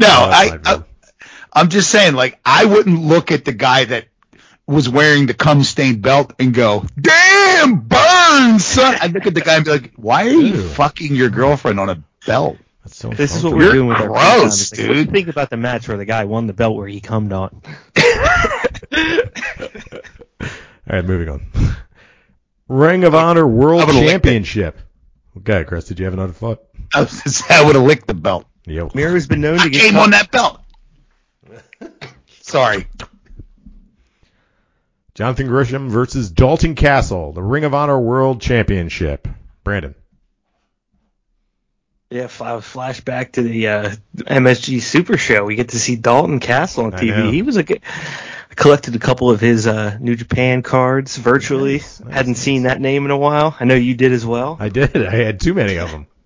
I, 0.00 0.58
I, 0.64 0.76
good. 0.76 0.84
I'm 1.52 1.68
just 1.68 1.90
saying, 1.90 2.14
like, 2.14 2.38
I 2.44 2.64
wouldn't 2.64 3.00
look 3.02 3.32
at 3.32 3.44
the 3.44 3.52
guy 3.52 3.84
that 3.86 4.06
was 4.66 4.88
wearing 4.88 5.26
the 5.26 5.34
cum 5.34 5.62
stained 5.64 6.02
belt 6.02 6.34
and 6.38 6.52
go, 6.52 6.84
damn, 7.00 7.80
burn, 7.80 8.58
son. 8.58 8.96
I'd 9.00 9.12
look 9.12 9.26
at 9.26 9.34
the 9.34 9.40
guy 9.40 9.56
and 9.56 9.64
be 9.64 9.70
like, 9.70 9.92
why 9.96 10.26
are 10.26 10.30
you 10.30 10.40
Ew. 10.56 10.62
fucking 10.68 11.14
your 11.14 11.30
girlfriend 11.30 11.80
on 11.80 11.88
a 11.88 12.02
belt? 12.26 12.58
That's 12.84 12.96
so 12.96 13.08
This 13.10 13.34
is 13.34 13.42
what 13.44 13.54
we're 13.54 13.62
You're 13.64 13.72
doing 13.72 13.88
with 13.88 13.96
our 13.98 14.04
free 14.04 14.12
gross, 14.14 14.70
time. 14.70 14.78
It's 14.78 14.78
like, 14.78 14.88
What 14.88 14.92
do 14.94 14.98
you 14.98 15.04
dude. 15.06 15.14
think 15.14 15.28
about 15.28 15.50
the 15.50 15.56
match 15.56 15.88
where 15.88 15.96
the 15.96 16.04
guy 16.04 16.24
won 16.24 16.46
the 16.46 16.52
belt 16.52 16.76
where 16.76 16.86
he 16.88 17.00
cummed 17.00 17.32
on? 17.32 17.62
All 20.90 20.96
right, 20.96 21.04
moving 21.04 21.28
on. 21.28 21.46
Ring 22.68 23.04
of 23.04 23.14
Honor 23.14 23.46
World 23.46 23.82
I 23.82 23.84
would've 23.86 23.94
licked 24.00 24.08
it. 24.08 24.12
Championship. 24.12 24.78
Okay, 25.38 25.64
Chris, 25.64 25.84
did 25.86 25.98
you 25.98 26.04
have 26.06 26.14
another 26.14 26.32
thought? 26.32 26.62
I, 26.94 27.00
was 27.00 27.10
gonna 27.20 27.32
say, 27.32 27.54
I 27.54 27.64
would 27.64 27.74
have 27.76 27.84
licked 27.84 28.06
the 28.06 28.14
belt. 28.14 28.46
Yep. 28.66 28.94
Miro's 28.94 29.26
been 29.26 29.40
known 29.40 29.58
to 29.58 29.64
I 29.64 29.68
get 29.68 29.80
came 29.82 29.94
caught- 29.94 30.04
on 30.04 30.10
that 30.10 30.30
belt. 30.30 30.60
Sorry. 32.48 32.86
Jonathan 35.14 35.48
Gresham 35.48 35.90
versus 35.90 36.30
Dalton 36.30 36.74
Castle, 36.74 37.32
the 37.32 37.42
Ring 37.42 37.64
of 37.64 37.74
Honor 37.74 37.98
World 37.98 38.40
Championship. 38.40 39.26
Brandon. 39.64 39.94
Yeah, 42.10 42.28
fl- 42.28 42.44
flashback 42.44 43.32
to 43.32 43.42
the 43.42 43.68
uh, 43.68 43.94
MSG 44.16 44.80
Super 44.80 45.18
Show. 45.18 45.44
We 45.44 45.56
get 45.56 45.70
to 45.70 45.78
see 45.78 45.96
Dalton 45.96 46.40
Castle 46.40 46.84
on 46.86 46.92
TV. 46.92 47.32
He 47.32 47.42
was 47.42 47.56
a 47.56 47.62
good. 47.62 47.82
Collected 48.56 48.96
a 48.96 48.98
couple 48.98 49.30
of 49.30 49.40
his 49.40 49.66
uh, 49.68 49.98
New 50.00 50.16
Japan 50.16 50.62
cards 50.62 51.16
virtually. 51.16 51.74
Nice, 51.74 52.00
nice, 52.00 52.12
Hadn't 52.14 52.32
nice. 52.32 52.38
seen 52.40 52.62
that 52.64 52.80
name 52.80 53.04
in 53.04 53.10
a 53.12 53.16
while. 53.16 53.54
I 53.60 53.64
know 53.66 53.74
you 53.76 53.94
did 53.94 54.10
as 54.12 54.26
well. 54.26 54.56
I 54.58 54.68
did. 54.68 54.96
I 54.96 55.14
had 55.14 55.38
too 55.38 55.54
many 55.54 55.76
of 55.78 55.90
them. 55.90 56.06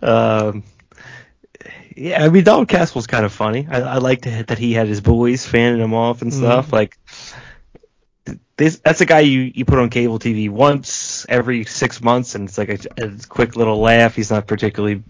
Um, 0.00 0.62
yeah, 1.96 2.24
I 2.24 2.28
mean 2.28 2.44
Dalton 2.44 2.66
Castle's 2.66 3.06
kind 3.06 3.24
of 3.24 3.32
funny. 3.32 3.66
I, 3.70 3.80
I 3.80 3.96
liked 3.98 4.24
that 4.24 4.58
he 4.58 4.72
had 4.72 4.88
his 4.88 5.00
boys 5.00 5.46
fanning 5.46 5.80
him 5.80 5.94
off 5.94 6.22
and 6.22 6.32
stuff. 6.32 6.72
Like 6.72 6.98
this, 8.56 8.78
that's 8.78 9.00
a 9.00 9.06
guy 9.06 9.20
you, 9.20 9.50
you 9.54 9.64
put 9.64 9.78
on 9.78 9.88
cable 9.90 10.18
TV 10.18 10.50
once 10.50 11.24
every 11.28 11.64
six 11.64 12.02
months, 12.02 12.34
and 12.34 12.48
it's 12.48 12.58
like 12.58 12.68
a, 12.68 13.04
a 13.04 13.12
quick 13.28 13.56
little 13.56 13.80
laugh. 13.80 14.14
He's 14.14 14.30
not 14.30 14.46
particularly 14.46 15.02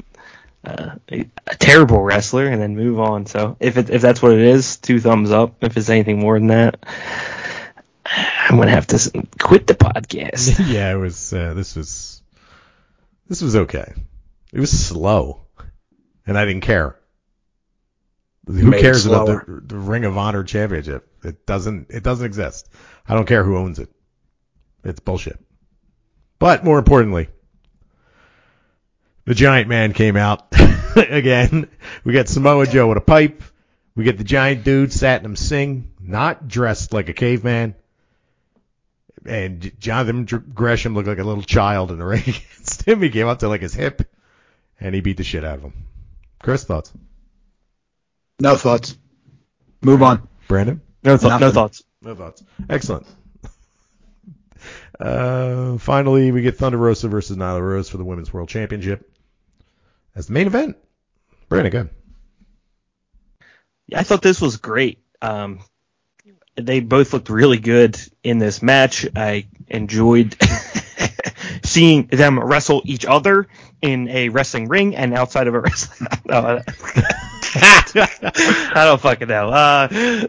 uh, 0.64 0.96
a, 1.10 1.28
a 1.46 1.56
terrible 1.56 2.00
wrestler, 2.00 2.46
and 2.46 2.62
then 2.62 2.76
move 2.76 3.00
on. 3.00 3.26
So 3.26 3.56
if 3.60 3.76
it, 3.76 3.90
if 3.90 4.02
that's 4.02 4.22
what 4.22 4.32
it 4.32 4.40
is, 4.40 4.76
two 4.76 5.00
thumbs 5.00 5.30
up. 5.30 5.62
If 5.62 5.76
it's 5.76 5.88
anything 5.88 6.20
more 6.20 6.38
than 6.38 6.48
that, 6.48 6.84
I'm 8.06 8.56
gonna 8.56 8.70
have 8.70 8.86
to 8.88 9.26
quit 9.40 9.66
the 9.66 9.74
podcast. 9.74 10.64
yeah, 10.72 10.92
it 10.92 10.96
was. 10.96 11.32
Uh, 11.32 11.54
this 11.54 11.76
was. 11.76 12.22
This 13.28 13.42
was 13.42 13.54
okay. 13.54 13.92
It 14.52 14.58
was 14.58 14.70
slow, 14.70 15.42
and 16.30 16.38
I 16.38 16.44
didn't 16.44 16.62
care. 16.62 16.96
Who 18.46 18.70
cares 18.70 19.04
about 19.04 19.26
the, 19.26 19.62
the 19.66 19.76
Ring 19.76 20.04
of 20.04 20.16
Honor 20.16 20.44
Championship? 20.44 21.08
It 21.24 21.44
doesn't. 21.44 21.90
It 21.90 22.04
doesn't 22.04 22.24
exist. 22.24 22.68
I 23.08 23.14
don't 23.14 23.26
care 23.26 23.42
who 23.42 23.56
owns 23.56 23.80
it. 23.80 23.88
It's 24.84 25.00
bullshit. 25.00 25.40
But 26.38 26.62
more 26.64 26.78
importantly, 26.78 27.30
the 29.24 29.34
Giant 29.34 29.66
Man 29.66 29.92
came 29.92 30.16
out 30.16 30.46
again. 30.96 31.68
We 32.04 32.12
got 32.12 32.28
Samoa 32.28 32.68
Joe 32.68 32.88
with 32.88 32.98
a 32.98 33.02
pipe. 33.02 33.42
We 33.96 34.04
get 34.04 34.16
the 34.16 34.22
Giant 34.22 34.62
Dude 34.62 34.92
sat 34.92 35.26
Singh, 35.36 35.90
not 36.00 36.46
dressed 36.46 36.92
like 36.92 37.08
a 37.08 37.12
caveman 37.12 37.74
and 39.26 39.72
Jonathan 39.80 40.24
Gresham 40.54 40.94
looked 40.94 41.08
like 41.08 41.18
a 41.18 41.24
little 41.24 41.42
child 41.42 41.90
in 41.90 41.98
the 41.98 42.06
ring 42.06 42.22
against 42.26 42.84
him. 42.84 43.02
He 43.02 43.10
came 43.10 43.26
up 43.26 43.40
to 43.40 43.48
like 43.48 43.62
his 43.62 43.74
hip, 43.74 44.08
and 44.78 44.94
he 44.94 45.00
beat 45.00 45.16
the 45.16 45.24
shit 45.24 45.44
out 45.44 45.58
of 45.58 45.64
him. 45.64 45.89
Chris, 46.42 46.64
thoughts? 46.64 46.92
No 48.40 48.56
thoughts. 48.56 48.96
Move 49.82 50.02
on. 50.02 50.28
Brandon? 50.48 50.80
No, 51.02 51.16
th- 51.16 51.40
no 51.40 51.50
thoughts. 51.50 51.82
No 52.02 52.14
thoughts. 52.14 52.42
Excellent. 52.68 53.06
Uh, 54.98 55.78
finally, 55.78 56.30
we 56.30 56.42
get 56.42 56.56
Thunder 56.56 56.76
Rosa 56.76 57.08
versus 57.08 57.36
Nyla 57.36 57.60
Rose 57.60 57.88
for 57.88 57.96
the 57.96 58.04
Women's 58.04 58.32
World 58.32 58.48
Championship 58.48 59.10
as 60.14 60.26
the 60.26 60.32
main 60.32 60.46
event. 60.46 60.76
Brandon, 61.48 61.72
go. 61.72 61.88
Yeah, 63.86 64.00
I 64.00 64.02
thought 64.02 64.22
this 64.22 64.40
was 64.40 64.58
great. 64.58 65.02
Um, 65.22 65.60
they 66.56 66.80
both 66.80 67.12
looked 67.12 67.30
really 67.30 67.58
good 67.58 67.98
in 68.22 68.38
this 68.38 68.62
match. 68.62 69.06
I 69.16 69.46
enjoyed 69.68 70.36
seeing 71.64 72.06
them 72.06 72.38
wrestle 72.38 72.82
each 72.84 73.06
other 73.06 73.48
in 73.82 74.08
a 74.08 74.28
wrestling 74.28 74.68
ring 74.68 74.94
and 74.96 75.14
outside 75.14 75.46
of 75.46 75.54
a 75.54 75.60
wrestling. 75.62 76.08
No, 76.26 76.60
I 77.54 78.72
don't 78.74 79.00
fucking 79.00 79.28
know. 79.28 79.48
Uh, 79.48 80.26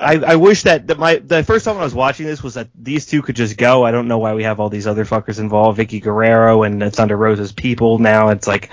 I, 0.00 0.14
I 0.18 0.36
wish 0.36 0.62
that, 0.62 0.86
that 0.88 0.98
my 0.98 1.16
the 1.16 1.44
first 1.44 1.64
time 1.64 1.76
I 1.76 1.84
was 1.84 1.94
watching 1.94 2.26
this 2.26 2.42
was 2.42 2.54
that 2.54 2.68
these 2.74 3.06
two 3.06 3.22
could 3.22 3.36
just 3.36 3.56
go. 3.56 3.84
I 3.84 3.90
don't 3.90 4.08
know 4.08 4.18
why 4.18 4.34
we 4.34 4.42
have 4.44 4.58
all 4.60 4.68
these 4.68 4.86
other 4.86 5.04
fuckers 5.04 5.38
involved, 5.38 5.78
Vickie 5.78 6.02
Guerrero 6.02 6.62
and 6.62 6.92
Thunder 6.94 7.16
Rosa's 7.16 7.52
people. 7.52 7.98
Now 7.98 8.28
it's 8.30 8.46
like 8.46 8.70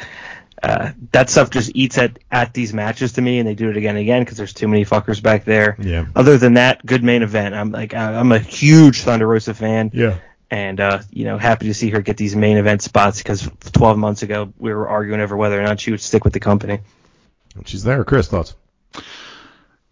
uh, 0.63 0.91
that 1.11 1.29
stuff 1.29 1.49
just 1.49 1.71
eats 1.75 1.97
at 1.97 2.19
at 2.31 2.53
these 2.53 2.73
matches 2.73 3.13
to 3.13 3.21
me, 3.21 3.39
and 3.39 3.47
they 3.47 3.53
do 3.53 3.69
it 3.69 3.77
again 3.77 3.95
and 3.95 4.01
again 4.01 4.21
because 4.23 4.37
there's 4.37 4.53
too 4.53 4.67
many 4.67 4.85
fuckers 4.85 5.21
back 5.21 5.43
there. 5.45 5.75
Yeah. 5.79 6.05
Other 6.15 6.37
than 6.37 6.53
that, 6.55 6.85
good 6.85 7.03
main 7.03 7.21
event. 7.21 7.53
I'm 7.53 7.71
like 7.71 7.93
I- 7.93 8.15
I'm 8.15 8.31
a 8.31 8.39
huge 8.39 9.01
Thunder 9.01 9.27
Rosa 9.27 9.53
fan, 9.53 9.91
Yeah. 9.93 10.17
And 10.51 10.79
uh, 10.79 11.01
you 11.11 11.25
know 11.25 11.37
happy 11.37 11.67
to 11.67 11.73
see 11.73 11.89
her 11.91 12.01
get 12.01 12.17
these 12.17 12.35
main 12.35 12.57
event 12.57 12.81
spots 12.81 13.19
because 13.19 13.49
12 13.73 13.97
months 13.97 14.23
ago 14.23 14.53
we 14.57 14.73
were 14.73 14.87
arguing 14.87 15.21
over 15.21 15.35
whether 15.37 15.59
or 15.59 15.63
not 15.63 15.79
she 15.79 15.91
would 15.91 16.01
stick 16.01 16.23
with 16.23 16.33
the 16.33 16.39
company. 16.39 16.79
She's 17.65 17.83
there. 17.83 18.03
Chris, 18.03 18.27
thoughts? 18.27 18.55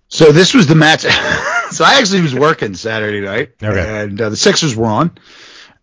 So 0.10 0.32
this 0.32 0.54
was 0.54 0.68
the 0.68 0.76
match. 0.76 1.02
so 1.72 1.84
I 1.84 1.96
actually 2.00 2.22
was 2.22 2.34
working 2.34 2.76
Saturday 2.76 3.20
night, 3.22 3.52
Okay. 3.62 4.02
and 4.04 4.20
uh, 4.22 4.30
the 4.30 4.38
Sixers 4.38 4.76
were 4.76 4.86
on. 4.86 5.12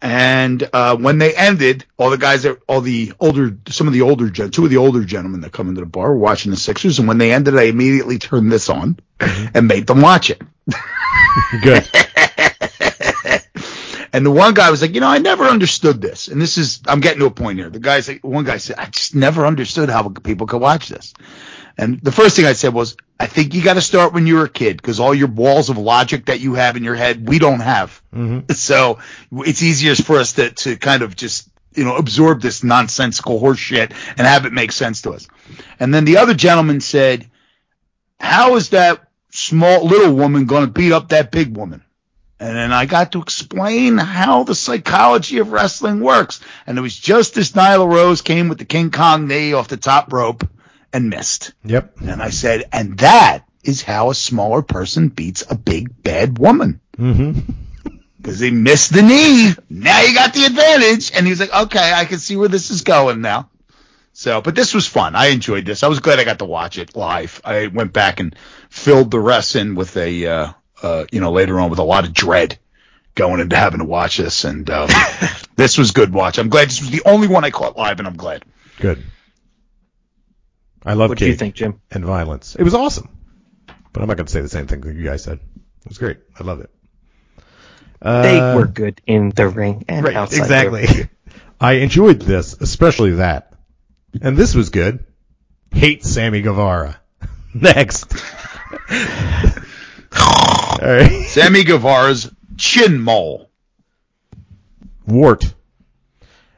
And 0.01 0.69
uh, 0.73 0.97
when 0.97 1.19
they 1.19 1.35
ended, 1.35 1.85
all 1.97 2.11
the 2.11 2.19
guys 2.19 2.43
that, 2.43 2.59
all 2.69 2.81
the 2.83 3.13
older, 3.21 3.57
some 3.69 3.87
of 3.87 3.93
the 3.95 4.03
older, 4.03 4.29
gen, 4.29 4.51
two 4.51 4.65
of 4.65 4.71
the 4.71 4.77
older 4.77 5.03
gentlemen 5.05 5.41
that 5.43 5.53
come 5.53 5.69
into 5.69 5.81
the 5.81 5.87
bar 5.87 6.09
were 6.11 6.19
watching 6.19 6.51
the 6.51 6.59
Sixers. 6.59 6.99
And 6.99 7.09
when 7.09 7.17
they 7.19 7.33
ended, 7.33 7.57
I 7.57 7.65
immediately 7.65 8.19
turned 8.19 8.53
this 8.53 8.69
on 8.69 8.99
and 9.21 9.67
made 9.67 9.87
them 9.87 10.03
watch 10.03 10.29
it. 10.31 10.43
Good. 11.63 11.89
And 14.15 14.25
the 14.25 14.31
one 14.31 14.55
guy 14.55 14.71
was 14.71 14.81
like, 14.81 14.95
you 14.95 15.01
know, 15.01 15.09
I 15.09 15.19
never 15.19 15.43
understood 15.43 16.01
this. 16.01 16.29
And 16.29 16.41
this 16.41 16.57
is, 16.57 16.81
I'm 16.87 17.01
getting 17.01 17.19
to 17.19 17.27
a 17.27 17.33
point 17.33 17.59
here. 17.59 17.69
The 17.69 17.81
guy's 17.81 18.07
like, 18.07 18.23
one 18.23 18.45
guy 18.45 18.59
said, 18.59 18.77
I 18.79 18.85
just 18.87 19.17
never 19.17 19.45
understood 19.45 19.91
how 19.91 20.09
people 20.09 20.47
could 20.47 20.61
watch 20.61 20.89
this. 20.89 21.15
And 21.77 22.01
the 22.01 22.13
first 22.13 22.37
thing 22.37 22.45
I 22.45 22.53
said 22.53 22.73
was, 22.73 22.97
I 23.19 23.27
think 23.27 23.55
you 23.55 23.65
got 23.65 23.75
to 23.75 23.81
start 23.81 24.13
when 24.13 24.29
you 24.29 24.37
were 24.37 24.45
a 24.45 24.49
kid 24.49 24.77
because 24.77 25.01
all 25.01 25.17
your 25.17 25.27
walls 25.27 25.69
of 25.69 25.79
logic 25.79 26.27
that 26.27 26.39
you 26.39 26.55
have 26.55 26.77
in 26.77 26.85
your 26.85 26.95
head, 26.95 27.29
we 27.29 27.41
don't 27.41 27.59
have. 27.59 28.01
Mm-hmm. 28.15 28.53
So 28.55 29.01
it's 29.33 29.65
easier 29.65 29.97
for 29.97 30.19
us 30.19 30.35
to, 30.35 30.51
to 30.51 30.77
kind 30.77 31.03
of 31.03 31.17
just, 31.17 31.49
you 31.75 31.83
know, 31.83 31.97
absorb 31.97 32.41
this 32.41 32.63
nonsensical 32.63 33.41
horse 33.41 33.59
shit 33.59 33.91
and 34.17 34.29
have 34.29 34.47
it 34.47 34.53
make 34.53 34.71
sense 34.71 35.03
to 35.03 35.11
us. 35.11 35.27
And 35.81 35.93
then 35.93 36.05
the 36.05 36.19
other 36.19 36.35
gentleman 36.35 36.81
said, 36.81 37.29
how 38.21 38.55
is 38.55 38.69
that 38.69 39.09
small 39.33 39.85
little 39.85 40.15
woman 40.15 40.47
going 40.47 40.67
to 40.67 40.71
beat 40.71 40.93
up 40.93 41.09
that 41.09 41.33
big 41.33 41.57
woman? 41.57 41.84
And 42.45 42.55
then 42.55 42.73
I 42.75 42.85
got 42.85 43.13
to 43.13 43.23
explain 43.23 43.97
how 43.97 44.43
the 44.43 44.55
psychology 44.55 45.39
of 45.39 45.51
wrestling 45.51 46.01
works. 46.01 46.41
And 46.67 46.77
it 46.77 46.83
was 46.83 46.95
just 46.95 47.39
as 47.39 47.53
Nyla 47.53 47.91
Rose 47.91 48.21
came 48.21 48.51
with 48.51 48.59
the 48.59 48.67
King 48.67 48.91
Kong 48.91 49.27
knee 49.27 49.55
off 49.55 49.69
the 49.69 49.79
top 49.79 50.13
rope 50.13 50.47
and 50.93 51.09
missed. 51.09 51.55
Yep. 51.65 52.03
And 52.03 52.23
I 52.23 52.29
said, 52.29 52.65
and 52.71 52.99
that 52.99 53.49
is 53.63 53.81
how 53.81 54.11
a 54.11 54.15
smaller 54.15 54.61
person 54.61 55.09
beats 55.09 55.43
a 55.49 55.55
big 55.55 56.03
bad 56.03 56.39
woman. 56.39 56.81
Mm-hmm. 56.99 57.53
Because 58.19 58.41
he 58.41 58.51
missed 58.51 58.91
the 58.91 59.03
knee. 59.03 59.53
Now 59.69 60.01
you 60.01 60.15
got 60.15 60.33
the 60.33 60.47
advantage. 60.47 61.13
And 61.15 61.27
he 61.27 61.31
was 61.31 61.41
like, 61.41 61.53
okay, 61.53 61.93
I 61.95 62.07
can 62.07 62.19
see 62.19 62.37
where 62.37 62.49
this 62.49 62.71
is 62.71 62.81
going 62.81 63.21
now. 63.21 63.51
So, 64.15 64.41
but 64.41 64.55
this 64.55 64.73
was 64.73 64.87
fun. 64.87 65.15
I 65.15 65.27
enjoyed 65.27 65.67
this. 65.67 65.83
I 65.83 65.89
was 65.89 66.01
glad 66.01 66.19
I 66.19 66.25
got 66.25 66.39
to 66.39 66.47
watch 66.47 66.79
it 66.79 66.97
live. 66.97 67.43
I 67.45 67.67
went 67.67 67.93
back 67.93 68.21
and 68.21 68.35
filled 68.71 69.11
the 69.11 69.21
rest 69.21 69.57
in 69.57 69.75
with 69.75 69.95
a, 69.99 70.27
uh, 70.27 70.53
uh, 70.85 71.07
you 71.11 71.21
know, 71.21 71.33
later 71.33 71.59
on 71.61 71.71
with 71.71 71.79
a 71.79 71.85
lot 71.85 72.05
of 72.05 72.13
dread 72.13 72.59
going 73.15 73.41
into 73.41 73.57
having 73.57 73.79
to 73.81 73.85
watch 73.85 74.19
this. 74.19 74.45
And 74.45 74.69
um, 74.71 74.89
this 75.57 75.79
was 75.79 75.91
good 75.93 76.13
watch. 76.13 76.39
I'm 76.39 76.49
glad 76.49 76.69
this 76.69 76.81
was 76.81 76.91
the 76.91 77.03
only 77.07 77.27
one 77.29 77.45
I 77.45 77.51
caught 77.51 77.77
live, 77.77 77.99
and 77.99 78.07
I'm 78.07 78.17
glad. 78.17 78.45
Good. 78.79 79.03
I 80.85 80.93
love 80.95 81.09
What 81.09 81.19
do 81.19 81.27
you 81.27 81.35
think, 81.35 81.55
Jim? 81.55 81.81
and 81.91 82.05
violence. 82.05 82.57
It 82.57 82.63
was 82.63 82.75
awesome. 82.75 83.09
But 83.93 84.03
I'm 84.03 84.09
not 84.09 84.17
going 84.17 84.27
to 84.27 84.33
say 84.33 84.43
the 84.43 84.49
same 84.49 84.67
thing 84.67 84.81
that 84.83 84.95
you 84.95 85.05
guys 85.05 85.23
said. 85.25 85.39
It 85.39 85.89
was 85.89 85.99
great. 85.99 86.19
I 86.39 86.45
loved 86.45 86.63
it. 86.65 86.71
Uh, 88.03 88.23
They 88.23 88.39
were 88.57 88.67
good 88.67 89.01
in 89.07 89.31
the 89.31 89.49
ring 89.49 89.85
and 89.89 90.05
right, 90.05 90.15
outside. 90.17 90.41
the 90.41 90.43
exactly. 90.43 91.11
I 91.61 91.75
enjoyed 91.75 92.21
this, 92.21 92.55
especially 92.61 93.13
that. 93.13 93.55
And 94.21 94.37
this 94.37 94.55
was 94.55 94.69
good. 94.71 95.05
Hate 95.73 96.05
Sammy 96.05 96.43
Guevara. 96.43 97.01
Next. 97.55 98.13
All 100.19 100.79
right. 100.81 101.27
Sammy 101.27 101.65
Guevara's 101.65 102.31
chin 102.57 103.01
mole. 103.01 103.51
Wart. 105.07 105.55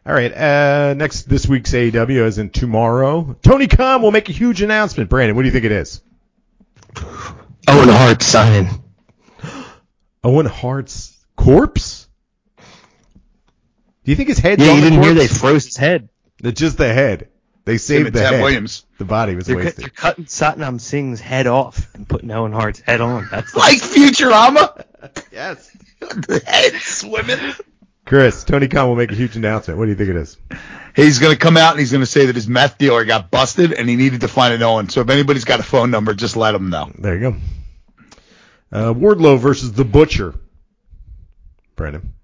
All 0.04 0.14
right. 0.14 0.32
Uh, 0.32 0.94
next, 0.94 1.22
this 1.28 1.46
week's 1.46 1.72
AEW, 1.72 2.26
is 2.26 2.38
in 2.38 2.50
tomorrow, 2.50 3.36
Tony 3.42 3.66
Khan 3.66 4.02
will 4.02 4.12
make 4.12 4.28
a 4.28 4.32
huge 4.32 4.62
announcement. 4.62 5.10
Brandon, 5.10 5.34
what 5.36 5.42
do 5.42 5.48
you 5.48 5.52
think 5.52 5.64
it 5.64 5.72
is? 5.72 6.00
Owen 7.68 7.88
Hart 7.88 8.22
signing. 8.22 8.68
Owen 10.24 10.46
Hart's 10.46 11.16
corpse? 11.36 12.08
Do 12.56 14.12
you 14.12 14.16
think 14.16 14.28
his 14.28 14.38
head's 14.38 14.62
Yeah, 14.62 14.70
on 14.70 14.76
you 14.76 14.82
didn't 14.82 15.02
hear 15.02 15.14
they 15.14 15.26
froze 15.26 15.66
his 15.66 15.76
head. 15.76 16.08
It's 16.42 16.60
just 16.60 16.78
the 16.78 16.92
head. 16.92 17.28
They 17.66 17.76
saved 17.76 18.14
the 18.14 18.20
Ted 18.20 18.34
head. 18.34 18.42
Williams. 18.42 18.86
The 18.98 19.04
body 19.04 19.34
was 19.34 19.46
They're, 19.46 19.56
cut- 19.56 19.64
wasted. 19.64 19.84
they're 19.84 19.90
cutting 19.90 20.24
Satnam 20.24 20.80
Singh's 20.80 21.20
head 21.20 21.46
off 21.46 21.92
and 21.94 22.08
putting 22.08 22.30
Owen 22.30 22.52
Hart's 22.52 22.80
head 22.80 23.00
on. 23.02 23.28
That's 23.30 23.52
the, 23.52 23.58
Like 23.58 23.82
Futurama. 23.82 24.84
Yes. 25.32 25.70
the 26.00 26.42
head 26.46 26.72
swimming. 26.80 27.38
Chris, 28.04 28.42
Tony 28.44 28.66
Khan 28.68 28.88
will 28.88 28.96
make 28.96 29.12
a 29.12 29.14
huge 29.14 29.36
announcement. 29.36 29.78
What 29.78 29.84
do 29.86 29.90
you 29.90 29.96
think 29.96 30.10
it 30.10 30.16
is? 30.16 30.36
He's 30.96 31.18
going 31.18 31.32
to 31.32 31.38
come 31.38 31.56
out 31.56 31.72
and 31.72 31.80
he's 31.80 31.90
going 31.92 32.00
to 32.02 32.06
say 32.06 32.26
that 32.26 32.34
his 32.34 32.48
meth 32.48 32.78
dealer 32.78 33.04
got 33.04 33.30
busted 33.30 33.72
and 33.72 33.88
he 33.88 33.96
needed 33.96 34.22
to 34.22 34.28
find 34.28 34.54
an 34.54 34.62
Owen. 34.62 34.88
So 34.88 35.00
if 35.02 35.10
anybody's 35.10 35.44
got 35.44 35.60
a 35.60 35.64
phone 35.64 35.90
number, 35.90 36.14
just 36.14 36.36
let 36.36 36.54
him 36.54 36.70
know. 36.70 36.90
There 36.98 37.14
you 37.14 37.20
go. 37.20 37.36
Uh, 38.72 38.94
Wardlow 38.94 39.38
versus 39.38 39.72
the 39.72 39.84
Butcher. 39.84 40.34
Brandon. 41.76 42.14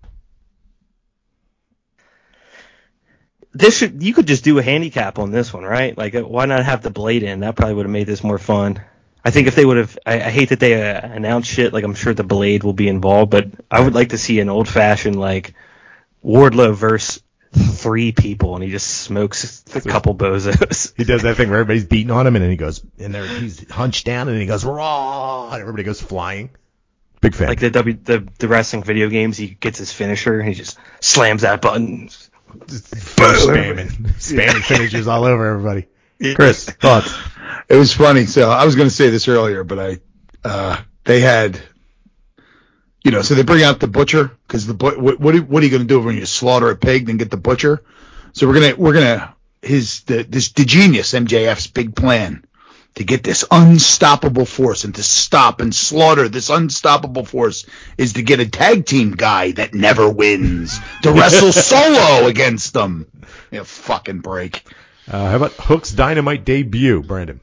This 3.53 3.77
should 3.77 4.03
you 4.03 4.15
could 4.15 4.27
just 4.27 4.45
do 4.45 4.59
a 4.59 4.63
handicap 4.63 5.19
on 5.19 5.31
this 5.31 5.53
one, 5.53 5.65
right? 5.65 5.97
Like, 5.97 6.15
uh, 6.15 6.23
why 6.23 6.47
not 6.47 6.65
have 6.65 6.83
the 6.83 6.91
blade 6.91 7.23
in? 7.23 7.41
That 7.41 7.57
probably 7.57 7.75
would 7.75 7.87
have 7.87 7.93
made 7.93 8.07
this 8.07 8.25
more 8.25 8.39
fun. 8.39 8.83
I 9.25 9.31
think 9.31 9.47
if 9.47 9.55
they 9.55 9.65
would 9.65 9.77
have, 9.77 9.99
I, 10.05 10.15
I 10.15 10.31
hate 10.31 10.49
that 10.49 10.59
they 10.59 10.91
uh, 10.91 11.01
announced 11.01 11.51
shit. 11.51 11.73
Like, 11.73 11.85
I'm 11.85 11.95
sure 11.95 12.13
the 12.13 12.25
blade 12.25 12.65
will 12.65 12.73
be 12.73 12.89
involved, 12.89 13.31
but 13.31 13.49
I 13.71 13.81
would 13.81 13.95
like 13.95 14.11
to 14.11 14.19
see 14.19 14.41
an 14.41 14.49
old 14.49 14.69
fashioned 14.69 15.19
like 15.19 15.55
Wardlow 16.25 16.75
versus 16.75 17.23
three 17.53 18.13
people, 18.13 18.55
and 18.55 18.65
he 18.65 18.71
just 18.71 18.89
smokes 18.89 19.63
a 19.75 19.81
couple 19.81 20.15
bozos. 20.15 20.93
He 20.97 21.05
does 21.05 21.23
that 21.23 21.37
thing 21.37 21.51
where 21.51 21.61
everybody's 21.61 21.85
beating 21.85 22.11
on 22.11 22.27
him, 22.27 22.35
and 22.35 22.43
then 22.43 22.51
he 22.51 22.57
goes, 22.57 22.83
and 22.99 23.15
there 23.15 23.27
he's 23.27 23.71
hunched 23.71 24.07
down, 24.07 24.29
and 24.29 24.41
he 24.41 24.47
goes 24.47 24.65
raw, 24.65 25.51
and 25.53 25.61
everybody 25.61 25.83
goes 25.83 26.01
flying. 26.01 26.51
Big 27.21 27.37
fan. 27.37 27.47
like 27.47 27.61
the 27.61 27.71
W 27.71 27.97
the, 28.03 28.27
the 28.39 28.49
wrestling 28.49 28.83
video 28.83 29.09
games, 29.09 29.37
he 29.37 29.47
gets 29.47 29.79
his 29.79 29.93
finisher 29.93 30.41
and 30.41 30.49
he 30.49 30.55
just 30.55 30.77
slams 30.99 31.43
that 31.43 31.63
button. 31.63 32.11
Just 32.67 32.95
spamming, 32.95 33.89
spamming 34.19 34.63
finishers 34.63 35.07
all 35.07 35.25
over 35.25 35.47
everybody. 35.47 35.87
Chris, 36.35 36.69
thoughts? 36.69 37.17
It 37.69 37.77
was 37.77 37.93
funny. 37.93 38.27
So 38.27 38.51
I 38.51 38.65
was 38.65 38.77
going 38.77 38.89
to 38.89 38.95
say 38.95 39.11
this 39.11 39.29
earlier, 39.29 39.65
but 39.65 39.79
I, 39.79 39.99
uh, 40.45 40.81
they 41.05 41.21
had, 41.21 41.61
you 43.05 43.11
know, 43.11 43.23
so 43.23 43.35
they 43.35 43.43
bring 43.43 43.65
out 43.65 43.81
the 43.81 43.89
butcher 43.89 44.31
because 44.47 44.67
the 44.67 44.75
but 44.75 44.99
what 44.99 45.19
what 45.19 45.35
are, 45.35 45.43
what 45.43 45.63
are 45.63 45.67
you 45.67 45.71
going 45.71 45.83
to 45.83 45.89
do 45.89 46.01
when 46.01 46.17
you 46.17 46.27
slaughter 46.27 46.71
a 46.71 46.77
pig 46.77 47.07
then 47.07 47.17
get 47.17 47.31
the 47.31 47.37
butcher? 47.37 47.83
So 48.33 48.47
we're 48.47 48.55
gonna 48.55 48.75
we're 48.77 48.93
gonna 48.95 49.35
his 49.61 50.03
the 50.03 50.23
this 50.23 50.53
the 50.53 50.65
genius 50.65 51.13
MJF's 51.13 51.67
big 51.67 51.95
plan 51.95 52.45
to 52.95 53.05
get 53.05 53.23
this 53.23 53.45
unstoppable 53.51 54.45
force 54.45 54.85
and 54.85 54.95
to 54.95 55.03
stop 55.03 55.61
and 55.61 55.75
slaughter 55.75 56.29
this 56.29 56.51
unstoppable 56.51 57.25
force 57.25 57.67
is 57.97 58.15
to 58.15 58.23
get 58.23 58.41
a 58.41 58.49
tag 58.49 58.85
team 58.85 59.13
guy 59.13 59.53
that 59.53 59.75
never 59.75 60.09
wins 60.09 60.79
to 61.03 61.13
wrestle 61.13 61.53
solo 61.53 62.27
against 62.27 62.75
them. 62.75 63.07
Yeah, 63.51 63.63
fucking 63.65 64.21
break. 64.21 64.65
Uh, 65.09 65.31
how 65.31 65.37
about 65.37 65.53
Hook's 65.53 65.91
Dynamite 65.91 66.45
debut, 66.45 67.03
Brandon? 67.03 67.41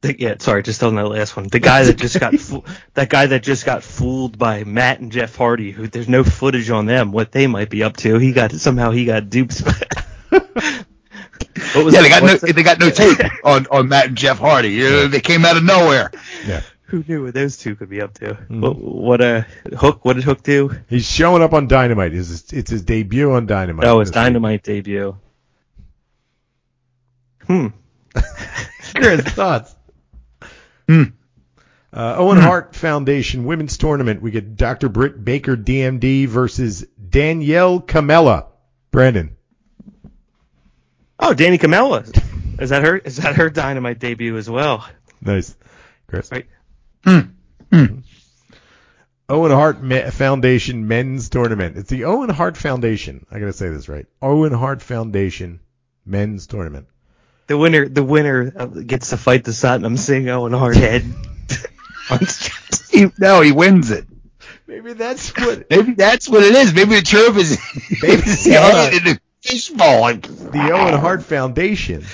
The, 0.00 0.18
yeah, 0.18 0.34
sorry, 0.38 0.62
just 0.62 0.82
on 0.84 0.94
that 0.94 1.08
last 1.08 1.36
one. 1.36 1.48
The 1.48 1.58
guy 1.58 1.84
that 1.84 1.96
just 1.96 2.20
got 2.20 2.34
fo- 2.38 2.64
that 2.94 3.08
guy 3.08 3.26
that 3.26 3.42
just 3.42 3.66
got 3.66 3.82
fooled 3.82 4.38
by 4.38 4.62
Matt 4.62 5.00
and 5.00 5.10
Jeff 5.10 5.34
Hardy, 5.34 5.72
who 5.72 5.88
there's 5.88 6.08
no 6.08 6.22
footage 6.22 6.70
on 6.70 6.86
them, 6.86 7.10
what 7.10 7.32
they 7.32 7.46
might 7.46 7.70
be 7.70 7.82
up 7.82 7.96
to. 7.98 8.18
He 8.18 8.32
got 8.32 8.52
somehow 8.52 8.92
he 8.92 9.06
got 9.06 9.28
duped. 9.28 9.62
what 11.74 11.84
was 11.84 11.94
Yeah, 11.94 12.02
they 12.02 12.08
got 12.08 12.22
no 12.22 12.32
what's 12.32 12.52
they 12.52 12.62
got 12.62 12.78
no 12.78 12.90
tape 12.90 13.18
on, 13.44 13.66
on 13.70 13.88
Matt 13.88 14.06
and 14.08 14.16
Jeff 14.16 14.38
Hardy. 14.38 14.70
You 14.70 14.90
know, 14.90 15.08
they 15.08 15.20
came 15.20 15.44
out 15.44 15.56
of 15.56 15.64
nowhere. 15.64 16.10
Yeah. 16.46 16.62
Who 16.88 17.04
knew 17.06 17.24
what 17.24 17.34
those 17.34 17.58
two 17.58 17.76
could 17.76 17.90
be 17.90 18.00
up 18.00 18.14
to? 18.14 18.32
Mm-hmm. 18.34 18.60
What, 18.62 18.78
what 18.78 19.20
uh 19.20 19.42
Hook? 19.76 20.04
What 20.04 20.14
did 20.14 20.24
Hook 20.24 20.42
do? 20.42 20.74
He's 20.88 21.08
showing 21.08 21.42
up 21.42 21.52
on 21.52 21.68
Dynamite. 21.68 22.14
It's 22.14 22.28
his, 22.28 22.52
it's 22.52 22.70
his 22.70 22.82
debut 22.82 23.32
on 23.32 23.46
Dynamite. 23.46 23.86
Oh, 23.86 24.00
his 24.00 24.08
this 24.10 24.16
week. 24.16 24.24
Dynamite 24.24 24.62
debut. 24.62 25.16
Hmm. 27.46 27.68
Chris, 28.94 29.20
thoughts? 29.22 29.74
Hmm. 30.88 31.04
Uh, 31.92 32.14
Owen 32.18 32.38
Hart 32.38 32.74
Foundation 32.76 33.44
Women's 33.44 33.76
Tournament. 33.78 34.20
We 34.22 34.30
get 34.30 34.56
Dr. 34.56 34.88
Britt 34.88 35.24
Baker 35.24 35.56
DMD 35.56 36.26
versus 36.26 36.86
Danielle 37.08 37.80
Kamela. 37.80 38.46
Brandon. 38.90 39.36
Oh, 41.18 41.34
Danny 41.34 41.58
Kamela. 41.58 42.06
Is 42.60 42.70
that 42.70 42.82
her? 42.82 42.96
Is 42.96 43.16
that 43.16 43.36
her 43.36 43.50
Dynamite 43.50 43.98
debut 43.98 44.36
as 44.36 44.48
well? 44.48 44.86
Nice. 45.20 45.54
Chris. 46.06 46.30
Right. 46.30 46.46
Hmm. 47.04 47.18
Hmm. 47.18 47.76
Mm-hmm. 47.76 47.98
Owen 49.30 49.50
Hart 49.52 49.82
Me- 49.82 50.10
Foundation 50.10 50.88
Men's 50.88 51.28
Tournament. 51.28 51.76
It's 51.76 51.90
the 51.90 52.04
Owen 52.04 52.30
Hart 52.30 52.56
Foundation. 52.56 53.26
I 53.30 53.38
gotta 53.38 53.52
say 53.52 53.68
this 53.68 53.88
right. 53.88 54.06
Owen 54.22 54.52
Hart 54.52 54.80
Foundation 54.80 55.60
Men's 56.06 56.46
Tournament. 56.46 56.86
The 57.46 57.58
winner, 57.58 57.88
the 57.88 58.02
winner 58.02 58.52
uh, 58.56 58.66
gets 58.66 59.10
to 59.10 59.16
fight 59.16 59.44
the 59.44 59.50
Satnam 59.50 59.98
Singh 59.98 60.28
Owen 60.28 60.52
Hart 60.52 60.76
head. 60.76 61.04
He, 62.90 63.06
no, 63.18 63.42
he 63.42 63.52
wins 63.52 63.90
it. 63.90 64.06
Maybe 64.66 64.94
that's 64.94 65.28
what 65.36 65.68
Maybe 65.68 65.92
that's 65.92 66.26
what 66.28 66.42
it 66.42 66.54
is. 66.54 66.72
Maybe 66.72 66.94
the 66.96 67.02
truth 67.02 67.36
is 67.36 67.58
maybe 68.02 68.22
it's 68.24 68.44
the 68.44 68.50
Yeah. 68.52 68.72
head 68.72 68.94
in 68.94 69.04
the 69.04 69.20
fishbowl. 69.42 70.00
Like, 70.00 70.22
the 70.22 70.70
Owen 70.72 70.94
Hart 70.94 71.22
Foundation 71.22 72.04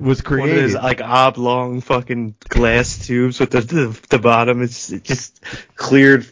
was 0.00 0.18
One 0.24 0.40
of 0.40 0.42
created. 0.44 0.64
those 0.64 0.74
like 0.74 1.00
oblong 1.00 1.80
fucking 1.80 2.34
glass 2.48 3.06
tubes 3.06 3.38
with 3.40 3.50
the 3.50 3.60
the, 3.60 4.00
the 4.10 4.18
bottom 4.18 4.60
is 4.62 4.88
just 5.04 5.40
cleared, 5.76 6.26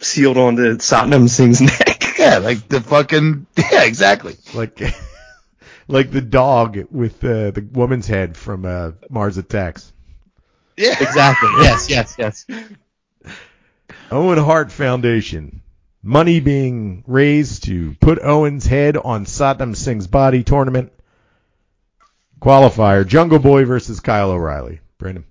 sealed 0.00 0.36
onto 0.36 0.76
Satnam 0.78 1.28
Singh's 1.28 1.60
neck. 1.60 2.04
yeah, 2.18 2.38
like 2.38 2.66
the 2.68 2.80
fucking 2.80 3.46
yeah, 3.56 3.84
exactly. 3.84 4.34
like 4.54 4.80
like 5.88 6.10
the 6.10 6.20
dog 6.20 6.78
with 6.90 7.22
uh, 7.24 7.52
the 7.52 7.66
woman's 7.72 8.06
head 8.08 8.36
from 8.36 8.64
uh, 8.64 8.92
Mars 9.10 9.38
Attacks. 9.38 9.92
Yeah, 10.76 10.96
Exactly. 11.00 11.48
Yes. 11.62 11.88
Yes. 11.90 12.14
Yes. 12.18 12.46
Owen 14.10 14.38
Hart 14.38 14.70
Foundation. 14.72 15.62
Money 16.08 16.40
being 16.40 17.04
raised 17.06 17.64
to 17.64 17.94
put 18.00 18.18
Owen's 18.18 18.64
head 18.64 18.96
on 18.96 19.26
Satnam 19.26 19.76
Singh's 19.76 20.06
body 20.06 20.42
tournament. 20.42 20.90
Qualifier: 22.40 23.06
Jungle 23.06 23.38
Boy 23.38 23.66
versus 23.66 24.00
Kyle 24.00 24.30
O'Reilly. 24.30 24.80
Brandon. 24.96 25.26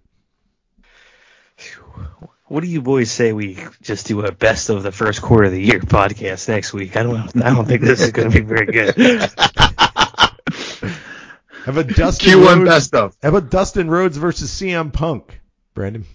What 2.46 2.62
do 2.62 2.68
you 2.68 2.84
boys 2.84 3.10
say 3.10 3.34
we 3.34 3.58
just 3.82 4.06
do 4.06 4.22
a 4.22 4.32
best 4.32 4.70
of 4.70 4.84
the 4.84 4.92
first 4.92 5.20
quarter 5.20 5.46
of 5.46 5.52
the 5.52 5.64
year 5.64 5.80
podcast 5.80 6.48
next 6.48 6.74
week? 6.74 6.96
I 6.96 7.02
don't. 7.02 7.44
I 7.44 7.56
don't 7.56 7.66
think 7.66 7.82
this 7.82 8.00
is 8.00 8.12
going 8.12 8.30
to 8.30 8.40
be 8.40 8.46
very 8.46 8.68
good. 8.68 8.96
have 11.66 11.78
a 11.78 11.84
Dustin 11.86 12.34
Q1 12.34 12.46
Rhodes? 12.46 12.70
best 12.70 12.94
of. 12.94 13.18
How 13.24 13.30
about 13.30 13.50
Dustin 13.50 13.90
Rhodes 13.90 14.18
versus 14.18 14.52
CM 14.52 14.94
Punk? 14.94 15.42
Brandon. 15.74 16.06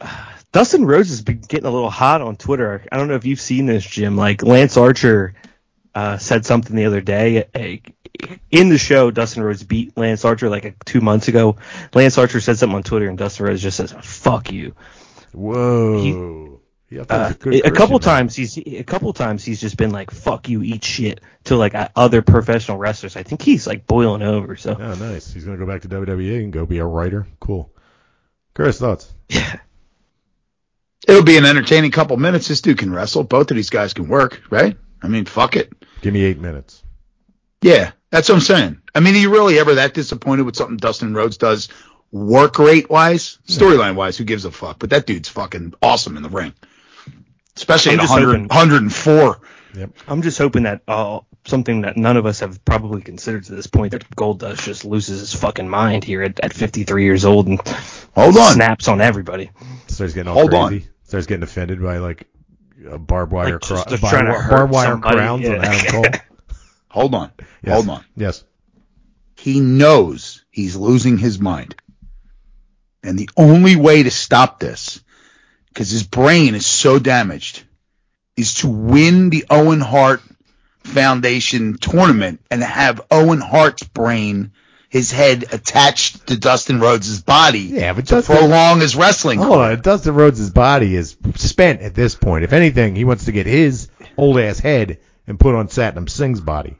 Uh, 0.00 0.32
Dustin 0.54 0.84
Rhodes 0.86 1.08
has 1.10 1.20
been 1.20 1.40
getting 1.40 1.66
a 1.66 1.70
little 1.70 1.90
hot 1.90 2.22
on 2.22 2.36
Twitter. 2.36 2.84
I 2.92 2.96
don't 2.96 3.08
know 3.08 3.16
if 3.16 3.26
you've 3.26 3.40
seen 3.40 3.66
this, 3.66 3.84
Jim. 3.84 4.16
Like 4.16 4.42
Lance 4.44 4.76
Archer 4.76 5.34
uh, 5.96 6.16
said 6.18 6.46
something 6.46 6.76
the 6.76 6.84
other 6.84 7.00
day. 7.00 7.44
uh, 7.54 8.28
In 8.52 8.68
the 8.68 8.78
show, 8.78 9.10
Dustin 9.10 9.42
Rhodes 9.42 9.64
beat 9.64 9.96
Lance 9.96 10.24
Archer 10.24 10.48
like 10.48 10.64
uh, 10.64 10.70
two 10.84 11.00
months 11.00 11.26
ago. 11.26 11.56
Lance 11.92 12.16
Archer 12.18 12.40
said 12.40 12.56
something 12.56 12.76
on 12.76 12.82
Twitter, 12.84 13.08
and 13.08 13.18
Dustin 13.18 13.46
Rhodes 13.46 13.62
just 13.62 13.76
says, 13.76 13.92
"Fuck 14.02 14.52
you." 14.52 14.76
Whoa. 15.32 16.60
Yeah, 16.88 17.02
thought 17.02 17.32
it 17.32 17.44
was 17.44 17.60
Uh, 17.62 17.64
a 17.64 17.70
couple 17.72 17.94
man. 17.98 18.00
times 18.02 18.36
he's 18.36 18.56
a 18.56 18.84
couple 18.84 19.12
times 19.12 19.44
he's 19.44 19.60
just 19.60 19.76
been 19.76 19.90
like 19.90 20.12
"fuck 20.12 20.48
you, 20.48 20.62
eat 20.62 20.84
shit" 20.84 21.20
to 21.44 21.56
like 21.56 21.74
uh, 21.74 21.88
other 21.96 22.22
professional 22.22 22.78
wrestlers. 22.78 23.16
I 23.16 23.24
think 23.24 23.42
he's 23.42 23.66
like 23.66 23.88
boiling 23.88 24.22
over. 24.22 24.54
So 24.54 24.76
Oh, 24.78 24.94
nice. 24.94 25.32
He's 25.32 25.44
gonna 25.44 25.56
go 25.58 25.66
back 25.66 25.82
to 25.82 25.88
WWE 25.88 26.44
and 26.44 26.52
go 26.52 26.64
be 26.64 26.78
a 26.78 26.84
writer. 26.86 27.26
Cool. 27.40 27.72
Chris, 28.54 28.78
thoughts? 28.78 29.12
yeah, 29.28 29.58
It'll 31.06 31.22
be 31.22 31.36
an 31.36 31.44
entertaining 31.44 31.90
couple 31.90 32.16
minutes. 32.16 32.48
This 32.48 32.60
dude 32.60 32.78
can 32.78 32.92
wrestle. 32.92 33.24
Both 33.24 33.50
of 33.50 33.56
these 33.56 33.70
guys 33.70 33.92
can 33.94 34.08
work, 34.08 34.42
right? 34.50 34.76
I 35.02 35.08
mean, 35.08 35.26
fuck 35.26 35.56
it. 35.56 35.72
Give 36.00 36.14
me 36.14 36.22
eight 36.24 36.38
minutes. 36.38 36.82
Yeah, 37.60 37.92
that's 38.10 38.28
what 38.28 38.36
I'm 38.36 38.40
saying. 38.40 38.80
I 38.94 39.00
mean, 39.00 39.14
are 39.14 39.18
you 39.18 39.30
really 39.30 39.58
ever 39.58 39.74
that 39.76 39.94
disappointed 39.94 40.42
with 40.42 40.56
something 40.56 40.76
Dustin 40.76 41.14
Rhodes 41.14 41.36
does 41.36 41.68
work 42.10 42.58
rate 42.58 42.88
wise? 42.88 43.38
Storyline 43.46 43.96
wise, 43.96 44.16
who 44.16 44.24
gives 44.24 44.44
a 44.44 44.50
fuck? 44.50 44.78
But 44.78 44.90
that 44.90 45.06
dude's 45.06 45.28
fucking 45.28 45.74
awesome 45.82 46.16
in 46.16 46.22
the 46.22 46.28
ring. 46.28 46.54
Especially 47.56 47.92
I'm 47.92 48.00
at 48.00 48.02
just 48.02 48.12
100, 48.12 48.32
hoping- 48.32 48.48
104. 48.48 49.40
I'm 50.06 50.22
just 50.22 50.38
hoping 50.38 50.64
that 50.64 50.82
uh, 50.86 51.20
something 51.46 51.80
that 51.82 51.96
none 51.96 52.16
of 52.16 52.26
us 52.26 52.40
have 52.40 52.64
probably 52.64 53.02
considered 53.02 53.44
to 53.44 53.54
this 53.54 53.66
point 53.66 53.92
that 53.92 54.14
Gold 54.14 54.40
Goldust 54.40 54.64
just 54.64 54.84
loses 54.84 55.20
his 55.20 55.34
fucking 55.34 55.68
mind 55.68 56.04
here 56.04 56.22
at, 56.22 56.38
at 56.40 56.52
53 56.52 57.04
years 57.04 57.24
old 57.24 57.48
and 57.48 57.60
Hold 58.14 58.36
on. 58.36 58.54
snaps 58.54 58.88
on 58.88 59.00
everybody. 59.00 59.50
Starts 59.88 60.14
getting 60.14 60.28
all 60.30 60.38
Hold 60.38 60.54
on. 60.54 60.82
Crazy. 61.14 61.22
Starts 61.22 61.26
getting 61.26 61.42
offended 61.42 61.82
by 61.82 61.98
like 61.98 62.26
a 62.90 62.98
barbed 62.98 63.32
wire 63.32 63.52
Like, 63.52 63.60
cro- 63.62 63.76
just- 63.78 63.88
just 63.88 64.02
bar- 64.02 64.24
bar- 64.24 64.48
barbed 64.48 64.72
wire 64.72 64.86
somebody, 64.92 65.16
crowns 65.16 65.42
yeah. 65.42 65.50
on 65.54 65.64
Adam 65.64 65.86
Cole. 65.92 66.20
Hold 66.88 67.14
on. 67.14 67.32
Yes. 67.64 67.74
Hold 67.74 67.88
on. 67.88 68.04
Yes. 68.16 68.44
He 69.36 69.60
knows 69.60 70.44
he's 70.50 70.76
losing 70.76 71.18
his 71.18 71.38
mind. 71.38 71.74
And 73.02 73.18
the 73.18 73.28
only 73.36 73.76
way 73.76 74.02
to 74.02 74.10
stop 74.10 74.60
this, 74.60 75.02
because 75.68 75.90
his 75.90 76.04
brain 76.04 76.54
is 76.54 76.64
so 76.66 76.98
damaged, 76.98 77.64
is 78.36 78.54
to 78.54 78.68
win 78.68 79.28
the 79.30 79.44
Owen 79.50 79.80
Hart 79.80 80.22
Foundation 80.84 81.76
tournament 81.78 82.40
and 82.50 82.62
have 82.62 83.00
Owen 83.10 83.40
Hart's 83.40 83.82
brain, 83.82 84.52
his 84.94 85.10
head 85.10 85.44
attached 85.52 86.28
to 86.28 86.38
Dustin 86.38 86.78
Rhodes' 86.80 87.20
body 87.20 87.58
Yeah, 87.58 87.94
but 87.94 88.06
to 88.06 88.14
Dustin, 88.14 88.36
prolong 88.36 88.78
his 88.80 88.94
wrestling 88.94 89.40
hold 89.40 89.58
career. 89.58 89.72
on. 89.72 89.80
Dustin 89.80 90.14
Rhodes' 90.14 90.50
body 90.50 90.94
is 90.94 91.16
spent 91.34 91.80
at 91.82 91.96
this 91.96 92.14
point. 92.14 92.44
If 92.44 92.52
anything, 92.52 92.94
he 92.94 93.04
wants 93.04 93.24
to 93.24 93.32
get 93.32 93.46
his 93.46 93.88
old 94.16 94.38
ass 94.38 94.60
head 94.60 95.00
and 95.26 95.38
put 95.40 95.56
on 95.56 95.66
Satnam 95.66 96.08
Singh's 96.08 96.40
body. 96.40 96.76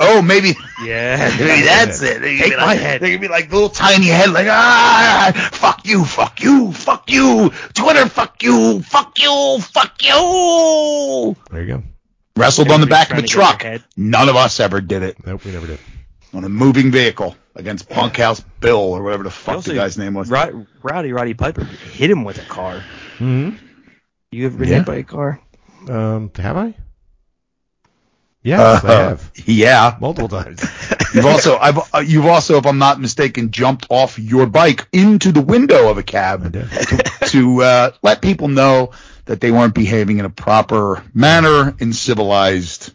Oh, 0.00 0.22
maybe, 0.22 0.54
Yeah. 0.82 1.28
maybe 1.38 1.60
that's 1.66 2.00
it. 2.00 2.22
They 2.22 2.36
could 2.38 2.42
Take 2.44 2.52
be 2.52 2.56
my 2.56 2.64
like, 2.64 2.78
head. 2.80 3.00
They 3.02 3.12
could 3.12 3.20
be 3.20 3.28
like 3.28 3.52
little 3.52 3.68
tiny 3.68 4.06
head, 4.06 4.30
like 4.30 4.46
ah, 4.48 5.50
fuck 5.52 5.86
you, 5.86 6.06
fuck 6.06 6.40
you, 6.42 6.72
fuck 6.72 7.10
you, 7.10 7.50
Twitter, 7.74 8.08
fuck 8.08 8.42
you, 8.42 8.80
fuck 8.80 9.18
you, 9.20 9.58
fuck 9.60 10.02
you. 10.02 11.36
There 11.50 11.60
you 11.62 11.66
go. 11.66 11.82
Wrestled 12.34 12.70
on 12.70 12.80
the 12.80 12.86
back 12.86 13.10
of 13.10 13.18
a 13.18 13.22
trying 13.22 13.58
to 13.58 13.64
get 13.64 13.72
truck. 13.80 13.88
None 13.98 14.28
of 14.30 14.36
us 14.36 14.58
ever 14.58 14.80
did 14.80 15.02
it 15.02 15.18
Nope, 15.26 15.44
we 15.44 15.50
never 15.52 15.66
did. 15.66 15.80
on 16.32 16.44
a 16.44 16.48
moving 16.48 16.90
vehicle 16.92 17.36
against 17.58 17.88
Bunkhouse 17.88 18.40
Bill 18.60 18.76
or 18.78 19.02
whatever 19.02 19.24
the 19.24 19.30
fuck 19.30 19.56
Also, 19.56 19.72
the 19.72 19.76
guy's 19.76 19.98
name 19.98 20.14
was. 20.14 20.30
Rod- 20.30 20.66
Rowdy 20.82 21.12
Roddy 21.12 21.34
Piper 21.34 21.64
hit 21.64 22.10
him 22.10 22.24
with 22.24 22.38
a 22.38 22.46
car. 22.48 22.80
hmm 23.18 23.50
You 24.30 24.46
ever 24.46 24.56
been 24.58 24.68
Yeah. 24.68 24.76
hit 24.76 24.86
by 24.86 24.94
a 24.96 25.02
car? 25.02 25.40
Um, 25.88 26.30
have 26.36 26.56
I? 26.56 26.74
Yes, 28.42 28.84
I 28.84 28.88
Uh, 28.88 29.08
have 29.08 29.30
yeah. 29.46 29.96
multiple 30.00 30.28
times. 30.28 30.64
You've 31.14 31.26
also, 31.26 31.56
I've, 31.56 31.78
uh, 31.94 31.98
you've 32.06 32.26
also, 32.26 32.58
if 32.58 32.66
I'm 32.66 32.76
not 32.78 33.00
mistaken, 33.00 33.50
jumped 33.50 33.86
off 33.88 34.18
your 34.18 34.46
bike 34.46 34.86
into 34.92 35.32
the 35.32 35.40
window 35.40 35.88
of 35.90 35.96
a 35.96 36.02
cab 36.02 36.52
did. 36.52 36.68
to 37.28 37.62
uh, 37.62 37.90
let 38.02 38.20
people 38.20 38.48
know 38.48 38.90
that 39.24 39.40
they 39.40 39.50
weren't 39.50 39.74
behaving 39.74 40.18
in 40.18 40.26
a 40.26 40.30
proper 40.30 41.02
manner 41.14 41.74
in 41.78 41.94
civilized. 41.94 42.92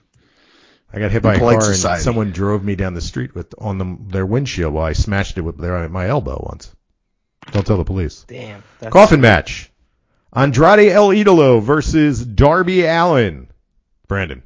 I 0.94 1.00
got 1.00 1.12
hit 1.12 1.24
by 1.24 1.36
a 1.36 1.40
car 1.40 1.60
society. 1.62 1.96
and 1.96 2.04
someone 2.04 2.32
drove 2.32 2.64
me 2.64 2.76
down 2.76 2.94
the 2.94 3.02
street 3.02 3.34
with 3.34 3.54
on 3.58 3.78
them 3.80 4.08
their 4.10 4.26
windshield 4.26 4.74
while 4.74 4.86
I 4.86 4.94
smashed 4.94 5.38
it 5.38 5.42
with 5.42 5.58
their 5.58 5.90
my 5.90 6.08
elbow 6.08 6.40
once. 6.48 6.74
Don't 7.52 7.66
tell 7.66 7.78
the 7.78 7.84
police. 7.84 8.26
Damn. 8.28 8.64
That's 8.80 8.94
Coffin 8.94 9.20
match. 9.20 9.72
Andrade 10.36 10.92
El 10.92 11.10
Idolo 11.10 11.62
versus 11.62 12.24
Darby 12.24 12.86
Allin. 12.86 13.48
Brandon. 14.08 14.44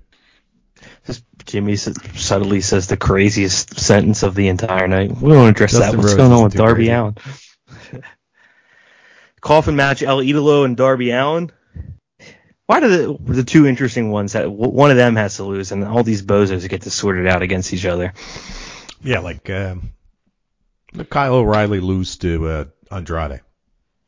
Just 1.06 1.24
Jimmy 1.46 1.74
s- 1.74 1.90
subtly 2.16 2.62
says 2.62 2.88
the 2.88 2.98
craziest 2.98 3.80
sentence 3.80 4.24
of 4.24 4.36
the 4.36 4.48
entire 4.48 4.88
night. 4.88 5.12
We 5.16 5.32
don't 5.34 5.50
address 5.50 5.74
Dustin 5.74 5.92
that. 5.92 5.98
What's 5.98 6.14
Rhodes 6.14 6.18
going 6.18 6.32
on 6.32 6.44
with 6.46 6.54
Darby 6.56 6.88
crazy. 6.88 6.92
Allin? 6.92 7.16
Coffin 9.42 9.76
match: 9.76 10.02
El 10.04 10.20
Idolo 10.20 10.66
and 10.66 10.76
Darby 10.76 11.12
Allin. 11.12 11.52
Why 12.68 12.82
do 12.82 12.90
the 12.90 13.34
the 13.34 13.44
two 13.44 13.66
interesting 13.66 14.12
ones 14.12 14.34
that 14.34 14.52
one 14.52 14.92
of 14.92 14.98
them 14.98 15.16
has 15.16 15.38
to 15.38 15.46
lose, 15.46 15.72
and 15.72 15.84
all 15.86 16.04
these 16.04 16.22
bozos 16.22 16.68
get 16.68 16.84
to 16.84 16.92
sort 16.92 17.18
it 17.18 17.26
out 17.26 17.42
against 17.42 17.74
each 17.74 17.86
other? 17.86 18.14
Yeah, 19.02 19.20
like 19.20 19.50
um, 19.50 19.94
Kyle 21.10 21.36
O'Reilly 21.36 21.80
lose 21.80 22.18
to 22.18 22.48
uh, 22.48 22.66
Andrade. 22.92 23.42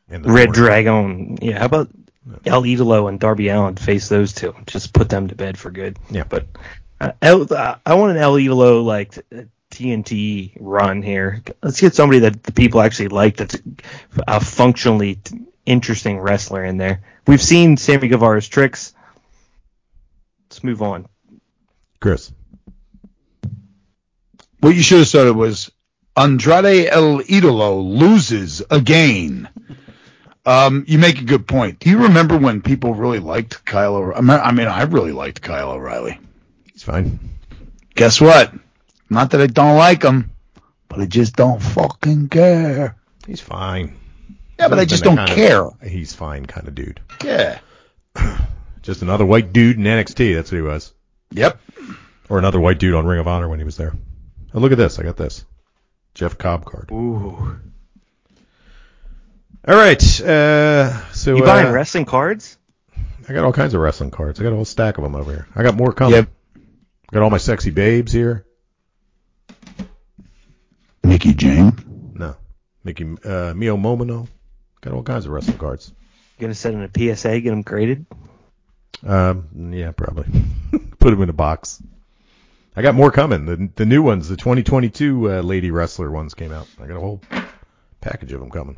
In 0.10 0.24
the 0.24 0.30
Red 0.30 0.54
tournament. 0.54 0.56
Dragon. 0.56 1.38
Yeah, 1.42 1.60
how 1.60 1.66
about 1.66 1.90
El 2.46 2.64
Idolo 2.64 3.08
and 3.08 3.20
Darby 3.20 3.48
Allin 3.48 3.76
face 3.76 4.10
those 4.10 4.34
two? 4.34 4.54
Just 4.68 4.94
put 4.94 5.08
them 5.08 5.28
to 5.30 5.36
bed 5.36 5.58
for 5.58 5.72
good. 5.72 5.98
Yeah. 6.10 6.26
But 6.28 6.48
uh, 7.00 7.12
El, 7.22 7.54
uh, 7.54 7.78
I 7.86 7.94
want 7.94 8.12
an 8.12 8.18
El 8.18 8.34
Idolo 8.34 8.84
like 8.84 9.18
uh, 9.34 9.44
TNT 9.72 10.58
run 10.60 11.02
here. 11.02 11.44
Let's 11.64 11.80
get 11.80 11.96
somebody 11.96 12.20
that 12.20 12.44
the 12.44 12.52
people 12.52 12.82
actually 12.82 13.10
like. 13.10 13.38
That's 13.38 13.56
a 14.28 14.42
functionally 14.42 15.16
t- 15.16 15.46
interesting 15.66 16.20
wrestler 16.20 16.64
in 16.64 16.78
there. 16.78 17.02
We've 17.28 17.42
seen 17.42 17.78
Sammy 17.78 18.08
Guevara's 18.08 18.48
tricks. 18.48 18.94
Let's 20.50 20.64
move 20.64 20.82
on. 20.82 21.08
Chris. 22.00 22.32
What 24.62 24.76
you 24.76 24.82
should 24.82 25.00
have 25.00 25.08
said 25.08 25.30
was 25.32 25.72
Andrade 26.18 26.88
El 26.88 27.20
Idolo 27.20 27.98
loses 27.98 28.62
again. 28.70 29.48
Um, 30.46 30.86
you 30.88 30.98
make 30.98 31.22
a 31.22 31.26
good 31.26 31.48
point. 31.48 31.80
Do 31.80 31.90
you 31.90 32.04
remember 32.04 32.38
when 32.38 32.62
people 32.62 32.94
really 32.94 33.20
liked 33.20 33.64
Kyle 33.66 33.96
O'Reilly? 33.96 34.30
I 34.30 34.52
mean, 34.52 34.68
I 34.68 34.84
really 34.84 35.12
liked 35.12 35.42
Kyle 35.42 35.72
O'Reilly. 35.72 36.20
He's 36.72 36.84
fine. 36.84 37.20
Guess 37.96 38.20
what? 38.20 38.54
Not 39.10 39.32
that 39.32 39.42
I 39.42 39.48
don't 39.48 39.78
like 39.78 40.04
him, 40.04 40.32
but 40.88 41.00
I 41.00 41.06
just 41.06 41.36
don't 41.36 41.62
fucking 41.62 42.30
care. 42.30 42.96
He's 43.28 43.42
fine. 43.42 43.96
Yeah, 44.60 44.68
but 44.68 44.78
I 44.80 44.86
just 44.86 45.04
don't 45.04 45.26
care. 45.28 45.64
of- 45.66 45.82
he's 45.82 46.14
fine 46.14 46.46
kind 46.46 46.68
of 46.68 46.76
dude. 46.76 47.00
Yeah. 47.24 47.60
Just 48.82 49.02
another 49.02 49.26
white 49.26 49.52
dude 49.54 49.78
in 49.78 49.84
NXT. 49.84 50.36
That's 50.36 50.52
what 50.52 50.58
he 50.58 50.62
was. 50.62 50.94
Yep. 51.32 51.60
Or 52.30 52.40
another 52.40 52.60
white 52.60 52.80
dude 52.80 52.96
on 52.96 53.06
Ring 53.06 53.20
of 53.20 53.28
Honor 53.28 53.48
when 53.50 53.60
he 53.60 53.66
was 53.66 53.76
there. 53.78 53.94
Oh, 54.54 54.60
look 54.60 54.72
at 54.72 54.78
this. 54.78 54.98
I 55.00 55.04
got 55.04 55.18
this. 55.18 55.46
Jeff 56.16 56.38
Cobb 56.38 56.66
card. 56.66 56.90
Ooh. 56.92 57.60
All 59.68 59.76
right. 59.76 60.22
Uh, 60.22 61.12
so 61.12 61.36
You 61.36 61.44
buying 61.44 61.68
uh, 61.68 61.72
wrestling 61.72 62.06
cards? 62.06 62.58
I 63.28 63.34
got 63.34 63.44
all 63.44 63.54
kinds 63.54 63.74
of 63.74 63.82
wrestling 63.82 64.12
cards. 64.12 64.40
I 64.40 64.44
got 64.44 64.54
a 64.54 64.56
whole 64.56 64.66
stack 64.66 64.98
of 64.98 65.04
them 65.04 65.14
over 65.16 65.32
here. 65.32 65.48
I 65.56 65.62
got 65.64 65.76
more 65.76 65.92
coming. 65.94 66.16
Yep. 66.16 66.30
Got 67.12 67.24
all 67.24 67.30
my 67.30 67.38
sexy 67.38 67.70
babes 67.72 68.12
here. 68.12 68.46
Mickey 71.04 71.34
Jane. 71.34 72.14
No. 72.16 72.36
Mickey, 72.84 73.04
uh, 73.24 73.54
Mio 73.54 73.78
Momono. 73.78 74.28
Got 74.82 74.94
all 74.94 75.04
kinds 75.04 75.26
of 75.26 75.32
wrestling 75.32 75.58
cards. 75.58 75.92
You 76.38 76.42
gonna 76.44 76.56
send 76.56 76.76
in 76.76 76.84
a 76.84 77.16
PSA, 77.16 77.42
get 77.42 77.50
them 77.50 77.62
graded. 77.64 78.06
Um, 79.06 79.72
yeah, 79.74 79.92
probably. 79.92 80.26
Put 81.00 81.12
them 81.12 81.22
in 81.22 81.30
a 81.30 81.34
box. 81.34 81.82
I 82.76 82.82
got 82.82 82.96
more 82.96 83.12
coming. 83.12 83.46
The 83.46 83.70
the 83.76 83.86
new 83.86 84.02
ones, 84.02 84.30
the 84.30 84.38
2022 84.38 85.32
uh, 85.32 85.42
lady 85.42 85.72
wrestler 85.72 86.10
ones 86.12 86.34
came 86.34 86.52
out. 86.52 86.68
I 86.82 86.88
got 86.88 86.98
a 86.98 87.02
whole 87.02 87.22
package 88.02 88.32
of 88.34 88.40
them 88.40 88.50
coming. 88.52 88.78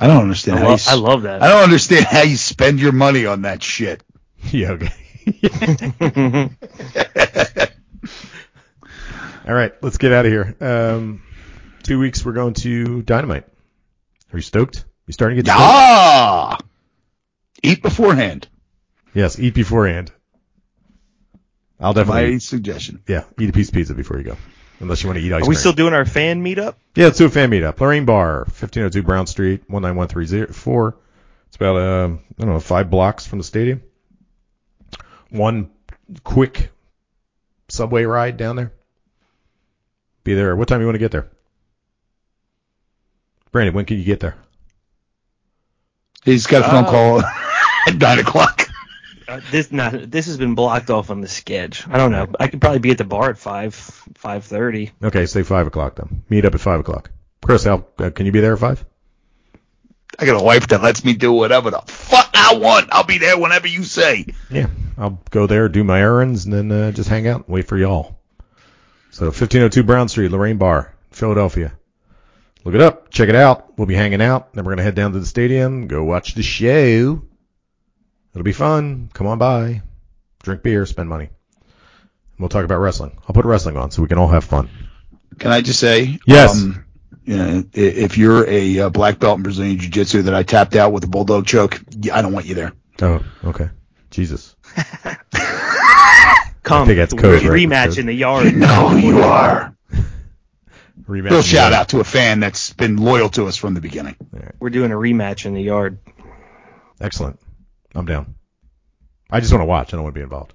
I 0.00 0.06
don't 0.06 0.22
understand 0.22 0.58
I, 0.58 0.60
how 0.60 0.66
lo- 0.66 0.70
you. 0.72 0.74
s- 0.76 0.88
I 0.88 0.94
love 0.94 1.22
that. 1.22 1.42
I 1.42 1.48
don't 1.48 1.64
understand 1.64 2.06
how 2.06 2.22
you 2.22 2.36
spend 2.36 2.80
your 2.80 2.92
money 2.92 3.26
on 3.26 3.42
that 3.42 3.62
shit. 3.62 4.02
yeah, 4.50 4.70
okay. 4.72 4.92
All 9.46 9.54
right, 9.54 9.72
let's 9.82 9.98
get 9.98 10.12
out 10.12 10.26
of 10.26 10.32
here. 10.32 10.54
Um, 10.60 11.22
two 11.82 11.98
weeks 11.98 12.24
we're 12.24 12.32
going 12.32 12.54
to 12.54 13.02
Dynamite. 13.02 13.44
Are 14.32 14.36
you 14.38 14.42
stoked? 14.42 14.84
You 15.06 15.12
starting 15.12 15.36
to 15.36 15.42
get 15.42 15.50
stoked? 15.50 15.62
Ah! 15.62 16.58
Eat 17.62 17.82
beforehand. 17.82 18.48
Yes, 19.14 19.38
eat 19.38 19.54
beforehand. 19.54 20.12
I'll 21.80 21.92
definitely, 21.94 22.32
My 22.32 22.38
suggestion. 22.38 23.02
yeah, 23.06 23.24
eat 23.38 23.48
a 23.48 23.52
piece 23.52 23.68
of 23.68 23.74
pizza 23.74 23.94
before 23.94 24.18
you 24.18 24.24
go. 24.24 24.36
Unless 24.80 25.02
you 25.02 25.08
want 25.08 25.18
to 25.18 25.24
eat 25.24 25.32
ice 25.32 25.38
Are 25.38 25.40
cream. 25.40 25.48
we 25.48 25.54
still 25.56 25.72
doing 25.72 25.92
our 25.94 26.04
fan 26.04 26.42
meetup? 26.44 26.74
Yeah, 26.94 27.06
let's 27.06 27.18
do 27.18 27.26
a 27.26 27.30
fan 27.30 27.50
meetup. 27.50 27.80
Lorraine 27.80 28.04
Bar, 28.04 28.38
1502 28.46 29.02
Brown 29.02 29.26
Street, 29.26 29.68
19134. 29.68 30.96
It's 31.48 31.56
about, 31.56 31.76
uh, 31.76 32.04
I 32.08 32.42
don't 32.44 32.48
know, 32.48 32.60
five 32.60 32.90
blocks 32.90 33.26
from 33.26 33.38
the 33.38 33.44
stadium. 33.44 33.82
One 35.30 35.70
quick 36.22 36.70
subway 37.68 38.04
ride 38.04 38.36
down 38.36 38.56
there. 38.56 38.72
Be 40.24 40.34
there. 40.34 40.54
What 40.54 40.68
time 40.68 40.80
you 40.80 40.86
want 40.86 40.94
to 40.96 41.00
get 41.00 41.10
there? 41.10 41.28
Brandon, 43.52 43.74
when 43.74 43.84
can 43.84 43.98
you 43.98 44.04
get 44.04 44.20
there? 44.20 44.36
He's 46.24 46.46
got 46.46 46.62
a 46.66 46.68
phone 46.70 46.84
Oh. 46.86 46.90
call 46.90 47.22
at 47.86 47.96
nine 47.96 48.18
o'clock. 48.18 48.68
Uh, 49.26 49.40
this 49.50 49.70
not 49.70 50.10
this 50.10 50.26
has 50.26 50.36
been 50.38 50.54
blocked 50.54 50.90
off 50.90 51.10
on 51.10 51.20
the 51.20 51.28
sketch. 51.28 51.86
I 51.88 51.98
don't 51.98 52.10
know. 52.12 52.26
I 52.40 52.48
could 52.48 52.60
probably 52.60 52.78
be 52.80 52.90
at 52.90 52.98
the 52.98 53.04
bar 53.04 53.30
at 53.30 53.38
five 53.38 53.74
five 53.74 54.44
thirty. 54.44 54.90
Okay, 55.02 55.26
say 55.26 55.42
five 55.42 55.66
o'clock 55.66 55.96
then. 55.96 56.22
Meet 56.30 56.44
up 56.46 56.54
at 56.54 56.60
five 56.60 56.80
o'clock. 56.80 57.10
Chris, 57.44 57.64
how, 57.64 57.86
uh, 57.98 58.10
can 58.10 58.26
you 58.26 58.32
be 58.32 58.40
there 58.40 58.54
at 58.54 58.58
five? 58.58 58.84
I 60.18 60.24
got 60.26 60.40
a 60.40 60.44
wife 60.44 60.66
that 60.68 60.82
lets 60.82 61.04
me 61.04 61.12
do 61.14 61.32
whatever 61.32 61.70
the 61.70 61.80
fuck 61.86 62.30
I 62.34 62.56
want. 62.56 62.88
I'll 62.90 63.04
be 63.04 63.18
there 63.18 63.38
whenever 63.38 63.68
you 63.68 63.84
say. 63.84 64.26
Yeah, 64.50 64.68
I'll 64.96 65.20
go 65.30 65.46
there, 65.46 65.68
do 65.68 65.84
my 65.84 66.00
errands, 66.00 66.46
and 66.46 66.52
then 66.52 66.72
uh, 66.72 66.90
just 66.90 67.08
hang 67.08 67.28
out 67.28 67.44
and 67.46 67.48
wait 67.54 67.68
for 67.68 67.76
y'all. 67.76 68.18
So 69.10 69.26
1502 69.26 69.82
Brown 69.84 70.08
Street, 70.08 70.30
Lorraine 70.32 70.56
Bar, 70.56 70.92
Philadelphia. 71.12 71.72
Look 72.68 72.74
it 72.74 72.82
up, 72.82 73.08
check 73.08 73.30
it 73.30 73.34
out. 73.34 73.78
We'll 73.78 73.86
be 73.86 73.94
hanging 73.94 74.20
out. 74.20 74.52
Then 74.52 74.62
we're 74.62 74.72
gonna 74.72 74.82
head 74.82 74.94
down 74.94 75.14
to 75.14 75.20
the 75.20 75.24
stadium, 75.24 75.86
go 75.86 76.04
watch 76.04 76.34
the 76.34 76.42
show. 76.42 77.22
It'll 78.34 78.44
be 78.44 78.52
fun. 78.52 79.08
Come 79.14 79.26
on 79.26 79.38
by, 79.38 79.80
drink 80.42 80.62
beer, 80.62 80.84
spend 80.84 81.08
money. 81.08 81.30
We'll 82.38 82.50
talk 82.50 82.66
about 82.66 82.80
wrestling. 82.80 83.16
I'll 83.26 83.32
put 83.32 83.46
wrestling 83.46 83.78
on 83.78 83.90
so 83.90 84.02
we 84.02 84.08
can 84.08 84.18
all 84.18 84.28
have 84.28 84.44
fun. 84.44 84.68
Can 85.38 85.50
I 85.50 85.62
just 85.62 85.80
say? 85.80 86.18
Yes. 86.26 86.62
Um, 86.62 86.84
you 87.24 87.36
know, 87.38 87.64
if 87.72 88.18
you're 88.18 88.46
a 88.46 88.80
uh, 88.80 88.90
black 88.90 89.18
belt 89.18 89.38
in 89.38 89.44
Brazilian 89.44 89.78
Jiu 89.78 89.88
Jitsu 89.88 90.22
that 90.24 90.34
I 90.34 90.42
tapped 90.42 90.76
out 90.76 90.92
with 90.92 91.04
a 91.04 91.08
bulldog 91.08 91.46
choke, 91.46 91.80
I 92.12 92.20
don't 92.20 92.34
want 92.34 92.44
you 92.44 92.54
there. 92.54 92.74
Oh, 93.00 93.24
okay. 93.44 93.70
Jesus. 94.10 94.54
Come, 96.64 96.86
think 96.86 96.98
that's 96.98 97.14
code, 97.14 97.44
re- 97.44 97.48
right? 97.48 97.88
rematch 97.88 97.96
in 97.96 98.04
the 98.04 98.12
yard. 98.12 98.54
No, 98.54 98.94
you 98.94 99.22
are. 99.22 99.74
Rematch. 101.06 101.30
Real 101.30 101.42
shout 101.42 101.72
out 101.72 101.90
to 101.90 102.00
a 102.00 102.04
fan 102.04 102.40
that's 102.40 102.72
been 102.72 102.96
loyal 102.96 103.28
to 103.30 103.46
us 103.46 103.56
from 103.56 103.74
the 103.74 103.80
beginning. 103.80 104.16
We're 104.60 104.70
doing 104.70 104.92
a 104.92 104.96
rematch 104.96 105.46
in 105.46 105.54
the 105.54 105.62
yard. 105.62 105.98
Excellent. 107.00 107.40
I'm 107.94 108.04
down. 108.06 108.34
I 109.30 109.40
just 109.40 109.52
want 109.52 109.62
to 109.62 109.66
watch. 109.66 109.92
I 109.92 109.96
don't 109.96 110.04
want 110.04 110.14
to 110.14 110.18
be 110.18 110.22
involved. 110.24 110.54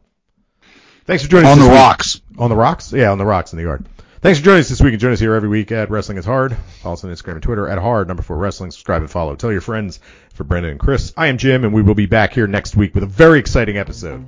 Thanks 1.05 1.23
for 1.23 1.29
joining 1.29 1.47
us 1.47 1.51
On 1.53 1.57
this 1.59 1.67
the 1.67 1.71
week. 1.73 1.79
rocks. 1.79 2.21
On 2.37 2.49
the 2.49 2.55
rocks? 2.55 2.93
Yeah, 2.93 3.11
on 3.11 3.17
the 3.17 3.25
rocks 3.25 3.53
in 3.53 3.57
the 3.57 3.63
yard. 3.63 3.85
Thanks 4.21 4.39
for 4.39 4.45
joining 4.45 4.61
us 4.61 4.69
this 4.69 4.79
week 4.81 4.93
and 4.93 5.01
join 5.01 5.11
us 5.11 5.19
here 5.19 5.33
every 5.33 5.49
week 5.49 5.71
at 5.73 5.89
Wrestling 5.89 6.17
is 6.17 6.23
Hard. 6.25 6.55
Follow 6.81 6.93
us 6.93 7.03
on 7.03 7.11
Instagram 7.11 7.33
and 7.33 7.43
Twitter 7.43 7.67
at 7.67 7.77
Hard, 7.77 8.07
number 8.07 8.23
four 8.23 8.37
wrestling. 8.37 8.71
Subscribe 8.71 9.01
and 9.01 9.11
follow. 9.11 9.35
Tell 9.35 9.51
your 9.51 9.59
friends 9.61 9.99
for 10.33 10.45
Brendan 10.45 10.71
and 10.71 10.79
Chris. 10.79 11.11
I 11.17 11.27
am 11.27 11.37
Jim 11.37 11.65
and 11.65 11.73
we 11.73 11.81
will 11.81 11.93
be 11.95 12.05
back 12.05 12.33
here 12.33 12.47
next 12.47 12.77
week 12.77 12.95
with 12.95 13.03
a 13.03 13.07
very 13.07 13.39
exciting 13.39 13.77
episode. 13.77 14.25